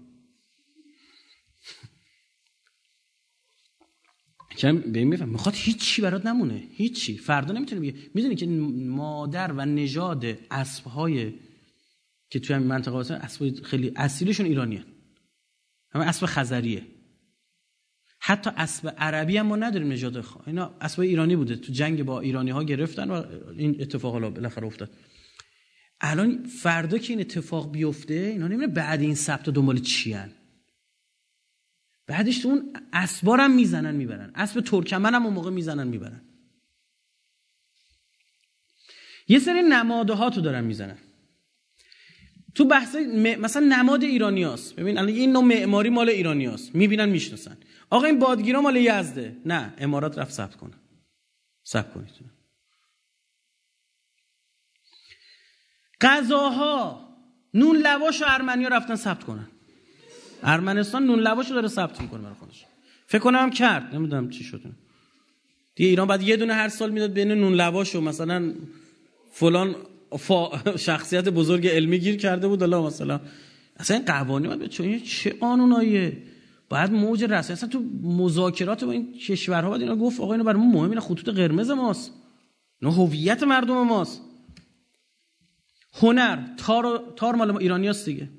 که 4.58 4.74
به 4.74 5.00
این 5.00 5.08
میفهم؟ 5.08 5.30
می‌خواد 5.30 5.56
هیچی 5.56 6.02
برات 6.02 6.26
نمونه. 6.26 6.64
هیچی. 6.72 7.18
فردا 7.18 7.54
نمی‌تونه 7.54 7.82
بگه. 7.82 7.94
می‌دونی 8.14 8.36
که 8.36 8.48
مادر 8.88 9.52
و 9.52 9.66
نژاد 9.66 10.26
اسبهای 10.52 11.34
که 12.30 12.40
توی 12.40 12.56
همین 12.56 12.68
منطقه 12.68 13.00
هستن 13.00 13.16
اسب 13.16 13.64
خیلی 13.64 13.92
اصیلشون 13.96 14.46
ایرانیه 14.46 14.86
همه 15.92 16.06
اسب 16.06 16.26
خزریه. 16.26 16.95
حتی 18.28 18.50
اسب 18.58 18.96
عربی 18.98 19.38
هم 19.38 19.46
ما 19.46 19.56
نداریم 19.56 19.92
نژاد 19.92 20.22
خ... 20.22 20.38
اینا 20.48 20.76
اسب 20.82 21.00
ایرانی 21.00 21.36
بوده. 21.36 21.56
تو 21.56 21.72
جنگ 21.72 22.04
با 22.04 22.20
ایرانی 22.20 22.52
ها 22.52 22.64
گرفتن 22.64 23.12
و 23.12 23.24
این 23.58 23.82
اتفاق 23.82 24.14
حالا 24.14 24.30
بالاخره 24.30 24.68
افتاد. 24.68 24.90
الان 26.02 26.44
فردا 26.44 26.98
که 26.98 27.14
این 27.14 27.20
اتفاق 27.20 27.72
بیفته 27.72 28.14
اینا 28.14 28.48
نمی‌دونن 28.48 28.74
بعد 28.74 29.02
این 29.02 29.16
ثبت 29.16 29.50
دنبال 29.50 29.80
چی 29.80 30.14
هن. 30.14 30.32
بعدش 32.08 32.40
تو 32.40 32.50
اون 32.50 32.74
اسبارم 32.94 33.52
می‌زنن 33.52 33.96
می‌برن. 33.96 34.32
اسب 34.36 34.62
ترکمن 34.62 35.16
هم 35.16 35.26
اون 35.26 35.34
موقع 35.34 35.52
می‌زنن 35.52 35.88
می‌برن. 35.88 36.22
یه 39.28 39.40
سری 39.40 39.62
نماده 39.62 40.14
ها 40.14 40.30
تو 40.30 40.42
دارن 40.42 40.64
می‌زنن. 40.64 40.98
تو 42.56 42.66
بحث 42.66 42.96
مثلا 43.40 43.66
نماد 43.66 44.04
ایرانیاست 44.04 44.76
ببین 44.76 44.98
الان 44.98 45.10
این 45.10 45.32
نوع 45.32 45.44
معماری 45.44 45.90
مال 45.90 46.10
ایرانیاست 46.10 46.76
می‌بینن 46.76 47.10
می‌شناسن. 47.10 47.58
آقا 47.90 48.06
این 48.06 48.20
بادگیرا 48.20 48.62
مال 48.62 48.76
یزده. 48.76 49.38
نه 49.46 49.74
امارات 49.78 50.18
رفت 50.18 50.32
ثبت 50.32 50.56
کنه. 50.56 50.74
ثبت 51.66 51.94
کنید. 51.94 52.10
غذاها 56.02 57.10
نون 57.54 57.78
لواش 57.78 58.22
و 58.22 58.26
ارمنیا 58.28 58.68
رفتن 58.68 58.96
ثبت 58.96 59.24
کنن. 59.24 59.48
ارمنستان 60.44 61.06
نون 61.06 61.20
لواشو 61.20 61.54
داره 61.54 61.68
ثبت 61.68 62.02
می‌کنه 62.02 62.22
برای 62.22 62.36
خودش. 62.36 62.66
فکر 63.08 63.20
کنم 63.22 63.50
کرد. 63.50 63.96
نمی‌دونم 63.96 64.30
چی 64.30 64.44
شد. 64.44 64.62
دیگه 65.76 65.90
ایران 65.90 66.08
بعد 66.08 66.22
یه 66.22 66.38
دونه 66.38 66.54
هر 66.54 66.70
سال 66.70 66.92
می‌داد 66.92 67.14
بین 67.14 67.32
نون 67.32 67.54
لواشو 67.54 68.02
مثلا 68.02 68.54
فلان 69.32 69.76
شخصیت 70.78 71.30
بزرگ 71.30 71.68
علمی 71.68 72.00
گیر 72.00 72.16
کرده 72.16 72.48
بود. 72.48 72.64
الله 72.64 72.82
مثلا 72.82 73.20
اصلا 73.78 73.98
این 73.98 74.06
قوانین 74.06 74.58
باید 74.58 74.70
چه 74.70 75.00
چه 75.00 75.30
قانوناییه؟ 75.30 76.18
باید 76.70 76.92
موج 76.92 77.24
رسمی 77.24 77.54
اصلا 77.54 77.70
تو 77.70 77.84
مذاکرات 78.04 78.84
با 78.84 78.92
این 78.92 79.14
کشورها 79.14 79.70
باید 79.70 79.82
اینا 79.82 79.96
گفت 79.96 80.22
آقا 80.22 80.32
اینا 80.32 80.44
برای 80.44 80.60
ما 80.60 80.66
مهم 80.66 80.90
اینا 80.90 81.02
خطوط 81.02 81.30
قرمز 81.30 81.70
ماست. 81.70 82.12
نه 82.82 82.94
هویت 82.94 83.44
مردم 83.44 83.88
ماست. 83.88 84.22
هنر 85.94 86.56
تار 86.58 87.14
تار 87.16 87.36
مال 87.36 87.58
ایرانی 87.58 87.88
هست 87.88 88.06
دیگه. 88.06 88.30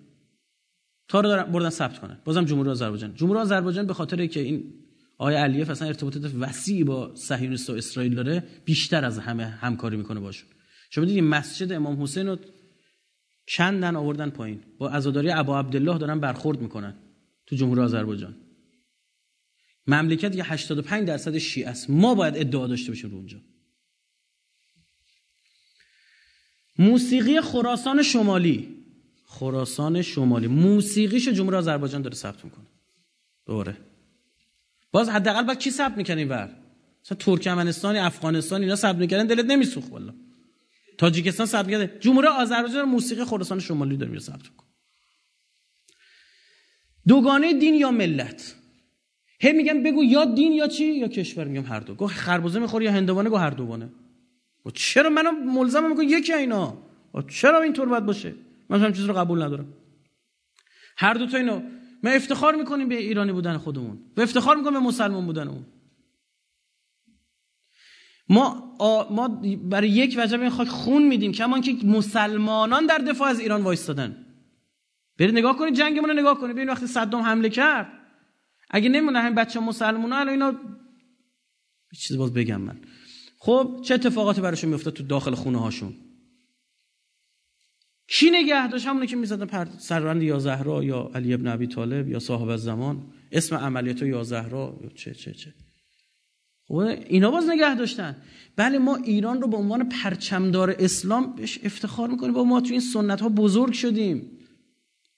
تار 1.08 1.36
رو 1.36 1.52
بردن 1.52 1.70
ثبت 1.70 1.98
کنن. 1.98 2.18
بازم 2.24 2.44
جمهوری 2.44 2.70
آذربایجان. 2.70 3.14
جمهوری 3.14 3.40
آذربایجان 3.40 3.86
به 3.86 3.94
خاطر 3.94 4.26
که 4.26 4.40
این 4.40 4.74
آقای 5.18 5.34
علیف 5.34 5.70
اصلا 5.70 5.88
ارتباطات 5.88 6.32
وسیعی 6.40 6.84
با 6.84 7.14
صهیونیست 7.14 7.70
و 7.70 7.72
اسرائیل 7.72 8.14
داره 8.14 8.44
بیشتر 8.64 9.04
از 9.04 9.18
همه 9.18 9.44
همکاری 9.44 9.96
می‌کنه 9.96 10.20
باشون. 10.20 10.48
شما 10.90 11.04
دیدید 11.04 11.24
مسجد 11.24 11.72
امام 11.72 12.02
حسین 12.02 12.26
رو 12.26 12.36
چندن 13.46 13.96
آوردن 13.96 14.30
پایین؟ 14.30 14.60
با 14.78 14.88
عزاداری 14.88 15.30
ابا 15.30 15.58
عبدالله 15.58 15.98
دارن 15.98 16.20
برخورد 16.20 16.60
می‌کنن. 16.60 16.94
تو 17.46 17.56
جمهوری 17.56 17.80
آذربایجان. 17.80 18.36
مملکت 19.86 20.36
یه 20.36 20.52
85 20.52 21.08
درصد 21.08 21.38
شیعه 21.38 21.68
است. 21.68 21.90
ما 21.90 22.14
باید 22.14 22.36
ادعا 22.36 22.66
داشته 22.66 22.90
باشیم 22.92 23.10
رو 23.10 23.16
اونجا. 23.16 23.38
موسیقی 26.78 27.40
خراسان 27.40 28.02
شمالی. 28.02 28.76
خراسان 29.24 30.02
شمالی. 30.02 30.46
موسیقیشو 30.46 31.30
جمهوری 31.30 31.56
آذربایجان 31.56 32.02
داره 32.02 32.14
ثبت 32.14 32.44
می‌کنه. 32.44 32.66
دوره 33.46 33.76
باز 34.92 35.08
حداقل 35.08 35.42
بعد 35.42 35.58
کی 35.58 35.70
ثبت 35.70 35.96
می‌کنه 35.96 36.16
اینور 36.16 36.56
مثلا 37.04 37.18
ترکمنستانی 37.18 37.98
افغانستان 37.98 38.62
اینا 38.62 38.76
ثبت 38.76 38.96
می‌کردن 38.96 39.26
دلت 39.26 39.44
نمیسوخت 39.44 39.92
والله. 39.92 40.14
تاجیکستان 40.98 41.46
ثبت 41.46 41.70
کرده 41.70 41.98
جمهوری 42.00 42.26
آذربایجان 42.26 42.88
موسیقی 42.88 43.24
خراسان 43.24 43.60
شمالی 43.60 43.96
داره 43.96 44.18
ثبت 44.18 44.50
می‌کنه. 44.50 44.66
دوگانه 47.08 47.52
دین 47.52 47.74
یا 47.74 47.90
ملت؟ 47.90 48.54
هی 49.40 49.52
میگم 49.52 49.82
بگو 49.82 50.04
یا 50.04 50.24
دین 50.24 50.52
یا 50.52 50.66
چی؟ 50.66 50.84
یا 50.84 51.08
کشور 51.08 51.44
میگم 51.44 51.66
هر 51.66 51.80
دو. 51.80 51.94
گو 51.94 52.06
خربوزه 52.06 52.60
می‌خوری 52.60 52.84
یا 52.84 52.92
هندوانه؟ 52.92 53.30
گو 53.30 53.36
هر 53.36 53.50
دوانه 53.50 53.88
و 54.66 54.70
چرا 54.70 55.10
منو 55.10 55.30
ملزم 55.30 55.88
میگم 55.88 56.02
یکی 56.02 56.32
اینا. 56.32 56.78
و 57.14 57.22
چرا 57.22 57.62
اینطور 57.62 57.88
باید 57.88 58.06
باشه؟ 58.06 58.34
من 58.68 58.80
هم 58.80 58.92
چیز 58.92 59.04
رو 59.04 59.14
قبول 59.14 59.42
ندارم. 59.42 59.72
هر 60.96 61.14
دو 61.14 61.26
تا 61.26 61.36
اینو. 61.36 61.62
ما 62.02 62.10
افتخار 62.10 62.54
می‌کنیم 62.54 62.88
به 62.88 62.98
ایرانی 62.98 63.32
بودن 63.32 63.56
خودمون. 63.56 63.98
به 64.14 64.22
افتخار 64.22 64.56
می‌کنیم 64.56 64.80
به 64.80 64.86
مسلمان 64.86 65.26
بودنمون 65.26 65.66
ما 68.28 68.76
ما 69.10 69.28
برای 69.64 69.88
یک 69.88 70.14
وجب 70.18 70.40
این 70.40 70.50
خاک 70.50 70.68
خون 70.68 71.02
میدیم. 71.02 71.32
کمان 71.32 71.60
که 71.60 71.76
مسلمانان 71.86 72.86
در 72.86 72.98
دفاع 72.98 73.28
از 73.28 73.40
ایران 73.40 73.62
وایستادن. 73.62 74.25
برید 75.18 75.34
نگاه 75.34 75.58
کنید 75.58 75.74
جنگمون 75.74 76.10
رو 76.10 76.16
نگاه 76.16 76.40
کنید. 76.40 76.56
ببین 76.56 76.68
وقتی 76.68 76.86
صدام 76.86 77.22
حمله 77.22 77.48
کرد. 77.48 77.92
اگه 78.70 78.88
نمونه 78.88 79.18
همین 79.18 79.34
بچه 79.34 79.60
مسلمان 79.60 80.12
الان 80.12 80.28
اینا 80.28 80.54
چیزی 82.00 82.18
باز 82.18 82.32
بگم 82.32 82.60
من. 82.60 82.80
خب 83.38 83.80
چه 83.84 83.94
اتفاقاتی 83.94 84.40
براشون 84.40 84.70
میفته 84.70 84.90
تو 84.90 85.02
داخل 85.02 85.34
خونه 85.34 85.58
هاشون 85.58 85.94
کی 88.08 88.30
نگه 88.30 88.68
داشت؟ 88.68 88.86
همونه 88.86 89.06
که 89.06 89.16
می‌زدن 89.16 89.46
پر... 89.46 89.64
سرورند 89.78 90.22
یا 90.22 90.38
زهرا 90.38 90.84
یا 90.84 91.10
علی 91.14 91.34
ابن 91.34 91.46
ابی 91.46 91.66
طالب 91.66 92.08
یا 92.08 92.18
صاحب 92.18 92.56
زمان. 92.56 93.12
اسم 93.32 93.56
عملیات 93.56 94.02
یا 94.02 94.22
زهرا 94.22 94.80
یا 94.82 94.88
چه 94.88 95.14
چه 95.14 95.32
چه. 95.32 95.54
خب 96.68 96.74
اینا 96.74 97.30
باز 97.30 97.48
نگه 97.48 97.74
داشتن. 97.74 98.16
بله 98.56 98.78
ما 98.78 98.96
ایران 98.96 99.42
رو 99.42 99.48
به 99.48 99.56
عنوان 99.56 99.88
پرچمدار 99.88 100.76
اسلام 100.78 101.36
بهش 101.36 101.58
افتخار 101.62 102.08
می‌کنیم. 102.08 102.32
با 102.32 102.44
ما 102.44 102.60
تو 102.60 102.70
این 102.70 102.80
سنت 102.80 103.20
ها 103.20 103.28
بزرگ 103.28 103.72
شدیم. 103.72 104.35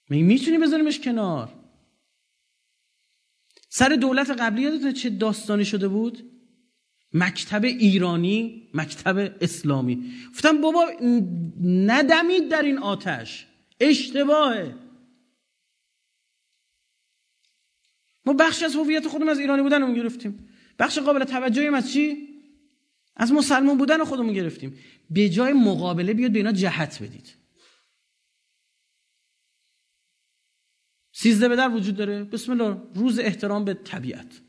می 0.09 0.23
می‌تونی 0.23 0.57
بذاریمش 0.57 0.99
کنار. 0.99 1.55
سر 3.69 3.89
دولت 3.89 4.29
قبلی 4.29 4.61
یادتونه 4.61 4.93
چه 4.93 5.09
داستانی 5.09 5.65
شده 5.65 5.87
بود؟ 5.87 6.31
مکتب 7.13 7.63
ایرانی 7.63 8.69
مکتب 8.73 9.35
اسلامی. 9.41 10.13
گفتم 10.29 10.61
بابا 10.61 10.85
ندمید 11.63 12.49
در 12.49 12.61
این 12.61 12.77
آتش. 12.77 13.47
اشتباهه. 13.79 14.75
ما 18.25 18.33
بخش 18.33 18.63
از 18.63 18.75
هویت 18.75 19.07
خودمون 19.07 19.29
از 19.29 19.39
ایرانی 19.39 19.61
بودن 19.61 19.93
گرفتیم. 19.93 20.49
بخش 20.79 20.99
قابل 20.99 21.23
توجهیم 21.23 21.73
از 21.73 21.93
چی؟ 21.93 22.29
از 23.15 23.31
مسلمان 23.31 23.77
بودن 23.77 24.03
خودمون 24.03 24.33
گرفتیم. 24.33 24.77
به 25.09 25.29
جای 25.29 25.53
مقابله 25.53 26.13
بیاد 26.13 26.31
به 26.31 26.39
اینا 26.39 26.51
جهت 26.51 27.03
بدید. 27.03 27.38
سیزده 31.21 31.49
به 31.49 31.67
وجود 31.67 31.95
داره. 31.95 32.23
بسم 32.23 32.51
الله. 32.51 32.77
روز 32.95 33.19
احترام 33.19 33.65
به 33.65 33.73
طبیعت. 33.73 34.41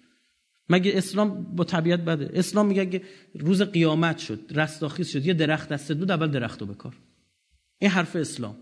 مگه 0.68 0.92
اسلام 0.94 1.56
با 1.56 1.64
طبیعت 1.64 2.00
بده؟ 2.00 2.30
اسلام 2.34 2.66
میگه 2.66 2.86
که 2.86 3.02
روز 3.34 3.62
قیامت 3.62 4.18
شد 4.18 4.40
رستاخیز 4.50 5.08
شد 5.08 5.26
یه 5.26 5.34
درخت 5.34 5.68
دستت 5.68 5.96
بود 5.96 6.10
اول 6.10 6.30
درختو 6.30 6.66
بکار 6.66 6.96
این 7.78 7.90
حرف 7.90 8.16
اسلام. 8.16 8.56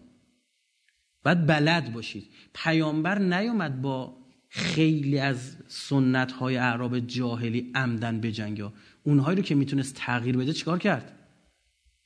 باید 1.24 1.47
بلد 1.47 1.93
باشید. 1.93 2.24
پیامبر 2.55 3.18
نیومد 3.18 3.82
با 3.82 4.16
خیلی 4.48 5.18
از 5.18 5.56
سنت 5.66 6.32
های 6.32 6.56
اعراب 6.56 6.98
جاهلی 7.01 7.72
عمدن 7.74 8.20
به 8.20 8.32
جنگ 8.32 8.60
ها. 8.60 8.72
اونهایی 9.02 9.36
رو 9.36 9.43
که 9.43 9.55
می‌تونست 9.55 9.94
تغییر 9.94 10.36
بده 10.36 10.52
چیکار 10.52 10.78
کرد؟ 10.78 11.18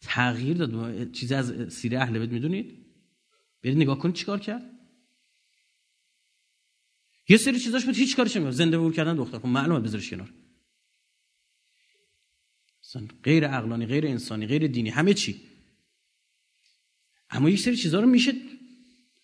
تغییر 0.01 0.57
داد. 0.57 1.13
چیزی 1.13 1.35
از 1.35 1.73
سیره 1.73 2.01
اهل 2.01 2.19
بیت 2.19 2.33
می‌دونید؟ 2.33 2.87
برید 3.63 3.77
نگاه 3.77 3.99
کنید 3.99 4.15
چیکار 4.15 4.41
کرد؟ 4.41 4.72
یه 7.29 7.37
سری 7.37 7.61
چیزاش 7.61 7.85
بود 7.85 7.97
هیچ 7.97 8.17
کارش 8.17 8.37
نمیاد 8.37 8.53
زنده 8.53 8.79
بور 8.79 8.93
کردن 8.93 9.17
دختر. 9.17 9.39
خب 9.39 9.47
معلومه 9.47 9.81
بذارش 9.81 10.11
کنار. 10.11 10.33
غیر 13.25 13.49
عقلانی 13.49 13.87
غیر 13.87 14.07
انسانی 14.07 14.47
غیر 14.47 14.67
دینی 14.67 14.91
همه 14.91 15.15
چی. 15.15 15.41
اما 17.31 17.51
یه 17.51 17.57
سری 17.57 17.77
چیزا 17.77 18.01
رو 18.01 18.07
میشه 18.07 18.33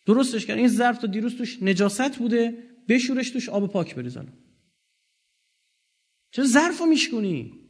درستش 0.07 0.47
کرد. 0.47 0.59
این 0.59 0.69
ظرف 0.69 0.99
تا 0.99 1.07
دیروز 1.07 1.37
توش 1.37 1.63
نجاست 1.63 2.19
بوده. 2.19 2.69
بشورش 2.89 3.31
توش 3.31 3.49
آب 3.49 3.73
پاک 3.73 3.95
بریزن 3.95 4.33
چرا 6.31 6.45
ظرف 6.45 6.79
رو 6.79 6.87
میشکنی 6.87 7.69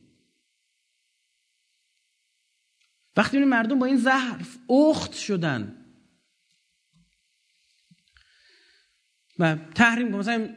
وقتی 3.17 3.39
مردم 3.39 3.79
با 3.79 3.87
این 3.87 3.99
ظرف 3.99 4.59
اخت 4.71 5.15
شدن 5.15 5.78
و 9.39 9.57
تحریم 9.75 10.09
مثلا 10.09 10.49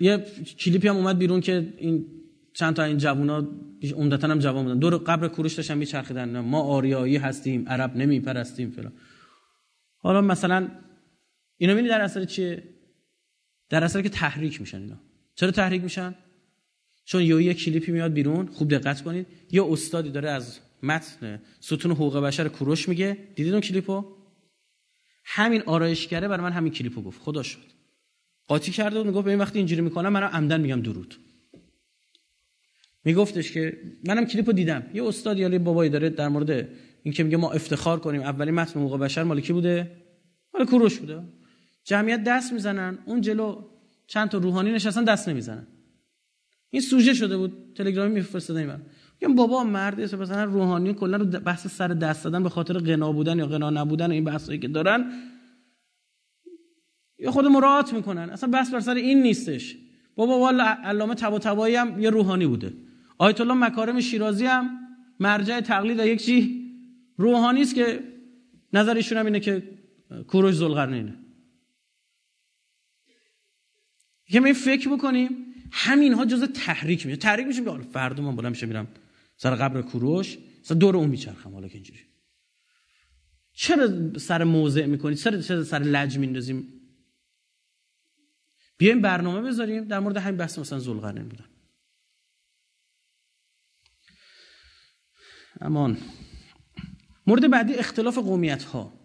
یه 0.00 0.18
کلیپی 0.58 0.88
هم 0.88 0.96
اومد 0.96 1.18
بیرون 1.18 1.40
که 1.40 1.74
این 1.78 2.06
چند 2.54 2.74
تا 2.74 2.84
این 2.84 2.98
جوونا 2.98 3.48
عمدتا 3.96 4.28
هم 4.28 4.38
جوان 4.38 4.64
بودن. 4.64 4.78
دور 4.78 4.96
قبر 4.96 5.28
کوروش 5.28 5.54
داشتن 5.54 5.78
میچرخیدن. 5.78 6.40
ما 6.40 6.62
آریایی 6.62 7.16
هستیم 7.16 7.68
عرب 7.68 7.96
نمیپرستیم 7.96 8.70
فلان. 8.70 8.92
حالا 9.98 10.20
مثلا 10.20 10.68
اینا 11.56 11.72
می‌بینی 11.72 11.88
در 11.88 12.00
اثر 12.00 12.24
چیه؟ 12.24 12.62
در 13.68 13.84
اثر 13.84 14.02
که 14.02 14.08
تحریک 14.08 14.60
میشن 14.60 14.80
اینا. 14.80 15.00
چرا 15.34 15.50
تحریک 15.50 15.82
میشن؟ 15.82 16.14
چون 17.04 17.22
یه 17.22 17.54
کلیپی 17.54 17.92
میاد 17.92 18.12
بیرون 18.12 18.46
خوب 18.46 18.74
دقت 18.74 19.02
کنید. 19.02 19.26
یه 19.50 19.64
استادی 19.64 20.10
داره 20.10 20.30
از 20.30 20.58
متن 20.82 21.42
ستون 21.60 21.92
حقوق 21.92 22.16
بشر 22.16 22.48
کوروش 22.48 22.88
میگه. 22.88 23.18
دیدید 23.34 23.52
اون 23.52 23.60
کلیپو؟ 23.60 24.04
همین 25.24 25.62
آرایشگره 25.66 26.28
برای 26.28 26.42
من 26.42 26.52
همین 26.52 26.72
کلیپو 26.72 27.02
گفت. 27.02 27.20
خدا 27.22 27.42
شد. 27.42 27.74
قاطی 28.48 28.72
کرده 28.72 29.00
و 29.00 29.04
می‌گفت 29.04 29.26
این 29.26 29.38
وقتی 29.38 29.58
اینجوری 29.58 29.80
می‌کنم 29.80 30.08
منم 30.08 30.26
عمدن 30.26 30.60
میگم 30.60 30.82
درود. 30.82 31.14
میگفتش 33.04 33.52
که 33.52 33.78
منم 34.06 34.24
کلیپو 34.26 34.52
دیدم. 34.52 34.90
یه 34.94 35.04
استاد 35.04 35.38
یا 35.38 35.58
بابایی 35.58 35.90
داره 35.90 36.10
در 36.10 36.28
مورد 36.28 36.68
اینکه 37.02 37.24
میگه 37.24 37.36
ما 37.36 37.52
افتخار 37.52 38.00
کنیم. 38.00 38.20
اولین 38.20 38.54
متن 38.54 38.80
حقوق 38.80 39.00
بشر 39.00 39.22
مال 39.22 39.40
کی 39.40 39.52
بوده؟ 39.52 39.90
مال 40.54 40.66
کوروش 40.66 40.98
بوده. 40.98 41.22
جمعیت 41.84 42.24
دست 42.24 42.52
می‌زنن. 42.52 42.98
اون 43.04 43.20
جلو 43.20 43.64
چند 44.06 44.28
تا 44.28 44.38
روحانی 44.38 44.72
نشستن 44.72 45.04
دست 45.04 45.28
نمی‌زنن. 45.28 45.66
این 46.70 46.82
سوژه 46.82 47.14
شده 47.14 47.36
بود. 47.36 47.74
تلگرامی 47.76 48.14
میفرستادن 48.14 48.66
من 48.66 48.82
میگم 49.26 49.36
بابا 49.36 49.64
مرد 49.64 50.00
مثلا 50.00 50.44
روحانی 50.44 50.94
کلا 50.94 51.16
رو 51.16 51.24
بحث 51.24 51.66
سر 51.66 51.88
دست 51.88 52.24
دادن 52.24 52.42
به 52.42 52.48
خاطر 52.48 52.78
غنا 52.78 53.12
بودن 53.12 53.38
یا 53.38 53.46
غنا 53.46 53.70
نبودن 53.70 54.10
این 54.10 54.24
بحثایی 54.24 54.58
که 54.58 54.68
دارن 54.68 55.12
یا 57.18 57.30
خود 57.30 57.46
مراعات 57.46 57.92
می‌کنن. 57.92 58.30
اصلا 58.30 58.50
بحث 58.50 58.70
بر 58.70 58.80
سر 58.80 58.94
این 58.94 59.22
نیستش. 59.22 59.76
بابا 60.16 60.38
والا 60.38 60.64
علامه 60.64 61.14
طباطبایی 61.14 61.76
هم 61.76 62.00
یه 62.00 62.10
روحانی 62.10 62.46
بوده. 62.46 62.72
آیت 63.18 63.40
الله 63.40 63.54
مکارم 63.54 64.00
شیرازی 64.00 64.46
هم 64.46 64.70
مرجع 65.20 65.60
تقلید 65.60 65.98
یک 65.98 66.22
چی؟ 66.22 66.64
روحانی 67.16 67.62
است 67.62 67.74
که 67.74 68.00
نظر 68.72 68.94
ایشون 68.94 69.18
هم 69.18 69.26
اینه 69.26 69.40
که 69.40 69.62
کوروش 70.28 70.54
ذوالقرنینه. 70.54 71.14
که 74.26 74.44
این 74.44 74.54
فکر 74.54 74.88
بکنیم 74.88 75.54
همینها 75.72 76.24
جز 76.24 76.42
تحریک 76.42 77.06
میشه. 77.06 77.16
تحریک 77.16 77.46
میشه 77.46 77.64
که 77.64 77.70
فردا 77.92 78.22
من 78.22 78.36
بالا 78.36 78.50
میشه 78.50 78.66
میرم. 78.66 78.88
سر 79.36 79.54
قبر 79.54 79.82
کوروش 79.82 80.38
سر 80.62 80.74
دور 80.74 80.96
اون 80.96 81.08
میچرخم 81.08 81.52
حالا 81.52 81.68
که 81.68 81.74
اینجوری. 81.74 82.00
چرا 83.52 84.18
سر 84.18 84.44
موضع 84.44 84.86
می‌کنید 84.86 85.18
چرا 85.18 85.62
سر 85.62 85.78
لج 85.78 86.18
میندازیم؟ 86.18 86.80
بیایم 88.78 89.00
برنامه 89.02 89.48
بذاریم 89.48 89.84
در 89.84 89.98
مورد 89.98 90.16
همین 90.16 90.36
بحث 90.36 90.58
مثلا 90.58 90.78
ذوالقرنین 90.78 91.28
بودن. 91.28 91.48
امان. 95.60 95.98
مورد 97.26 97.50
بعدی 97.50 97.74
اختلاف 97.74 98.18
قومیت 98.18 98.62
ها 98.62 99.00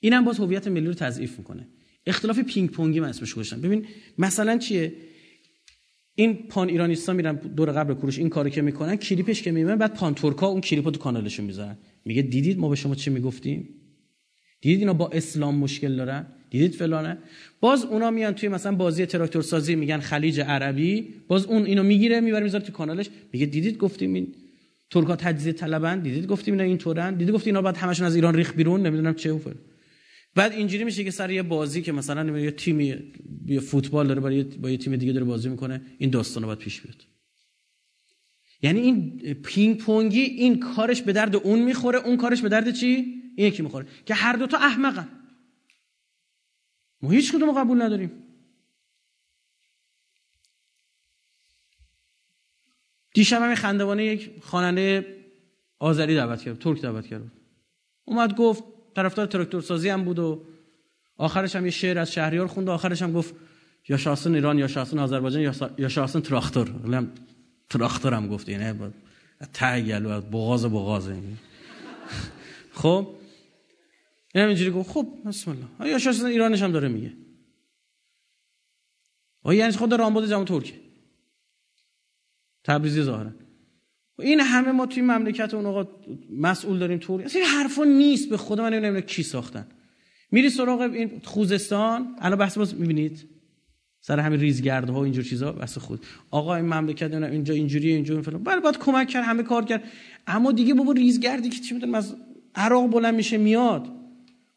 اینم 0.00 0.24
باز 0.24 0.38
هویت 0.38 0.68
ملی 0.68 0.86
رو 0.86 0.94
تضعیف 0.94 1.38
می‌کنه. 1.38 1.68
اختلاف 2.06 2.38
پینگ 2.38 2.70
پونگی 2.70 3.00
من 3.00 3.08
اسمش 3.08 3.34
گذاشتم. 3.34 3.60
ببین 3.60 3.88
مثلا 4.18 4.58
چیه؟ 4.58 5.07
این 6.18 6.34
پان 6.34 6.68
ایرانیستا 6.68 7.12
میرن 7.12 7.34
دور 7.34 7.72
قبل 7.72 7.94
کوروش 7.94 8.18
این 8.18 8.28
کارو 8.28 8.50
که 8.50 8.62
می‌کنن 8.62 8.96
کلیپش 8.96 9.42
که 9.42 9.50
می‌بینن 9.52 9.76
بعد 9.76 9.94
پان 9.94 10.14
ترکا 10.14 10.46
اون 10.46 10.60
کلیپو 10.60 10.90
تو 10.90 11.00
کانالشون 11.00 11.46
می‌ذارن. 11.46 11.78
میگه 12.04 12.22
دیدید 12.22 12.58
ما 12.58 12.68
به 12.68 12.76
شما 12.76 12.94
چی 12.94 13.10
می‌گفتیم؟ 13.10 13.68
دیدید 14.60 14.78
اینا 14.78 14.92
با 14.92 15.08
اسلام 15.08 15.54
مشکل 15.54 15.96
دارن؟ 15.96 16.26
دیدید 16.50 16.74
فلانه؟ 16.74 17.18
باز 17.60 17.84
اونا 17.84 18.10
میان 18.10 18.32
توی 18.32 18.48
مثلا 18.48 18.76
بازی 18.76 19.06
تراکتور 19.06 19.42
سازی 19.42 19.74
میگن 19.74 19.98
خلیج 19.98 20.40
عربی 20.40 21.08
باز 21.28 21.46
اون 21.46 21.64
اینو 21.66 21.82
می‌گیره 21.82 22.20
می‌بره 22.20 22.44
می‌ذاره 22.44 22.64
تو 22.64 22.72
کانالش. 22.72 23.08
میگه 23.32 23.46
دیدید 23.46 23.78
گفتیم 23.78 24.14
این 24.14 24.34
ترکا 24.90 25.16
تجزیه 25.16 25.52
طلبن؟ 25.52 26.00
دیدید 26.00 26.26
گفتیم 26.26 26.54
اینا 26.54 26.64
اینطورن؟ 26.64 27.14
دیدید 27.14 27.34
گفتیم 27.34 27.54
اینا 27.54 27.62
بعد 27.62 27.76
همشون 27.76 28.06
از 28.06 28.14
ایران 28.14 28.34
ریخ 28.34 28.54
بیرون؟ 28.54 28.86
نمی‌دونم 28.86 29.14
چه 29.14 29.32
و 29.32 29.38
بعد 30.38 30.52
اینجوری 30.52 30.84
میشه 30.84 31.04
که 31.04 31.10
سر 31.10 31.30
یه 31.30 31.42
بازی 31.42 31.82
که 31.82 31.92
مثلا 31.92 32.38
یه 32.38 32.50
تیمی 32.50 33.12
یه 33.46 33.60
فوتبال 33.60 34.06
داره 34.08 34.20
برای 34.20 34.42
با 34.42 34.70
یه 34.70 34.76
تیم 34.76 34.96
دیگه 34.96 35.12
داره 35.12 35.24
بازی 35.24 35.48
می‌کنه 35.48 35.82
این 35.98 36.10
داستان 36.10 36.46
باید 36.46 36.58
پیش 36.58 36.80
بیاد. 36.80 37.04
یعنی 38.62 38.80
این 38.80 39.18
پینگ 39.34 39.78
پونگی 39.78 40.20
این 40.20 40.60
کارش 40.60 41.02
به 41.02 41.12
درد 41.12 41.36
اون 41.36 41.58
می‌خوره 41.58 41.98
اون 41.98 42.16
کارش 42.16 42.42
به 42.42 42.48
درد 42.48 42.70
چی؟ 42.70 42.86
این 43.36 43.46
یکی 43.46 43.62
می‌خوره. 43.62 43.86
که 44.06 44.14
هر 44.14 44.32
دوتا 44.32 44.58
احمقن. 44.58 45.08
ما 47.02 47.10
هیچ 47.10 47.32
کدوم 47.32 47.52
قبول 47.52 47.82
نداریم. 47.82 48.10
دیشب 53.14 53.42
همین 53.42 53.56
خندوانه 53.56 54.04
یک 54.04 54.30
خواننده 54.40 55.16
آذری 55.78 56.14
دعوت 56.14 56.42
کرد 56.42 56.58
ترک 56.58 56.82
دعوت 56.82 57.06
کرد. 57.06 57.32
اومد 58.04 58.36
گفت 58.36 58.77
طرفدار 58.98 59.26
تراکتور 59.26 59.60
سازی 59.60 59.88
هم 59.88 60.04
بود 60.04 60.18
و 60.18 60.44
آخرش 61.16 61.56
هم 61.56 61.64
یه 61.64 61.70
شعر 61.70 61.98
از 61.98 62.12
شهریار 62.12 62.46
خوند 62.46 62.68
و 62.68 62.70
آخرش 62.70 63.02
هم 63.02 63.12
گفت 63.12 63.34
یا 63.88 64.16
ایران 64.26 64.58
یا 64.58 64.66
شاسن 64.66 64.98
آذربایجان 64.98 65.42
یا 65.78 65.88
تراکتور 66.20 66.68
هم 66.68 67.12
تراکتور 67.70 68.14
هم 68.14 68.28
گفت 68.28 68.48
یعنی 68.48 68.92
تگل 69.52 70.06
و 70.06 70.20
بغاز 70.20 70.64
بغاز. 70.64 71.08
خب؟ 72.80 73.14
این 74.34 74.44
اینجوری 74.44 74.70
گفت 74.70 74.90
خب 74.90 75.06
بسم 75.26 75.50
الله. 75.50 75.90
یا 75.92 75.98
شاسن 75.98 76.26
ایرانش 76.26 76.62
هم 76.62 76.72
داره 76.72 76.88
میگه. 76.88 77.12
آیا 79.42 79.58
یعنی 79.58 79.72
خود 79.72 79.94
رامبد 79.94 80.28
جمع 80.30 80.44
ترکه 80.44 80.74
تبریزی 82.64 83.02
ظاهرا. 83.02 83.30
این 84.18 84.40
همه 84.40 84.72
ما 84.72 84.86
توی 84.86 85.02
مملکت 85.02 85.54
اون 85.54 85.66
آقا 85.66 85.88
مسئول 86.30 86.78
داریم 86.78 86.98
طوری 86.98 87.24
اصلا 87.24 87.42
حرفا 87.42 87.84
نیست. 87.84 88.30
به 88.30 88.36
خدا 88.36 88.62
من 88.62 88.72
نمی‌دونم 88.74 89.00
کی 89.00 89.22
ساختن. 89.22 89.66
میری 90.30 90.50
سراغ 90.50 90.80
این 90.80 91.10
خوزستان 91.24 92.06
الان 92.18 92.38
بحث 92.38 92.58
باز 92.58 92.80
می‌بینید؟ 92.80 93.24
سر 94.00 94.20
همین 94.20 94.40
ریزگردها 94.40 95.00
و 95.00 95.02
اینجور 95.02 95.24
چیزا 95.24 95.52
بس 95.52 95.78
خود. 95.78 96.00
آقا 96.30 96.54
این 96.54 96.64
مملکت 96.64 97.14
اینجا 97.14 97.54
اینجوریه 97.54 97.94
اینجوری 97.94 98.22
فلان. 98.22 98.42
بله 98.42 98.60
باید 98.60 98.78
کمک 98.78 99.08
کرد 99.08 99.24
همه 99.24 99.42
کار 99.42 99.64
کرد. 99.64 99.82
اما 100.26 100.52
دیگه 100.52 100.74
بابا 100.74 100.92
ریزگردی 100.92 101.48
که 101.48 101.60
چی 101.60 101.74
می‌دونم 101.74 101.94
از 101.94 102.14
عراق 102.54 102.90
بلند 102.90 103.14
میشه 103.14 103.38
میاد. 103.38 103.86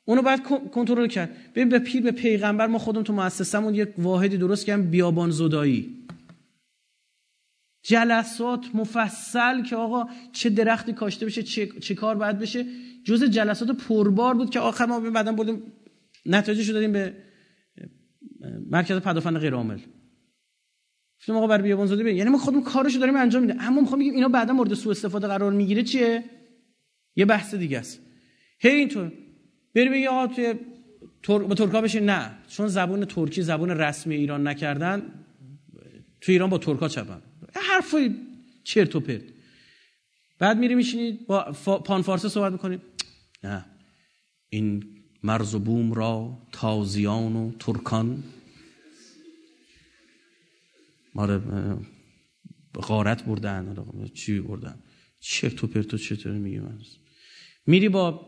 اونو 0.05 0.21
باید 0.21 0.43
کنترل 0.71 1.07
کرد. 1.07 1.29
ببین 1.55 1.69
به 1.69 1.79
پیر 1.79 2.01
به 2.01 2.11
پیغمبر 2.11 2.67
ما 2.67 2.77
خودمون 2.77 3.03
تو 3.03 3.13
مؤسسمون 3.13 3.75
یک 3.75 3.89
واحدی 3.97 4.37
درست 4.37 4.65
کردیم 4.65 4.89
بیابان 4.89 5.31
زدایی. 5.31 6.00
جلسات 7.83 8.65
مفصل 8.73 9.63
که 9.63 9.75
آقا 9.75 10.05
چه 10.31 10.49
درختی 10.49 10.93
کاشته 10.93 11.25
بشه 11.25 11.43
چه, 11.43 11.67
چه 11.67 11.95
کار 11.95 12.15
باید 12.15 12.39
بشه 12.39 12.65
جز 13.03 13.23
جلسات 13.23 13.71
پربار 13.71 14.33
بود 14.33 14.49
که 14.49 14.59
آخر 14.59 14.85
ما 14.85 14.99
بعدا 14.99 15.31
بردیم 15.31 15.63
نتایجش 16.25 16.67
رو 16.67 16.73
دادیم 16.73 16.91
به 16.91 17.13
مرکز 18.69 18.97
پدافند 18.97 19.37
غیر 19.37 19.53
عامل. 19.53 19.79
گفتم 21.19 21.35
آقا 21.35 21.47
بر 21.47 21.61
بیابان 21.61 21.87
زاده 21.87 22.13
یعنی 22.13 22.29
ما 22.29 22.37
خودمون 22.37 22.63
کارشو 22.63 22.99
داریم 22.99 23.15
انجام 23.15 23.41
میدیم. 23.41 23.57
اما 23.59 23.81
می‌خوام 23.81 23.99
بگیم 23.99 24.13
اینا 24.13 24.27
بعدا 24.27 24.53
مورد 24.53 24.73
سوء 24.73 24.91
استفاده 24.91 25.27
قرار 25.27 25.51
می‌گیره 25.51 25.83
چیه؟ 25.83 26.23
یه 27.15 27.25
بحث 27.25 27.55
دیگه 27.55 27.79
است. 27.79 28.01
هی 28.59 28.71
اینطور. 28.71 29.11
بری 29.75 29.89
بگی 29.89 30.07
آقا 30.07 30.27
توی 30.27 30.53
تر... 31.23 31.39
با 31.39 31.55
ترکا 31.55 31.81
بشه 31.81 31.99
نه. 31.99 32.31
چون 32.47 32.67
زبون 32.67 33.05
ترکی 33.05 33.41
زبون 33.41 33.69
رسمی 33.69 34.15
ایران 34.15 34.47
نکردن 34.47 35.25
تو 36.21 36.31
ایران 36.31 36.49
با 36.49 36.57
ترکا 36.57 36.87
چپن. 36.87 37.21
حرفای 37.59 38.15
چرت 38.63 38.95
و 38.95 38.99
پرت. 38.99 39.23
بعد 40.39 40.57
میری 40.57 40.75
میشینید 40.75 41.27
با 41.27 41.51
پان 41.85 42.01
فارسه 42.01 42.29
صحبت 42.29 42.51
می‌کنید 42.51 42.81
نه. 43.43 43.65
این 44.49 44.83
مرز 45.23 45.55
و 45.55 45.59
بوم 45.59 45.93
را 45.93 46.37
تازیان 46.51 47.35
و 47.35 47.51
ترکان. 47.59 48.23
ماره 51.15 51.41
غارت 52.73 53.25
بردن 53.25 53.75
چی 54.13 54.39
بردن؟ 54.39 54.83
چرت 55.19 55.63
و 55.63 55.67
پرت 55.67 55.93
و 55.93 55.97
چطور 55.97 56.31
میگه 56.31 56.59
من؟ 56.59 56.79
میری 57.65 57.89
با 57.89 58.27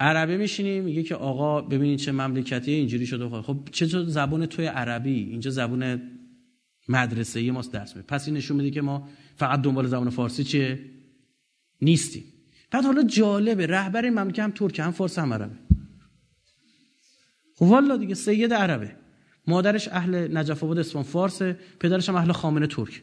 عربه 0.00 0.36
میشینی 0.36 0.80
میگه 0.80 1.02
که 1.02 1.14
آقا 1.14 1.60
ببینید 1.60 1.98
چه 1.98 2.12
مملکتی 2.12 2.70
اینجوری 2.72 3.06
شده. 3.06 3.42
خب 3.42 3.68
چه 3.72 3.86
زبان 3.86 4.46
توی 4.46 4.66
عربی؟ 4.66 5.20
اینجا 5.20 5.50
زبان 5.50 6.10
مدرسه 6.88 7.50
ماست 7.50 7.72
درس 7.72 7.96
میده. 7.96 8.06
پس 8.08 8.26
این 8.26 8.36
نشون 8.36 8.56
میده 8.56 8.70
که 8.70 8.80
ما 8.80 9.08
فقط 9.36 9.62
دنبال 9.62 9.86
زبان 9.86 10.10
فارسی 10.10 10.44
چیه 10.44 10.80
نیستیم. 11.82 12.24
بعد 12.70 12.84
حالا 12.84 13.02
جالبه 13.02 13.66
رهبر 13.66 14.04
این 14.04 14.14
مملکت 14.14 14.38
هم 14.38 14.50
ترک 14.50 14.78
هم 14.78 14.90
فارس 14.90 15.18
هم 15.18 15.32
عربه. 15.32 15.54
خب 17.54 17.62
والا 17.62 17.96
دیگه 17.96 18.14
سید 18.14 18.52
عربه. 18.52 18.96
مادرش 19.46 19.88
اهل 19.88 20.36
نجف 20.38 20.64
آباد 20.64 20.78
اصفهان 20.78 21.04
فارس 21.04 21.42
پدرش 21.80 22.08
هم 22.08 22.14
اهل 22.14 22.32
خامنه 22.32 22.66
ترک. 22.66 23.02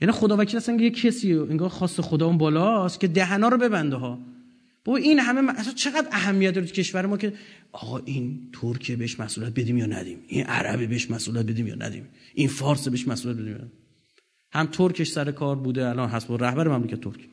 یعنی 0.00 0.12
خدا 0.12 0.36
وکیل 0.36 0.56
اصلا 0.56 0.74
یه 0.74 0.90
کسی 0.90 1.34
انگار 1.34 1.68
خاص 1.68 2.00
خدا 2.00 2.26
اون 2.26 2.38
بالاست 2.38 3.00
که 3.00 3.08
دهنا 3.08 3.48
رو 3.48 3.58
ببنده 3.58 3.96
ها. 3.96 4.18
بابا 4.84 4.98
این 4.98 5.18
همه 5.18 5.52
اصلا 5.60 5.72
چقدر 5.72 6.08
اهمیت 6.12 6.54
داره 6.54 6.66
کشور 6.66 7.06
ما 7.06 7.16
که 7.16 7.32
آقا 7.72 7.98
این 7.98 8.50
ترکیه 8.52 8.96
بهش 8.96 9.20
مسئولیت 9.20 9.52
بدیم 9.52 9.78
یا 9.78 9.86
ندیم؟ 9.86 10.18
این 10.26 10.44
عربی 10.44 10.86
بهش 10.86 11.10
مسئولیت 11.10 11.46
بدیم 11.46 11.66
یا 11.66 11.74
ندیم؟ 11.74 12.08
این 12.34 12.48
فارس 12.48 12.88
بهش 12.88 13.08
مسئولیت 13.08 13.40
بدیم 13.40 13.52
یا. 13.52 13.72
هم 14.52 14.66
ترکش 14.66 15.08
سر 15.08 15.30
کار 15.30 15.56
بوده 15.56 15.88
الان 15.88 16.08
حسب 16.08 16.44
رهبر 16.44 16.68
مملکت 16.68 17.00
ترک. 17.00 17.28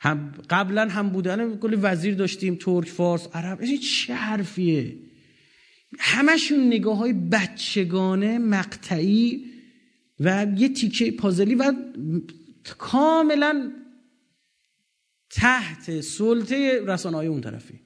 هم 0.00 0.32
قبلا 0.50 0.88
هم 0.88 1.10
بوده 1.10 1.32
الان 1.32 1.58
کلی 1.58 1.76
وزیر 1.76 2.14
داشتیم 2.14 2.54
ترک 2.60 2.88
فارس 2.88 3.28
عرب 3.34 3.60
این 3.60 3.78
چه 3.78 4.14
حرفیه؟ 4.14 4.96
همشون 5.98 6.66
نگاه 6.66 6.96
های 6.98 7.12
بچگانه 7.12 8.38
مقطعی 8.38 9.44
و 10.20 10.46
یه 10.56 10.68
تیکه 10.68 11.10
پازلی 11.10 11.54
و 11.54 11.72
کاملا 12.78 13.70
تحت 15.34 16.00
سلطه 16.00 16.80
رسانه 16.86 17.16
های 17.16 17.26
اون 17.26 17.40
طرفی. 17.40 17.80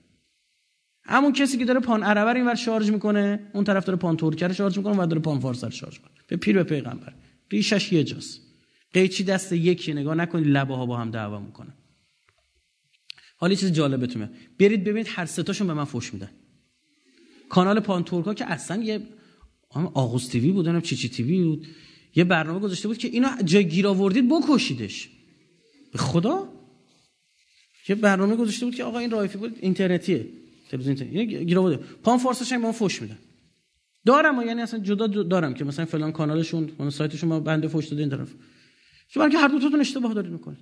همون 1.04 1.32
کسی 1.32 1.58
که 1.58 1.64
داره 1.64 1.80
پان 1.80 2.02
عربر 2.02 2.36
اینور 2.36 2.54
شارژ 2.54 2.90
می‌کنه 2.90 3.50
اون 3.54 3.64
طرف 3.64 3.84
داره 3.84 3.98
پان 3.98 4.16
ترکه 4.16 4.46
رو 4.46 4.54
شارژ 4.54 4.78
می‌کنه 4.78 5.02
و 5.02 5.06
داره 5.06 5.22
پان 5.22 5.40
فارس 5.40 5.64
رو 5.64 5.70
شارژ 5.70 5.96
می‌کنه. 5.96 6.12
به 6.28 6.36
پیر 6.36 6.56
به 6.56 6.64
پیغمبر. 6.64 7.14
ریشش 7.50 7.92
یه 7.92 8.04
جاست. 8.04 8.40
قیچی 8.92 9.24
دست 9.24 9.52
یکی 9.52 9.94
نگاه 9.94 10.14
نکنید 10.14 10.46
لبه 10.46 10.74
ها 10.74 10.86
با 10.86 10.96
هم 10.96 11.10
دعوا 11.10 11.40
می‌کنه 11.40 11.74
حالا 13.36 13.54
چیز 13.54 13.72
جالبتونه. 13.72 14.30
برید 14.60 14.84
ببینید 14.84 15.06
هر 15.10 15.26
ستاشون 15.26 15.66
به 15.66 15.74
من 15.74 15.84
فوش 15.84 16.14
میدن. 16.14 16.30
کانال 17.48 17.80
پان 17.80 18.04
ترکا 18.04 18.34
که 18.34 18.44
اصلا 18.44 18.82
یه 18.82 19.00
آغوز 19.94 20.28
تیوی 20.28 20.52
بود 20.52 20.80
چی 20.80 20.96
چی 20.96 21.08
تیوی 21.08 21.44
بود. 21.44 21.66
یه 22.14 22.24
برنامه 22.24 22.60
گذاشته 22.60 22.88
بود 22.88 22.98
که 22.98 23.08
اینو 23.08 23.28
جای 23.44 23.68
گیر 23.68 23.88
آوردید 23.88 24.28
بکشیدش. 24.28 25.08
به 25.92 25.98
خدا؟ 25.98 26.57
یه 27.88 27.94
برنامه 27.94 28.36
گذاشته 28.36 28.66
بود 28.66 28.74
که 28.74 28.84
آقا 28.84 28.98
این 28.98 29.10
رایفی 29.10 29.38
بود 29.38 29.58
اینترنتیه 29.60 30.28
تلویزیون 30.68 30.96
اینترنتی 30.96 31.44
گیر 31.44 31.76
پان 31.76 32.18
فارسش 32.18 32.52
هم 32.52 32.72
فوش 32.72 33.02
میدن. 33.02 33.18
دارم 34.06 34.38
و 34.38 34.42
یعنی 34.42 34.62
اصلا 34.62 34.80
جدا 34.80 35.06
دارم 35.06 35.54
که 35.54 35.64
مثلا 35.64 35.84
فلان 35.84 36.12
کانالشون 36.12 36.72
اون 36.78 36.90
سایتشون 36.90 37.28
ما 37.28 37.40
بنده 37.40 37.68
فوش 37.68 37.86
داده 37.86 38.02
این 38.02 38.10
طرف. 38.10 38.34
چون 39.08 39.30
که 39.30 39.38
هر 39.38 39.48
دو 39.48 39.58
تاتون 39.58 39.80
اشتباه 39.80 40.14
دارید 40.14 40.32
می‌کنید. 40.32 40.58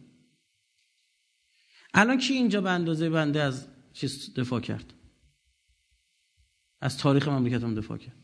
الان 1.94 2.19
کی 2.19 2.35
اینجا 2.35 2.61
به 2.61 2.70
اندازه 2.70 3.11
بنده 3.11 3.43
از 3.43 3.66
چیز 3.93 4.35
دفاع 4.35 4.61
کرد؟ 4.61 4.94
از 6.81 6.98
تاریخ 6.98 7.28
مملکتم 7.28 7.74
دفاع 7.74 7.98
کرد. 7.98 8.16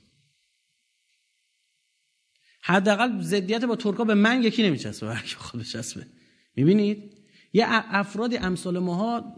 حداقل 2.63 3.21
ضدیت 3.21 3.65
با 3.65 3.77
ترکا 3.77 4.05
به 4.05 4.15
من 4.15 4.43
یکی 4.43 4.63
نمیچسبه 4.63 5.07
برای 5.07 5.29
خود 5.29 5.63
چسبه. 5.63 6.07
می‌بینید؟ 6.57 7.22
یه 7.53 7.65
افرادی 7.69 8.37
امثال 8.37 8.79
ماها 8.79 9.37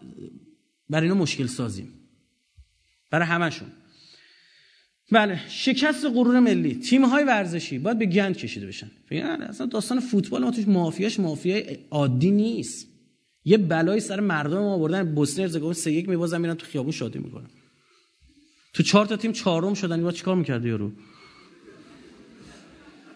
برای 0.91 1.09
اینا 1.09 1.20
مشکل 1.20 1.47
سازیم. 1.47 1.89
برای 3.11 3.27
همشون 3.27 3.69
بله 5.12 5.41
شکست 5.49 6.05
غرور 6.05 6.41
ملی. 6.41 6.74
تیم 6.74 7.05
های 7.05 7.24
ورزشی 7.24 7.78
باید 7.78 7.99
به 7.99 8.07
گند 8.07 8.36
کشیده 8.36 8.66
بشن. 8.66 8.91
اصلا 9.49 9.66
داستان 9.66 10.01
فوتبال 10.01 10.45
ما 10.45 10.51
توش 10.51 10.69
مافیاش 10.69 11.20
مافیای 11.20 11.78
عادی 11.91 12.31
نیست. 12.31 12.89
یه 13.45 13.59
بلای 13.59 14.01
سر 14.01 14.20
مردم 14.20 14.59
ما 14.59 14.78
بردن 14.78 15.15
بوسنی 15.15 15.45
هرزگوین 15.45 15.73
سه 15.73 15.93
یک 15.93 16.09
میبازن 16.09 16.41
میرن 16.41 16.55
تو 16.55 16.66
خیابون 16.66 16.93
شادی 16.93 17.19
می‌کنن. 17.19 17.51
تو 18.73 18.82
چهار 18.82 19.07
تا 19.07 19.16
تیم 19.16 19.32
چهارم 19.32 19.74
شدن 19.74 19.99
اینا 19.99 20.12
چیکار 20.12 20.36
می‌کرد 20.36 20.65
یارو؟ 20.65 20.93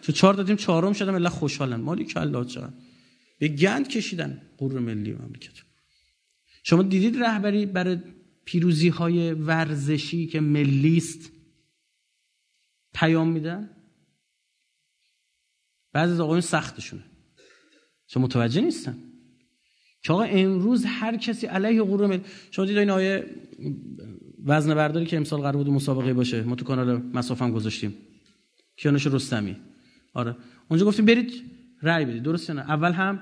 تو 0.03 0.13
چهار 0.13 0.35
تا 0.35 0.45
تیم 0.45 0.57
چهارم 0.57 0.93
شدن 0.93 1.11
ملت 1.11 1.33
خوشحالن. 1.33 1.81
مالی 1.81 2.05
کلا 2.05 2.45
چقدر؟ 2.45 2.73
به 3.39 3.49
گند 3.49 3.89
کشیدن 3.89 4.43
غرور 4.59 4.81
ملی 4.81 5.13
مملکت 5.13 5.53
شما 6.63 6.83
دیدید 6.83 7.23
رهبری 7.23 7.67
برای 7.67 7.99
پیروزی 8.45 8.89
های 8.89 9.33
ورزشی 9.33 10.27
که 10.27 10.41
ملیست 10.41 11.33
پیام 12.95 13.29
میدن؟ 13.29 13.71
بعضی 15.93 16.13
از 16.13 16.21
آقایون 16.21 16.41
سختشونه. 16.41 17.03
شما 18.07 18.25
متوجه 18.25 18.61
نیستن؟ 18.61 18.99
که 20.03 20.13
آقا 20.13 20.23
امروز 20.23 20.85
هر 20.87 21.17
کسی 21.17 21.47
علیه 21.47 21.83
غرور 21.83 22.07
ملی 22.07 22.23
شما 22.51 22.65
دیدید 22.65 22.79
این 22.79 22.91
آیه 22.91 23.27
وزن 24.45 24.75
برداری 24.75 25.07
که 25.07 25.17
امسال 25.17 25.41
قرار 25.41 25.57
بود 25.57 25.69
مسابقه 25.69 26.13
باشه. 26.13 26.43
ما 26.43 26.55
تو 26.55 26.65
کانال 26.65 27.03
مسافم 27.03 27.53
گذاشتیم. 27.53 27.95
کیانوش 28.77 29.07
رستمی. 29.07 29.57
آره. 30.15 30.37
اونجا 30.69 30.87
گفتیم 30.87 31.05
برید 31.05 31.58
رأی 31.83 32.05
بدید. 32.05 32.23
درست 32.23 32.51
نه؟ 32.51 32.61
اول 32.61 32.93
هم 32.93 33.21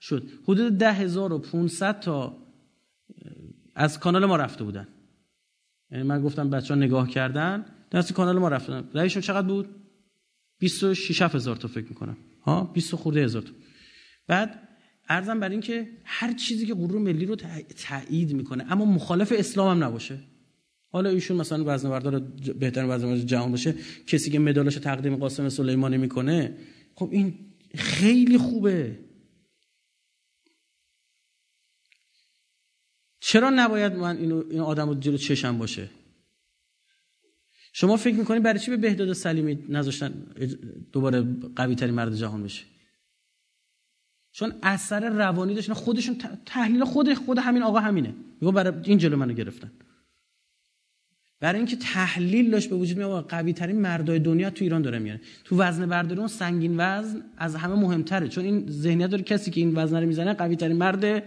شد. 0.00 0.28
حدود 0.44 0.78
10500 0.78 2.00
تا 2.00 2.38
از 3.74 4.00
کانال 4.00 4.24
ما 4.24 4.36
رفته 4.36 4.64
بودن. 4.64 4.88
یعنی 5.90 6.04
من 6.04 6.22
گفتم 6.22 6.50
بچه 6.50 6.74
ها 6.74 6.80
نگاه 6.80 7.08
کردن. 7.08 7.64
دست 7.92 8.12
کانال 8.12 8.38
ما 8.38 8.48
رفتن 8.48 8.88
رأیشون 8.94 9.22
چقدر 9.22 9.46
بود؟ 9.46 9.68
26 10.58 11.22
هزار 11.22 11.56
تا 11.56 11.68
فکر 11.68 11.88
می‌کنم. 11.88 12.16
ها؟ 12.42 12.64
20 12.64 12.94
خورده 12.94 13.24
هزار 13.24 13.42
تا. 13.42 13.52
بعد 14.26 14.68
ارزم 15.08 15.40
بر 15.40 15.48
این 15.48 15.60
که 15.60 15.88
هر 16.04 16.32
چیزی 16.32 16.66
که 16.66 16.74
غرور 16.74 16.98
ملی 16.98 17.26
رو 17.26 17.36
تایید 17.86 18.32
می‌کنه. 18.32 18.72
اما 18.72 18.84
مخالف 18.84 19.32
اسلام 19.36 19.76
هم 19.76 19.84
نباشه. 19.84 20.18
حالا 20.90 21.10
ایشون 21.10 21.36
مثلا 21.36 21.64
وزن 21.66 21.90
بردار 21.90 22.20
بهترین 22.58 22.90
وزن 22.90 23.26
جهان 23.26 23.50
باشه. 23.50 23.74
کسی 24.06 24.30
که 24.30 24.38
مدالش 24.38 24.74
تقدیم 24.74 25.16
قاسم 25.16 25.48
سلیمانی 25.48 25.96
می‌کنه. 25.96 26.56
خب 26.94 27.08
این 27.12 27.34
خیلی 27.74 28.38
خوبه. 28.38 28.98
چرا 33.20 33.50
نباید 33.50 33.92
من 33.92 34.16
اینو 34.16 34.44
این 34.50 34.60
آدم 34.60 34.88
رو 34.88 34.94
جلو 34.94 35.16
چشم 35.16 35.58
باشه؟ 35.58 35.90
شما 37.72 37.96
فکر 37.96 38.14
می‌کنید 38.14 38.42
برای 38.42 38.58
چی 38.58 38.70
به 38.70 38.76
بهداد 38.76 39.12
سلیمی 39.12 39.54
نذاشتن 39.68 40.08
دوباره 40.92 41.20
قوی 41.56 41.74
ترین 41.74 41.94
مرد 41.94 42.14
جهان 42.14 42.42
بشه؟ 42.42 42.64
چون 44.32 44.58
اثر 44.62 45.08
روانی 45.08 45.54
داشتن 45.54 45.72
خودشون 45.72 46.18
تحلیل 46.46 46.84
خود 46.84 47.14
خود 47.14 47.38
همین 47.38 47.62
آقا 47.62 47.78
همینه. 47.78 48.14
میگه 48.40 48.52
برای 48.52 48.82
این 48.84 48.98
جلو 48.98 49.16
منو 49.16 49.32
گرفتن. 49.32 49.72
برای 51.40 51.58
اینکه 51.58 51.76
تحلیل 51.76 52.50
داشت 52.50 52.70
به 52.70 52.76
وجود 52.76 52.96
میاد 52.96 53.28
قوی 53.28 53.52
ترین 53.52 53.80
مردای 53.80 54.18
دنیا 54.18 54.50
تو 54.50 54.64
ایران 54.64 54.82
داره 54.82 54.98
میاره. 54.98 55.20
تو 55.44 55.56
وزن 55.56 55.86
برداری 55.86 56.18
اون 56.18 56.28
سنگین 56.28 56.74
وزن 56.76 57.22
از 57.36 57.56
همه 57.56 57.74
مهمتره. 57.74 58.28
چون 58.28 58.44
این 58.44 58.70
ذهنیت 58.70 59.10
داره 59.10 59.22
کسی 59.22 59.50
که 59.50 59.60
این 59.60 59.72
وزن 59.76 60.00
رو 60.00 60.06
می‌زنه 60.06 60.34
قوی 60.34 60.56
ترین 60.56 60.76
مرد 60.76 61.22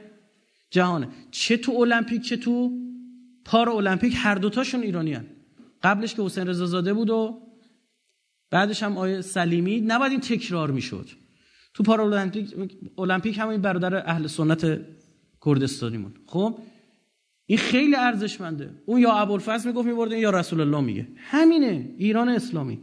جهانه. 0.71 1.07
چه 1.31 1.57
تو 1.57 1.71
المپیک 1.71 2.21
چه 2.21 2.37
تو 2.37 2.71
پارا 3.45 3.73
المپیک 3.73 4.13
هر 4.15 4.35
دوتاشون 4.35 4.81
ایرانیان 4.81 5.25
قبلش 5.83 6.13
که 6.13 6.21
حسین 6.21 6.47
رضا 6.47 6.65
زاده 6.65 6.93
بود 6.93 7.09
و 7.09 7.41
بعدش 8.51 8.83
هم 8.83 8.97
آیه 8.97 9.21
سلیمی. 9.21 9.81
نباید 9.81 10.11
این 10.11 10.21
تکرار 10.21 10.71
می‌شد. 10.71 11.09
تو 11.73 11.83
پارا 11.83 12.03
المپیک 12.03 12.55
المپیک 12.97 13.37
هم 13.37 13.47
این 13.47 13.61
برادر 13.61 14.09
اهل 14.09 14.27
سنت 14.27 14.81
کردستانیمون. 15.45 16.11
خب؟ 16.25 16.57
این 17.51 17.59
خیلی 17.59 17.95
ارزشمنده. 17.95 18.69
اون 18.85 19.01
یا 19.01 19.13
ابوالفضل 19.13 19.69
می‌گفت 19.69 19.87
میبرده 19.87 20.19
یا 20.19 20.29
رسول 20.29 20.61
الله 20.61 20.81
میگه. 20.81 21.07
همینه 21.15 21.95
ایران 21.97 22.29
اسلامی. 22.29 22.79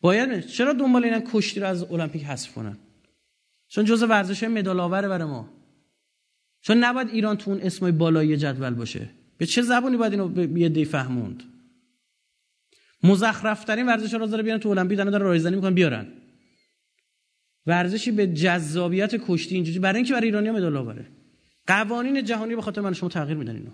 باید 0.00 0.46
چرا 0.46 0.72
دنبال 0.72 1.04
اینن 1.04 1.22
کشتی 1.32 1.60
رو 1.60 1.66
از 1.66 1.82
المپیک 1.82 2.24
حذف 2.24 2.54
کنن؟ 2.54 2.78
چون 3.68 3.84
جزء 3.84 4.06
ورزش 4.06 4.42
مدال 4.42 4.80
آوره 4.80 5.08
برای 5.08 5.28
ما. 5.28 5.48
چون 6.60 6.84
نباید 6.84 7.08
ایران 7.08 7.36
تو 7.36 7.50
اون 7.50 7.60
اسمای 7.60 7.92
بالایی 7.92 8.36
جدول 8.36 8.74
باشه. 8.74 9.10
به 9.38 9.46
چه 9.46 9.62
زبانی 9.62 9.96
باید 9.96 10.12
اینو 10.12 10.28
به 10.28 10.60
یه 10.60 10.68
دی 10.68 10.84
فهموند؟ 10.84 11.42
مزخرفترین 13.02 13.86
ورزش 13.86 14.14
رو 14.14 14.26
داره 14.26 14.42
بیان 14.42 14.58
تو 14.58 14.68
المپیک 14.68 14.98
دارن 14.98 15.20
رایزنی 15.20 15.56
می‌کنن 15.56 15.74
بیارن. 15.74 16.06
ورزشی 17.66 18.10
به 18.10 18.26
جذابیت 18.26 19.14
کشتی 19.28 19.54
اینجوری 19.54 19.78
برای 19.78 19.96
اینکه 19.96 20.12
برای 20.12 20.26
ایرانیا 20.26 20.52
مدال 20.52 20.76
آوره. 20.76 21.19
قوانین 21.70 22.24
جهانی 22.24 22.56
به 22.56 22.62
خاطر 22.62 22.80
من 22.80 22.92
شما 22.92 23.08
تغییر 23.08 23.36
میدن 23.36 23.56
اینو. 23.56 23.70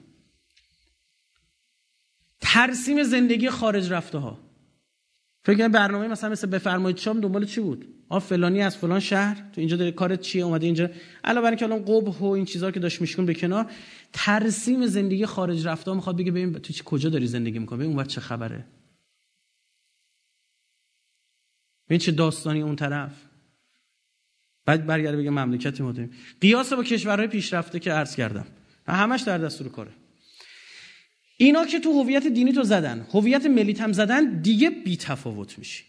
ترسیم 2.40 3.02
زندگی 3.02 3.50
خارج 3.50 3.92
رفته 3.92 4.18
ها 4.18 4.38
فکر 5.44 5.68
برنامه 5.68 6.08
مثلا 6.08 6.30
مثل 6.30 6.46
بفرمایید 6.46 6.96
شام 6.96 7.20
دنبال 7.20 7.44
چی 7.44 7.60
بود؟ 7.60 7.94
آ 8.08 8.18
فلانی 8.18 8.62
از 8.62 8.76
فلان 8.76 9.00
شهر. 9.00 9.34
تو 9.34 9.60
اینجا 9.60 9.76
داره 9.76 9.92
کارت 9.92 10.20
چیه؟ 10.20 10.44
اومده 10.44 10.66
اینجا. 10.66 10.90
علاوه 11.24 11.44
بر 11.44 11.50
اینکه 11.50 11.64
الان 11.64 11.84
قبح 11.84 12.18
و 12.18 12.24
این 12.24 12.44
چیزا 12.44 12.70
که 12.70 12.80
داشت 12.80 13.00
میشکن 13.00 13.26
به 13.26 13.34
کنار 13.34 13.70
ترسیم 14.12 14.86
زندگی 14.86 15.26
خارج 15.26 15.66
رفته 15.66 15.92
می‌خواد 15.92 16.16
بگه 16.16 16.30
ببین 16.30 16.52
تو 16.52 16.84
کجا 16.84 17.10
داری 17.10 17.26
زندگی 17.26 17.58
می‌کنی؟ 17.58 17.78
ببین 17.78 17.92
اون 17.92 18.04
چه 18.04 18.20
خبره. 18.20 18.64
ببین 21.88 21.98
چه 21.98 22.12
داستانی 22.12 22.62
اون 22.62 22.76
طرف. 22.76 23.25
بعد 24.66 24.86
برگرده 24.86 25.16
بگه 25.16 25.30
مملکتی 25.30 25.82
ما 25.82 25.92
داریم. 25.92 26.12
قیاس 26.40 26.72
با 26.72 26.84
کشورهای 26.84 27.28
پیشرفته 27.28 27.78
که 27.78 27.92
عرض 27.92 28.16
کردم. 28.16 28.46
همش 28.88 29.20
در 29.20 29.38
دستور 29.38 29.68
کاره. 29.68 29.92
اینا 31.36 31.66
که 31.66 31.80
تو 31.80 32.02
هویت 32.02 32.26
دینی 32.26 32.52
تو 32.52 32.62
زدن 32.62 33.06
هویت 33.12 33.46
ملیت 33.46 33.80
هم 33.80 33.92
زدن 33.92 34.40
دیگه 34.40 34.70
بی 34.70 34.96
تفاوت 34.96 35.58
میشی. 35.58 35.84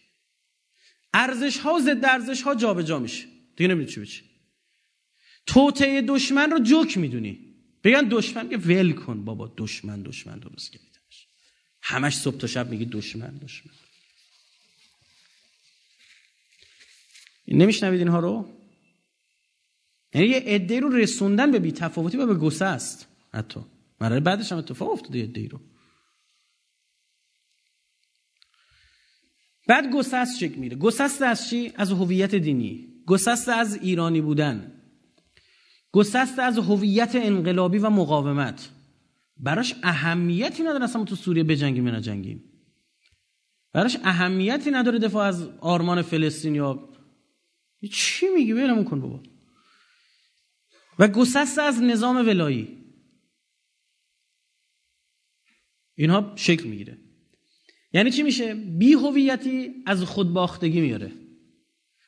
ارزش 1.14 1.58
ها 1.58 1.74
و 1.74 1.80
ضد 1.80 2.06
ارزش 2.06 2.42
ها 2.42 2.56
جابجا 2.56 3.00
میشه. 3.00 3.26
دیگه 3.56 3.68
نمی‌دونی 3.68 3.94
چی 3.94 4.02
بچی 4.02 4.24
توته 5.46 6.02
دشمن 6.02 6.52
رو 6.52 6.60
جوک 6.60 6.98
می‌دونی. 6.98 7.40
بگن 7.84 8.08
دشمن 8.12 8.50
که 8.50 8.58
ول 8.58 8.94
کن 8.94 9.26
بابا 9.26 9.54
دشمن 9.58 10.02
دشمن 10.02 10.40
درست 10.40 10.72
کردیدش 10.72 11.28
همش 11.82 12.18
صبح 12.18 12.38
تا 12.38 12.48
شب 12.48 12.70
میگی 12.70 12.86
دشمن 12.86 13.38
دشمن. 13.38 13.74
نمیشنوید 17.48 18.00
اینها 18.00 18.20
رو؟ 18.20 18.57
یعنی 20.14 20.28
یه 20.28 20.40
عده 20.40 20.80
رو 20.80 20.90
رسوندن 20.90 21.52
به 21.52 21.60
بی‌تفاوتی 21.60 22.18
و 22.18 22.26
به 22.26 22.36
گسه 22.36 22.66
است. 22.66 23.08
حتی. 23.34 23.60
مرحله 24.02 24.20
بعدش 24.20 24.52
هم 24.52 24.58
اتفاق 24.58 24.92
افتاده 24.92 25.24
عده 25.24 25.48
رو. 25.48 25.60
بعد 29.68 29.92
گسست 29.94 30.40
چک 30.40 30.58
میره؟ 30.58 30.78
گسست 30.78 31.22
از 31.22 31.50
چی؟ 31.50 31.72
از 31.76 31.92
هویت 31.92 32.36
دینی. 32.36 32.88
گسست 33.06 33.50
از 33.50 33.76
ایرانی 33.76 34.22
بودن. 34.22 34.82
گسست 35.92 36.40
از 36.40 36.58
هویت 36.58 37.12
انقلابی 37.16 37.78
و 37.78 37.90
مقاومت. 37.90 38.70
براش 39.38 39.76
اهمیتی 39.84 40.64
نداره 40.64 40.84
اصلا 40.84 41.04
تو 41.04 41.16
سوریه 41.16 41.44
بجنگیم 41.44 41.88
یا 41.88 41.96
نجنگیم. 41.96 42.44
براش 43.74 43.98
اهمیتی 44.04 44.72
نداره 44.72 45.00
دفاع 45.00 45.28
از 45.28 45.48
آرمان 45.60 46.02
فلسطین 46.02 46.56
یا 46.56 46.90
چی 47.92 48.26
میگی؟ 48.36 48.54
بلمون 48.54 48.84
کن 48.84 49.02
بابا. 49.02 49.24
و 51.00 51.08
گسست 51.08 51.60
از 51.60 51.82
نظام 51.82 52.16
ولایی. 52.16 52.78
اینها 55.96 56.34
شکل 56.36 56.70
می‌گیره. 56.70 56.98
یعنی 57.94 58.12
چی 58.12 58.24
میشه؟ 58.24 58.56
بی 58.56 58.94
هویتی 58.94 59.84
از 59.86 60.04
خود 60.04 60.34
باختگی 60.34 60.82
میاره. 60.82 61.12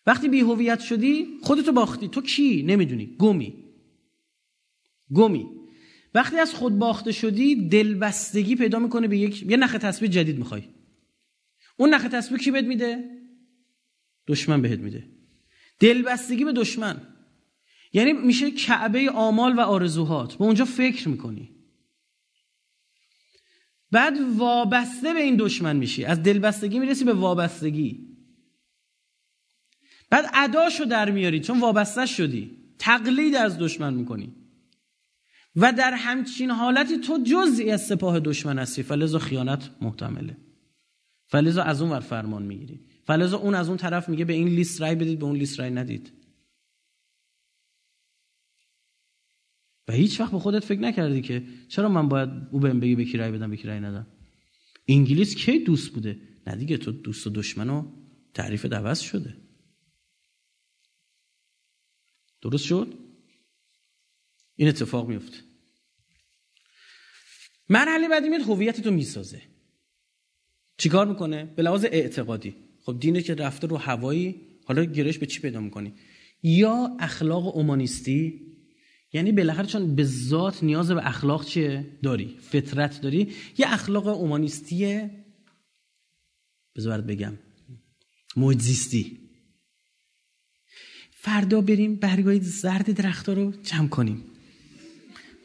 وقتی 0.05 0.29
بی 0.29 0.39
هویت 0.39 0.79
شدی 0.79 1.27
خودتو 1.41 1.71
باختی. 1.71 2.07
تو 2.07 2.21
کی؟ 2.21 2.63
نمی‌دونی. 2.63 3.15
گمی. 3.19 3.65
گمی. 5.13 5.45
وقتی 6.13 6.37
از 6.37 6.53
خود 6.53 6.79
باخته 6.79 7.11
شدی 7.11 7.69
دلبستگی 7.69 8.55
پیدا 8.55 8.79
می‌کنه 8.79 9.07
به 9.07 9.17
یک 9.17 9.43
یه 9.43 9.57
نخ 9.57 9.73
تسبیح 9.73 10.09
جدید 10.09 10.37
می‌خوای. 10.37 10.63
اون 11.77 11.93
نخ 11.93 12.03
تسبیح 12.03 12.37
کی 12.37 12.51
بهت 12.51 12.65
میده؟ 12.65 13.03
دشمن 14.27 14.61
بهت 14.61 14.79
میده. 14.79 15.07
دلبستگی 15.79 16.45
به 16.45 16.53
دشمن. 16.53 17.18
یعنی 17.93 18.13
میشه 18.13 18.51
کعبه 18.51 19.09
آمال 19.09 19.55
و 19.57 19.59
آرزوهات. 19.59 20.35
به 20.35 20.43
اونجا 20.43 20.65
فکر 20.65 21.09
می‌کنی. 21.09 21.49
بعد 23.91 24.13
وابسته 24.37 25.13
به 25.13 25.21
این 25.21 25.35
دشمن 25.35 25.75
میشی. 25.75 26.05
از 26.05 26.23
دلبستگی 26.23 26.79
می‌رسی 26.79 27.03
به 27.03 27.13
وابستگی. 27.13 28.07
بعد 30.09 30.29
اداشو 30.33 30.85
در 30.85 31.11
میاری. 31.11 31.39
چون 31.39 31.59
وابسته 31.59 32.05
شدی. 32.05 32.57
تقلید 32.79 33.35
از 33.35 33.57
دشمن 33.59 33.93
می‌کنی. 33.93 34.35
و 35.55 35.73
در 35.73 35.93
همچین 35.93 36.51
حالتی 36.51 36.97
تو 36.97 37.19
جزئی 37.23 37.71
از 37.71 37.85
سپاه 37.87 38.19
دشمن 38.19 38.59
هستی. 38.59 38.83
فلزا 38.83 39.19
خیانت 39.19 39.69
محتمله. 39.81 40.37
فلزا 41.27 41.63
از 41.63 41.81
اون 41.81 41.91
ور 41.91 41.99
فرمان 41.99 42.43
می‌گیری. 42.43 42.79
فلزا 43.03 43.37
اون 43.37 43.55
از 43.55 43.67
اون 43.67 43.77
طرف 43.77 44.09
میگه 44.09 44.25
به 44.25 44.33
این 44.33 44.47
لیست 44.47 44.81
رای 44.81 44.95
بدید 44.95 45.19
به 45.19 45.25
اون 45.25 45.35
لیست 45.35 45.59
رای 45.59 45.69
ندید. 45.69 46.18
و 49.89 49.91
هیچ 49.91 50.19
وقت 50.19 50.31
به 50.31 50.39
خودت 50.39 50.65
فکر 50.65 50.79
نکردی 50.79 51.21
که 51.21 51.43
چرا 51.67 51.89
من 51.89 52.09
باید 52.09 52.29
او 52.51 52.59
بهم 52.59 52.79
بگی 52.79 52.95
به 52.95 53.05
کی 53.05 53.17
بدم 53.17 53.49
به 53.49 53.57
کی 53.57 53.67
ندم؟ 53.67 54.07
انگلیس 54.87 55.35
کی 55.35 55.59
دوست 55.59 55.93
بوده؟ 55.93 56.21
نه 56.47 56.55
دیگه 56.55 56.77
تو 56.77 56.91
دوست 56.91 57.27
و 57.27 57.29
دشمنو 57.29 57.91
تعریف 58.33 58.65
دوست 58.65 59.01
شده. 59.01 59.37
درست 62.41 62.65
شد؟ 62.65 62.93
این 64.55 64.67
اتفاق 64.67 65.07
میفته 65.09 65.37
مرحله 67.69 68.07
بعدی 68.09 68.29
میاد 68.29 68.41
هویت 68.41 68.81
تو 68.81 68.91
می‌سازه. 68.91 69.41
چیکار 70.77 71.07
می‌کنه؟ 71.07 71.45
به 71.45 71.63
لحاظ 71.63 71.85
اعتقادی. 71.85 72.55
خب 72.85 72.99
دینه 72.99 73.21
که 73.21 73.35
رفته 73.35 73.67
رو 73.67 73.77
هوایی 73.77 74.41
حالا 74.65 74.83
گرش 74.83 75.17
به 75.17 75.25
چی 75.25 75.39
پیدا 75.39 75.59
می‌کنی؟ 75.59 75.93
یا 76.43 76.97
اخلاق 76.99 77.55
اومانیستی 77.55 78.48
یعنی 79.13 79.31
بالاخره 79.31 79.65
چون 79.65 79.95
به 79.95 80.03
ذات 80.03 80.63
نیاز 80.63 80.91
به 80.91 81.07
اخلاق 81.07 81.45
چیه؟ 81.45 81.99
داری. 82.03 82.37
فطرت 82.41 83.01
داری. 83.01 83.33
یه 83.57 83.73
اخلاق 83.73 84.07
اومانیستیه. 84.07 85.25
بذار 86.75 87.01
بگم. 87.01 87.33
محیط 88.35 88.61
فردا 91.11 91.61
بریم 91.61 91.95
برگای 91.95 92.39
زرد 92.39 92.91
درختها 92.91 93.33
رو 93.33 93.51
جمع 93.51 93.87
کنیم. 93.87 94.23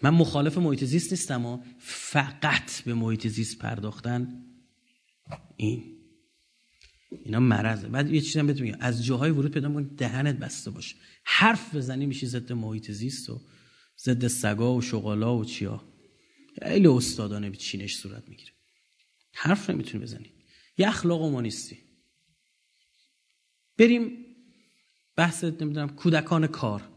من 0.02 0.10
مخالف 0.10 0.58
محیط 0.58 0.84
زیست 0.84 1.12
نیستم 1.12 1.46
و 1.46 1.58
فقط 1.78 2.82
به 2.82 2.94
محیط 2.94 3.26
زیست 3.26 3.58
پرداختن 3.58 4.44
این. 5.56 5.82
اینا 7.24 7.40
مرضه. 7.40 7.88
بعد 7.88 8.10
یه 8.10 8.20
چیزی 8.20 8.38
هم 8.38 8.46
بهت 8.46 8.60
میگم. 8.60 8.76
از 8.80 9.04
جاهای 9.04 9.30
ورود 9.30 9.50
پیدا 9.50 9.72
کن 9.72 9.82
دهنت 9.82 10.36
بسته 10.36 10.70
باش 10.70 10.96
حرف 11.24 11.74
بزنی 11.74 12.06
میشی 12.06 12.26
ضد 12.26 12.52
محیط 12.52 12.90
زیست 12.90 13.30
و 13.30 13.40
ضد 13.98 14.26
سگا 14.26 14.74
و 14.74 14.82
شغالا 14.82 15.36
و 15.36 15.44
چیا. 15.44 15.88
خیلی 16.62 16.86
استادانه 16.86 17.50
به 17.50 17.56
چینش 17.56 17.96
صورت 17.96 18.28
می‌گیره. 18.28 18.52
حرف 19.32 19.70
نمی‌تونی 19.70 20.02
بزنی. 20.02 20.32
یه 20.78 20.88
اخلاق 20.88 21.22
اومانیستی 21.22 21.78
بریم 23.78 24.26
بحث 25.16 25.44
نمی‌دونم 25.44 25.88
کودکان 25.88 26.46
کار. 26.46 26.88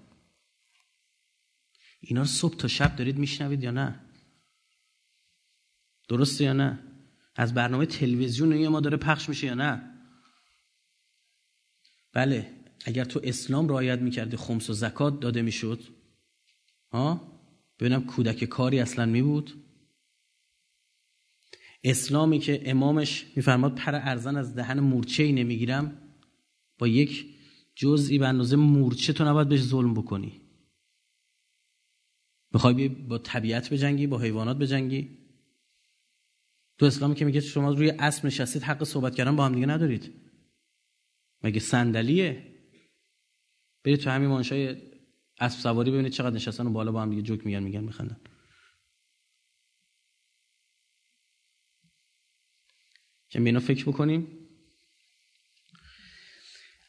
اینا 2.00 2.26
صبح 2.26 2.56
تا 2.56 2.68
شب 2.68 2.96
دارید 2.96 3.18
میشنوید 3.18 3.64
یا 3.64 3.72
نه؟ 3.72 4.06
درسته 6.10 6.44
یا 6.44 6.54
نه؟ 6.54 6.84
از 7.36 7.54
برنامه 7.54 7.86
تلویزیون 7.86 8.68
ما 8.68 8.80
داره 8.80 8.98
پخش 8.98 9.30
میشه 9.30 9.48
یا 9.48 9.54
نه؟ 9.54 9.94
بله 12.14 12.54
اگر 12.86 13.06
تو 13.06 13.22
اسلام 13.24 13.70
رعایت 13.70 14.00
می‌کردی 14.00 14.38
خمس 14.38 14.70
و 14.70 14.74
زکات 14.74 15.20
داده 15.20 15.42
می‌شد. 15.42 15.97
ببینم 17.80 18.06
کودک 18.06 18.44
کاری 18.44 18.80
اصلا 18.80 19.06
می 19.06 19.22
بود؟ 19.22 19.64
اسلامی 21.84 22.40
که 22.40 22.70
امامش 22.70 23.26
میفرماد 23.36 23.76
پر 23.76 23.96
ارزن 23.96 24.36
از 24.38 24.56
دهن 24.56 24.80
مورچه 24.80 25.24
ای 25.24 25.32
نمی‌گیرم 25.32 26.02
با 26.78 26.88
یک 26.88 27.26
جزئی 27.76 28.18
به 28.18 28.28
اندازه 28.28 28.56
مورچه 28.56 29.14
تو 29.14 29.26
نباید 29.26 29.50
بهش 29.50 29.62
ظلم 29.62 29.94
بکنی. 29.94 30.42
می‌خوای 32.54 32.88
با 32.88 33.18
طبیعت 33.18 33.74
بجنگی 33.74 34.08
با 34.08 34.20
حیوانات 34.20 34.58
بجنگی؟ 34.58 35.18
تو 36.78 36.86
اسلامی 36.86 37.16
که 37.16 37.26
میگه 37.26 37.40
شما 37.40 37.72
روی 37.72 37.90
اسب 37.90 38.26
نشستید 38.26 38.64
حق 38.64 38.84
صحبت 38.84 39.16
کردن 39.16 39.36
با 39.36 39.46
هم 39.46 39.54
دیگه 39.54 39.66
ندارید. 39.66 40.14
مگه 41.44 41.60
صندلیه؟ 41.60 42.54
برید 43.84 44.00
تو 44.00 44.10
همین 44.10 44.30
مانشای 44.30 44.76
اسب 45.40 45.60
سواری 45.60 45.92
ببینید 45.92 46.12
چقدر 46.12 46.36
نشستن 46.36 46.68
و 46.68 46.70
بالا 46.70 46.92
با 46.92 47.02
هم 47.02 47.10
دیگه 47.10 47.22
جوک 47.22 47.46
میگن 47.46 47.64
میگن 47.64 47.84
میخندن. 47.84 48.18
که 53.30 53.42
اینا 53.42 53.60
فکر 53.60 53.86
بکنیم. 53.86 54.28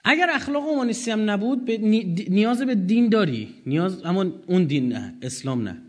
اگر 0.05 0.31
اخلاق 0.31 0.69
اومانیستی 0.69 1.11
هم 1.11 1.31
نبود 1.31 1.65
به 1.65 1.79
نیاز 2.29 2.63
به 2.63 2.75
دین 2.75 3.09
داری. 3.09 3.55
نیاز 3.67 4.05
اما 4.05 4.23
اون 4.47 4.65
دین 4.65 4.93
نه 4.93 5.19
اسلام 5.23 5.69
نه. 5.69 5.83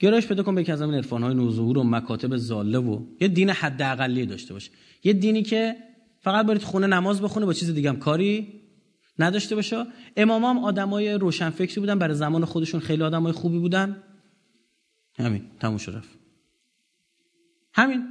گرایش 0.00 0.26
پیدا 0.26 0.42
کن 0.42 0.54
به 0.54 0.72
از 0.72 0.82
همین 0.82 0.94
عرفان 0.94 1.22
های 1.22 1.34
نوظهور 1.34 1.78
و 1.78 1.84
مکاتب 1.84 2.36
زاله 2.36 2.78
و 2.78 3.06
یه 3.20 3.28
دین 3.28 3.50
حداقلی 3.50 4.26
داشته 4.26 4.54
باشه 4.54 4.70
یه 5.04 5.12
دینی 5.12 5.42
که 5.42 5.76
فقط 6.20 6.46
برید 6.46 6.62
خونه 6.62 6.86
نماز 6.86 7.22
بخونه 7.22 7.46
با 7.46 7.52
چیز 7.52 7.74
دیگه 7.74 7.88
هم 7.88 7.98
کاری 7.98 8.63
نداشته 9.18 9.54
باشه. 9.54 9.86
امام 10.16 10.44
هم 10.44 10.64
آدمای 10.64 11.12
روشنفکری 11.12 11.80
بودن. 11.80 11.98
برای 11.98 12.14
زمان 12.14 12.44
خودشون 12.44 12.80
خیلی 12.80 13.02
آدمای 13.02 13.32
خوبی 13.32 13.58
بودن. 13.58 14.02
همین 15.18 15.42
تموم 15.60 15.78
شد 15.78 15.94
رفت. 15.94 16.18
همین. 17.74 18.06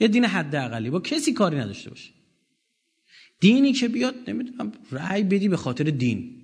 یه 0.00 0.08
دین 0.08 0.24
حداقلی. 0.24 0.90
با 0.90 1.00
کسی 1.00 1.32
کاری 1.32 1.58
نداشته 1.58 1.90
باشه. 1.90 2.10
دینی 3.40 3.72
که 3.72 3.88
بیاد 3.88 4.14
نمی‌دونم 4.28 4.72
رأی 4.90 5.24
بدی 5.24 5.48
به 5.48 5.56
خاطر 5.56 5.84
دین. 5.84 6.34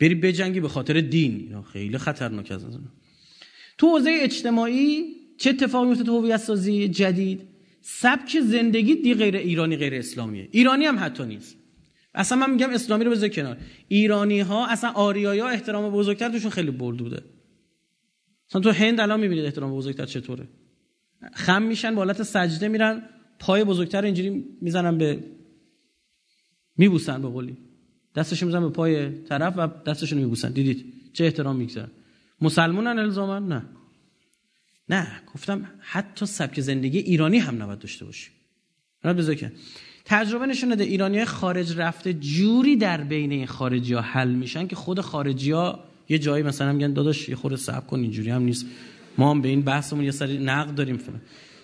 بری 0.00 0.14
بجنگی 0.14 0.60
به 0.60 0.68
خاطر 0.68 1.00
دین. 1.00 1.36
اینا 1.36 1.62
خیلی 1.62 1.98
خطرناک 1.98 2.50
از 2.50 2.66
تو 3.78 3.90
حوزه 3.90 4.18
اجتماعی 4.20 5.14
چه 5.38 5.50
اتفاقی 5.50 5.88
میفته 5.88 6.04
تو 6.04 6.20
هویت 6.20 6.36
سازی 6.36 6.88
جدید؟ 6.88 7.48
سبک 7.80 8.40
زندگی 8.40 8.94
دی 8.94 9.14
غیر 9.14 9.36
ایرانی 9.36 9.76
غیر 9.76 9.94
اسلامیه. 9.94 10.48
ایرانی 10.50 10.84
هم 10.84 10.98
حتی 10.98 11.24
نیست. 11.24 11.56
اصلا 12.14 12.38
من 12.38 12.50
میگم 12.50 12.70
اسلامی 12.70 13.04
رو 13.04 13.10
بذار 13.10 13.28
کنار. 13.28 13.56
ایرانی 13.88 14.40
ها 14.40 14.66
اصلا 14.66 14.90
آریایی 14.90 15.40
ها 15.40 15.48
احترام 15.48 15.92
بزرگتر 15.92 16.28
توشون 16.28 16.50
خیلی 16.50 16.70
برد 16.70 16.96
بوده. 16.96 17.22
مثلا 18.48 18.60
تو 18.60 18.70
هند 18.70 19.00
الان 19.00 19.20
می‌بینید 19.20 19.44
احترام 19.44 19.76
بزرگتر 19.76 20.06
چطوره. 20.06 20.48
خم 21.32 21.62
میشن 21.62 21.94
بالات 21.94 22.22
سجده 22.22 22.68
میرن 22.68 23.02
پای 23.38 23.64
بزرگتر 23.64 24.04
اینجوری 24.04 24.44
می‌زنن 24.60 24.98
به 24.98 25.24
میبوسن 26.76 27.22
به 27.22 27.28
قولی. 27.28 27.56
دستشون 28.14 28.46
می‌زنن 28.46 28.62
به 28.62 28.70
پای 28.70 29.10
طرف 29.22 29.54
و 29.56 29.66
دستشون 29.86 30.18
میبوسن. 30.18 30.52
دیدید؟ 30.52 30.92
چه 31.12 31.24
احترام 31.24 31.56
می‌گذارن. 31.56 31.90
مسلمانن 32.40 32.98
الزاما؟ 32.98 33.38
نه. 33.38 33.64
نه. 34.88 35.06
گفتم 35.34 35.70
حتی 35.80 36.26
سبک 36.26 36.60
زندگی 36.60 36.98
ایرانی 36.98 37.38
هم 37.38 37.62
نباید 37.62 37.78
داشته 37.78 38.04
باشی. 38.04 38.30
بذار 39.04 39.34
که. 39.34 39.52
تجربه 40.04 40.46
نشون 40.46 40.68
داده 40.68 40.84
ایرانی 40.84 41.24
خارج 41.24 41.78
رفته 41.78 42.12
جوری 42.12 42.76
در 42.76 43.00
بین 43.00 43.32
این 43.32 43.46
خارجی 43.46 43.94
ها 43.94 44.00
حل 44.00 44.30
میشن 44.30 44.66
که 44.66 44.76
خود 44.76 45.00
خارجی 45.00 45.50
ها 45.50 45.84
یه 46.08 46.18
جایی 46.18 46.42
مثلا 46.42 46.72
میگن 46.72 46.92
داداش 46.92 47.28
یه 47.28 47.36
خورده 47.36 47.56
صبر 47.56 47.86
کن 47.86 48.00
اینجوری 48.00 48.30
هم 48.30 48.42
نیست. 48.42 48.66
ما 49.18 49.30
هم 49.30 49.42
به 49.42 49.48
این 49.48 49.62
بحثمون 49.62 50.04
یه 50.04 50.10
سری 50.10 50.38
نقد 50.38 50.74
داریم. 50.74 50.96
فلان 50.96 51.20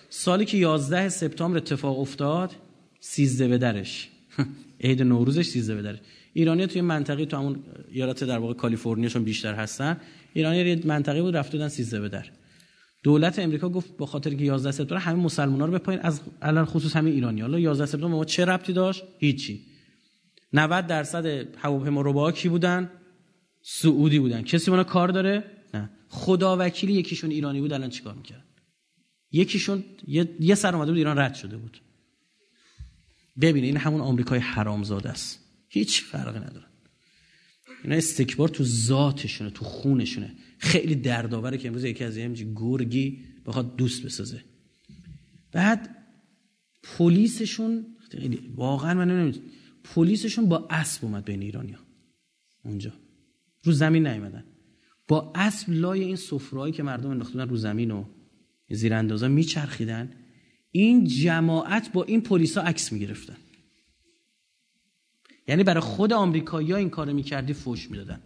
سالی 0.09 0.45
که 0.45 0.57
11 0.57 1.09
سپتامبر 1.09 1.57
اتفاق 1.57 1.99
افتاد 1.99 2.55
13 2.99 3.47
به 3.47 3.57
درش. 3.57 4.09
عید 4.83 5.01
نوروزش 5.01 5.45
13 5.45 5.75
به 5.75 5.81
درش. 5.81 5.97
ایرانی 6.33 6.67
توی 6.67 6.81
منطقه 6.81 7.25
تو 7.25 7.37
همون 7.37 7.59
ایالت 7.91 8.23
در 8.23 8.37
واقع 8.37 8.53
کالیفرنیاشون 8.53 9.23
بیشتر 9.23 9.53
هستن. 9.53 9.97
ایرانی 10.33 10.75
منطقه 10.75 11.21
بود 11.21 11.37
رفته 11.37 11.51
بودن 11.57 11.67
13 11.67 11.99
به 11.99 12.09
در. 12.09 12.25
دولت 13.03 13.39
امریکا 13.39 13.69
گفت 13.69 13.97
با 13.97 14.05
خاطر 14.05 14.33
که 14.33 14.43
11 14.45 14.71
سپتامبر 14.71 15.03
همه 15.03 15.19
مسلمان‌ها 15.23 15.65
رو 15.65 15.73
بپایین. 15.73 16.01
از 16.01 16.21
الان 16.41 16.65
خصوص 16.65 16.95
همه 16.95 17.09
ایرانی. 17.09 17.41
حالا 17.41 17.59
11 17.59 17.85
سپتامبر 17.85 18.17
ما 18.17 18.25
چه 18.25 18.45
ربطی 18.45 18.73
داشت؟ 18.73 19.03
هیچی. 19.19 19.65
90 20.53 20.87
درصد 20.87 21.25
هواپیما 21.57 22.01
رو 22.01 22.31
کی 22.31 22.49
بودن؟ 22.49 22.91
سعودی 23.63 24.19
بودن. 24.19 24.41
کسی 24.41 24.71
اونا 24.71 24.83
کار 24.83 25.09
داره؟ 25.09 25.43
نه. 25.73 25.89
خدا 26.09 26.57
وکیلی 26.59 26.93
یکیشون 26.93 27.31
ایرانی 27.31 27.61
بود 27.61 27.73
الان 27.73 27.89
چیکار 27.89 28.13
می‌کرد؟ 28.13 28.45
یکیشون 29.31 29.83
یه, 30.39 30.55
سر 30.55 30.75
اومده 30.75 30.91
بود 30.91 30.97
ایران 30.97 31.17
رد 31.17 31.33
شده 31.33 31.57
بود. 31.57 31.81
ببینید 33.41 33.63
این 33.63 33.77
همون 33.77 34.01
آمریکای 34.01 34.39
حرامزاده 34.39 35.09
است. 35.09 35.39
هیچ 35.69 36.03
فرقی 36.03 36.39
نداره. 36.39 36.65
اینا 37.83 37.95
استکبار 37.95 38.49
تو 38.49 38.63
ذاتشونه 38.63 39.49
تو 39.49 39.65
خونشونه. 39.65 40.35
خیلی 40.61 40.95
دردآوره 40.95 41.57
که 41.57 41.67
امروز 41.67 41.83
یکی 41.83 42.03
از 42.03 42.17
همچین 42.17 42.53
گرگی 42.55 43.19
بخواد 43.45 43.75
دوست 43.75 44.05
بسازه. 44.05 44.43
بعد 45.51 45.95
پلیسشون 46.83 47.85
واقعا 48.55 48.93
من 48.93 49.07
نمی‌دونم 49.11 49.45
پلیسشون 49.83 50.49
با 50.49 50.67
اسب 50.69 51.05
اومد 51.05 51.25
بین 51.25 51.41
ایرانیا 51.41 51.77
اونجا. 52.65 52.93
رو 53.63 53.71
زمین 53.71 54.07
نیومدن. 54.07 54.43
با 55.07 55.31
اسب 55.35 55.69
لای 55.69 56.03
این 56.03 56.15
سفرهایی 56.15 56.73
که 56.73 56.83
مردم 56.83 57.09
انداخته 57.09 57.43
رو 57.43 57.57
زمین 57.57 57.91
و 57.91 58.05
زیراندازا 58.69 59.27
میچرخیدن 59.27 60.13
این 60.71 61.05
جماعت 61.05 61.91
با 61.91 62.03
این 62.03 62.21
پلیسا 62.21 62.61
عکس 62.61 62.91
می‌گرفتن. 62.91 63.37
یعنی 65.47 65.63
برای 65.63 65.81
خود 65.81 66.13
آمریکایی‌ها 66.13 66.77
این 66.77 66.89
کارو 66.89 67.13
می‌کردی 67.13 67.53
فوش 67.53 67.91
می‌دادن. 67.91 68.21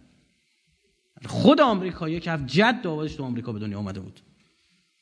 خود 1.24 1.60
آمریکایی 1.60 2.20
که 2.20 2.38
جد 2.46 2.80
داوودش 2.82 3.14
تو 3.14 3.24
آمریکا 3.24 3.52
به 3.52 3.58
دنیا 3.58 3.78
آمده 3.78 4.00
بود. 4.00 4.20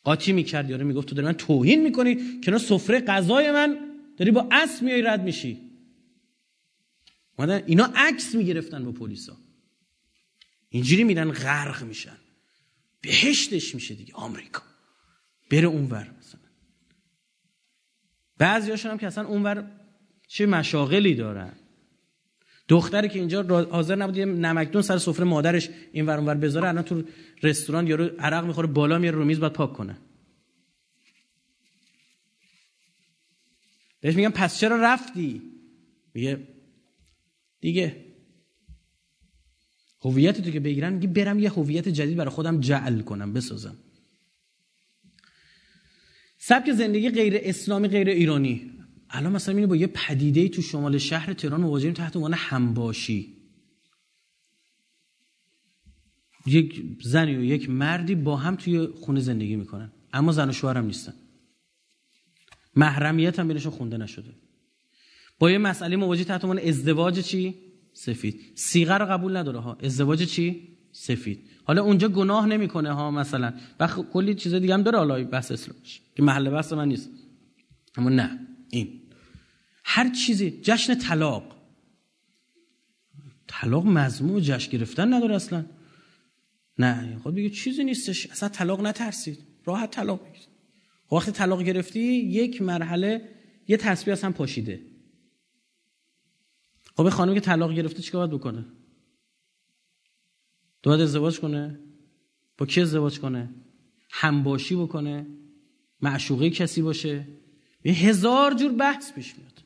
قاطی 0.04 0.32
می‌کرد 0.32 0.70
یارو 0.70 0.86
می‌گفت 0.86 1.08
تو 1.08 1.14
داری 1.14 1.26
من 1.26 1.32
توهین 1.32 1.82
می‌کنی 1.82 2.40
که 2.40 2.58
سفره 2.58 3.00
غذای 3.00 3.52
من 3.52 3.78
داری 4.16 4.30
با 4.30 4.48
اسب 4.52 4.82
میای 4.82 5.02
رد 5.02 5.22
میشی. 5.22 5.70
اینا 7.66 7.92
عکس 7.96 8.34
می‌گرفتن 8.34 8.84
با 8.84 8.92
پلیسا. 8.92 9.36
اینجوری 10.68 11.04
میرن 11.04 11.30
غرق 11.30 11.82
میشن. 11.82 12.16
بهشتش 13.00 13.74
میشه 13.74 13.94
دیگه 13.94 14.14
آمریکا. 14.14 14.62
بره 15.50 15.66
اونور 15.66 16.10
مثلا. 16.18 16.40
بعضی 18.38 18.88
هم 18.88 18.98
که 18.98 19.06
اصلا 19.06 19.26
اونور 19.26 19.70
چه 20.28 20.46
مشاغلی 20.46 21.14
دارن. 21.14 21.52
دختری 22.68 23.08
که 23.08 23.18
اینجا 23.18 23.42
حاضر 23.70 23.94
نبود 23.96 24.16
یه 24.16 24.24
نمکدون 24.24 24.82
سر 24.82 24.98
سفره 24.98 25.24
مادرش 25.24 25.68
این 25.92 26.06
ور 26.06 26.18
اونور 26.18 26.34
بذاره 26.34 26.68
الان 26.68 26.84
تو 26.84 27.02
رستوران 27.42 27.86
یارو 27.86 28.04
عرق 28.18 28.44
می‌خوره 28.44 28.66
بالا 28.66 28.98
میاره 28.98 29.16
رو 29.16 29.24
میز 29.24 29.40
باید 29.40 29.52
پاک 29.52 29.72
کنه. 29.72 29.96
بهش 34.00 34.14
میگم 34.14 34.30
پس 34.30 34.60
چرا 34.60 34.76
رفتی؟ 34.76 35.42
میگه 36.14 36.48
دیگه. 37.60 38.04
هویت 40.00 40.40
تو 40.40 40.50
که 40.50 40.60
بگیرن 40.60 40.92
میگه 40.92 41.08
برم 41.08 41.38
یه 41.38 41.50
هویت 41.50 41.88
جدید 41.88 42.16
برای 42.16 42.30
خودم 42.30 42.60
جعل 42.60 43.00
کنم 43.00 43.32
بسازم. 43.32 43.76
سبک 46.38 46.72
زندگی 46.72 47.10
غیر 47.10 47.40
اسلامی 47.42 47.88
غیر 47.88 48.08
ایرانی. 48.08 48.73
الان 49.10 49.32
مثلا 49.32 49.54
اینو 49.54 49.66
با 49.66 49.76
یه 49.76 49.86
پدیده 49.86 50.48
تو 50.48 50.62
شمال 50.62 50.98
شهر 50.98 51.32
تهران 51.32 51.60
مواجهیم 51.60 51.94
تحت 51.94 52.16
عنوان 52.16 52.34
همباشی. 52.34 53.36
یک 56.46 56.82
زنی 57.02 57.36
و 57.36 57.44
یک 57.44 57.70
مردی 57.70 58.14
با 58.14 58.36
هم 58.36 58.56
توی 58.56 58.86
خونه 58.86 59.20
زندگی 59.20 59.56
می‌کنن. 59.56 59.92
اما 60.12 60.32
زن 60.32 60.48
و 60.48 60.52
شوهر 60.52 60.78
هم 60.78 60.86
نیستن. 60.86 61.14
محرمیت 62.76 63.38
هم 63.38 63.48
بینشون 63.48 63.72
خونده 63.72 63.96
نشده. 63.96 64.30
با 65.38 65.50
یه 65.50 65.58
مسئله 65.58 65.96
مواجه 65.96 66.24
تحت 66.24 66.44
عنوان 66.44 66.58
ازدواج 66.58 67.20
چی؟ 67.20 67.54
سفید. 67.92 68.40
سیغه 68.54 68.94
رو 68.94 69.06
قبول 69.06 69.36
نداره 69.36 69.60
ها. 69.60 69.78
ازدواج 69.82 70.22
چی؟ 70.22 70.68
سفید. 70.92 71.50
حالا 71.64 71.82
اونجا 71.82 72.08
گناه 72.08 72.46
نمی‌کنه 72.46 72.92
ها 72.92 73.10
مثلا. 73.10 73.54
و 73.80 73.86
کلی 73.86 74.34
چیز 74.34 74.54
دیگه 74.54 74.74
هم 74.74 74.82
داره 74.82 74.98
حالا 74.98 75.24
بحث 75.24 75.52
اسلامش 75.52 76.00
که 76.16 76.22
محل 76.22 76.50
بحث 76.50 76.72
من 76.72 76.88
نیست. 76.88 77.10
اما 77.96 78.10
نه. 78.10 78.53
این. 78.74 79.00
هر 79.84 80.10
چیزی 80.10 80.60
جشن 80.62 80.94
طلاق. 80.94 81.56
طلاق 83.46 83.86
مضمون 83.86 84.42
جشن 84.42 84.70
گرفتن 84.70 85.14
نداره 85.14 85.34
اصلا. 85.34 85.66
نه 86.78 87.18
خود 87.22 87.34
بگه 87.34 87.50
چیزی 87.50 87.84
نیستش. 87.84 88.26
اصلا 88.26 88.48
طلاق 88.48 88.80
نترسید. 88.80 89.38
راحت 89.64 89.90
طلاق 89.90 90.28
بگیرید. 90.28 90.48
وقتی 91.12 91.32
طلاق 91.32 91.62
گرفتی 91.62 92.00
یک 92.14 92.62
مرحله 92.62 93.28
یه 93.68 93.76
تسبیح 93.76 94.12
اصلا 94.12 94.32
پاشیده. 94.32 94.82
خب 96.96 97.08
خانم 97.08 97.34
که 97.34 97.40
طلاق 97.40 97.72
گرفته 97.72 98.02
چیکار 98.02 98.26
باید 98.26 98.40
بکنه؟ 98.40 98.64
تو 100.82 100.90
باید 100.90 101.00
ازدواج 101.00 101.40
کنه؟ 101.40 101.80
با 102.58 102.66
کی 102.66 102.80
ازدواج 102.80 103.20
کنه؟ 103.20 103.54
همباشی 104.10 104.76
بکنه؟ 104.76 105.26
معشوقه 106.00 106.50
کسی 106.50 106.82
باشه؟ 106.82 107.26
هزار 107.92 108.54
جور 108.54 108.72
بحث 108.72 109.12
پیش 109.12 109.34
میاد. 109.36 109.62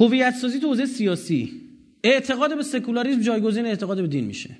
هویت 0.00 0.34
سازی 0.34 0.60
تو 0.60 0.66
حوزه 0.66 0.86
سیاسی 0.86 1.62
اعتقاد 2.04 2.56
به 2.56 2.62
سکولاریسم 2.62 3.20
جایگزین 3.20 3.66
اعتقاد 3.66 4.00
به 4.00 4.06
دین 4.06 4.24
میشه. 4.24 4.58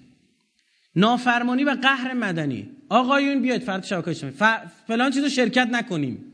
نافرمانی 0.96 1.64
و 1.64 1.76
قهر 1.82 2.12
مدنی. 2.12 2.70
آقایون 2.88 3.42
بیاید 3.42 3.62
فرد 3.62 3.84
شبکه 3.84 4.08
اجتماعی. 4.08 4.36
فلان 4.86 5.10
چیزو 5.10 5.28
شرکت 5.28 5.68
نکنیم. 5.72 6.32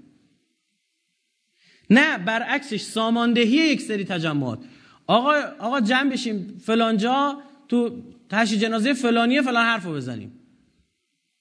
نه 1.91 2.19
برعکسش 2.19 2.81
ساماندهی 2.81 3.57
یک 3.57 3.81
سری 3.81 4.05
تجمعات. 4.05 4.65
آقا 5.07 5.35
آقا 5.59 5.81
جمع 5.81 6.11
بشیم 6.11 6.59
فلان 6.67 6.97
جا 6.97 7.43
تو 7.69 8.03
تشی 8.29 8.59
جنازه 8.59 8.95
فلانیه 8.95 9.43
فلان 9.43 9.67
حرفو 9.67 9.93
بزنیم. 9.93 10.34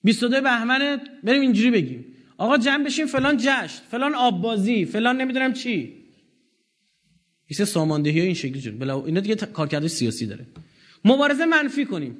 22 0.03 0.41
بهمن 0.41 1.01
بریم 1.23 1.41
اینجوری 1.41 1.71
بگیم. 1.71 2.05
آقا 2.37 2.57
جمع 2.57 2.83
بشیم 2.83 3.05
فلان 3.05 3.37
جشن 3.37 3.81
فلان 3.91 4.15
آببازی 4.15 4.85
فلان 4.85 5.21
نمی‌دونم 5.21 5.53
چی. 5.53 5.93
ایسه 7.47 7.65
ساماندهی 7.65 8.21
این 8.21 8.33
شکلی 8.33 8.61
شد 8.61 8.79
بلا 8.79 9.05
اینا 9.05 9.19
دیگه 9.19 9.35
کارکرد 9.35 9.87
سیاسی 9.87 10.25
داره. 10.25 10.45
مبارزه 11.05 11.45
منفی 11.45 11.85
کنیم. 11.85 12.17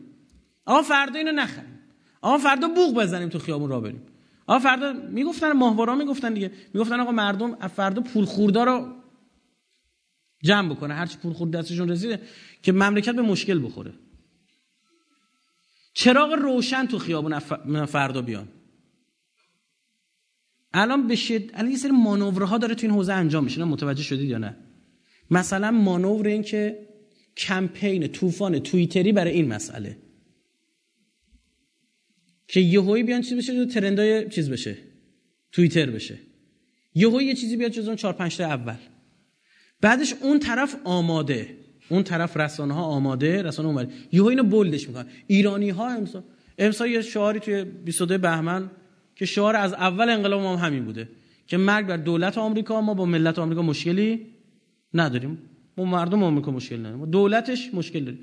آقا 0.65 0.81
فردا 0.81 1.19
اینو 1.19 1.31
نخریم. 1.31 1.79
آقا 2.21 2.37
فردا 2.37 2.67
بوق 2.67 2.95
بزنیم 2.95 3.29
تو 3.29 3.39
خیابون 3.39 3.69
را 3.69 3.79
بریم. 3.79 4.01
آقا 4.47 4.59
فردا 4.59 4.93
می‌گفتن 4.93 5.51
ماهوارا 5.51 5.95
می‌گفتن 5.95 6.33
دیگه. 6.33 6.51
می‌گفتن 6.73 6.99
آقا 6.99 7.11
مردم 7.11 7.67
فردا 7.67 8.01
پول 8.01 8.25
خوردا 8.25 8.63
رو 8.63 8.93
جمع 10.43 10.69
بکنه. 10.69 10.93
هرچی 10.93 11.17
پول 11.17 11.33
خورد 11.33 11.51
دستشون 11.51 11.89
رسیده 11.89 12.21
که 12.61 12.71
مملکت 12.71 13.15
به 13.15 13.21
مشکل 13.21 13.65
بخوره. 13.65 13.93
چراغ 15.93 16.33
روشن 16.33 16.85
تو 16.85 16.99
خیابون 16.99 17.39
فردا 17.85 18.21
بیان. 18.21 18.47
الان 20.73 21.07
بشید 21.07 21.51
الان 21.53 21.71
یه 21.71 21.77
سری 21.77 21.91
مانورها 21.91 22.57
داره 22.57 22.75
تو 22.75 22.87
این 22.87 22.95
حوزه 22.95 23.13
انجام 23.13 23.43
میشه. 23.43 23.63
متوجه 23.63 24.03
شدید 24.03 24.29
یا 24.29 24.37
نه؟ 24.37 24.57
مثلا 25.31 25.71
مانور 25.71 26.27
این 26.27 26.41
که 26.41 26.87
کمپین 27.37 28.07
طوفان 28.07 28.59
توییتری 28.59 29.11
برای 29.11 29.31
این 29.31 29.47
مسئله. 29.47 29.97
که 32.47 32.59
یهویی 32.59 33.03
بیان 33.03 33.21
چیز 33.21 33.37
بشه 33.37 33.65
ترندای 33.65 34.29
چیز 34.29 34.49
بشه. 34.49 34.77
توییتر 35.51 35.89
بشه. 35.89 36.19
یهویی 36.95 37.27
یه 37.27 37.33
چیزی 37.33 37.57
بیاد 37.57 37.71
جزون 37.71 37.95
4 37.95 38.13
5 38.13 38.37
تا 38.37 38.45
اول. 38.45 38.77
بعدش 39.81 40.13
اون 40.13 40.39
طرف 40.39 40.75
آماده. 40.83 41.62
اون 41.93 42.03
طرف 42.03 42.37
رسانه 42.37 42.73
ها 42.73 42.83
آماده 42.83 43.41
رسانه 43.41 43.69
اومده 43.69 43.93
یهو 44.11 44.25
اینو 44.25 44.43
بولدش 44.43 44.87
می‌کنن. 44.87 45.05
ایرانی 45.27 45.69
ها 45.69 45.89
امسا 45.89 46.23
امسال 46.57 46.87
یه 46.87 47.01
شعاری 47.01 47.39
توی 47.39 47.63
22 47.63 48.17
بهمن 48.17 48.69
که 49.15 49.25
شعار 49.25 49.55
از 49.55 49.73
اول 49.73 50.09
انقلاب 50.09 50.41
ما 50.41 50.57
هم 50.57 50.65
همین 50.65 50.85
بوده 50.85 51.09
که 51.47 51.57
مرگ 51.57 51.87
بر 51.87 51.97
دولت 51.97 52.37
آمریکا 52.37 52.81
ما 52.81 52.93
با 52.93 53.05
ملت 53.05 53.39
آمریکا 53.39 53.61
مشکلی 53.61 54.25
نداریم. 54.93 55.37
ما 55.77 55.85
مردم 55.85 56.23
آمریکا 56.23 56.51
مشکل 56.51 56.79
نداریم. 56.79 56.99
ما 56.99 57.05
دولتش 57.05 57.69
مشکل 57.73 57.99
داریم. 57.99 58.19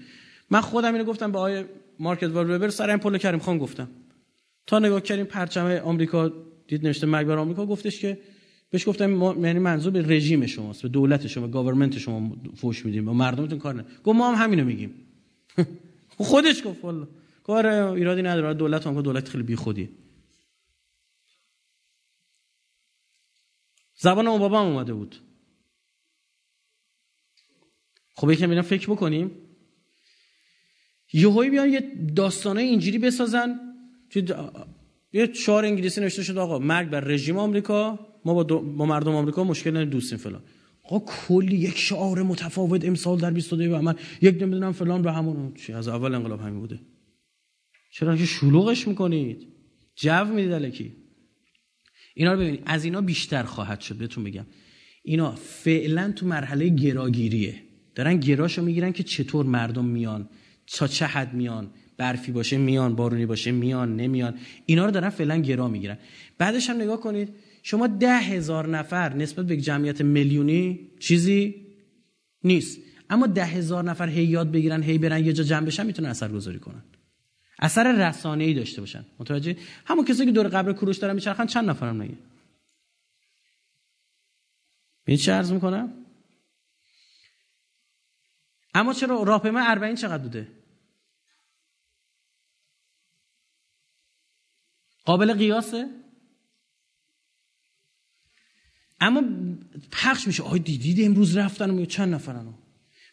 من 0.50 0.60
خودم 0.60 0.92
اینو 0.92 1.04
گفتم 1.04 1.32
به 1.32 1.38
آقای 1.38 1.64
مارکت 1.98 2.28
وبر 2.28 2.68
سر 2.68 2.90
این 2.90 2.98
پل 2.98 3.18
کریم 3.18 3.38
خان 3.38 3.58
گفتم. 3.58 3.88
تا 4.66 4.78
نگاه 4.78 5.00
کردیم 5.00 5.24
پرچم 5.24 5.66
آمریکا 5.84 6.32
دید 6.68 6.86
نوشته 6.86 7.06
مرگ 7.06 7.26
بر 7.26 7.38
آمریکا 7.38 7.66
گفتش 7.66 8.00
که 8.00 8.18
بهش 8.70 8.88
گفتم 8.88 9.10
یعنی 9.44 9.58
منظور 9.58 9.92
به 9.92 10.02
رژیم 10.02 10.46
شماست 10.46 10.82
به 10.82 10.88
دولت 10.88 11.26
شما 11.26 11.48
government 11.48 11.98
شما 11.98 12.36
فوش 12.56 12.86
میدیم. 12.86 13.08
و 13.08 13.12
مردمتون 13.12 13.58
کار 13.58 13.74
نه. 13.74 13.82
گفت 13.82 14.18
ما 14.18 14.32
هم 14.32 14.44
همینو 14.44 14.64
میگیم. 14.64 14.94
خودش 16.16 16.66
گفت 16.66 16.84
والله. 16.84 17.08
کار 17.44 17.66
ایرادی 17.66 18.22
نداره. 18.22 18.54
دولت 18.54 18.86
هم 18.86 19.02
دولت 19.02 19.28
خیلی 19.28 19.44
بی 19.44 19.56
خودی 19.56 19.88
زبان 23.96 24.26
اون 24.26 24.38
بابا 24.38 24.60
اومده 24.60 24.94
بود. 24.94 25.16
خب 28.14 28.30
یکم 28.30 28.50
اینا 28.50 28.62
فکر 28.62 28.90
بکنیم. 28.90 29.30
یهویی 31.12 31.50
بیان 31.50 31.68
یه 31.68 31.80
داستانه 32.16 32.62
اینجوری 32.62 32.98
بسازن. 32.98 33.60
یه 35.12 35.32
شعار 35.32 35.64
انگلیسی 35.64 36.00
نوشته 36.00 36.22
شد 36.22 36.38
آقا 36.38 36.58
مرگ 36.58 36.90
بر 36.90 37.00
رژیم 37.00 37.36
آمریکا 37.38 37.98
ما 38.24 38.34
با, 38.34 38.58
با 38.58 38.86
مردم 38.86 39.14
آمریکا 39.14 39.44
مشکل 39.44 39.70
نداریم 39.70 39.90
دوستیم 39.90 40.18
فلان. 40.18 40.42
آقا 40.84 40.98
کلی 41.06 41.56
یک 41.56 41.78
شعار 41.78 42.22
متفاوت 42.22 42.84
امسال 42.84 43.18
در 43.18 43.30
22 43.30 43.70
بهمن 43.70 43.94
یک 44.22 44.42
نمی‌دونم 44.42 44.72
فلان 44.72 45.02
به 45.02 45.12
همون 45.12 45.54
چی 45.54 45.72
از 45.72 45.88
اول 45.88 46.14
انقلاب 46.14 46.40
همین 46.40 46.60
بوده. 46.60 46.80
چرا 47.92 48.16
که 48.16 48.26
شلوغش 48.26 48.88
می‌کنید؟ 48.88 49.46
جو 49.96 50.24
می‌دید 50.24 50.52
الکی. 50.52 50.92
اینا 52.14 52.32
رو 52.32 52.40
ببینید 52.40 52.62
از 52.66 52.84
اینا 52.84 53.00
بیشتر 53.00 53.42
خواهد 53.42 53.80
شد 53.80 53.96
بهتون 53.96 54.24
بگم. 54.24 54.46
اینا 55.02 55.34
فعلا 55.34 56.12
تو 56.16 56.26
مرحله 56.26 56.68
گراگیریه. 56.68 57.54
دارن 57.94 58.16
گراشو 58.16 58.62
می‌گیرن 58.62 58.92
که 58.92 59.02
چطور 59.02 59.46
مردم 59.46 59.84
میان 59.84 60.28
تا 60.66 60.86
چه 60.86 61.06
حد 61.06 61.34
میان. 61.34 61.70
برفی 62.00 62.32
باشه 62.32 62.56
میان 62.56 62.94
بارونی 62.96 63.26
باشه 63.26 63.52
میان 63.52 63.96
نمیان. 63.96 64.38
اینا 64.66 64.84
رو 64.84 64.90
دارن 64.90 65.10
فعلا 65.10 65.36
گرا 65.36 65.68
می‌گیرن. 65.68 65.98
بعدش 66.38 66.70
هم 66.70 66.76
نگاه 66.76 67.00
کنید 67.00 67.28
شما 67.62 67.86
ده 67.86 68.18
هزار 68.18 68.68
نفر 68.68 69.14
نسبت 69.14 69.46
به 69.46 69.56
جمعیت 69.56 70.00
میلیونی 70.00 70.90
چیزی 70.98 71.66
نیست. 72.44 72.80
اما 73.10 73.26
ده 73.26 73.44
هزار 73.44 73.84
نفر 73.84 74.08
هی 74.08 74.24
یاد 74.24 74.52
بگیرن 74.52 74.82
هی 74.82 74.98
برن 74.98 75.24
یه 75.24 75.32
جا 75.32 75.44
جمع 75.44 75.66
بشن 75.66 75.86
می‌تونن 75.86 76.08
اثر 76.08 76.28
گذاری 76.28 76.58
کنن. 76.58 76.82
اثر 77.58 78.08
رسانه 78.08 78.44
ای 78.44 78.54
داشته 78.54 78.80
باشن. 78.80 79.04
متوجه؟ 79.18 79.56
همون 79.84 80.04
کسی 80.04 80.24
که 80.24 80.32
دور 80.32 80.48
قبر 80.48 80.72
کوروش 80.72 80.96
دارن 80.96 81.14
میچرخن 81.14 81.46
چند 81.46 81.70
نفرم 81.70 82.02
نگه. 82.02 82.18
این 85.06 85.16
چه 85.16 85.32
عرض 85.32 85.52
می‌کنم؟ 85.52 85.92
اما 88.74 88.92
چرا 88.92 89.22
راهپیمای 89.22 89.62
اربعین 89.66 89.96
چقدر 89.96 90.22
بوده؟ 90.22 90.59
قابل 95.04 95.34
قیاسه؟ 95.34 95.86
اما 99.00 99.22
پخش 99.92 100.26
میشه. 100.26 100.42
آهای 100.42 100.60
دیدید 100.60 101.06
امروز 101.06 101.36
رفتن 101.36 101.84
چند 101.84 102.14
نفرن 102.14 102.54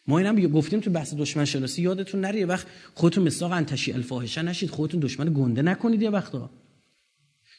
ما 0.06 0.18
اینم 0.18 0.46
گفتیم 0.46 0.80
تو 0.80 0.90
بحث 0.90 1.14
دشمن 1.14 1.44
شناسی 1.44 1.82
یادتون 1.82 2.20
نره. 2.20 2.46
وقت 2.46 2.66
خودتون 2.94 3.24
مساق 3.24 3.52
انتشی 3.52 3.92
الفاحشه 3.92 4.42
نشید. 4.42 4.70
خودتون 4.70 5.00
دشمن 5.00 5.34
گنده 5.34 5.62
نکنید 5.62 6.02
یه 6.02 6.10
وقتا. 6.10 6.50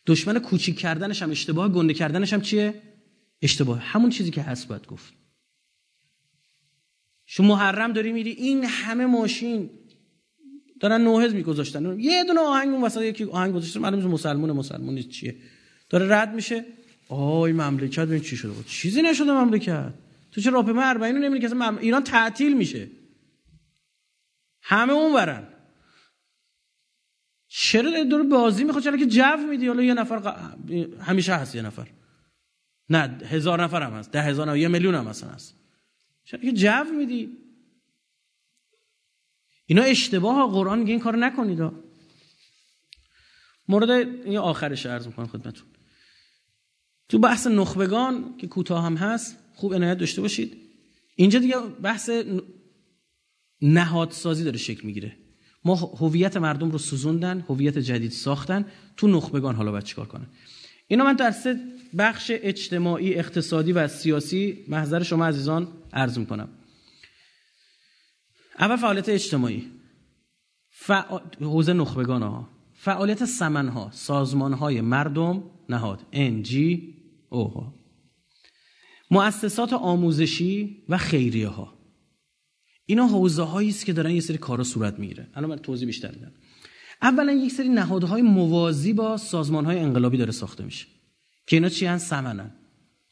دشمن 0.06 0.40
کوچیک 0.40 0.80
کردنش 0.80 1.22
هم 1.22 1.32
اشتباه 1.32 1.70
گنده 1.70 1.94
کردنش 1.94 2.34
هم 2.34 2.42
چیه؟ 2.42 2.82
اشتباه. 3.42 3.80
همون 3.80 4.10
چیزی 4.10 4.32
که 4.32 4.42
هست 4.42 4.68
باید 4.68 4.88
گفت. 4.88 5.14
شما 7.26 7.48
محرم 7.48 7.94
داری 7.94 8.12
میری 8.12 8.32
این 8.32 8.66
همه 8.66 9.06
ماشین 9.06 9.70
دارن 10.80 11.02
نوهز 11.02 11.34
میگذاشتن. 11.34 12.00
یه 12.00 12.24
دونه 12.24 12.40
آهنگ 12.40 12.74
اون 12.74 12.84
وسط 12.84 13.02
یکی 13.02 13.24
آهنگ 13.24 13.54
گذاشته 13.54 13.80
معلومه 13.80 14.08
مسلمون 14.08 14.52
مسلمون 14.52 15.02
چیه. 15.02 15.36
داره 15.90 16.16
رد 16.16 16.34
میشه. 16.34 16.66
آی 17.10 17.52
مملکت 17.52 18.00
ببین 18.00 18.20
چی 18.20 18.38
شده؟ 18.38 18.52
بود 18.52 18.66
چیزی 18.66 19.02
نشده 19.02 19.32
مملکت. 19.32 19.94
تو 20.32 20.42
چه 20.42 20.50
راهپیمای 20.50 20.84
40 20.94 21.16
رو 21.16 21.20
نمیری 21.20 21.48
که 21.48 21.80
ایران 21.80 22.04
تعطیل 22.04 22.58
میشه. 22.58 22.88
همه 24.62 24.94
اون 24.94 25.14
ورن. 25.14 25.48
چرا 27.48 28.04
دور 28.04 28.24
بازی 28.24 28.64
می‌خواد؟ 28.64 28.84
چرا 28.84 28.98
که 28.98 29.06
جو 29.06 29.38
میدی؟ 29.50 29.68
حالا 29.68 29.84
یه 29.84 29.94
نفر 29.94 30.44
همیشه 31.02 31.34
هست 31.34 31.56
یه 31.56 31.62
نفر. 31.62 31.88
نه 32.90 33.18
هزار 33.26 33.64
نفر 33.64 33.84
هم 33.84 33.94
هست. 33.94 34.12
ده 34.12 34.22
هزار 34.22 34.58
یه 34.58 34.68
میلیون 34.68 34.96
هم 34.96 35.08
هست. 35.08 35.56
چرا 36.24 36.42
که 36.42 36.52
جو 36.52 36.84
میدی؟ 36.98 37.38
اینا 39.70 39.82
اشتباه 39.82 40.52
قرآن 40.52 40.80
میگه 40.80 40.92
این 40.92 41.00
کار 41.00 41.18
نکنید. 41.18 41.72
مورد 43.68 43.90
این 43.90 44.38
آخرش 44.38 44.86
عرض 44.86 45.08
می‌کنم 45.08 45.28
خدمتون 45.28 45.68
تو 47.10 47.20
بحث 47.20 47.48
نخبگان 47.48 48.38
که 48.38 48.48
کوتاه 48.48 48.86
هم 48.86 48.96
هست 48.96 49.38
خوب 49.54 49.74
عنایت 49.74 49.98
داشته 49.98 50.22
باشید. 50.22 50.58
اینجا 51.16 51.40
دیگه 51.40 51.60
بحث 51.60 52.10
نهادسازی 53.62 54.44
داره 54.44 54.58
شکل 54.58 54.88
می‌گیره. 54.88 55.16
ما 55.66 55.76
هویت 55.76 56.38
مردم 56.38 56.72
رو 56.72 56.78
سوزوندن 56.78 57.46
هویت 57.50 57.78
جدید 57.78 58.12
ساختن 58.12 58.66
تو 58.98 59.08
نخبگان 59.08 59.56
حالا 59.56 59.72
باید 59.72 59.84
چیکار 59.84 60.06
کنن 60.06 60.28
اینا 60.88 61.04
من 61.04 61.14
در 61.14 61.32
سه 61.32 61.60
بخش 61.98 62.32
اجتماعی 62.36 63.16
اقتصادی 63.16 63.72
و 63.72 63.88
سیاسی 63.88 64.66
محضر 64.68 65.04
شما 65.04 65.26
عزیزان 65.26 65.68
عرض 65.94 66.18
می‌کنم. 66.18 66.50
اول 68.60 68.76
فعالیت 68.76 69.10
اجتماعی. 69.10 69.72
فع... 70.70 71.20
حوزه 71.42 71.74
نخبگان 71.74 72.24
ها. 72.24 72.50
فعالیت 72.74 73.26
سمن 73.26 73.68
ها 73.68 73.90
سازمان 73.92 74.54
های 74.54 74.82
مردم 74.82 75.44
نهاد. 75.70 76.06
NG 76.14 76.56
او 77.30 77.74
مؤسسات 79.12 79.74
آموزشی 79.74 80.84
و 80.90 80.98
خیریه 80.98 81.48
ها. 81.48 81.74
اینا 82.86 83.08
حوزه 83.08 83.44
هایی 83.44 83.70
است 83.70 83.86
که 83.86 83.94
دارن 83.94 84.12
یه 84.12 84.22
سری 84.22 84.38
کارا 84.38 84.64
صورت 84.64 85.00
می‌گیره. 85.00 85.28
الان 85.34 85.50
من 85.50 85.58
توضیح 85.58 85.86
بیشتر 85.86 86.12
میدم. 86.12 86.32
اولا 87.02 87.32
یک 87.32 87.52
سری 87.52 87.70
نهادهای 87.70 88.22
موازی 88.22 88.94
با 88.94 89.18
سازمان 89.18 89.66
های 89.66 89.80
انقلابی 89.80 90.18
داره 90.18 90.32
ساخته 90.32 90.64
میشه. 90.64 90.86
که 91.48 91.56
اینا 91.56 91.70
چی 91.70 91.86
هن؟ 91.86 91.98
سمنن. 91.98 92.52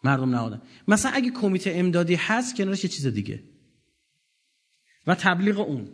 مردم 0.03 0.30
نهادن. 0.30 0.61
مثلا 0.88 1.11
اگه 1.11 1.32
کمیته 1.32 1.72
امدادی 1.76 2.15
هست 2.15 2.56
کنارش 2.56 2.84
یه 2.84 2.90
چیز 2.90 3.07
دیگه. 3.07 3.44
و 5.08 5.16
تبلیغ 5.16 5.60
اون. 5.60 5.90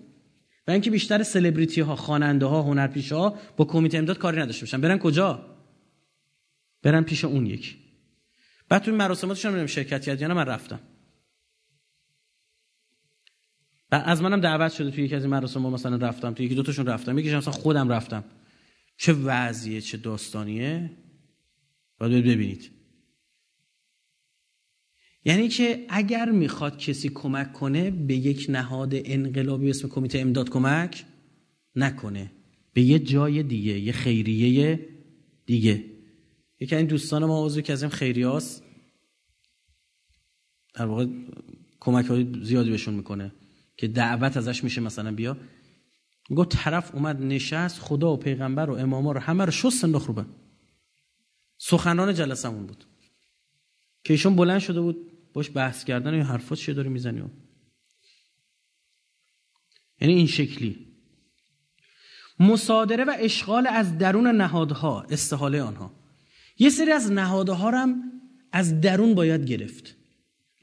و 0.67 0.71
اینکه 0.71 0.91
بیشتر 0.91 1.23
سلبریتی 1.23 1.81
ها 1.81 1.95
خواننده 1.95 2.45
ها 2.45 2.61
هنرپیشه 2.61 3.15
ها 3.15 3.39
با 3.57 3.65
کمیته 3.65 3.97
امداد 3.97 4.17
کاری 4.17 4.41
نداشته 4.41 4.65
باشن. 4.65 4.81
برن 4.81 4.99
کجا؟ 4.99 5.45
برن 6.83 7.03
پیش 7.03 7.25
اون 7.25 7.45
یکی. 7.45 7.75
بعد 8.69 8.81
تو 8.81 8.91
مراسماتش 8.91 9.45
هم 9.45 9.65
شرکت 9.65 10.01
کرد 10.01 10.21
یا 10.21 10.33
من 10.33 10.45
رفتم. 10.45 10.79
و 13.91 13.95
از 13.95 14.21
منم 14.21 14.41
دعوت 14.41 14.71
شده 14.73 14.91
توی 14.91 15.03
یکی 15.03 15.15
از 15.15 15.23
این 15.23 15.31
مراسم 15.31 15.61
مثلا 15.61 15.95
رفتم 15.95 16.33
توی 16.33 16.45
یکی 16.45 16.55
دو 16.55 16.63
تاشون 16.63 16.85
رفتم. 16.85 17.19
یکیش 17.19 17.33
مثلا 17.33 17.53
خودم 17.53 17.89
رفتم. 17.89 18.23
چه 18.97 19.13
وضعیه 19.13 19.81
چه 19.81 19.97
داستانیه؟ 19.97 20.91
باید 21.99 22.25
ببینید. 22.25 22.71
یعنی 25.25 25.47
که 25.47 25.85
اگر 25.89 26.31
می‌خواد 26.31 26.77
کسی 26.77 27.09
کمک 27.09 27.53
کنه 27.53 27.91
به 27.91 28.15
یک 28.15 28.45
نهاد 28.49 28.91
انقلابی 28.93 29.69
اسم 29.69 29.87
کمیته 29.87 30.19
امداد 30.19 30.49
کمک 30.49 31.05
نکنه. 31.75 32.31
به 32.73 32.81
یه 32.81 32.99
جای 32.99 33.43
دیگه 33.43 33.79
یه 33.79 33.91
خیریه 33.91 34.89
دیگه. 35.45 35.83
یکی 36.59 36.75
این 36.75 36.85
دوستان 36.85 37.25
ما 37.25 37.45
عضو 37.45 37.61
که 37.61 37.73
از 37.73 37.83
این 37.83 37.91
خیریاست 37.91 38.63
در 40.73 40.85
واقع 40.85 41.07
کمک 41.79 42.05
های 42.05 42.27
زیادی 42.41 42.69
بهشون 42.69 42.93
می‌کنه 42.93 43.31
که 43.77 43.87
دعوت 43.87 44.37
ازش 44.37 44.63
میشه 44.63 44.81
مثلا 44.81 45.11
بیا. 45.11 45.37
گفت 46.35 46.49
طرف 46.49 46.95
اومد 46.95 47.21
نشست 47.21 47.79
خدا 47.79 48.13
و 48.13 48.17
پیغمبر 48.17 48.69
و 48.69 48.73
اماما 48.73 49.11
رو 49.11 49.19
همه 49.19 49.45
رو 49.45 49.51
شست 49.51 49.83
انداخت 49.83 50.07
رو 50.07 50.25
سخنران 51.57 52.13
جلسمون 52.13 52.65
بود. 52.65 52.85
که 54.03 54.13
ایشون 54.13 54.35
بلند 54.35 54.59
شده 54.59 54.81
بود. 54.81 55.12
باش 55.33 55.51
بحث 55.55 55.83
کردن 55.83 56.13
یا 56.13 56.23
حرفات 56.23 56.57
چه 56.57 56.73
داری 56.73 56.89
می‌زنی؟ 56.89 57.23
یعنی 60.01 60.13
این 60.13 60.27
شکلی. 60.27 60.87
مصادره 62.39 63.03
و 63.03 63.15
اشغال 63.19 63.67
از 63.67 63.97
درون 63.97 64.27
نهادها 64.27 65.01
استحاله 65.01 65.61
آنها. 65.61 65.91
یه 66.59 66.69
سری 66.69 66.91
از 66.91 67.11
نهادها 67.11 67.71
هم 67.71 68.03
از 68.51 68.81
درون 68.81 69.15
باید 69.15 69.45
گرفت. 69.45 69.95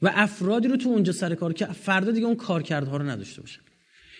و 0.01 0.11
افرادی 0.13 0.67
رو 0.67 0.77
تو 0.77 0.89
اونجا 0.89 1.13
سر 1.13 1.35
کار 1.35 1.53
که 1.53 1.65
فردا 1.65 2.11
دیگه 2.11 2.25
اون 2.25 2.35
کارکردها 2.35 2.97
رو 2.97 3.09
نداشته 3.09 3.41
باشن. 3.41 3.61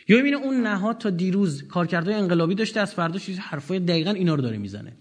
یا 0.08 0.18
می‌بینه 0.18 0.38
اون 0.38 0.62
نهاد 0.62 0.98
تا 0.98 1.10
دیروز 1.10 1.68
کارکردهای 1.68 2.16
انقلابی 2.16 2.56
داشته 2.56 2.80
از 2.80 2.94
فردا 2.94 3.20
چیز 3.20 3.40
حرفای 3.40 3.80
دقیقا 3.80 4.12
اینا 4.12 4.36
رو 4.36 4.42
داره 4.42 4.58
می‌زنه. 4.58 4.98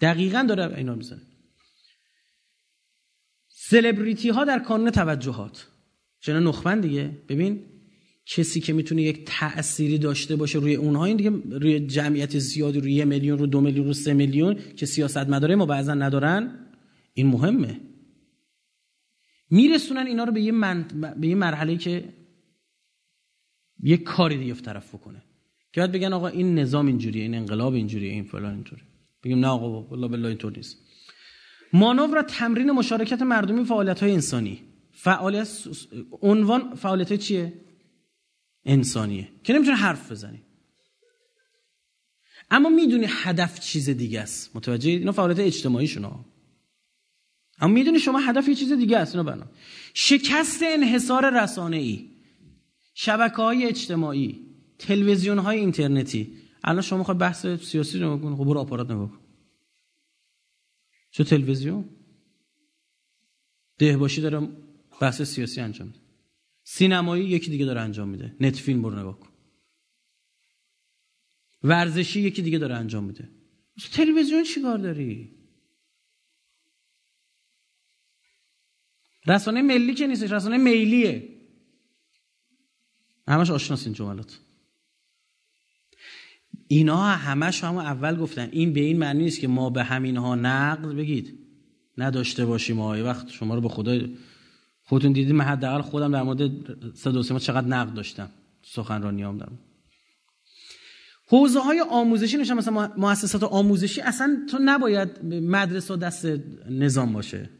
دقیقا 0.00 0.42
داره 0.48 0.76
اینا 0.76 0.94
می‌زنه. 0.94 1.22
سلبریتی 3.68 4.28
ها 4.28 4.44
در 4.44 4.58
کانون 4.58 4.90
توجهات. 4.90 5.66
چنان 6.20 6.42
نخبن 6.42 6.80
دیگه. 6.80 7.10
ببین 7.28 7.60
کسی 8.26 8.60
که 8.60 8.72
می‌تونه 8.72 9.02
یک 9.02 9.24
تأثیری 9.26 9.98
داشته 9.98 10.36
باشه 10.36 10.58
روی 10.58 10.74
اونها 10.74 11.04
این 11.04 11.16
دیگه 11.16 11.30
روی 11.50 11.80
جمعیت 11.80 12.38
زیادی 12.38 12.80
روی 12.80 12.92
یه 12.92 13.04
میلیون 13.04 13.38
رو 13.38 13.46
دو 13.46 13.60
میلیون 13.60 13.86
رو 13.86 13.92
سه 13.92 14.14
میلیون 14.14 14.58
که 14.76 14.86
سیاست 14.86 15.16
مداره 15.16 15.54
ما 15.54 15.66
بعضا 15.66 15.94
ندارن 15.94 16.66
این 17.14 17.26
مهمه. 17.26 17.80
میرسونن 19.50 20.06
اینا 20.06 20.24
رو 20.24 20.32
به 20.32 20.40
یه, 20.40 20.52
من... 20.52 20.88
به 21.20 21.28
یه 21.28 21.34
مرحله 21.34 21.76
که 21.76 22.04
یه 23.82 23.96
کاری 23.96 24.38
دیگه 24.38 24.54
طرف 24.54 24.94
بکنه. 24.94 25.22
که 25.72 25.80
بعد 25.80 25.92
بگن 25.92 26.12
آقا 26.12 26.28
این 26.28 26.58
نظام 26.58 26.86
اینجوریه 26.86 27.22
این 27.22 27.34
انقلاب 27.34 27.74
اینجوریه 27.74 28.12
این 28.12 28.24
فلان 28.24 28.54
اینطوری 28.54 28.82
بگیم 29.24 29.38
نه 29.38 29.46
آقا 29.46 29.82
والله 29.82 30.08
بالله 30.08 30.28
اینطور 30.28 30.52
نیست. 30.56 30.85
مانور 31.72 32.22
تمرین 32.22 32.70
مشارکت 32.70 33.22
مردمی 33.22 33.64
فعالیت 33.64 34.02
های 34.02 34.12
انسانی. 34.12 34.62
فعالیت 34.92 35.48
عنوان 36.22 36.74
فعالیت 36.74 37.12
چیه؟ 37.12 37.52
انسانیه. 38.64 39.28
که 39.44 39.52
نمی‌تونه 39.52 39.76
حرف 39.76 40.12
بزنی. 40.12 40.42
اما 42.50 42.68
می‌دونی 42.68 43.06
هدف 43.08 43.60
چیز 43.60 43.90
دیگه 43.90 44.20
است. 44.20 44.56
متوجه 44.56 44.90
اینا 44.90 45.12
فعالیت 45.12 45.38
اجتماعی 45.38 45.86
شما 45.86 46.24
اما 47.60 47.72
می‌دونی 47.72 47.98
شما 47.98 48.18
هدف 48.18 48.48
یه 48.48 48.54
چیز 48.54 48.72
دیگه 48.72 48.98
است 48.98 49.16
اینا 49.16 49.32
بنا. 49.32 49.46
شکست 49.94 50.62
انحصار 50.62 51.42
رسانه 51.42 51.76
ای 51.76 52.08
شبکه 52.94 53.36
های 53.36 53.66
اجتماعی. 53.66 54.46
تلویزیون 54.78 55.38
های 55.38 55.58
اینترنتی. 55.58 56.32
الان 56.64 56.82
شما 56.82 57.04
خواهد 57.04 57.18
بحث 57.18 57.46
سیاسی 57.46 57.98
رو 57.98 58.18
بکن 58.18 58.36
خب 58.36 58.44
برو 58.44 58.60
آپارات 58.60 58.90
نگاه 58.90 59.25
چه 61.16 61.24
تلویزیون؟ 61.24 61.88
دهباشی 63.78 64.20
داره 64.20 64.48
بحث 65.00 65.22
سیاسی 65.22 65.60
انجام 65.60 65.86
میده. 65.86 66.00
سینمایی 66.64 67.24
یکی 67.24 67.50
دیگه 67.50 67.64
داره 67.64 67.80
انجام 67.80 68.08
میده. 68.08 68.36
نت 68.40 68.56
فیلم 68.56 68.82
برو 68.82 68.98
نگاه 68.98 69.20
کن. 69.20 69.28
ورزشی 71.62 72.20
یکی 72.20 72.42
دیگه 72.42 72.58
داره 72.58 72.74
انجام 72.74 73.04
میده. 73.04 73.30
تلویزیون 73.92 74.44
چیکار 74.44 74.78
داری؟ 74.78 75.36
رسانه 79.26 79.62
ملی 79.62 79.94
که 79.94 80.06
نیستش 80.06 80.32
رسانه 80.32 80.56
میلیه 80.56 81.38
همش 83.28 83.50
آشناس 83.50 83.84
این 83.84 83.94
جملات. 83.94 84.40
اینا 86.68 87.02
همش 87.02 87.64
هم 87.64 87.76
اول 87.76 88.16
گفتن. 88.16 88.48
این 88.52 88.72
به 88.72 88.80
این 88.80 88.98
معنی 88.98 89.24
نیست 89.24 89.40
که 89.40 89.48
ما 89.48 89.70
به 89.70 89.84
همینها 89.84 90.34
نقد 90.34 90.96
بگید. 90.96 91.38
نداشته 91.98 92.46
باشیم 92.46 92.80
آیه 92.80 93.02
وقت 93.02 93.30
شما 93.30 93.54
رو 93.54 93.60
به 93.60 93.68
خدا 93.68 93.98
خودتون 94.82 95.12
دیدید. 95.12 95.34
من 95.34 95.44
حداقل 95.44 95.82
خودم 95.82 96.12
در 96.12 96.22
مورد 96.22 96.50
صدا 96.94 97.22
سیما 97.22 97.38
چقدر 97.38 97.66
نقد 97.66 97.94
داشتم. 97.94 98.30
سخنرانیام 98.62 99.38
دارم. 99.38 99.58
حوزه 101.28 101.60
های 101.60 101.80
آموزشی 101.80 102.36
نشون 102.36 102.56
مثلا 102.56 102.92
مؤسسات 102.96 103.42
آموزشی 103.42 104.00
اصلا 104.00 104.46
تو 104.50 104.58
نباید 104.64 105.24
مدرسه 105.24 105.96
دست 105.96 106.26
نظام 106.70 107.12
باشه. 107.12 107.50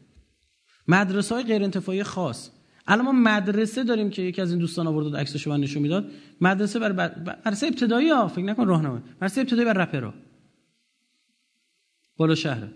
مدرسه 0.87 1.35
های 1.35 1.43
غیر 1.43 1.63
انتفاعی 1.63 2.03
خاص. 2.03 2.49
الان 2.87 3.05
ما 3.05 3.11
مدرسه 3.11 3.83
داریم 3.83 4.09
که 4.09 4.21
یکی 4.21 4.41
از 4.41 4.51
این 4.51 4.59
دوستان 4.59 4.87
آورد 4.87 5.15
عکسشو 5.15 5.49
من 5.49 5.59
نشون 5.59 5.81
می‌داد. 5.81 6.11
مدرسه 6.41 6.79
برای 6.79 7.09
مدرسه 7.45 7.67
ابتدایی 7.67 8.09
ها 8.09 8.27
فکر 8.27 8.45
نکن 8.45 8.67
راهنمایی. 8.67 9.03
مدرسه 9.15 9.41
ابتدایی 9.41 9.65
برای 9.65 9.83
رپرا 9.83 10.13
بالا 12.17 12.35
شهر. 12.35 12.67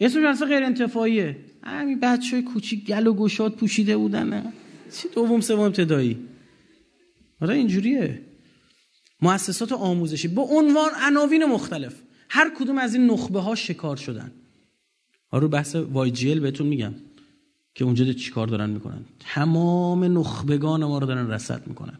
اسمش 0.00 0.22
مدرسه 0.22 0.46
غیر 0.46 0.62
انتفاعیه. 0.62 1.36
همین 1.62 2.00
بچه 2.00 2.42
کوچیک 2.42 2.86
گل 2.86 3.06
و 3.06 3.14
گشاد 3.14 3.52
پوشیده 3.52 3.96
بودن. 3.96 4.52
چی 4.96 5.08
دوم 5.14 5.40
سوم 5.40 5.60
ابتدایی؟ 5.60 6.18
آره 7.40 7.54
اینجوریه. 7.54 8.22
مؤسسات 9.22 9.72
آموزشی. 9.72 10.28
با 10.28 10.42
عنوان 10.42 10.90
عناوین 11.02 11.44
مختلف. 11.44 12.02
هر 12.28 12.50
کدوم 12.58 12.78
از 12.78 12.94
این 12.94 13.06
نخبه 13.06 13.40
ها 13.40 13.54
شکار 13.54 13.96
شدن. 13.96 14.32
آره 15.30 15.46
بحث 15.46 15.74
وای 15.74 16.10
جی 16.10 16.34
بهتون 16.34 16.66
میگم. 16.66 16.94
که 17.74 17.84
اونجا 17.84 18.12
چیکار 18.12 18.46
دارن 18.46 18.70
می‌کنن. 18.70 19.04
تمام 19.20 20.18
نخبگان 20.18 20.84
ما 20.84 20.98
رو 20.98 21.06
دارن 21.06 21.30
رصد 21.30 21.66
می‌کنن. 21.66 21.98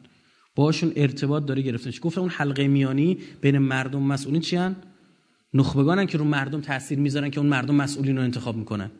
باشون 0.55 0.93
ارتباط 0.97 1.45
داره 1.45 1.63
گرفته 1.63 1.87
میشه 1.87 2.01
گفتم 2.01 2.21
اون 2.21 2.31
حلقه 2.31 2.69
میانی 2.69 3.19
بین 3.41 3.59
مردم 3.59 4.03
مسئولین 4.03 4.41
چی 4.41 4.57
هن؟ 4.57 4.77
نخبگانن 5.55 6.07
که 6.07 6.19
رو 6.19 6.25
مردم 6.25 6.61
تاثیر 6.61 6.99
می‌ذارن 6.99 7.31
که 7.31 7.41
اون 7.41 7.49
مردم 7.49 7.75
مسئولین 7.75 8.17
رو 8.17 8.23
انتخاب 8.23 8.57
می‌کنن. 8.57 8.91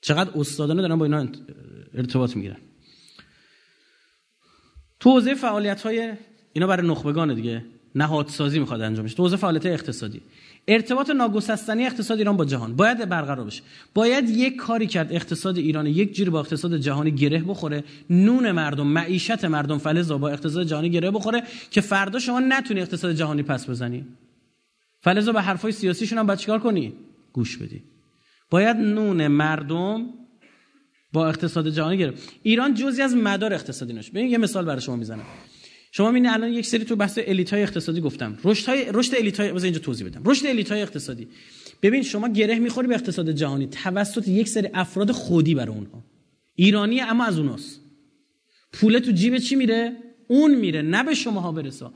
چقدر 0.00 0.38
استادانه 0.38 0.82
دارن 0.82 0.96
با 0.96 1.04
اینا 1.04 1.26
ارتباط 1.94 2.36
می‌گیرن. 2.36 2.56
توزیع 5.00 5.34
فعالیت 5.34 5.82
های 5.82 6.12
اینا 6.52 6.66
برای 6.66 6.88
نخبگان 6.88 7.34
دیگه. 7.34 7.64
نهادسازی 7.94 8.58
می‌خواد 8.58 8.80
انجام 8.80 9.04
بشه 9.04 9.16
توزیع 9.16 9.38
فعالیت 9.38 9.66
اقتصادی. 9.66 10.22
ارتباط 10.68 11.10
ناگسستنی 11.10 11.86
اقتصاد 11.86 12.18
ایران 12.18 12.36
با 12.36 12.44
جهان. 12.44 12.76
باید 12.76 13.08
برقرار 13.08 13.46
بشه. 13.46 13.62
باید 13.94 14.28
یک 14.28 14.56
کاری 14.56 14.86
کرد 14.86 15.12
اقتصاد 15.12 15.58
ایران 15.58 15.86
یک 15.86 16.14
جوری 16.14 16.30
با 16.30 16.40
اقتصاد 16.40 16.76
جهانی 16.76 17.10
گره 17.10 17.38
بخوره. 17.38 17.84
نون 18.10 18.50
مردم 18.50 18.86
معیشت 18.86 19.44
مردم 19.44 19.78
فلزا 19.78 20.18
با 20.18 20.28
اقتصاد 20.28 20.66
جهانی 20.66 20.90
گره 20.90 21.10
بخوره 21.10 21.42
که 21.70 21.80
فردا 21.80 22.18
شما 22.18 22.40
نتونی 22.40 22.80
اقتصاد 22.80 23.12
جهانی 23.12 23.42
پس 23.42 23.70
بزنی. 23.70 24.06
فلزا 25.00 25.32
به 25.32 25.42
حرفای 25.42 25.72
سیاسیشون 25.72 26.18
هم 26.18 26.26
باید 26.26 26.38
چیکار 26.38 26.58
کنی؟ 26.58 26.92
گوش 27.32 27.56
بدی. 27.56 27.82
باید 28.50 28.76
نون 28.76 29.26
مردم 29.26 30.06
با 31.12 31.28
اقتصاد 31.28 31.68
جهانی 31.68 31.98
گره. 31.98 32.14
ایران 32.42 32.74
جزی 32.74 33.02
از 33.02 33.16
مدار 33.16 33.54
اقتصادی 33.54 33.92
نشه. 33.92 34.12
ببین 34.12 34.30
یه 34.30 34.38
مثال 34.38 34.64
برای 34.64 34.80
شما 34.80 34.96
می‌زنم. 34.96 35.24
شما 35.92 36.08
می‌بینید 36.08 36.30
الان 36.30 36.52
یک 36.52 36.66
سری 36.66 36.84
تو 36.84 36.96
بحث 36.96 37.18
الیت 37.26 37.52
های 37.52 37.62
اقتصادی 37.62 38.00
گفتم. 38.00 38.38
رشد 38.44 38.68
های 38.68 38.86
رشد 38.92 39.14
الیت 39.14 39.40
های 39.40 39.50
اینجا 39.50 39.78
توضیح 39.78 40.06
بدم. 40.06 40.22
رشد 40.24 40.46
الیت 40.46 40.72
های 40.72 40.82
اقتصادی. 40.82 41.28
ببین 41.82 42.02
شما 42.02 42.28
گره 42.28 42.58
می‌خوری 42.58 42.88
به 42.88 42.94
اقتصاد 42.94 43.30
جهانی 43.30 43.66
توسط 43.66 44.28
یک 44.28 44.48
سری 44.48 44.68
افراد 44.74 45.12
خودی 45.12 45.54
برای 45.54 45.74
اونها. 45.74 46.04
ایرانی 46.54 47.00
اما 47.00 47.24
از 47.24 47.38
اوناست. 47.38 47.80
پول 48.72 48.98
تو 48.98 49.12
جیب 49.12 49.38
چی 49.38 49.56
میره؟ 49.56 49.96
اون 50.28 50.54
میره 50.54 50.82
نه 50.82 51.04
به 51.04 51.14
شماها 51.14 51.52
برسا 51.52 51.92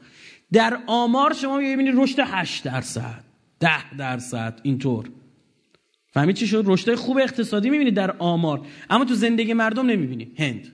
در 0.53 0.79
آمار 0.87 1.33
شما 1.33 1.59
می‌بینید 1.59 1.95
رشد 1.97 2.17
8 2.19 2.65
درصد 2.65 3.25
10 3.61 3.97
درصد 3.97 4.61
اینطور. 4.63 5.11
فهمید 6.13 6.37
چی 6.37 6.47
شد؟ 6.47 6.65
رشد 6.67 6.95
خوب 6.95 7.19
اقتصادی 7.19 7.71
می‌بینید 7.71 7.95
در 7.95 8.17
آمار 8.19 8.67
اما 8.91 9.05
تو 9.05 9.15
زندگی 9.15 9.53
مردم 9.53 9.87
نمی‌بینید 9.87 10.41
هند. 10.41 10.73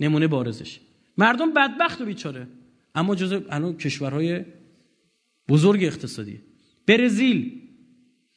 نمونه 0.00 0.26
بارزش. 0.26 0.80
مردم 1.18 1.54
بدبخت 1.54 2.00
و 2.00 2.04
بیچاره. 2.04 2.46
اما 2.94 3.14
جز 3.14 3.42
الان 3.50 3.76
کشورهای 3.76 4.44
بزرگ 5.48 5.84
اقتصادی. 5.84 6.40
برزیل. 6.86 7.62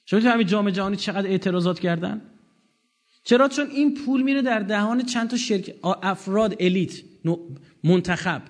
شما 0.05 0.19
همین 0.19 0.47
جام 0.47 0.69
جهانی 0.69 0.95
چقدر 0.95 1.27
اعتراضات 1.27 1.79
کردن؟ 1.79 2.21
چرا؟ 3.23 3.47
چون 3.47 3.67
این 3.69 3.93
پول 3.93 4.21
میره 4.21 4.41
در 4.41 4.59
دهان 4.59 5.05
چند 5.05 5.29
تا 5.29 5.37
شرکت 5.37 5.75
افراد 5.83 6.55
الیت 6.59 7.01
منتخب. 7.83 8.41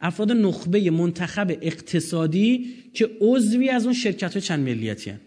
افراد 0.00 0.32
نخبه 0.32 0.90
منتخب 0.90 1.58
اقتصادی 1.62 2.76
که 2.94 3.10
عضوی 3.20 3.68
از 3.68 3.84
اون 3.84 3.94
شرکت 3.94 4.32
های 4.32 4.42
چند 4.42 4.68
ملیتی 4.68 5.10
هن. 5.10 5.20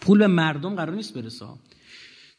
پول 0.00 0.18
به 0.18 0.26
مردم 0.26 0.74
قرار 0.74 0.94
نیست 0.94 1.14
برسه. 1.14 1.46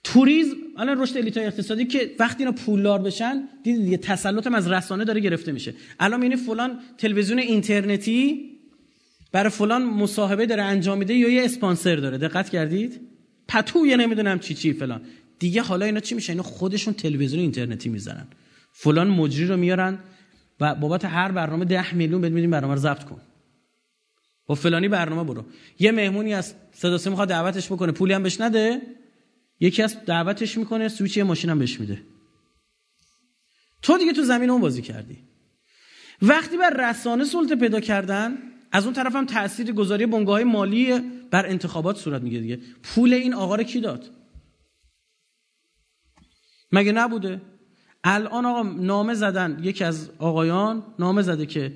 توریسم 0.04 0.56
الان 0.78 1.02
رشد 1.02 1.18
الیتای 1.18 1.46
اقتصادی 1.46 1.86
که 1.86 2.16
وقتی 2.20 2.44
اینا 2.44 2.52
پولدار 2.52 3.02
بشن 3.02 3.44
دیدید 3.64 3.84
دیگه 3.84 3.98
تسلط 3.98 4.48
از 4.48 4.72
رسانه 4.72 5.06
داره 5.06 5.20
گرفته 5.20 5.52
میشه. 5.52 5.74
الان 6.00 6.24
یعنی 6.24 6.36
فلان 6.36 6.80
تلویزیون 6.98 7.40
اینترنتی 7.40 8.50
برای 9.32 9.50
فلان 9.50 9.84
مصاحبه 9.84 10.46
داره 10.46 10.64
انجام 10.64 10.98
میده 10.98 11.14
یا 11.14 11.30
یه 11.30 11.46
اسپانسر 11.46 11.96
داره. 11.96 12.18
دقت 12.18 12.50
کردید؟ 12.50 13.02
پتوی 13.48 13.98
نمی‌دونم 13.98 14.40
چی 14.40 14.54
چی 14.54 14.74
فلان. 14.74 15.02
دیگه 15.40 15.62
حالا 15.62 15.86
اینا 15.86 16.00
چی 16.00 16.16
میشه 16.16 16.34
اینا 16.34 16.44
خودشون 16.44 16.94
تلویزیون 16.94 17.42
اینترنتی 17.42 17.90
می‌زنن 17.90 18.28
فلان 18.74 19.08
مجری 19.08 19.46
رو 19.46 19.58
میارن 19.58 20.00
و 20.60 20.76
بابت 20.76 21.06
هر 21.06 21.32
برنامه 21.32 21.66
10 21.66 21.96
میلیون 21.96 22.22
بهت 22.22 22.32
میدیم 22.32 22.52
برنامه 22.52 22.74
رو 22.74 22.80
ضبط 22.80 23.04
کن. 23.04 23.22
با 24.46 24.56
فلانی 24.56 24.88
برنامه 24.88 25.24
برو. 25.24 25.46
یه 25.80 25.92
مهمونی 25.92 26.34
از 26.34 26.54
صدا 26.72 27.10
می‌خواد 27.10 27.30
دعوتش 27.30 27.68
بکنه. 27.68 27.92
پولی 27.92 28.14
هم 28.14 28.24
بهش 28.24 28.42
نده. 28.42 28.82
یکی 29.60 29.84
از 29.84 30.06
دعوتش 30.06 30.57
می‌کنه 30.57 30.88
سویچ 30.88 31.18
یه 31.18 31.23
ماشین 31.23 31.49
هم 31.49 31.60
بهش 31.60 31.80
میده. 31.80 32.02
تو 33.81 33.98
دیگه 33.98 34.14
تو 34.14 34.23
زمین 34.23 34.49
اون 34.49 34.61
بازی 34.61 34.81
کردی. 34.81 35.18
وقتی 36.22 36.57
بر 36.57 36.90
رسانه 36.90 37.26
سلطه 37.26 37.56
پیدا 37.56 37.80
کردن 37.80 38.38
از 38.72 38.86
اون 38.86 38.94
طرف 38.94 39.15
هم 39.15 39.26
تاثیر 39.26 39.72
گذاری 39.72 40.06
بنگاه 40.06 40.44
مالی 40.44 40.99
بر 41.31 41.45
انتخابات 41.45 41.98
صورت 41.98 42.22
میگه 42.22 42.40
دیگه. 42.40 42.60
پول 42.84 43.14
این 43.14 43.34
آقا 43.34 43.56
رو 43.56 43.64
کی 43.64 43.80
داد؟ 43.80 44.11
مگه 46.72 46.91
نبوده؟ 46.91 47.41
الان 48.03 48.45
آقا 48.45 48.64
نامه 48.64 49.14
زدن 49.14 49.60
یکی 49.64 49.84
از 49.84 50.10
آقایان 50.18 50.84
نامه 50.99 51.22
زده 51.22 51.45
که 51.45 51.73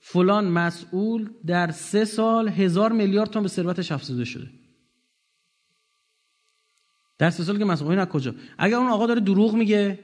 فلان 0.00 0.44
مسئول 0.44 1.30
در 1.46 1.70
سه 1.70 2.04
سال 2.04 2.48
هزار 2.48 2.92
میلیارد 2.92 3.30
تومان 3.30 3.42
به 3.42 3.48
ثروتش 3.48 3.92
افزوده 3.92 4.24
شده. 4.24 4.50
در 7.22 7.30
سه 7.30 7.44
سال 7.44 7.58
که 7.58 7.64
مسئول 7.64 7.98
از 7.98 8.08
کجا؟ 8.08 8.34
اگر 8.58 8.76
اون 8.76 8.88
آقا 8.90 9.06
داره 9.06 9.20
دروغ 9.20 9.54
میگه 9.54 9.98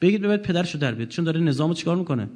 بگید 0.00 0.22
ببرید 0.22 0.42
پدرشو 0.42 0.78
در 0.78 0.94
بیاد. 0.94 1.08
چون 1.08 1.24
داره 1.24 1.40
نظامو 1.40 1.74
چیکار 1.74 1.96
می‌کنه؟ 1.96 2.30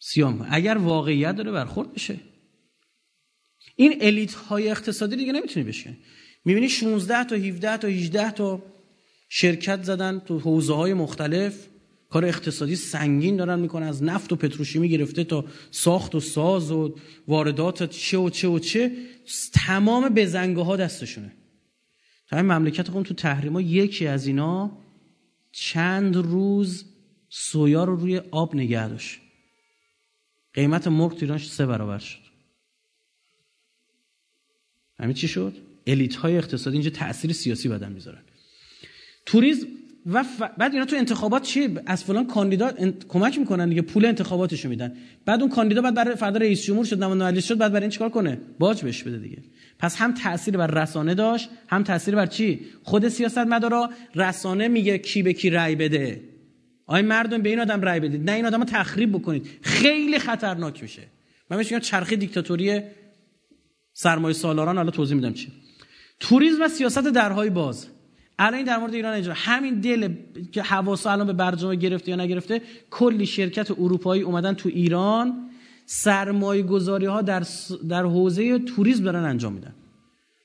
سیام. 0.00 0.46
اگر 0.50 0.78
واقعیت 0.78 1.36
داره 1.36 1.52
برخورد 1.52 1.92
بشه 1.92 2.20
این 3.76 3.98
الیت 4.00 4.34
های 4.34 4.70
اقتصادی 4.70 5.16
دیگه 5.16 5.32
نمی‌تونی 5.32 5.66
بشه 5.66 5.96
می‌بینی 6.44 6.68
16 6.68 7.24
تا 7.24 7.36
17 7.36 7.76
تا 7.76 7.88
18 7.88 8.30
تا 8.30 8.62
شرکت 9.28 9.82
زدن 9.82 10.18
تو 10.18 10.38
حوزه 10.38 10.74
های 10.74 10.94
مختلف. 10.94 11.68
کار 12.14 12.24
اقتصادی 12.24 12.76
سنگین 12.76 13.36
دارن 13.36 13.58
می‌کنن 13.58 13.86
از 13.86 14.02
نفت 14.02 14.32
و 14.32 14.36
پتروشیمی 14.36 14.88
گرفته 14.88 15.24
تا 15.24 15.44
ساخت 15.70 16.14
و 16.14 16.20
ساز 16.20 16.70
و 16.70 16.96
واردات 17.28 17.82
چه 17.82 18.18
و 18.18 18.30
چه 18.30 18.48
و 18.48 18.58
چه 18.58 18.92
تمام 19.52 20.08
بزنگه 20.08 20.62
ها 20.62 20.76
دستشونه. 20.76 21.32
تا 22.28 22.36
این 22.36 22.46
مملکت 22.46 22.88
خون 22.88 23.02
تو 23.02 23.14
تحریما 23.14 23.60
یکی 23.60 24.06
از 24.06 24.26
اینا 24.26 24.78
چند 25.52 26.16
روز 26.16 26.84
سویا 27.28 27.84
رو 27.84 27.96
روی 27.96 28.20
آب 28.30 28.54
نگه 28.54 28.88
داشت. 28.88 29.20
قیمت 30.52 30.88
مرغ 30.88 31.16
ایران 31.20 31.38
سه 31.38 31.66
برابر 31.66 31.98
شد. 31.98 32.20
همین 34.98 35.14
چی 35.14 35.28
شد؟ 35.28 35.56
الیت 35.86 36.16
های 36.16 36.36
اقتصادی 36.36 36.76
اینجا 36.76 36.90
تاثیر 36.90 37.32
سیاسی 37.32 37.68
بدن 37.68 37.92
می‌ذارن. 37.92 38.22
توریسم 39.26 39.66
و 40.06 40.24
بعد 40.58 40.72
اینا 40.72 40.84
تو 40.84 40.96
انتخابات 40.96 41.42
چی؟ 41.42 41.78
از 41.86 42.04
فلان 42.04 42.26
کاندیدا 42.26 42.72
کمک 43.08 43.38
می‌کنن 43.38 43.68
دیگه 43.68 43.82
پول 43.82 44.04
انتخاباتشو 44.06 44.68
میدن. 44.68 44.96
بعد 45.26 45.40
اون 45.40 45.50
کاندیدا 45.50 45.82
بعد 45.82 45.94
برای 45.94 46.16
فردا 46.16 46.38
رئیس 46.38 46.62
جمهور 46.62 46.84
شد 46.84 47.02
نماینده 47.02 47.40
شد 47.40 47.58
بعد 47.58 47.72
برای 47.72 47.82
این 47.82 47.90
چیکار 47.90 48.08
کنه؟ 48.08 48.38
باج 48.58 48.82
بهش 48.82 49.02
بده 49.02 49.18
دیگه. 49.18 49.38
پس 49.78 49.96
هم 49.96 50.14
تاثیر 50.14 50.56
بر 50.56 50.66
رسانه 50.66 51.14
داشت 51.14 51.48
هم 51.68 51.82
تاثیر 51.82 52.14
بر 52.14 52.26
چی؟ 52.26 52.60
خود 52.82 53.08
سیاست 53.08 53.38
مدارا 53.38 53.90
رسانه 54.14 54.68
میگه 54.68 54.98
کی 54.98 55.22
به 55.22 55.32
کی 55.32 55.50
رأی 55.50 55.74
بده. 55.74 56.20
آی 56.86 57.02
مردم 57.02 57.42
به 57.42 57.48
این 57.48 57.60
آدم 57.60 57.80
رأی 57.80 58.00
بدید. 58.00 58.30
نه 58.30 58.32
این 58.32 58.46
آدمو 58.46 58.64
تخریب 58.64 59.12
بکنید. 59.12 59.46
خیلی 59.62 60.18
خطرناک 60.18 60.82
میشه. 60.82 61.02
من 61.50 61.58
میگم 61.58 61.78
چرخه 61.78 62.16
دیکتاتوری 62.16 62.80
سرمایه 63.92 64.34
سالاران. 64.34 64.76
حالا 64.76 64.90
توضیح 64.90 65.16
میدم 65.16 65.32
چی. 65.32 65.52
توریسم 66.20 66.62
و 66.62 66.68
سیاست 66.68 66.98
درهای 66.98 67.50
باز. 67.50 67.86
الان 68.38 68.54
این 68.54 68.64
در 68.64 68.78
مورد 68.78 68.94
ایران 68.94 69.14
اجرا 69.14 69.34
همین 69.36 69.80
دل 69.80 70.08
که 70.52 70.62
حواسا 70.62 71.12
الان 71.12 71.26
به 71.26 71.32
برجام 71.32 71.74
گرفته 71.74 72.10
یا 72.10 72.16
نگرفته 72.16 72.62
کلی 72.90 73.26
شرکت 73.26 73.70
اروپایی 73.70 74.22
اومدن 74.22 74.52
تو 74.52 74.68
ایران 74.68 75.50
سرمایه 75.86 76.62
گذاری 76.62 77.06
ها 77.06 77.22
در, 77.22 77.42
در 77.88 78.02
حوزه 78.02 78.58
توریسم 78.58 79.04
دارن 79.04 79.24
انجام 79.24 79.52
میدن. 79.52 79.74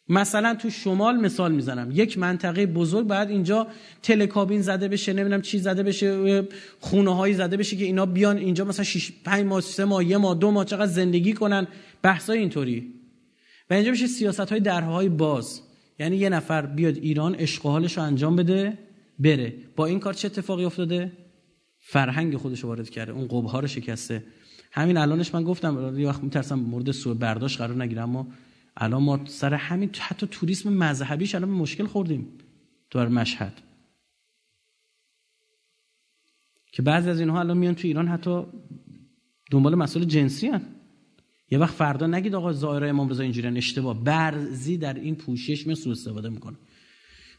مثلا 0.10 0.56
تو 0.56 0.70
شمال 0.70 1.18
مثال 1.18 1.52
می‌زنم. 1.52 1.92
یک 1.94 2.18
منطقه 2.18 2.66
بزرگ 2.66 3.08
بعد 3.08 3.30
اینجا 3.30 3.68
تلکابین 4.04 4.62
زده 4.62 4.88
بشه 4.88 5.14
نمی‌دونم 5.14 5.42
چی 5.42 5.60
زده 5.60 5.84
بشه 5.84 6.48
خونه 6.80 7.16
هایی 7.16 7.34
زده 7.34 7.58
بشه 7.58 7.76
که 7.76 7.86
اینا 7.86 8.06
بیان 8.06 8.38
اینجا 8.38 8.66
مثلا 8.66 8.86
6 8.86 9.12
5 9.26 9.46
ماه 9.46 9.62
3 9.62 9.86
ماه 9.86 10.06
یه 10.06 10.18
ماه 10.18 10.36
دو 10.36 10.52
ماه 10.52 10.66
چقدر 10.66 10.92
زندگی 10.92 11.34
کنن. 11.34 11.68
بحثای 12.02 12.40
اینطوری. 12.40 12.94
و 13.70 13.74
اینجا 13.74 13.92
بشه 13.92 14.08
سیاست 14.08 14.40
های 14.40 14.60
درهای 14.60 15.10
باز. 15.10 15.62
یعنی 16.00 16.18
یه 16.18 16.30
نفر 16.30 16.66
بیاد 16.66 16.98
ایران 16.98 17.38
حالش 17.64 17.98
رو 17.98 18.04
انجام 18.04 18.36
بده 18.36 18.78
بره. 19.20 19.54
با 19.76 19.86
این 19.86 20.00
کار 20.00 20.14
چه 20.14 20.26
اتفاقی 20.26 20.66
افتاده؟ 20.66 21.12
فرهنگ 21.80 22.38
خودش 22.38 22.66
وارد 22.66 22.90
کرده 22.90 23.12
اون 23.12 23.28
قبها 23.28 23.60
رو 23.60 23.68
شکسته. 23.68 24.24
همین 24.72 24.98
الانش 24.98 25.34
من 25.36 25.44
گفتم 25.44 26.00
یه 26.00 26.08
وقت 26.08 26.24
میترسم 26.24 26.60
مورد 26.60 26.92
سوء 26.92 27.14
برداشت 27.14 27.58
قرار 27.58 27.84
نگیرم 27.84 28.04
اما 28.04 28.28
الان 28.78 29.04
ما 29.04 29.26
سر 29.26 29.54
همین 29.54 29.90
حتی 30.00 30.28
توریسم 30.28 30.74
مذهبیش 30.74 31.36
الان 31.36 31.50
مشکل 31.50 31.86
خوردیم 31.86 32.28
تو 32.90 33.00
مشهد. 33.00 33.62
که 36.72 36.82
بعضی 36.82 37.10
از 37.10 37.20
اینها 37.20 37.40
الان 37.40 37.58
میان 37.58 37.76
تو 37.76 37.88
ایران 37.88 38.08
حتی 38.08 38.44
دنبال 39.52 39.76
مسئله 39.76 40.06
جنسی 40.06 40.48
هن. 40.48 40.62
یه 41.52 41.58
وقت 41.58 41.74
فردا 41.74 42.08
نگید 42.08 42.36
آقا 42.36 42.54
زائر 42.54 42.86
امام 42.86 43.10
رضا 43.10 43.24
اینجوریان 43.24 43.58
اشتباه. 43.58 44.04
برزی 44.04 44.78
در 44.78 44.94
این 44.94 45.16
پوشش 45.16 45.68
می 45.68 45.76
سوء 45.76 45.92
استفاده 45.92 46.30
می‌کنه. 46.30 46.56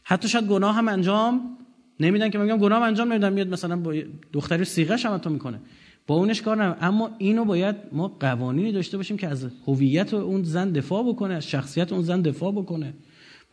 حتی 0.03 0.29
شاید 0.29 0.47
گناه 0.47 0.75
هم 0.75 0.87
انجام 0.87 1.57
نمیدن 1.99 2.29
که 2.29 2.37
میگم 2.37 2.57
گناه 2.57 2.77
هم 2.77 2.83
انجام 2.83 3.11
نمیدن 3.11 3.33
میاد 3.33 3.47
مثلا 3.47 3.75
با 3.75 3.95
دختری 4.33 4.65
سیغش 4.65 5.05
هم 5.05 5.17
تو 5.17 5.29
می‌کنه. 5.29 5.59
با 6.07 6.15
اونش 6.15 6.41
کار 6.41 6.63
نمیم. 6.63 6.75
اما 6.81 7.11
اینو 7.17 7.45
باید 7.45 7.75
ما 7.91 8.07
قوانینی 8.07 8.71
داشته 8.71 8.97
باشیم 8.97 9.17
که 9.17 9.27
از 9.27 9.47
هویت 9.67 10.13
اون 10.13 10.43
زن 10.43 10.71
دفاع 10.71 11.03
بکنه 11.03 11.33
از 11.33 11.47
شخصیت 11.47 11.93
اون 11.93 12.01
زن 12.01 12.21
دفاع 12.21 12.51
بکنه. 12.51 12.93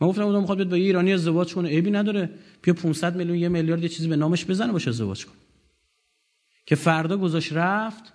من 0.01 0.07
گفتم 0.07 0.23
اون 0.23 0.39
می‌خواد 0.39 0.69
با 0.69 0.75
ایرانی 0.75 1.13
ازدواج 1.13 1.53
کنه. 1.53 1.69
عیبی 1.69 1.91
نداره. 1.91 2.29
بیا 2.61 2.73
500 2.73 3.15
میلیون 3.15 3.37
یه 3.37 3.49
میلیارد 3.49 3.83
یه 3.83 3.89
چیزی 3.89 4.07
به 4.07 4.15
نامش 4.15 4.45
بزنه 4.45 4.71
باشه 4.71 4.89
ازدواج 4.89 5.25
کنه. 5.25 5.35
که 6.65 6.75
فردا 6.75 7.17
گذاشت 7.17 7.53
رفت. 7.53 8.13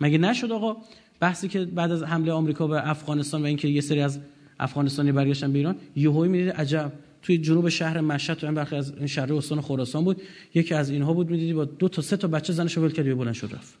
مگه 0.00 0.18
نشد 0.18 0.52
آقا؟ 0.52 0.76
بحثی 1.20 1.48
که 1.48 1.64
بعد 1.64 1.90
از 1.90 2.02
حمله 2.02 2.32
آمریکا 2.32 2.66
به 2.66 2.90
افغانستان 2.90 3.42
و 3.42 3.44
اینکه 3.44 3.68
یه 3.68 3.80
سری 3.80 4.00
از 4.00 4.20
افغانستانی 4.60 5.12
برگشتن 5.12 5.52
به 5.52 5.58
ایران 5.58 5.76
یهویی 5.96 6.32
می‌دید 6.32 6.50
عجب. 6.50 6.92
توی 7.22 7.38
جنوب 7.38 7.68
شهر 7.68 8.00
مشهد 8.00 8.36
تو 8.36 8.46
این 8.46 8.54
برخی 8.54 8.76
از 8.76 8.96
این 8.96 9.06
شهر 9.06 9.34
استان 9.34 9.60
خراسان 9.60 10.04
بود. 10.04 10.22
یکی 10.54 10.74
از 10.74 10.90
اینها 10.90 11.12
بود 11.12 11.30
می‌دیدی 11.30 11.52
با 11.52 11.64
دو 11.64 11.88
تا 11.88 12.02
سه 12.02 12.16
تا 12.16 12.28
بچه 12.28 12.52
زنش 12.52 12.78
ول 12.78 12.92
کرد 12.92 13.16
بلند 13.18 13.34
شد 13.34 13.54
رفت. 13.54 13.78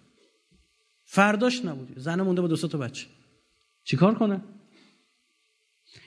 فرداش 1.04 1.64
نبود. 1.64 1.88
زن 1.96 2.20
مونده 2.20 2.42
با 2.42 2.48
دو 2.48 2.56
سه 2.56 2.68
تا 2.68 2.78
بچه. 2.78 3.06
چیکار 3.84 4.14
کنه؟ 4.14 4.40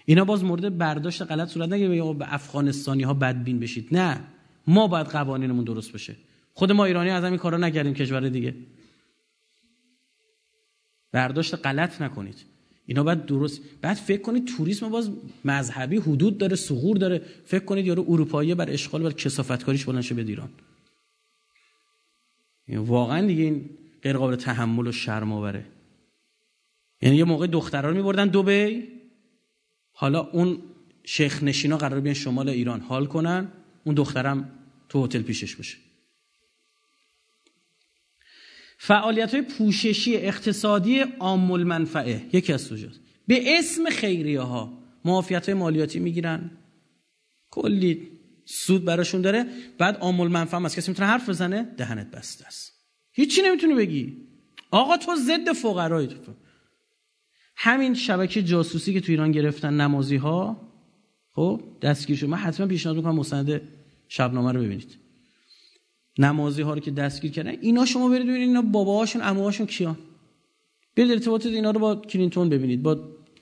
اینا 0.06 0.26
باز 0.26 0.44
مورد 0.44 0.78
برداشت 0.78 1.22
غلط 1.22 1.48
صورت 1.48 1.70
نگیره 1.70 2.14
به 2.14 2.34
افغانستانی 2.34 3.04
ها 3.04 3.14
بدبین 3.14 3.60
بشید. 3.60 3.88
نه. 3.92 4.22
ما 4.68 4.88
باید 4.88 5.08
قوانینمون 5.08 5.64
درست 5.64 5.94
بشه. 5.94 6.16
خود 6.54 6.72
ما 6.72 6.86
ایرانی 6.86 7.10
از 7.10 7.24
همین 7.24 7.40
کارا 7.40 7.58
نکردیم 7.58 7.94
کشور 7.94 8.30
دیگه. 8.30 8.56
برداشت 11.14 11.56
غلط 11.56 12.02
نکنید. 12.02 12.46
اینا 12.86 13.04
باید 13.04 13.26
درست 13.26 13.62
بعد 13.82 13.98
فکر 13.98 14.22
کنید 14.22 14.48
توریسم 14.58 14.90
باز 14.90 15.10
مذهبی 15.46 15.98
حدود 15.98 16.38
داره 16.38 16.56
سغور 16.56 16.98
داره. 16.98 17.22
فکر 17.46 17.66
کنید 17.66 17.86
یارو 17.86 18.06
اروپایی 18.08 18.56
بر 18.56 18.70
اشغال 18.70 19.04
بر 19.04 19.12
کسافتکاریش 19.12 19.86
بلند 19.86 20.02
شه 20.02 20.16
به 20.16 20.22
ایران. 20.22 20.50
واقعا 22.70 23.28
دیگه 23.28 23.44
این 23.44 23.70
غیر 24.02 24.18
قابل 24.18 24.36
تحمل 24.36 24.88
و 24.88 24.92
شرم 24.92 25.32
آوره. 25.34 25.66
یعنی 27.02 27.16
یه 27.16 27.24
موقع 27.24 27.48
دخترها 27.48 27.90
رو 27.90 27.96
میبردن 27.96 28.28
دبی 28.28 28.88
حالا 29.92 30.20
اون 30.20 30.58
شیخ 31.04 31.44
نشینا 31.44 31.78
قرار 31.78 32.00
بیان 32.00 32.14
شمال 32.14 32.50
ایران 32.50 32.82
حال 32.82 33.06
کنن 33.06 33.48
اون 33.84 33.96
دخترم 33.96 34.50
تو 34.90 35.06
هتل 35.06 35.22
پیشش 35.22 35.56
باشه. 35.56 35.78
فعالیت 38.86 39.34
های 39.34 39.44
پوششی 39.44 40.16
اقتصادی 40.16 41.00
عام 41.00 41.64
منفعه 41.64 42.22
یکی 42.34 42.54
از 42.54 42.62
سوژات 42.62 43.00
به 43.28 43.58
اسم 43.58 43.90
خیریه 43.90 44.42
ها 44.42 44.74
معافیت 45.06 45.50
های 45.50 45.58
مالیاتی 45.58 46.00
می‌گیرن. 46.00 46.52
کلی 47.52 48.08
سود 48.46 48.86
براشون 48.86 49.22
داره. 49.22 49.46
بعد 49.78 49.98
عام 49.98 50.28
منفعه 50.28 50.56
هم 50.56 50.66
از 50.66 50.76
کسی 50.76 50.92
می‌تونه 50.92 51.10
حرف 51.10 51.30
بزنه؟ 51.30 51.64
دهنت 51.78 52.12
بسته 52.12 52.46
است. 52.46 52.74
هیچی 53.12 53.42
نمی‌تونی 53.42 53.74
بگی. 53.74 54.18
آقا 54.72 54.98
تو 54.98 55.16
ضد 55.16 55.52
فقرای 55.52 56.08
تو. 56.08 56.34
همین 57.56 57.94
شبکه 57.94 58.44
جاسوسی 58.44 58.94
که 58.94 59.02
تو 59.02 59.12
ایران 59.12 59.32
گرفتن 59.32 59.74
نمازی 59.74 60.16
ها 60.16 60.62
خب 61.32 61.62
دستگیر 61.82 62.18
شد. 62.18 62.26
من 62.26 62.38
حتما 62.38 62.68
پیشنهاد 62.68 62.98
می‌کنم 62.98 63.16
مستند 63.16 63.62
شبنامه 64.08 64.52
رو 64.52 64.62
ببینید. 64.62 65.03
نمازی 66.18 66.62
ها 66.62 66.74
رو 66.74 66.80
که 66.80 66.92
دستگیر 66.92 67.32
کردن. 67.32 67.50
اینا 67.62 67.86
شما 67.86 68.10
برید 68.10 68.24
ببینید 68.28 68.48
اینا 68.48 68.62
باباهاشون 68.62 69.22
عموهاشون 69.22 69.68
کیان 69.68 69.98
برید 70.96 71.12
ارتباطات 71.12 71.52
اینا 71.52 71.72
رو 71.72 71.80
با 71.80 71.96
کلینتون 71.96 72.50
ببینید 72.50 72.84
با 72.84 73.00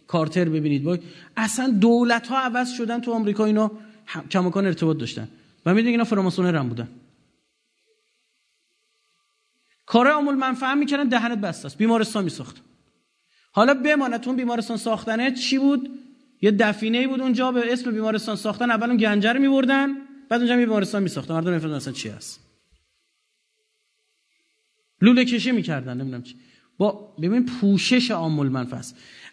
کارتر 0.08 0.50
ببینید. 0.50 0.84
با 0.84 0.98
اصلا 1.38 1.68
دولت 1.82 2.28
ها 2.28 2.40
عوض 2.40 2.74
شدن 2.74 3.02
تو 3.02 3.14
آمریکا 3.14 3.46
اینا 3.46 3.72
کماکان 4.30 4.66
ارتباط 4.66 4.98
داشتن. 4.98 5.28
و 5.66 5.70
می‌دونید 5.70 5.92
اینا 5.92 6.04
فراماسونر 6.04 6.56
هم 6.56 6.70
بودن. 6.70 6.88
کار 9.86 10.08
عمل 10.08 10.36
منفعه 10.36 10.74
می‌کردن 10.74 11.04
دهنت 11.10 11.38
بسته 11.38 11.66
است. 11.66 11.78
بیمارستان 11.78 12.24
میساخت. 12.24 12.62
حالا 13.52 13.74
بماند 13.74 14.28
اون 14.28 14.36
بیمارستان 14.36 14.78
ساختنه 14.78 15.32
چی 15.32 15.58
بود؟ 15.58 15.90
یه 16.42 16.52
دفینه 16.52 17.08
بود 17.08 17.22
اونجا 17.22 17.52
به 17.52 17.74
اسم 17.74 17.92
بیمارستان 17.92 18.36
ساختن 18.36 18.72
اول 18.72 18.88
اون 18.88 18.98
گنجر 18.98 19.38
میبردن 19.38 19.90
بعد 20.30 20.42
اونجا 20.42 20.58
بیمارستان 20.58 21.04
میساختن. 21.04 21.34
مردم 21.34 21.50
نمی‌فهمن 21.50 21.74
اصلا 21.74 21.94
چی 21.94 22.10
هست؟ 22.10 22.51
لوله 25.02 25.26
کشی 25.26 25.52
می‌کردن 25.52 25.98
نمی‌دونم 25.98 26.24
چی. 26.24 26.36
با 26.78 27.14
ببین 27.22 27.46
پوشش 27.46 28.12
عامل 28.12 28.50
منفعه 28.50 28.80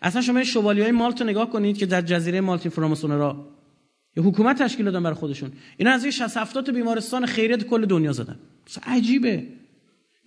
اصلا 0.03 0.23
شما 0.23 0.45
شوالی 0.45 0.81
های 0.83 0.91
مالت 0.91 1.21
رو 1.21 1.27
نگاه 1.27 1.51
کنید 1.51 1.79
که 1.79 1.87
در 1.87 2.03
جزیره 2.03 2.41
مالت 2.41 2.69
فراماسون 2.69 3.11
را 3.11 3.49
یه 4.17 4.23
حکومت 4.23 4.63
تشکیل 4.63 4.85
دادن 4.85 5.03
برای 5.03 5.17
خودشون. 5.17 5.53
اینا 5.77 5.91
از 5.91 6.07
60 6.07 6.37
70 6.37 6.71
بیمارستان 6.71 7.27
خیریت 7.27 7.65
کل 7.65 7.87
دنیا 7.87 8.13
زدن. 8.13 8.39
عجیبه. 8.87 9.47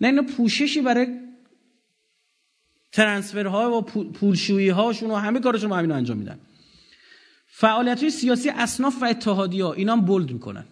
نه 0.00 0.08
اینا 0.08 0.22
پوششی 0.22 0.80
برای 0.80 1.06
ترانسفرها 2.92 3.78
و 3.78 3.82
پولشویی 4.12 4.68
هاشون 4.68 5.10
و 5.10 5.14
همه 5.14 5.40
کارشون 5.40 5.70
رو 5.70 5.76
همین 5.76 5.92
انجام 5.92 6.16
میدن. 6.16 6.38
فعالیت 7.46 8.00
های 8.00 8.10
سیاسی 8.10 8.50
اصناف 8.50 9.02
و 9.02 9.04
اتحادی 9.04 9.60
ها 9.60 9.72
اینا 9.72 9.92
هم 9.92 10.00
بولد 10.00 10.30
می‌کنن. 10.30 10.64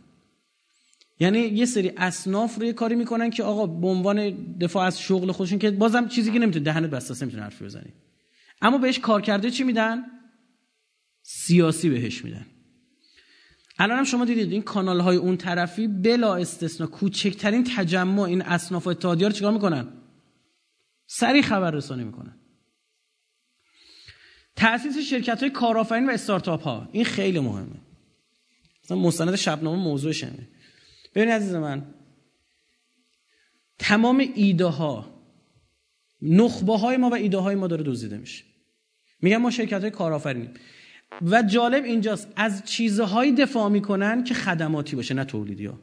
یعنی 1.20 1.38
یه 1.38 1.66
سری 1.66 1.92
اصناف 1.96 2.56
رو 2.56 2.64
یه 2.64 2.72
کاری 2.72 2.94
می‌کنن 2.94 3.30
که 3.30 3.42
آقا 3.42 3.66
به 3.66 3.86
عنوان 3.86 4.30
دفاع 4.58 4.86
از 4.86 5.00
شغل 5.00 5.32
خودشون 5.32 5.58
که 5.58 5.70
بازم 5.70 6.08
چیزی 6.08 6.32
که 6.32 6.38
نمی‌تونه 6.38 6.64
دهنت 6.64 6.90
بسته 6.90 7.24
نمی‌تونه 7.24 7.42
حرفی 7.42 7.64
بزنی. 7.64 7.92
اما 8.62 8.78
بهش 8.78 8.98
کار 8.98 9.22
کرده 9.22 9.50
چی 9.50 9.64
میدن؟ 9.64 10.02
سیاسی 11.22 11.90
بهش 11.90 12.24
میدن. 12.24 12.46
الان 13.78 13.98
هم 13.98 14.04
شما 14.04 14.24
دیدید 14.24 14.52
این 14.52 14.62
کانال 14.62 15.00
های 15.00 15.16
اون 15.16 15.36
طرفی 15.36 15.88
بلا 15.88 16.34
استثنا 16.34 16.86
کوچکترین 16.86 17.64
تجمع 17.64 18.22
این 18.22 18.42
اصناف 18.42 18.86
اتحادیه 18.86 19.28
رو 19.28 19.32
چیکار 19.32 19.52
می‌کنن؟ 19.52 19.88
سریع 21.06 21.42
خبر 21.42 21.70
رسانی 21.70 22.04
می‌کنن. 22.04 22.36
تأسیس 24.56 24.98
شرکت 24.98 25.40
های 25.40 25.50
کارآفرین 25.50 26.08
و 26.08 26.12
استارتاپ 26.12 26.62
ها 26.62 26.88
این 26.92 27.04
خیلی 27.04 27.40
مهمه. 27.40 27.76
مثلا 28.84 28.96
مستند 28.96 29.36
شبنامه 29.36 29.82
موضوعشه 29.82 30.32
ببینید 31.14 31.34
عزیز 31.34 31.54
من 31.54 31.94
تمام 33.78 34.24
ایده 34.34 34.64
ها 34.64 35.20
نخبه 36.22 36.76
های 36.76 36.96
ما 36.96 37.10
و 37.10 37.14
ایده 37.14 37.38
های 37.38 37.54
ما 37.54 37.66
داره 37.66 37.82
دزدیده 37.82 38.18
میشه. 38.18 38.44
میگن 39.22 39.36
ما 39.36 39.50
شرکت 39.50 39.80
های 39.80 39.90
کارآفرینیم 39.90 40.54
و 41.22 41.42
جالب 41.42 41.84
اینجاست 41.84 42.28
از 42.36 42.64
چیزهایی 42.64 43.32
دفاع 43.32 43.68
می‌کنن 43.68 44.24
که 44.24 44.34
خدماتی 44.34 44.96
باشه 44.96 45.14
نه 45.14 45.24
تولیدی 45.24 45.66
ها. 45.66 45.78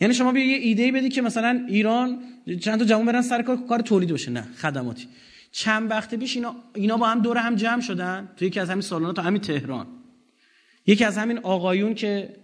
یعنی 0.00 0.14
شما 0.14 0.32
بیا 0.32 0.44
یه 0.44 0.56
ایده 0.56 0.92
بدی 0.92 1.08
که 1.08 1.22
مثلا 1.22 1.64
ایران 1.68 2.22
چند 2.60 2.78
تا 2.78 2.84
جوان 2.84 3.06
برن 3.06 3.22
سر 3.22 3.42
کار 3.42 3.56
کار 3.68 3.80
تولیدی 3.80 4.12
باشه. 4.12 4.30
نه 4.30 4.42
خدماتی. 4.42 5.08
چند 5.52 5.90
وقت 5.90 6.14
پیش 6.14 6.36
اینا 6.36 6.56
اینا 6.74 6.96
با 6.96 7.06
هم 7.06 7.22
دور 7.22 7.36
هم 7.36 7.54
جمع 7.54 7.80
شدن 7.80 8.28
تو 8.36 8.44
یکی 8.44 8.60
از 8.60 8.70
همین 8.70 8.82
سالانات 8.82 9.16
تو 9.16 9.22
همین 9.22 9.40
تهران. 9.40 9.86
یکی 10.86 11.04
از 11.04 11.18
همین 11.18 11.38
آقایون 11.38 11.94
که 11.94 12.36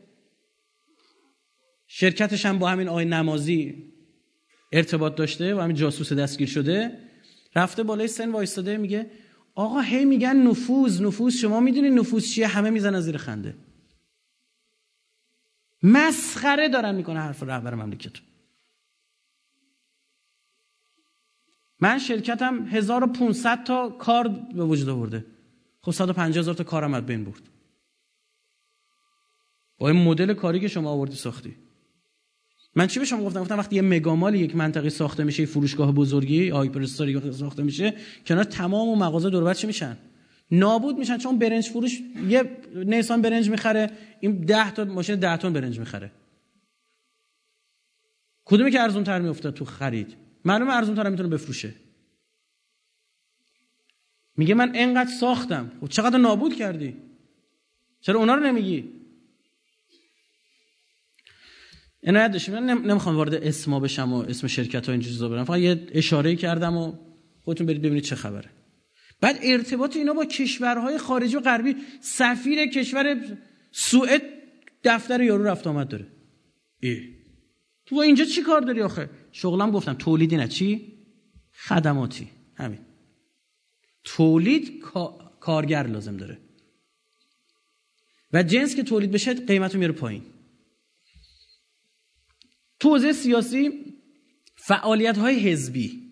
شرکتش 1.87 2.47
هم 2.47 2.59
با 2.59 2.69
همین 2.71 2.89
آقای 2.89 3.05
نمازی 3.05 3.93
ارتباط 4.73 5.15
داشته 5.15 5.55
و 5.55 5.61
همین 5.61 5.77
جاسوس 5.77 6.13
دستگیر 6.13 6.49
شده 6.49 6.99
رفته 7.57 7.83
بالای 7.83 8.09
سن 8.09 8.31
وایستاده 8.31 8.77
میگه 8.77 9.11
آقا 9.55 9.81
هی 9.81 10.05
میگن 10.05 10.37
نفوذ 10.37 11.03
نفوذ 11.03 11.37
شما 11.37 11.61
می‌دونی 11.61 11.91
نفوذ 11.91 12.29
چیه؟ 12.29 12.47
همه 12.47 12.71
می‌زنن 12.71 13.01
زیر 13.01 13.17
خنده. 13.17 13.55
مسخره 15.83 16.69
دارن 16.69 16.95
می‌کنه 16.95 17.21
حرف 17.21 17.43
رهبر 17.43 17.75
مملکت. 17.75 18.13
من 21.81 21.99
شرکتم 21.99 22.67
1500 22.67 23.65
تا 23.65 23.89
کار 23.89 24.29
به 24.29 24.65
وجود 24.65 24.89
آورده. 24.89 25.27
خب 25.81 25.91
150 25.91 26.39
هزار 26.39 26.55
تا 26.55 26.65
کارم 26.65 26.95
از 26.95 27.07
بین 27.07 27.25
برد. 27.25 27.43
با 29.79 29.89
این 29.89 30.03
مدل 30.03 30.35
کاری 30.35 30.61
که 30.61 30.69
شما 30.69 30.91
آوردی 30.91 31.17
ساختی. 31.17 31.64
من 32.77 32.87
چی 32.87 32.99
به 32.99 33.05
شما 33.05 33.25
گفتم؟ 33.25 33.41
گفتم 33.41 33.59
وقتی 33.59 33.77
یه 33.77 33.83
مگامال 33.83 34.35
یک 34.35 34.57
منطقه 34.57 34.89
ساخته 34.89 35.25
میشه 35.25 35.47
فروشگاه 35.47 35.93
بزرگی 35.93 36.49
هایپر 36.49 36.83
استوری 36.83 37.33
ساخته 37.33 37.63
میشه 37.63 37.95
کنار 38.27 38.45
تمام 38.45 38.89
و 38.89 38.97
مغازه 38.97 39.31
دور 39.31 39.55
چی 39.55 39.67
میشن؟ 39.67 39.97
نابود 40.51 40.99
میشن 40.99 41.19
چون 41.19 41.39
برنج 41.39 41.69
فروش 41.69 42.01
یه 42.29 42.51
نیسان 42.75 43.23
برنج 43.23 43.51
می‌خره 43.51 43.91
این 44.21 44.41
10 44.41 44.71
تا 44.71 44.85
ماشین 44.85 45.17
10 45.17 45.37
تن 45.37 45.53
برنج 45.53 45.79
می‌خره. 45.79 46.11
کدومی 48.45 48.71
که 48.71 48.81
ارزون 48.81 49.05
تر 49.05 49.21
میفته 49.21 49.51
تو 49.51 49.65
خرید؟ 49.65 50.17
معلومه 50.45 50.75
ارزون 50.75 50.95
تر 50.95 51.09
می‌تونه 51.11 51.29
بفروشه. 51.29 51.75
میگه 54.37 54.55
من 54.55 54.73
انقدر 54.75 55.11
ساختم. 55.11 55.73
خب 55.81 55.89
چقدر 55.89 56.19
نابود 56.19 56.55
کردی؟ 56.55 56.97
چرا 58.01 58.19
اونا 58.19 58.35
رو 58.35 58.43
نمیگی؟ 58.43 59.04
عنایت 62.05 62.33
داشتیم 62.33 62.55
من 62.55 62.65
نمی‌خوام 62.65 63.17
وارد 63.17 63.35
اسما 63.35 63.81
بشم 63.81 64.13
و 64.13 64.17
اسم 64.17 64.47
شرکت 64.47 64.87
ها 64.87 64.93
این 64.93 65.03
چیزا 65.03 65.29
برم. 65.29 65.45
فقط 65.45 65.59
یه 65.59 65.87
اشاره 65.93 66.37
کردم 66.37 66.77
و 66.77 66.93
خودتون 67.45 67.67
برید 67.67 67.83
ببینید 67.83 68.05
چه 68.05 68.17
خبره. 68.17 68.51
بعد 69.21 69.39
ارتباط 69.43 69.97
اینا 69.97 70.13
با 70.13 70.25
کشورهای 70.25 70.99
خارجی 70.99 71.37
و 71.37 71.41
غربی 71.41 71.77
سفیر 72.01 72.67
کشور 72.67 73.17
سوئد 73.73 74.23
دفتر 74.85 75.23
یارو 75.23 75.45
رفت 75.45 75.67
آمد 75.67 75.89
داره. 75.89 76.07
ای. 76.81 77.15
تو 77.87 77.97
اینجا 77.97 78.25
چی 78.25 78.43
کار 78.43 78.61
داری 78.61 78.83
آخه؟ 78.83 79.11
شغلم 79.33 79.71
گفتم 79.71 79.95
تولیدی 79.95 80.37
نه 80.37 80.49
چی؟ 80.49 80.93
خدماتی. 81.53 82.29
همین. 82.55 82.79
تولید 84.05 84.83
کارگر 85.41 85.87
لازم 85.87 86.17
داره. 86.17 86.39
و 88.33 88.43
جنس 88.43 88.77
که 88.77 88.83
تولید 88.83 89.11
بشه 89.11 89.35
قیمت 89.35 89.75
رو 89.75 89.81
میره 89.81 89.93
پایین. 89.93 90.23
تو 92.85 92.91
حوزه 92.91 93.13
سیاسی 93.13 93.71
فعالیت 94.57 95.19
های 95.19 95.39
حزبی. 95.39 96.03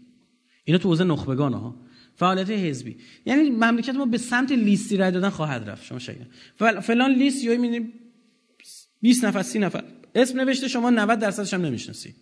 اینا 0.65 0.79
تو 0.79 0.89
حوزه 0.89 1.05
نخبگان 1.05 1.53
ها. 1.53 1.77
فعالیت 2.17 2.51
حزبی. 2.51 2.97
یعنی 3.27 3.51
مملکت 3.51 3.95
ما 3.95 4.07
به 4.07 4.19
سمت 4.19 4.53
لیستی 4.53 4.97
رای 4.97 5.11
دادن 5.11 5.29
خواهد 5.29 5.71
رفت 5.71 5.85
شما 5.85 5.99
شاید. 5.99 6.27
فلان 6.81 7.15
لیست 7.15 7.45
یا 7.45 7.53
می‌بینید 7.53 7.93
20 9.01 9.25
نفر 9.25 9.43
30 9.43 9.59
نفر. 9.59 9.85
اسم 10.15 10.41
نوشته 10.41 10.69
شما 10.69 10.91
90 10.91 11.19
درصدش 11.19 11.55
هم 11.55 11.63
نمی‌شناسی. 11.63 12.15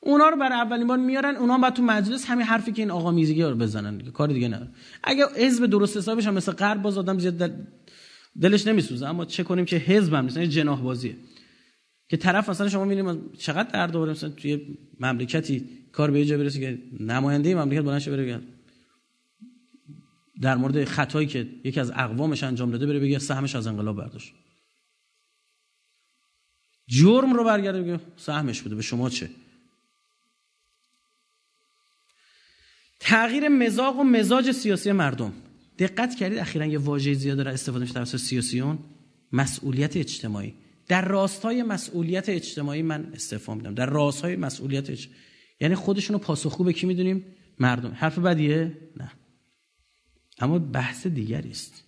اونا 0.00 0.28
رو 0.28 0.36
برای 0.36 0.58
اولین 0.58 0.86
بار 0.86 0.98
میارن 0.98 1.36
اونا 1.36 1.58
بعد 1.58 1.74
تو 1.74 1.82
مجلس 1.82 2.26
همین 2.26 2.46
حرفی 2.46 2.72
که 2.72 2.82
این 2.82 2.90
آقا 2.90 3.10
میزگی 3.10 3.42
رو 3.42 3.54
بزنن. 3.54 3.96
دیگه 3.96 4.10
کار 4.10 4.28
دیگه 4.28 4.48
نداره 4.48 4.70
اگه 5.04 5.26
حزب 5.36 5.66
درست 5.66 5.96
حسابش 5.96 6.26
هم 6.26 6.34
مثل 6.34 6.52
غرب 6.52 6.82
باز 6.82 6.98
آدم 6.98 7.18
زیاد 7.18 7.52
دلش 8.40 8.66
نمیسوزه 8.66 9.06
اما 9.06 9.24
چه 9.24 9.42
کنیم 9.44 9.64
که 9.64 9.76
حزب 9.76 10.14
هم 10.14 10.24
نیست 10.24 10.36
یعنی 10.36 10.48
جناح 10.48 10.82
بازیه 10.82 11.16
که 12.10 12.16
طرف 12.16 12.48
مثلا 12.48 12.68
شما 12.68 12.84
می‌بینید 12.84 13.32
چقدر 13.32 13.70
درد 13.70 13.96
آورده 13.96 14.12
مثلا 14.12 14.30
توی 14.30 14.78
مملکتی 15.00 15.68
کار 15.92 16.10
به 16.10 16.24
جای 16.24 16.38
برسه 16.38 16.60
که 16.60 16.78
نماینده 17.00 17.54
مملکت 17.54 17.82
بلند 17.82 18.00
شه 18.00 18.10
بره 18.10 18.40
در 20.40 20.56
مورد 20.56 20.84
خطایی 20.84 21.26
که 21.26 21.48
یکی 21.64 21.80
از 21.80 21.90
اقوامش 21.90 22.42
انجام 22.42 22.70
داده 22.70 22.86
بره 22.86 23.00
بگه 23.00 23.18
سهمش 23.18 23.54
از 23.54 23.66
انقلاب 23.66 23.96
برداشت. 23.96 24.34
جرم 26.88 27.32
رو 27.32 27.44
برگرده 27.44 27.82
بگه 27.82 28.00
سهمش 28.16 28.62
بوده. 28.62 28.74
به 28.74 28.82
شما 28.82 29.10
چه؟ 29.10 29.30
تغییر 33.00 33.48
مزاق 33.48 33.98
و 33.98 34.02
مزاج 34.04 34.52
سیاسی 34.52 34.92
مردم. 34.92 35.32
دقت 35.78 36.14
کردید 36.14 36.38
اخیرا 36.38 36.66
یه 36.66 36.78
واژه 36.78 37.14
زیاد 37.14 37.36
داره 37.36 37.52
استفاده 37.52 37.80
میشه 37.80 37.94
توسط 37.94 38.16
سیاسیون. 38.16 38.78
مسئولیت 39.32 39.96
اجتماعی. 39.96 40.54
در 40.90 41.08
راستای 41.08 41.62
مسئولیت 41.62 42.28
اجتماعی 42.28 42.82
من 42.82 43.10
استعفا 43.14 43.54
میدم. 43.54 43.74
در 43.74 43.86
راستای 43.86 44.36
مسئولیت 44.36 44.90
اجتماعی. 44.90 45.20
یعنی 45.60 45.74
خودشونو 45.74 46.18
پاسخگو 46.18 46.64
به 46.64 46.72
کی 46.72 46.86
می‌دونیم؟ 46.86 47.24
مردم. 47.58 47.92
حرف 47.94 48.18
بدیه؟ 48.18 48.78
نه. 48.96 49.12
اما 50.38 50.58
بحث 50.58 51.06
دیگری 51.06 51.50
است. 51.50 51.84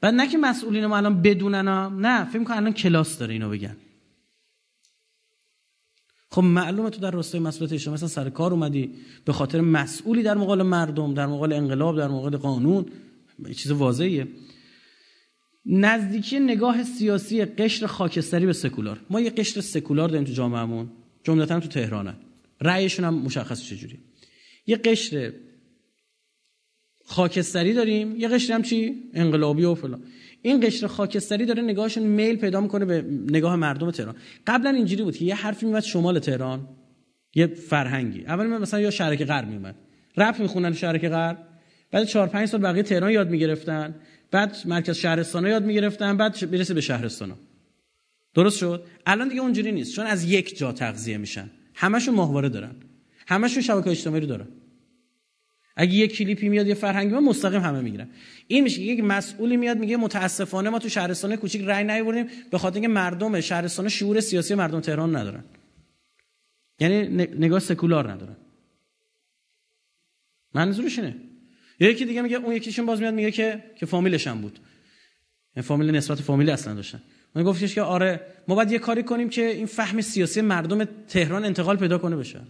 بعد 0.00 0.14
نه 0.14 0.28
که 0.28 0.38
مسئولین 0.38 0.86
ما 0.86 0.96
الان 0.96 1.22
بدونن 1.22 1.68
نه 2.00 2.30
فکر 2.30 2.44
کنم 2.44 2.56
الان 2.56 2.72
کلاس 2.72 3.18
داره 3.18 3.32
اینو 3.32 3.50
بگن. 3.50 3.76
خب 6.30 6.42
معلومه 6.42 6.90
تو 6.90 7.00
در 7.00 7.10
راستای 7.10 7.40
مسئولیت 7.40 7.72
اجتماعی 7.72 7.94
مثلا 7.94 8.08
سر 8.08 8.30
کار 8.30 8.52
اومدی 8.52 8.94
به 9.24 9.32
خاطر 9.32 9.60
مسئولی 9.60 10.22
در 10.22 10.34
مقابل 10.34 10.62
مردم 10.62 11.14
در 11.14 11.26
مقابل 11.26 11.52
انقلاب 11.52 11.98
در 11.98 12.08
مقابل 12.08 12.36
قانون 12.36 12.86
چیز 13.56 13.70
واضحیه. 13.70 14.28
نزدیکی 15.66 16.40
نگاه 16.40 16.82
سیاسی 16.84 17.44
قشر 17.44 17.86
خاکستری 17.86 18.46
به 18.46 18.52
سکولار. 18.52 19.00
ما 19.10 19.20
یه 19.20 19.30
قشر 19.30 19.60
سکولار 19.60 20.08
داریم 20.08 20.24
تو 20.24 20.32
جامعهمون 20.32 20.90
جملتا 21.24 21.60
تو 21.60 21.68
تهرانه. 21.68 22.14
رأیشون 22.60 23.04
هم 23.04 23.14
مشخص 23.14 23.62
چجوری. 23.62 23.98
یه 24.66 24.76
قشر 24.76 25.32
خاکستری 27.04 27.74
داریم 27.74 28.16
یه 28.16 28.28
قشر 28.28 28.54
هم 28.54 28.62
چی؟ 28.62 29.10
انقلابی 29.14 29.64
و 29.64 29.74
فلان. 29.74 30.02
این 30.42 30.60
قشر 30.60 30.86
خاکستری 30.86 31.46
داره 31.46 31.62
نگاهشون 31.62 32.02
میل 32.02 32.36
پیدا 32.36 32.60
می‌کنه 32.60 32.84
به 32.84 33.04
نگاه 33.30 33.56
مردم 33.56 33.90
تهران. 33.90 34.14
قبلا 34.46 34.70
اینجوری 34.70 35.02
بود 35.02 35.16
که 35.16 35.24
یه 35.24 35.34
حرفی 35.34 35.66
میومد 35.66 35.82
شمال 35.82 36.18
تهران 36.18 36.68
یه 37.34 37.46
فرهنگی. 37.46 38.24
اول 38.26 38.46
مثلا 38.46 38.80
یا 38.80 38.90
شرک 38.90 39.24
غرب 39.24 39.48
میومد 39.48 39.76
رپ 40.16 40.40
می‌خونن 40.40 40.72
شرک 40.72 41.08
غرب. 41.08 41.38
بعد 41.90 42.04
4 42.04 42.28
5 42.28 42.48
سال 42.48 42.60
بقیه 42.60 42.82
تهران 42.82 43.10
یاد 43.10 43.30
می‌گرفتن. 43.30 43.94
بعد 44.30 44.56
مرکز 44.64 44.96
شهرستان 44.96 45.46
یاد 45.46 45.64
می‌گرفتن 45.64 46.16
بعد 46.16 46.44
می‌رسه 46.44 46.74
به 46.74 46.80
شهرستان 46.80 47.38
درست 48.34 48.58
شد؟ 48.58 48.86
الان 49.06 49.28
دیگه 49.28 49.40
اونجوری 49.40 49.72
نیست 49.72 49.94
چون 49.94 50.06
از 50.06 50.24
یک 50.24 50.58
جا 50.58 50.72
تغذیه 50.72 51.18
میشن. 51.18 51.50
همشون 51.74 52.14
ماهواره 52.14 52.48
دارن. 52.48 52.74
همشون 53.28 53.62
شبکه 53.62 53.90
اجتماعی 53.90 54.20
رو 54.20 54.26
دارن. 54.26 54.48
اگه 55.76 55.94
یه 55.94 56.08
کلیپی 56.08 56.48
میاد 56.48 56.66
یه 56.66 56.74
فرهنگی 56.74 57.14
ما 57.14 57.20
مستقیم 57.20 57.60
همه 57.60 57.80
می‌گیرن 57.80 58.08
این 58.46 58.64
میشه 58.64 58.80
یک 58.80 59.04
مسئولی 59.04 59.56
میاد 59.56 59.78
میگه 59.78 59.96
متاسفانه 59.96 60.70
ما 60.70 60.78
تو 60.78 60.88
شهرستان 60.88 61.36
کوچیک 61.36 61.62
رای 61.62 61.84
نیاوردیم 61.84 62.26
به 62.50 62.58
خاطر 62.58 62.74
اینکه 62.74 62.88
مردم 62.88 63.40
شهرستان 63.40 63.88
شعور 63.88 64.20
سیاسی 64.20 64.54
مردم 64.54 64.80
تهران 64.80 65.16
ندارن. 65.16 65.44
یعنی 66.80 67.08
نگاه 67.26 67.60
سکولار 67.60 68.12
ندارن. 68.12 68.36
منظورش 70.54 70.98
اینه. 70.98 71.29
یکی 71.80 72.04
دیگه 72.04 72.22
میگه 72.22 72.36
اون 72.36 72.56
یکیشون 72.56 72.86
باز 72.86 73.00
میاد 73.00 73.14
میگه 73.14 73.30
که 73.30 73.64
که 73.76 73.86
فامیلش 73.86 74.26
هم 74.26 74.40
بود. 74.40 74.58
این 75.56 75.62
فامیل 75.62 75.90
نسبت 75.90 76.20
فامیلی 76.20 76.50
اصلا 76.50 76.74
داشتن. 76.74 77.02
من 77.34 77.42
گفتش 77.42 77.74
که 77.74 77.82
آره 77.82 78.26
ما 78.48 78.54
باید 78.54 78.72
یه 78.72 78.78
کاری 78.78 79.02
کنیم 79.02 79.28
که 79.28 79.46
این 79.46 79.66
فهم 79.66 80.00
سیاسی 80.00 80.40
مردم 80.40 80.84
تهران 80.84 81.44
انتقال 81.44 81.76
پیدا 81.76 81.98
کنه 81.98 82.16
بشه. 82.16 82.40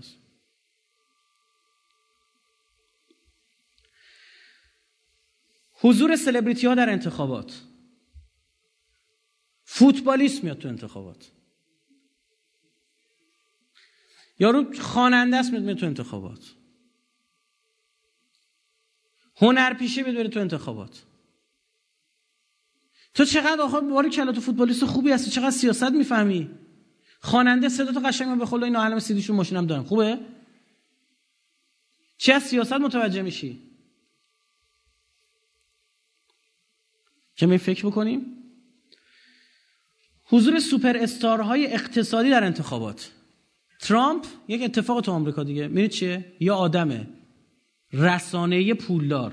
حضور 5.72 6.16
سلبریتی 6.16 6.66
ها 6.66 6.74
در 6.74 6.90
انتخابات. 6.90 7.62
فوتبالیست 9.64 10.44
میاد 10.44 10.58
تو 10.58 10.68
انتخابات. 10.68 11.30
یارو 14.38 14.72
خواننده 14.72 15.36
است 15.36 15.52
میاد 15.52 15.76
تو 15.76 15.86
انتخابات. 15.86 16.59
هنرپیشه 19.40 20.02
میاد 20.02 20.26
تو 20.26 20.40
انتخابات. 20.40 21.02
تو 23.14 23.24
چقدر 23.24 23.60
آخه 23.60 23.80
باری 23.80 24.10
کلا 24.10 24.32
تو 24.32 24.40
فوتبالیست 24.40 24.84
خوبی 24.84 25.10
هستی 25.10 25.30
چقدر 25.30 25.50
سیاست 25.50 25.90
می‌فهمی؟ 25.90 26.50
خواننده 27.20 27.68
صدا 27.68 27.92
تو 27.92 28.00
قشنگ 28.00 28.38
به 28.38 28.46
خدا 28.46 28.64
اینا 28.64 28.84
علم 28.84 28.98
سیدیشون 28.98 29.36
ماشینم 29.36 29.66
دارم. 29.66 29.84
خوبه؟ 29.84 30.18
چه 32.18 32.34
از 32.34 32.42
سیاست 32.42 32.72
متوجه 32.72 33.22
میشی؟ 33.22 33.58
که 37.36 37.58
فکر 37.58 37.86
بکنیم. 37.86 38.26
حضور 40.24 40.58
سوپر 40.58 40.96
استارهای 40.96 41.66
اقتصادی 41.66 42.30
در 42.30 42.44
انتخابات. 42.44 43.10
ترامپ 43.80 44.26
یک 44.48 44.62
اتفاق 44.62 45.00
تو 45.00 45.12
آمریکا 45.12 45.44
دیگه. 45.44 45.68
میرید 45.68 45.90
چیه؟ 45.90 46.32
یا 46.40 46.56
آدمه. 46.56 47.19
رسانه 47.92 48.74
پولدار. 48.74 49.32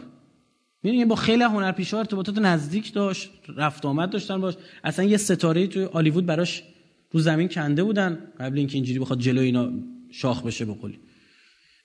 می‌دونی 0.84 1.06
با 1.06 1.16
خیلی 1.16 1.44
هنرپیشه 1.44 1.98
ارتباطات 1.98 2.38
نزدیک 2.38 2.94
داشت 2.94 3.30
رفت 3.56 3.86
آمد 3.86 4.10
داشتن 4.10 4.42
باش. 4.42 4.54
اصلا 4.84 5.06
یه 5.06 5.18
ستاره 5.18 5.68
توی 5.68 5.84
هالیوود 5.84 6.26
براش 6.26 6.64
رو 7.12 7.20
زمین 7.20 7.48
کنده 7.48 7.84
بودن 7.84 8.20
قبل 8.40 8.58
اینکه 8.58 8.76
اینجوری 8.76 9.00
بخواد 9.00 9.20
جلو 9.20 9.42
اینا 9.42 9.72
شاخ 10.12 10.44
بشه 10.44 10.66
بقولی 10.66 11.00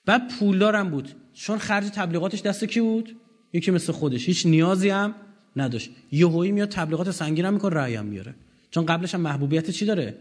بعد 0.05 0.33
پولدارم 0.39 0.89
بود. 0.89 1.09
چون 1.33 1.57
خرج 1.57 1.89
تبلیغاتش 1.89 2.41
دست 2.41 2.65
کی 2.65 2.81
بود؟ 2.81 3.15
یکی 3.53 3.71
مثل 3.71 3.93
خودش. 3.93 4.27
هیچ 4.27 4.45
نیازی 4.45 4.89
هم 4.89 5.15
نداشت. 5.55 5.89
یهویی 6.11 6.51
میاد 6.51 6.69
تبلیغات 6.69 7.11
سنگین 7.11 7.45
هم 7.45 7.53
می‌کنه 7.53 7.75
رأی 7.75 7.95
هم 7.95 8.05
میاره. 8.05 8.35
چون 8.71 8.85
قبلش 8.85 9.13
هم 9.15 9.21
محبوبیت 9.21 9.69
چی 9.69 9.85
داره؟ 9.85 10.17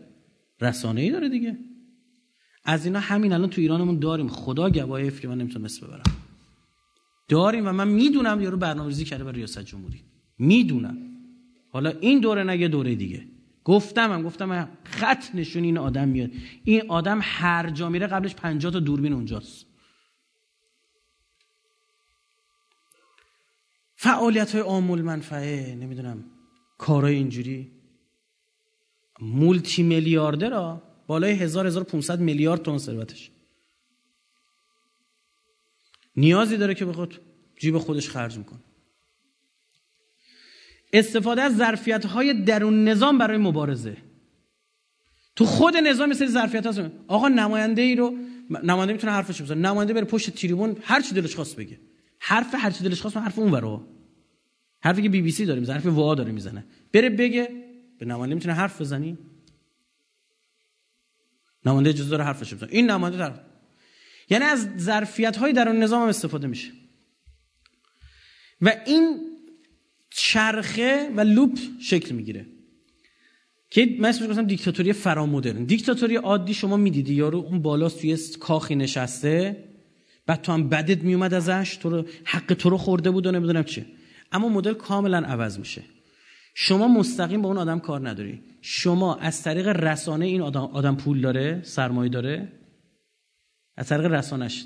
رسانه‌ای 0.61 1.11
داره 1.11 1.29
دیگه. 1.29 1.59
از 2.65 2.87
اینا 2.87 3.01
همین 3.01 3.33
الان 3.33 3.51
تو 3.51 3.61
ایرانمون 3.61 3.99
داریم. 3.99 4.29
خدا 4.29 4.70
گواهی 4.70 5.11
که 5.11 5.29
من 5.29 5.39
نمی‌تونم 5.39 5.65
اسم 5.65 5.87
ببرم. 5.87 6.22
داریم 7.28 7.69
و 7.69 7.73
من 7.73 7.89
می‌دونم 7.89 8.40
یارو 8.40 8.57
برنامه‌ریزی 8.57 9.05
کرده 9.05 9.24
برای 9.24 9.36
ریاست 9.36 9.65
جمهوری. 9.65 10.05
می‌دونم. 10.39 10.99
حالا 11.70 11.90
این 11.90 12.20
دوره 12.20 12.43
نه 12.43 12.59
یه 12.59 12.69
دوره 12.69 12.94
دیگه. 12.94 13.27
گفتم 13.65 14.12
هم 14.12 14.23
گفتم 14.23 14.69
خط 14.85 15.24
نشون 15.35 15.65
این 15.65 15.78
آدم 15.78 16.09
میاد. 16.09 16.31
این 16.65 16.90
آدم 16.90 17.19
هر 17.23 17.70
جا 17.70 17.89
میره 17.89 18.07
قبلش 18.07 18.35
50 18.35 18.73
تا 18.73 18.81
دوربین 18.81 19.12
اونجاست. 19.12 19.66
فعالیت 23.97 24.53
های 24.53 24.61
آمول 24.61 25.03
منفعه 25.03 25.74
نمی‌دونم. 25.74 26.24
کارهای 26.78 27.15
اینجوری. 27.15 27.70
مولتی 29.20 29.82
میلیاردر 29.82 30.77
بالای 31.07 31.32
1000 31.32 31.66
1500 31.66 32.20
میلیارد 32.20 32.62
تومن 32.62 32.78
ثروتش. 32.78 33.32
نیازی 36.17 36.57
داره 36.57 36.75
که 36.75 36.85
بخواد 36.85 37.21
جیب 37.59 37.79
خودش 37.79 38.11
خرج 38.11 38.39
می‌کنه. 38.39 38.61
استفاده 40.93 41.43
از 41.43 41.57
ظرفیت 41.57 42.07
های 42.07 42.35
درون 42.35 42.89
نظام 42.89 43.19
برای 43.19 43.39
مبارزه. 43.39 43.97
تو 45.37 45.45
خود 45.45 45.77
نظام 45.77 46.09
مثل 46.09 46.27
ظرفیت 46.27 46.67
هست. 46.67 46.81
آقا 47.09 47.29
نماینده 47.29 47.83
ای 47.83 47.97
رو 47.97 48.17
نماینده 48.65 48.93
می‌تونه 48.93 49.13
حرفش 49.13 49.43
بزنه. 49.43 49.61
نماینده 49.61 49.95
بره 49.95 50.05
پشت 50.05 50.31
تریبون 50.31 50.77
هر 50.83 51.01
چی 51.01 51.15
دلش 51.15 51.35
خواست 51.35 51.57
بگه. 51.57 51.81
حرف 52.19 52.55
هر 52.55 52.71
چی 52.71 52.85
دلش 52.85 53.01
خواست 53.01 53.17
حرف 53.17 53.39
اون 53.39 53.51
ورا 53.51 53.87
حرفی 54.81 55.03
که 55.03 55.09
بی 55.09 55.23
بی 55.23 55.31
سی 55.31 55.47
داره 55.47 55.61
می‌زنه 55.61 55.77
حرف 55.77 55.87
وا 55.87 56.15
داره 56.15 56.33
می‌زنه. 56.33 56.65
بره 56.93 57.11
بگه 57.11 57.49
به 57.99 58.07
نماینده 58.07 58.35
می‌تونه 58.35 58.55
حرف 58.55 58.81
بزنی؟ 58.81 59.19
نماینده 61.67 61.91
اجازه 61.91 62.11
داره 62.11 62.25
حرفش 62.25 62.55
بزنه. 62.55 62.69
این 62.73 62.91
نماینده 62.91 63.19
یعنی 64.31 64.44
از 64.44 64.69
ظرفیت 64.78 65.36
های 65.36 65.53
درون 65.53 65.77
نظام 65.77 66.09
استفاده 66.09 66.47
میشه. 66.47 66.69
و 68.61 68.73
این 68.86 69.20
چرخه 70.11 71.11
و 71.16 71.20
لوپ 71.20 71.59
شکل 71.81 72.15
می‌گیره. 72.15 72.47
که 73.70 73.97
من 73.99 74.09
اسمش 74.09 74.28
گفتم 74.28 74.47
دیکتاتوری 74.47 74.93
فرامدرن. 74.93 75.65
دیکتاتوری 75.65 76.16
عادی 76.16 76.55
شما 76.55 76.77
می‌دیدی 76.77 77.15
یارو 77.15 77.39
اون 77.39 77.62
بالاست 77.62 78.01
توی 78.01 78.19
کاخی 78.40 78.74
نشسته 78.74 79.65
بعد 80.27 80.43
تو 80.43 80.53
هم 80.53 80.69
بدت 80.69 81.03
میومد 81.03 81.35
ازش 81.35 81.77
تو 81.77 81.90
رو 81.90 82.05
حق 82.24 82.55
تو 82.55 82.70
رو 82.70 82.78
خورده 82.78 83.11
بود 83.11 83.27
و 83.27 83.31
نمی‌دونم 83.31 83.65
چه 83.65 83.86
اما 84.32 84.49
مدل 84.49 84.74
کاملا 84.74 85.19
عوض 85.19 85.59
میشه. 85.59 85.82
شما 86.55 86.89
مستقیم 86.89 87.43
با 87.43 87.49
اون 87.49 87.59
آدم 87.59 87.78
کار 87.78 88.09
نداری. 88.09 88.40
شما 88.61 89.15
از 89.15 89.43
طریق 89.43 89.69
رسانه 89.69 90.27
این 90.27 90.43
آدم, 90.43 90.61
آدم 90.61 90.97
پول 90.97 91.20
داره 91.20 91.61
سرمایه 91.62 92.11
داره 92.11 92.53
از 93.77 93.89
طریق 93.89 94.07
رسانش. 94.07 94.65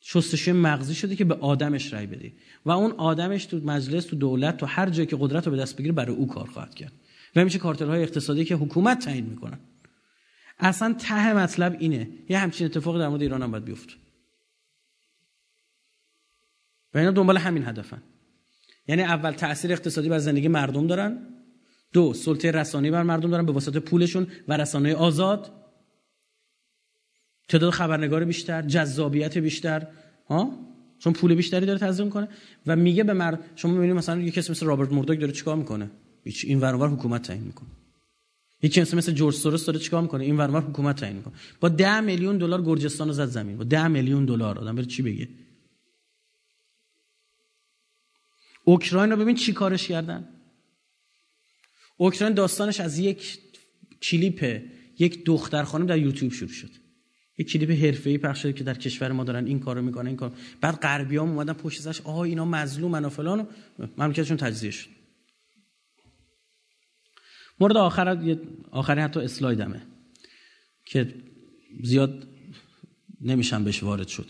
شستشوی 0.00 0.52
مغزی 0.52 0.94
شده 0.94 1.16
که 1.16 1.24
به 1.24 1.34
آدمش 1.34 1.92
رای 1.92 2.06
بدی 2.06 2.32
و 2.64 2.70
اون 2.70 2.92
آدمش 2.92 3.44
تو 3.46 3.56
مجلس 3.56 4.04
تو 4.04 4.16
دولت 4.16 4.56
تو 4.56 4.66
هر 4.66 4.90
جایی 4.90 5.06
که 5.06 5.16
قدرت 5.20 5.46
رو 5.46 5.52
به 5.52 5.58
دست 5.58 5.76
بگیره 5.76 5.92
برای 5.92 6.16
او 6.16 6.26
کار 6.26 6.46
خواهد 6.46 6.74
کرد. 6.74 6.92
و 7.36 7.44
میشه 7.44 7.58
کارتل 7.58 7.86
های 7.86 8.02
اقتصادی 8.02 8.44
که 8.44 8.54
حکومت 8.54 9.04
تعیین 9.04 9.26
می‌کنن 9.26 9.58
اصلا 10.58 10.94
ته 10.98 11.32
مطلب 11.32 11.76
اینه. 11.78 12.08
یه 12.28 12.38
همچین 12.38 12.66
اتفاقی 12.66 12.98
در 12.98 13.08
مورد 13.08 13.22
ایران 13.22 13.42
هم 13.42 13.50
باید 13.50 13.64
بیفته. 13.64 13.92
و 16.94 16.98
اینا 16.98 17.10
دنبال 17.10 17.36
همین 17.36 17.66
هدفن. 17.66 18.02
یعنی 18.88 19.02
اول 19.02 19.32
تاثیر 19.32 19.72
اقتصادی 19.72 20.08
بر 20.08 20.18
زندگی 20.18 20.48
مردم 20.48 20.86
دارن. 20.86 21.26
دو 21.92 22.14
سلطه 22.14 22.50
رسانه‌ای 22.50 22.90
بر 22.90 23.02
مردم 23.02 23.30
دارن 23.30 23.46
به 23.46 23.52
واسطه 23.52 23.80
پولشون 23.80 24.26
و 24.48 24.56
رسانه 24.56 24.94
آزاد. 24.94 25.52
تعداد 27.48 27.70
خبرنگار 27.70 28.24
بیشتر 28.24 28.62
جذابیت 28.62 29.38
بیشتر 29.38 29.86
ها؟ 30.28 30.58
چون 30.98 31.12
پول 31.12 31.34
بیشتری 31.34 31.66
داره 31.66 31.78
تزریق 31.78 32.08
کنه 32.08 32.28
و 32.66 32.76
میگه 32.76 33.04
به 33.04 33.12
مرد 33.12 33.50
شما 33.56 33.72
می‌بینید 33.72 33.96
مثلا 33.96 34.20
یه 34.20 34.30
کسی 34.30 34.52
مثل 34.52 34.66
رابرت 34.66 34.92
موردوک 34.92 35.20
داره 35.20 35.32
چیکار 35.32 35.56
می‌کنه؟ 35.56 35.90
هیچ 36.24 36.44
این 36.44 36.60
ورانور 36.60 36.88
حکومت 36.88 37.22
تعیین 37.22 37.44
می‌کنه. 37.44 37.68
یکی 38.62 38.80
کسی 38.80 38.96
مثل 38.96 39.12
جورج 39.12 39.34
سوروس 39.34 39.66
داره 39.66 39.78
چیکار 39.78 40.02
می‌کنه؟ 40.02 40.24
این 40.24 40.36
ورانور 40.36 40.62
حکومت 40.62 41.00
تعیین 41.00 41.16
می‌کنه. 41.16 41.34
با 41.60 41.68
10 41.68 42.00
میلیون 42.00 42.38
دلار 42.38 42.62
گرجستان 42.62 43.08
رو 43.08 43.14
زد 43.14 43.26
زمین. 43.26 43.56
با 43.56 43.64
10 43.64 43.88
میلیون 43.88 44.24
دلار. 44.24 44.58
آدم 44.58 44.76
بره 44.76 44.84
چی 44.84 45.02
بگه؟ 45.02 45.28
اوکراین 48.64 49.10
رو 49.10 49.16
ببین 49.16 49.36
چی 49.36 49.52
کارش 49.52 49.88
کردن. 49.88 50.28
اوکراین 51.96 52.34
داستانش 52.34 52.80
از 52.80 52.98
یک 52.98 53.38
کلیپ 54.02 54.62
یک 54.98 55.24
دختر 55.24 55.62
خانم 55.62 55.86
در 55.86 55.98
یوتیوب 55.98 56.32
شروع 56.32 56.50
شد. 56.50 56.87
یک 57.38 57.52
کلیپ 57.52 57.70
حرفه‌ای 57.70 58.18
پخش 58.18 58.42
شده 58.42 58.52
که 58.52 58.64
در 58.64 58.74
کشور 58.74 59.12
ما 59.12 59.24
دارن 59.24 59.46
این 59.46 59.60
کارو 59.60 59.82
می‌کنن 59.82 60.06
این 60.06 60.16
کار 60.16 60.32
بعد 60.60 60.74
غربیام 60.74 61.28
اومدن 61.28 61.52
پشت 61.52 61.80
سرش 61.80 62.00
آها 62.00 62.24
اینا 62.24 62.44
مظلومن 62.44 63.04
و 63.04 63.08
فلان 63.08 63.48
مملکتشون 63.98 64.36
تجزیه 64.36 64.70
شد. 64.70 64.88
مورد 67.60 67.76
آخر 67.76 68.28
آخری 68.70 69.00
حتی 69.00 69.20
اسلایدمه 69.20 69.82
که 70.86 71.14
زیاد 71.84 72.28
نمیشم 73.20 73.64
بهش 73.64 73.82
وارد 73.82 74.08
شد. 74.08 74.26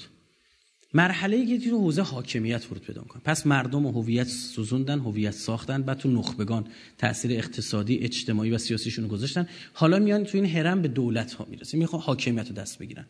مرحله 0.95 1.37
ای 1.37 1.59
که 1.59 1.71
تو 1.71 1.79
حوزه 1.79 2.03
حاکمیت 2.03 2.67
ورود 2.67 2.83
پیدا 2.83 3.03
کنه 3.03 3.23
پس 3.25 3.47
مردم 3.47 3.87
و 3.87 3.93
هویت 3.93 4.29
سوزوندن 4.29 4.99
هویت 4.99 5.31
ساختن 5.31 5.83
بعد 5.83 5.99
تو 5.99 6.11
نخبگان 6.11 6.67
تاثیر 6.99 7.33
اقتصادی 7.33 7.99
اجتماعی 7.99 8.51
و 8.51 8.59
سیاسیشون 8.59 9.05
رو 9.05 9.11
گذاشتن. 9.11 9.49
حالا 9.73 9.99
میان 9.99 10.25
تو 10.25 10.39
این 10.39 10.47
هرم 10.47 10.83
به 10.83 10.89
دولت 10.89 11.33
ها 11.33 11.47
می‌رسه 11.51 11.79
می‌خوان 11.79 12.03
حاکمیت 12.03 12.49
رو 12.49 12.55
دست 12.55 12.79
بگیرن. 12.79 13.07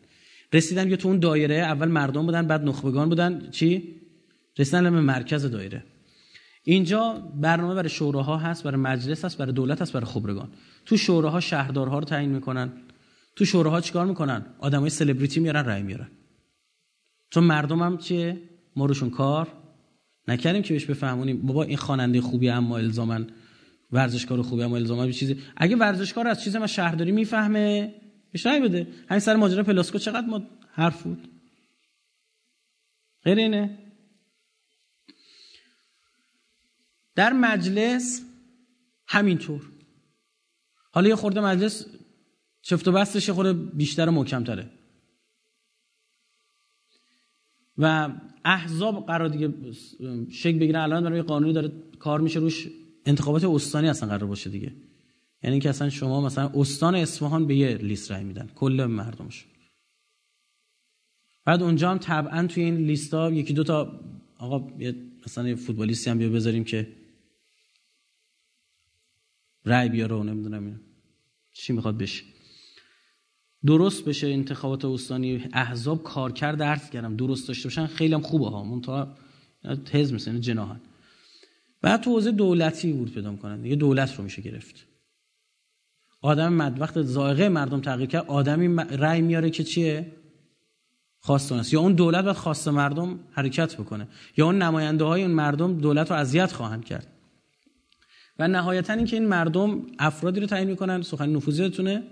رسیدن 0.53 0.89
یا 0.89 0.95
تو 0.95 1.07
اون 1.07 1.19
دایره 1.19 1.55
اول 1.55 1.87
مردم 1.87 2.25
بودن 2.25 2.47
بعد 2.47 2.63
نخبگان 2.63 3.09
بودن. 3.09 3.49
چی؟ 3.51 3.95
رسیدن 4.57 4.83
به 4.83 5.01
مرکز 5.01 5.45
دایره. 5.45 5.83
اینجا 6.63 7.31
برنامه 7.41 7.75
برای 7.75 7.89
شوراها 7.89 8.37
هست 8.37 8.63
برای 8.63 8.81
مجلس 8.81 9.25
هست 9.25 9.37
برای 9.37 9.53
دولت 9.53 9.81
هست 9.81 9.93
برای 9.93 10.05
خبرگان. 10.05 10.49
تو 10.85 10.97
شوراها 10.97 11.39
شهردارها 11.39 11.99
رو 11.99 12.05
تعیین 12.05 12.29
می‌کنن. 12.29 12.71
تو 13.35 13.45
شوراها 13.45 13.81
چیکار 13.81 14.05
می‌کنن؟ 14.05 14.45
آدمای 14.59 14.89
سلبریتی 14.89 15.39
میارن 15.39 15.65
رای 15.65 15.83
میارن. 15.83 16.07
چون 17.29 17.43
مردم 17.43 17.81
هم 17.81 17.97
چیه؟ 17.97 18.41
ما 18.75 18.85
روشون 18.85 19.09
کار 19.09 19.47
نکردیم 20.27 20.61
که 20.61 20.73
بهش 20.73 20.85
بفهمونیم. 20.85 21.41
بابا 21.41 21.63
این 21.63 21.77
خواننده 21.77 22.21
خوبی 22.21 22.49
اما 22.49 22.77
الزامن 22.77 23.27
ورزشکار 23.91 24.41
خوبی 24.41 24.63
اما 24.63 24.75
الزاما 24.75 25.05
به 25.05 25.13
چیزی. 25.13 25.41
اگه 25.57 25.75
ورزشکار 25.75 26.27
از 26.27 26.43
چیز 26.43 26.55
ما 26.55 26.67
شهرداری 26.67 27.11
می‌فهمه. 27.11 27.95
بهش 28.31 28.45
رای 28.45 28.59
بده. 28.59 28.87
همین 29.09 29.19
سر 29.19 29.35
ماجرا 29.35 29.63
پلاسکو 29.63 29.97
چقدر 29.97 30.27
ما 30.27 30.41
حرف 30.71 31.03
بود. 31.03 31.27
غیر 33.23 33.37
اینه. 33.37 33.77
در 37.15 37.33
مجلس 37.33 38.21
همینطور. 39.07 39.61
حالا 40.91 41.09
یه 41.09 41.15
خورده 41.15 41.41
مجلس 41.41 41.85
چفت 42.61 42.87
و 42.87 42.91
بستش 42.91 43.27
یه 43.27 43.33
خورده 43.33 43.53
بیشتر 43.53 44.09
و 44.09 44.11
محکمتره. 44.11 44.78
و 47.79 48.09
احزاب 48.45 49.05
قرار 49.05 49.27
دیگه 49.27 49.53
شکل 50.29 50.59
بگیره 50.59 50.81
الان 50.81 51.03
برای 51.03 51.21
قانونی 51.21 51.53
داره 51.53 51.71
کار 51.99 52.21
میشه 52.21 52.39
روش. 52.39 52.67
انتخابات 53.05 53.43
استانی 53.43 53.87
اصلا 53.87 54.09
قرار 54.09 54.25
باشه 54.25 54.49
دیگه. 54.49 54.73
یعنی 55.43 55.53
اینکه 55.53 55.69
اصلا 55.69 55.89
شما 55.89 56.21
مثلا 56.21 56.51
استان 56.53 56.95
اصفهان 56.95 57.47
به 57.47 57.55
یه 57.55 57.77
لیست 57.77 58.11
رای 58.11 58.23
میدن. 58.23 58.47
کل 58.55 58.85
مردمش 58.85 59.45
بعد 61.45 61.63
اونجا 61.63 61.91
هم 61.91 61.97
طبعا 61.97 62.47
توی 62.47 62.63
این 62.63 62.75
لیستا 62.77 63.31
یکی 63.31 63.53
دو 63.53 63.63
تا 63.63 63.99
آقا 64.37 64.67
مثلا 65.25 65.49
یه 65.49 65.55
فوتبالیستی 65.55 66.09
هم 66.09 66.17
بیا 66.17 66.29
بذاریم 66.29 66.63
که 66.63 66.95
رای 69.65 69.89
بیاره 69.89 70.15
و 70.15 70.23
نمی‌دونم 70.23 70.79
چی 71.51 71.73
می‌خواد 71.73 71.97
بشه. 71.97 72.23
درست 73.65 74.05
بشه 74.05 74.27
انتخابات 74.27 74.85
استانی 74.85 75.47
احزاب 75.53 76.03
کارکرد 76.03 76.57
درس 76.57 76.89
کردم 76.89 77.15
درست 77.15 77.47
داشته 77.47 77.63
باشن 77.63 77.85
خیلی 77.85 78.13
هم 78.13 78.21
خوبه 78.21 78.49
ها. 78.49 78.63
منتها 78.63 79.15
حزب 79.91 80.15
مثل 80.15 80.37
جناحن. 80.37 80.81
بعد 81.81 82.01
تو 82.01 82.11
حوزه 82.11 82.31
دولتی 82.31 82.91
ورود 82.91 83.13
پیدا 83.13 83.35
کنن 83.35 83.61
دیگه 83.61 83.75
دولت 83.75 84.15
رو 84.15 84.23
میشه 84.23 84.41
گرفت. 84.41 84.85
آدم 86.21 86.53
مد 86.53 86.81
وقت 86.81 87.01
زائقه 87.01 87.49
مردم 87.49 87.81
تغییر 87.81 88.09
کرد 88.09 88.25
آدمی 88.27 88.75
رأی 88.89 89.21
میاره 89.21 89.49
که 89.49 89.63
چیه؟ 89.63 90.11
خواست 91.19 91.51
است. 91.51 91.73
یا 91.73 91.79
اون 91.79 91.93
دولت 91.93 92.23
باید 92.23 92.35
خواست 92.35 92.67
مردم 92.67 93.19
حرکت 93.31 93.75
بکنه. 93.75 94.07
یا 94.37 94.45
اون 94.45 94.61
نماینده 94.61 95.03
های 95.03 95.23
اون 95.23 95.31
مردم 95.31 95.77
دولت 95.77 96.11
رو 96.11 96.17
اذیت 96.17 96.51
خواهند 96.51 96.85
کرد. 96.85 97.07
و 98.39 98.47
نهایتا 98.47 98.93
اینکه 98.93 99.15
این 99.15 99.27
مردم 99.27 99.81
افرادی 99.99 100.39
رو 100.39 100.47
تعیین 100.47 100.69
می‌کنن 100.69 101.01
سخن 101.01 101.29
نفوذیتونه. 101.29 102.03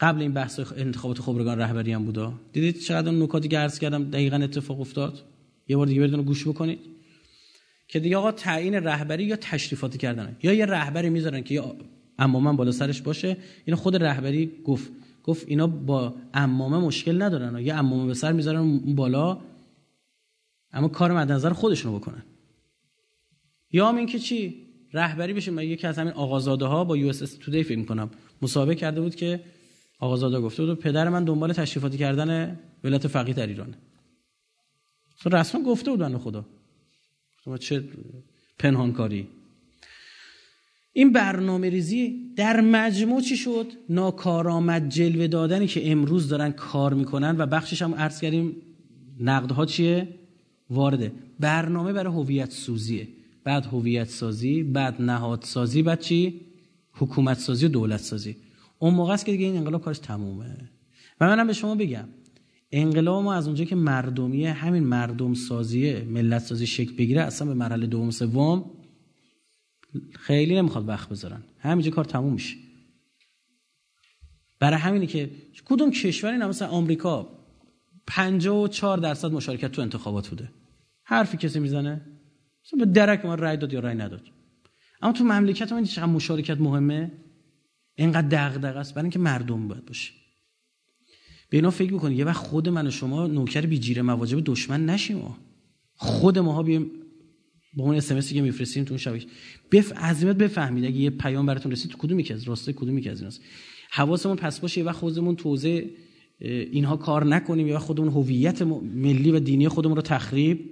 قبل 0.00 0.22
این 0.22 0.32
بحث 0.32 0.60
انتخابات 0.76 1.20
خبرگان 1.20 1.58
رهبری 1.58 1.92
هم 1.92 2.04
بودا. 2.04 2.32
دیدید 2.52 2.78
چقدر 2.80 3.08
اون 3.08 3.22
نکاتی 3.22 3.48
که 3.48 3.58
عرض 3.58 3.78
کردم 3.78 4.10
دقیقا 4.10 4.36
اتفاق 4.36 4.80
افتاد؟ 4.80 5.22
یه 5.68 5.76
بار 5.76 5.86
دیگه 5.86 6.00
برید 6.00 6.14
گوش 6.14 6.48
بکنید. 6.48 6.78
که 7.88 8.00
دیگه 8.00 8.16
آقا 8.16 8.32
تعیین 8.32 8.74
رهبری 8.74 9.24
یا 9.24 9.36
تشریفاتی 9.36 9.98
کردن 9.98 10.36
یا 10.42 10.52
یه 10.52 10.66
رهبری 10.66 11.10
می‌ذارن 11.10 11.42
که 11.42 11.62
عمامه 12.18 12.56
بالا 12.56 12.72
سرش 12.72 13.02
باشه. 13.02 13.36
این 13.64 13.76
خود 13.76 13.96
رهبری 13.96 14.52
گفت. 14.64 14.90
گفت 15.22 15.48
اینا 15.48 15.66
با 15.66 16.14
عمامه 16.34 16.78
مشکل 16.78 17.22
ندارن 17.22 17.58
یه 17.58 17.74
عمامه 17.74 18.06
به 18.06 18.14
سر 18.14 18.32
می‌ذارن 18.32 18.78
بالا 18.78 19.38
اما 20.72 20.88
کار 20.88 21.12
مد 21.12 21.32
نظر 21.32 21.50
خودشونو 21.50 21.98
بکنن. 21.98 22.22
یا 23.70 23.88
هم 23.88 23.96
این 23.96 24.06
که 24.06 24.18
چی؟ 24.18 24.66
رهبری 24.92 25.32
بشه. 25.32 25.50
من 25.50 25.64
یکی 25.64 25.86
از 25.86 25.98
همین 25.98 26.12
آقازاده 26.12 26.64
ها 26.64 26.84
با 26.84 26.96
USA 26.96 27.34
Today 27.34 27.62
فکر 27.62 27.84
کنم. 27.84 28.10
مسابقه 28.42 28.74
کرده 28.74 29.00
بود 29.00 29.14
که 29.14 29.40
آقازاده 29.98 30.40
گفته 30.40 30.64
بود 30.64 30.78
پدر 30.78 31.08
من 31.08 31.24
دنبال 31.24 31.52
تشریفاتی 31.52 31.98
کردن 31.98 32.58
ولایت 32.84 33.06
فقیه 33.06 33.34
در 33.34 33.46
ایرانه. 33.46 33.78
رسما 35.24 35.62
گفته 35.62 35.90
بود 35.90 36.00
بنده 36.00 36.18
خدا. 36.18 36.46
چه 37.60 37.84
پنهانکاری. 38.58 39.28
این 40.92 41.12
برنامه 41.12 41.70
ریزی 41.70 42.34
در 42.36 42.60
مجموع 42.60 43.20
چی 43.20 43.36
شد؟ 43.36 43.66
ناکارآمد 43.88 44.88
جلوه 44.88 45.26
دادنی 45.26 45.66
که 45.66 45.90
امروز 45.90 46.28
دارن 46.28 46.52
کار 46.52 46.94
می‌کنن 46.94 47.36
و 47.38 47.46
بخشش 47.46 47.82
هم 47.82 47.94
عرض 47.94 48.20
کردیم 48.20 48.56
نقدها 49.20 49.66
چیه؟ 49.66 50.08
وارده. 50.70 51.12
برنامه 51.40 51.92
برای 51.92 52.12
هویت 52.12 52.50
سوزیه. 52.50 53.08
بعد 53.44 53.66
هویت 53.66 54.08
سازی 54.08 54.62
بعد 54.62 55.02
نهاد 55.02 55.42
سازی 55.42 55.82
بعد 55.82 56.00
چی؟ 56.00 56.40
حکومت 56.92 57.38
سازی 57.38 57.66
و 57.66 57.68
دولت 57.68 58.00
سازی. 58.00 58.36
اون 58.78 58.94
موقع 58.94 59.12
است 59.12 59.26
که 59.26 59.32
دیگه 59.32 59.46
این 59.46 59.56
انقلاب 59.56 59.82
کارش 59.82 59.98
تمومه. 59.98 60.70
و 61.20 61.26
منم 61.26 61.46
به 61.46 61.52
شما 61.52 61.74
بگم 61.74 62.08
انقلاب 62.70 63.22
ما 63.22 63.34
از 63.34 63.46
اونجا 63.46 63.64
که 63.64 63.76
مردمیه 63.76 64.52
همین 64.52 64.84
مردم 64.84 65.34
سازیه 65.34 66.04
ملت 66.04 66.42
سازی 66.42 66.66
شکل 66.66 66.96
بگیره 66.96 67.22
اصلا 67.22 67.48
به 67.48 67.54
مرحله 67.54 67.86
دوم 67.86 68.10
سوم 68.10 68.70
خیلی 70.12 70.56
نمی‌خواد 70.56 70.88
وقت 70.88 71.08
بذارن. 71.08 71.42
همینجا 71.58 71.90
کار 71.90 72.04
تموم 72.04 72.32
میشه. 72.32 72.56
برای 74.58 74.78
همینی 74.78 75.06
که 75.06 75.30
کدوم 75.64 75.90
کشوری 75.90 76.36
نه؟ 76.36 76.46
مثلا 76.46 76.68
آمریکا 76.68 77.28
54 78.06 78.98
درصد 78.98 79.32
مشارکت 79.32 79.72
تو 79.72 79.82
انتخابات 79.82 80.28
بوده. 80.28 80.50
حرفی 81.04 81.36
کسی 81.36 81.60
می‌زنه؟ 81.60 82.00
مثلا 82.64 82.78
به 82.78 82.92
درک 82.92 83.24
ما 83.24 83.34
رای 83.34 83.56
داد 83.56 83.72
یا 83.72 83.80
رای 83.80 83.94
نداد. 83.94 84.22
اما 85.02 85.12
تو 85.12 85.24
مملکت 85.24 85.72
ما 85.72 85.82
چقدر 85.82 86.06
مشارکت 86.06 86.60
مهمه؟ 86.60 87.12
اینقدر 87.96 88.28
دغدغه 88.28 88.78
است. 88.78 88.94
برای 88.94 89.04
اینکه 89.04 89.18
مردم 89.18 89.68
باید 89.68 89.86
باشه. 89.86 90.12
به 91.50 91.56
اینا 91.56 91.70
فکر 91.70 91.94
بکنید 91.94 92.18
یه 92.18 92.24
وقت 92.24 92.46
خود 92.46 92.68
من 92.68 92.86
و 92.86 92.90
شما 92.90 93.26
نوکر 93.26 93.66
بی 93.66 93.78
جیره 93.78 94.02
مواجب 94.02 94.42
دشمن 94.44 94.86
نشیم 94.86 95.22
خود 95.94 96.38
ماها 96.38 96.62
بیایم 96.62 96.90
با 97.74 97.84
اون 97.84 97.94
اس 97.96 98.32
که 98.32 98.42
میفرستیم 98.42 98.84
تو 98.84 98.92
اون 98.92 98.98
شبکه. 98.98 99.26
بف 99.72 99.92
عظمت 99.92 100.36
بفهمید. 100.36 100.84
اگه 100.84 100.96
یه 100.96 101.10
پیام 101.10 101.46
براتون 101.46 101.72
رسید 101.72 101.90
تو 101.90 101.98
کدومی 101.98 102.22
که 102.22 102.34
از 102.34 102.44
راسته 102.44 102.72
کدومی 102.72 103.00
که 103.00 103.10
از 103.10 103.18
ایناست؟ 103.18 103.40
حواسمون 103.90 104.36
پس 104.36 104.60
باشه 104.60 104.78
یه 104.78 104.84
وقت 104.84 104.96
خودمون 104.96 105.36
توزه 105.36 105.90
اینها 106.38 106.96
کار 106.96 107.26
نکنیم. 107.26 107.66
یا 107.66 107.78
خودمون 107.78 108.08
هویت 108.08 108.62
ملی 108.62 109.30
و 109.30 109.40
دینی 109.40 109.68
خودمون 109.68 109.96
رو 109.96 110.02
تخریب 110.02 110.70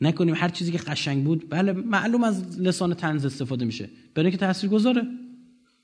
نکنیم. 0.00 0.34
هر 0.34 0.48
چیزی 0.48 0.72
که 0.72 0.78
قشنگ 0.78 1.24
بود. 1.24 1.48
بله 1.50 1.72
معلوم 1.72 2.24
از 2.24 2.60
لسان 2.60 2.94
تنز 2.94 3.26
استفاده 3.26 3.64
میشه. 3.64 3.90
برای 4.14 4.30
که 4.30 4.36
تاثیر 4.36 4.70
گذاره 4.70 5.02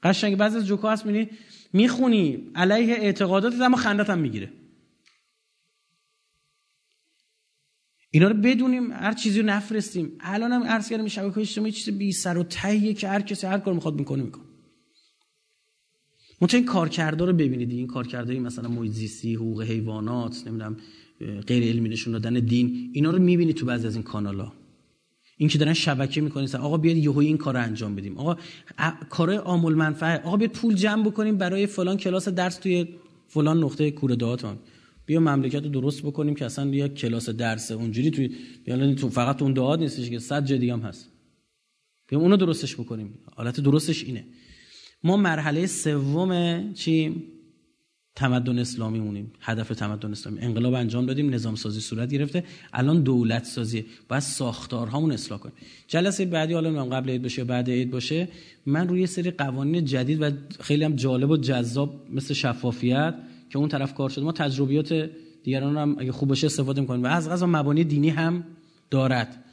قشنگ 0.02 0.36
بعضی 0.36 0.56
از 0.56 0.66
جوکا 0.66 0.93
هست 0.93 1.06
می‌بینی 1.06 1.31
می‌خونی 1.72 2.51
علیه 2.55 2.94
اعتقادات 2.94 3.60
اما 3.60 3.77
خندت 3.77 4.10
هم 4.10 4.18
می‌گیره. 4.18 4.52
اینا 8.10 8.28
رو 8.28 8.35
بدونیم 8.35 8.93
هر 8.93 9.12
چیزی 9.12 9.40
رو 9.40 9.47
نفرستیم. 9.47 10.12
الان 10.20 10.52
هم 10.52 10.62
عرض 10.62 10.89
کردم 10.89 11.09
شبکه 11.09 11.40
اجتماعی 11.40 11.72
چیز 11.72 11.98
بی 11.98 12.12
سر 12.12 12.39
و 12.39 12.43
تهیه 12.43 12.94
که 12.94 13.09
هر 13.09 13.20
کسی 13.20 13.47
هر 13.47 13.59
کار 13.59 13.74
می‌خواد 13.74 13.94
می‌کنه 13.94 14.22
می‌کنه. 14.22 14.44
منتها 16.40 16.59
این 16.59 16.66
کارکردا 16.66 17.24
رو 17.24 17.32
ببینید 17.32 17.70
این 17.70 17.86
کارکردهای 17.86 18.39
مثلا 18.39 18.68
محیط 18.68 18.93
زیستی 18.93 19.35
حقوق 19.35 19.62
حیوانات 19.62 20.47
نمی‌دونم 20.47 20.77
غیر 21.47 21.64
علمی 21.64 21.89
نشون 21.89 22.12
دادن 22.12 22.35
دین 22.35 22.90
اینا 22.94 23.10
رو 23.10 23.18
می‌بینید 23.18 23.57
تو 23.57 23.66
بعضی 23.66 23.86
از 23.86 23.94
این 23.94 24.02
کانالا. 24.02 24.52
این 25.41 25.49
که 25.49 25.59
دارن 25.59 25.73
شبکه 25.73 26.20
می‌کنین 26.20 26.57
آقا 26.57 26.77
بیاد 26.77 26.97
یهو 26.97 27.19
این 27.19 27.36
کار 27.36 27.55
رو 27.55 27.62
انجام 27.62 27.97
بدیم. 27.97 28.19
آقا 28.19 28.36
کارهای 29.10 29.39
عامل 29.39 29.75
منفعه. 29.75 30.19
آقا 30.19 30.36
بیاد 30.36 30.51
پول 30.51 30.75
جمع 30.75 31.05
بکنیم 31.05 31.39
برای 31.39 31.67
فلان 31.67 31.97
کلاس 31.97 32.28
درس 32.28 32.57
توی 32.57 32.89
فلان 33.28 33.65
نقطه 33.65 33.91
کوره 33.91 34.17
دهات 34.17 34.57
بیا 35.07 35.20
مملکت 35.20 35.65
رو 35.65 35.69
درست 35.69 36.02
بکنیم 36.02 36.35
که 36.35 36.44
اصلا 36.44 36.70
یه 36.70 36.89
کلاس 36.89 37.28
درس 37.28 37.70
اونجوری 37.70 38.10
توی 38.10 38.31
یعنی 38.67 38.94
تو 38.94 39.09
فقط 39.09 39.43
اون 39.43 39.52
دهات 39.52 39.81
نیستش 39.81 40.10
که 40.10 40.19
صد 40.19 40.44
جای 40.44 40.59
دیگه 40.59 40.73
هم 40.73 40.81
هست. 40.81 41.09
بیا 42.09 42.19
اونو 42.19 42.36
درستش 42.36 42.75
بکنیم. 42.75 43.19
حالت 43.36 43.60
درستش 43.60 44.05
اینه. 44.05 44.25
ما 45.05 45.17
مرحله 45.17 45.67
سوم 45.67 46.73
چی؟ 46.75 47.23
تمدن 48.14 48.58
اسلامی 48.58 49.00
مونیم 49.00 49.32
هدف 49.40 49.68
تمدن 49.68 50.10
اسلامی. 50.10 50.40
انقلاب 50.40 50.74
انجام 50.74 51.06
دادیم 51.06 51.34
نظام 51.34 51.55
سازی 51.55 51.80
صورت 51.80 52.10
گرفته 52.10 52.44
الان 52.72 53.02
دولت 53.02 53.44
سازی 53.44 53.86
باید 54.08 54.22
ساختارهامون 54.22 55.12
اصلاح 55.12 55.40
کنیم. 55.40 55.55
جلسه 55.89 56.24
بعدی 56.24 56.55
حالا 56.55 56.84
قبل 56.84 57.10
عید 57.10 57.22
باشه 57.22 57.44
بعد 57.44 57.70
عید 57.70 57.90
باشه 57.90 58.28
من 58.66 58.89
روی 58.89 59.06
سری 59.06 59.30
قوانین 59.30 59.84
جدید 59.84 60.22
و 60.22 60.30
خیلی 60.60 60.84
هم 60.84 60.97
جالب 60.97 61.30
و 61.30 61.36
جذاب 61.36 62.06
مثل 62.12 62.34
شفافیت 62.34 63.14
که 63.50 63.58
اون 63.58 63.68
طرف 63.68 63.94
کار 63.94 64.10
شده 64.10 64.24
ما 64.24 64.32
تجربیات 64.32 65.10
دیگران 65.42 65.76
هم 65.76 65.97
اگه 65.98 66.12
خوب 66.12 66.28
باشه 66.28 66.47
استفاده 66.47 66.80
می‌کنیم. 66.80 67.05
و 67.05 67.06
از 67.06 67.28
غذا 67.28 67.47
مبانی 67.47 67.84
دینی 67.84 68.08
هم 68.08 68.44
دارد. 68.90 69.44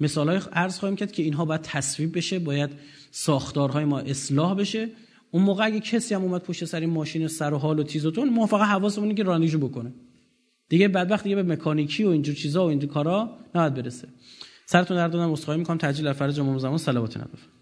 مثال 0.00 0.28
های 0.28 0.40
عرض 0.52 0.78
خواهیم 0.78 0.96
کرد 0.96 1.12
که 1.12 1.22
اینها 1.22 1.44
باید 1.44 1.60
تصویب 1.62 2.16
بشه 2.16 2.38
باید 2.38 2.70
ساختارهای 3.10 3.84
ما 3.84 3.98
اصلاح 3.98 4.54
بشه. 4.54 4.88
اون 5.30 5.42
موقع 5.42 5.64
اگه 5.64 5.80
کسی 5.80 6.14
هم 6.14 6.22
اومد 6.22 6.42
پشت 6.42 6.64
سر 6.64 6.80
این 6.80 6.90
ماشین 6.90 7.28
سر 7.28 7.54
و 7.54 7.58
حال 7.58 7.78
و 7.78 7.82
تیز 7.82 8.06
و 8.06 8.10
تون 8.10 8.30
ما 8.30 8.46
فقط 8.46 8.68
حواسمون 8.68 9.14
که 9.14 9.22
رانندگیشو 9.22 9.58
بکنه. 9.58 9.92
دیگه 10.68 10.88
بدبخت 10.88 11.24
دیگه 11.24 11.36
به 11.36 11.42
مکانیکی 11.42 12.04
و 12.04 12.08
اینجور 12.08 12.34
چیزا 12.34 12.66
و 12.66 12.68
اینجور 12.68 12.90
کارا 12.90 13.30
نباید 13.54 13.74
برسه. 13.74 14.08
سرتون 14.66 14.96
درد 14.96 15.12
دادم 15.12 15.32
عذرخواهی 15.32 15.60
می‌کنم. 15.60 15.76
در 15.76 16.12
فرج 16.12 16.40
امام 16.40 16.58
زمان. 16.58 16.78
صلوات 16.78 17.16
نبفرمایید 17.16 17.57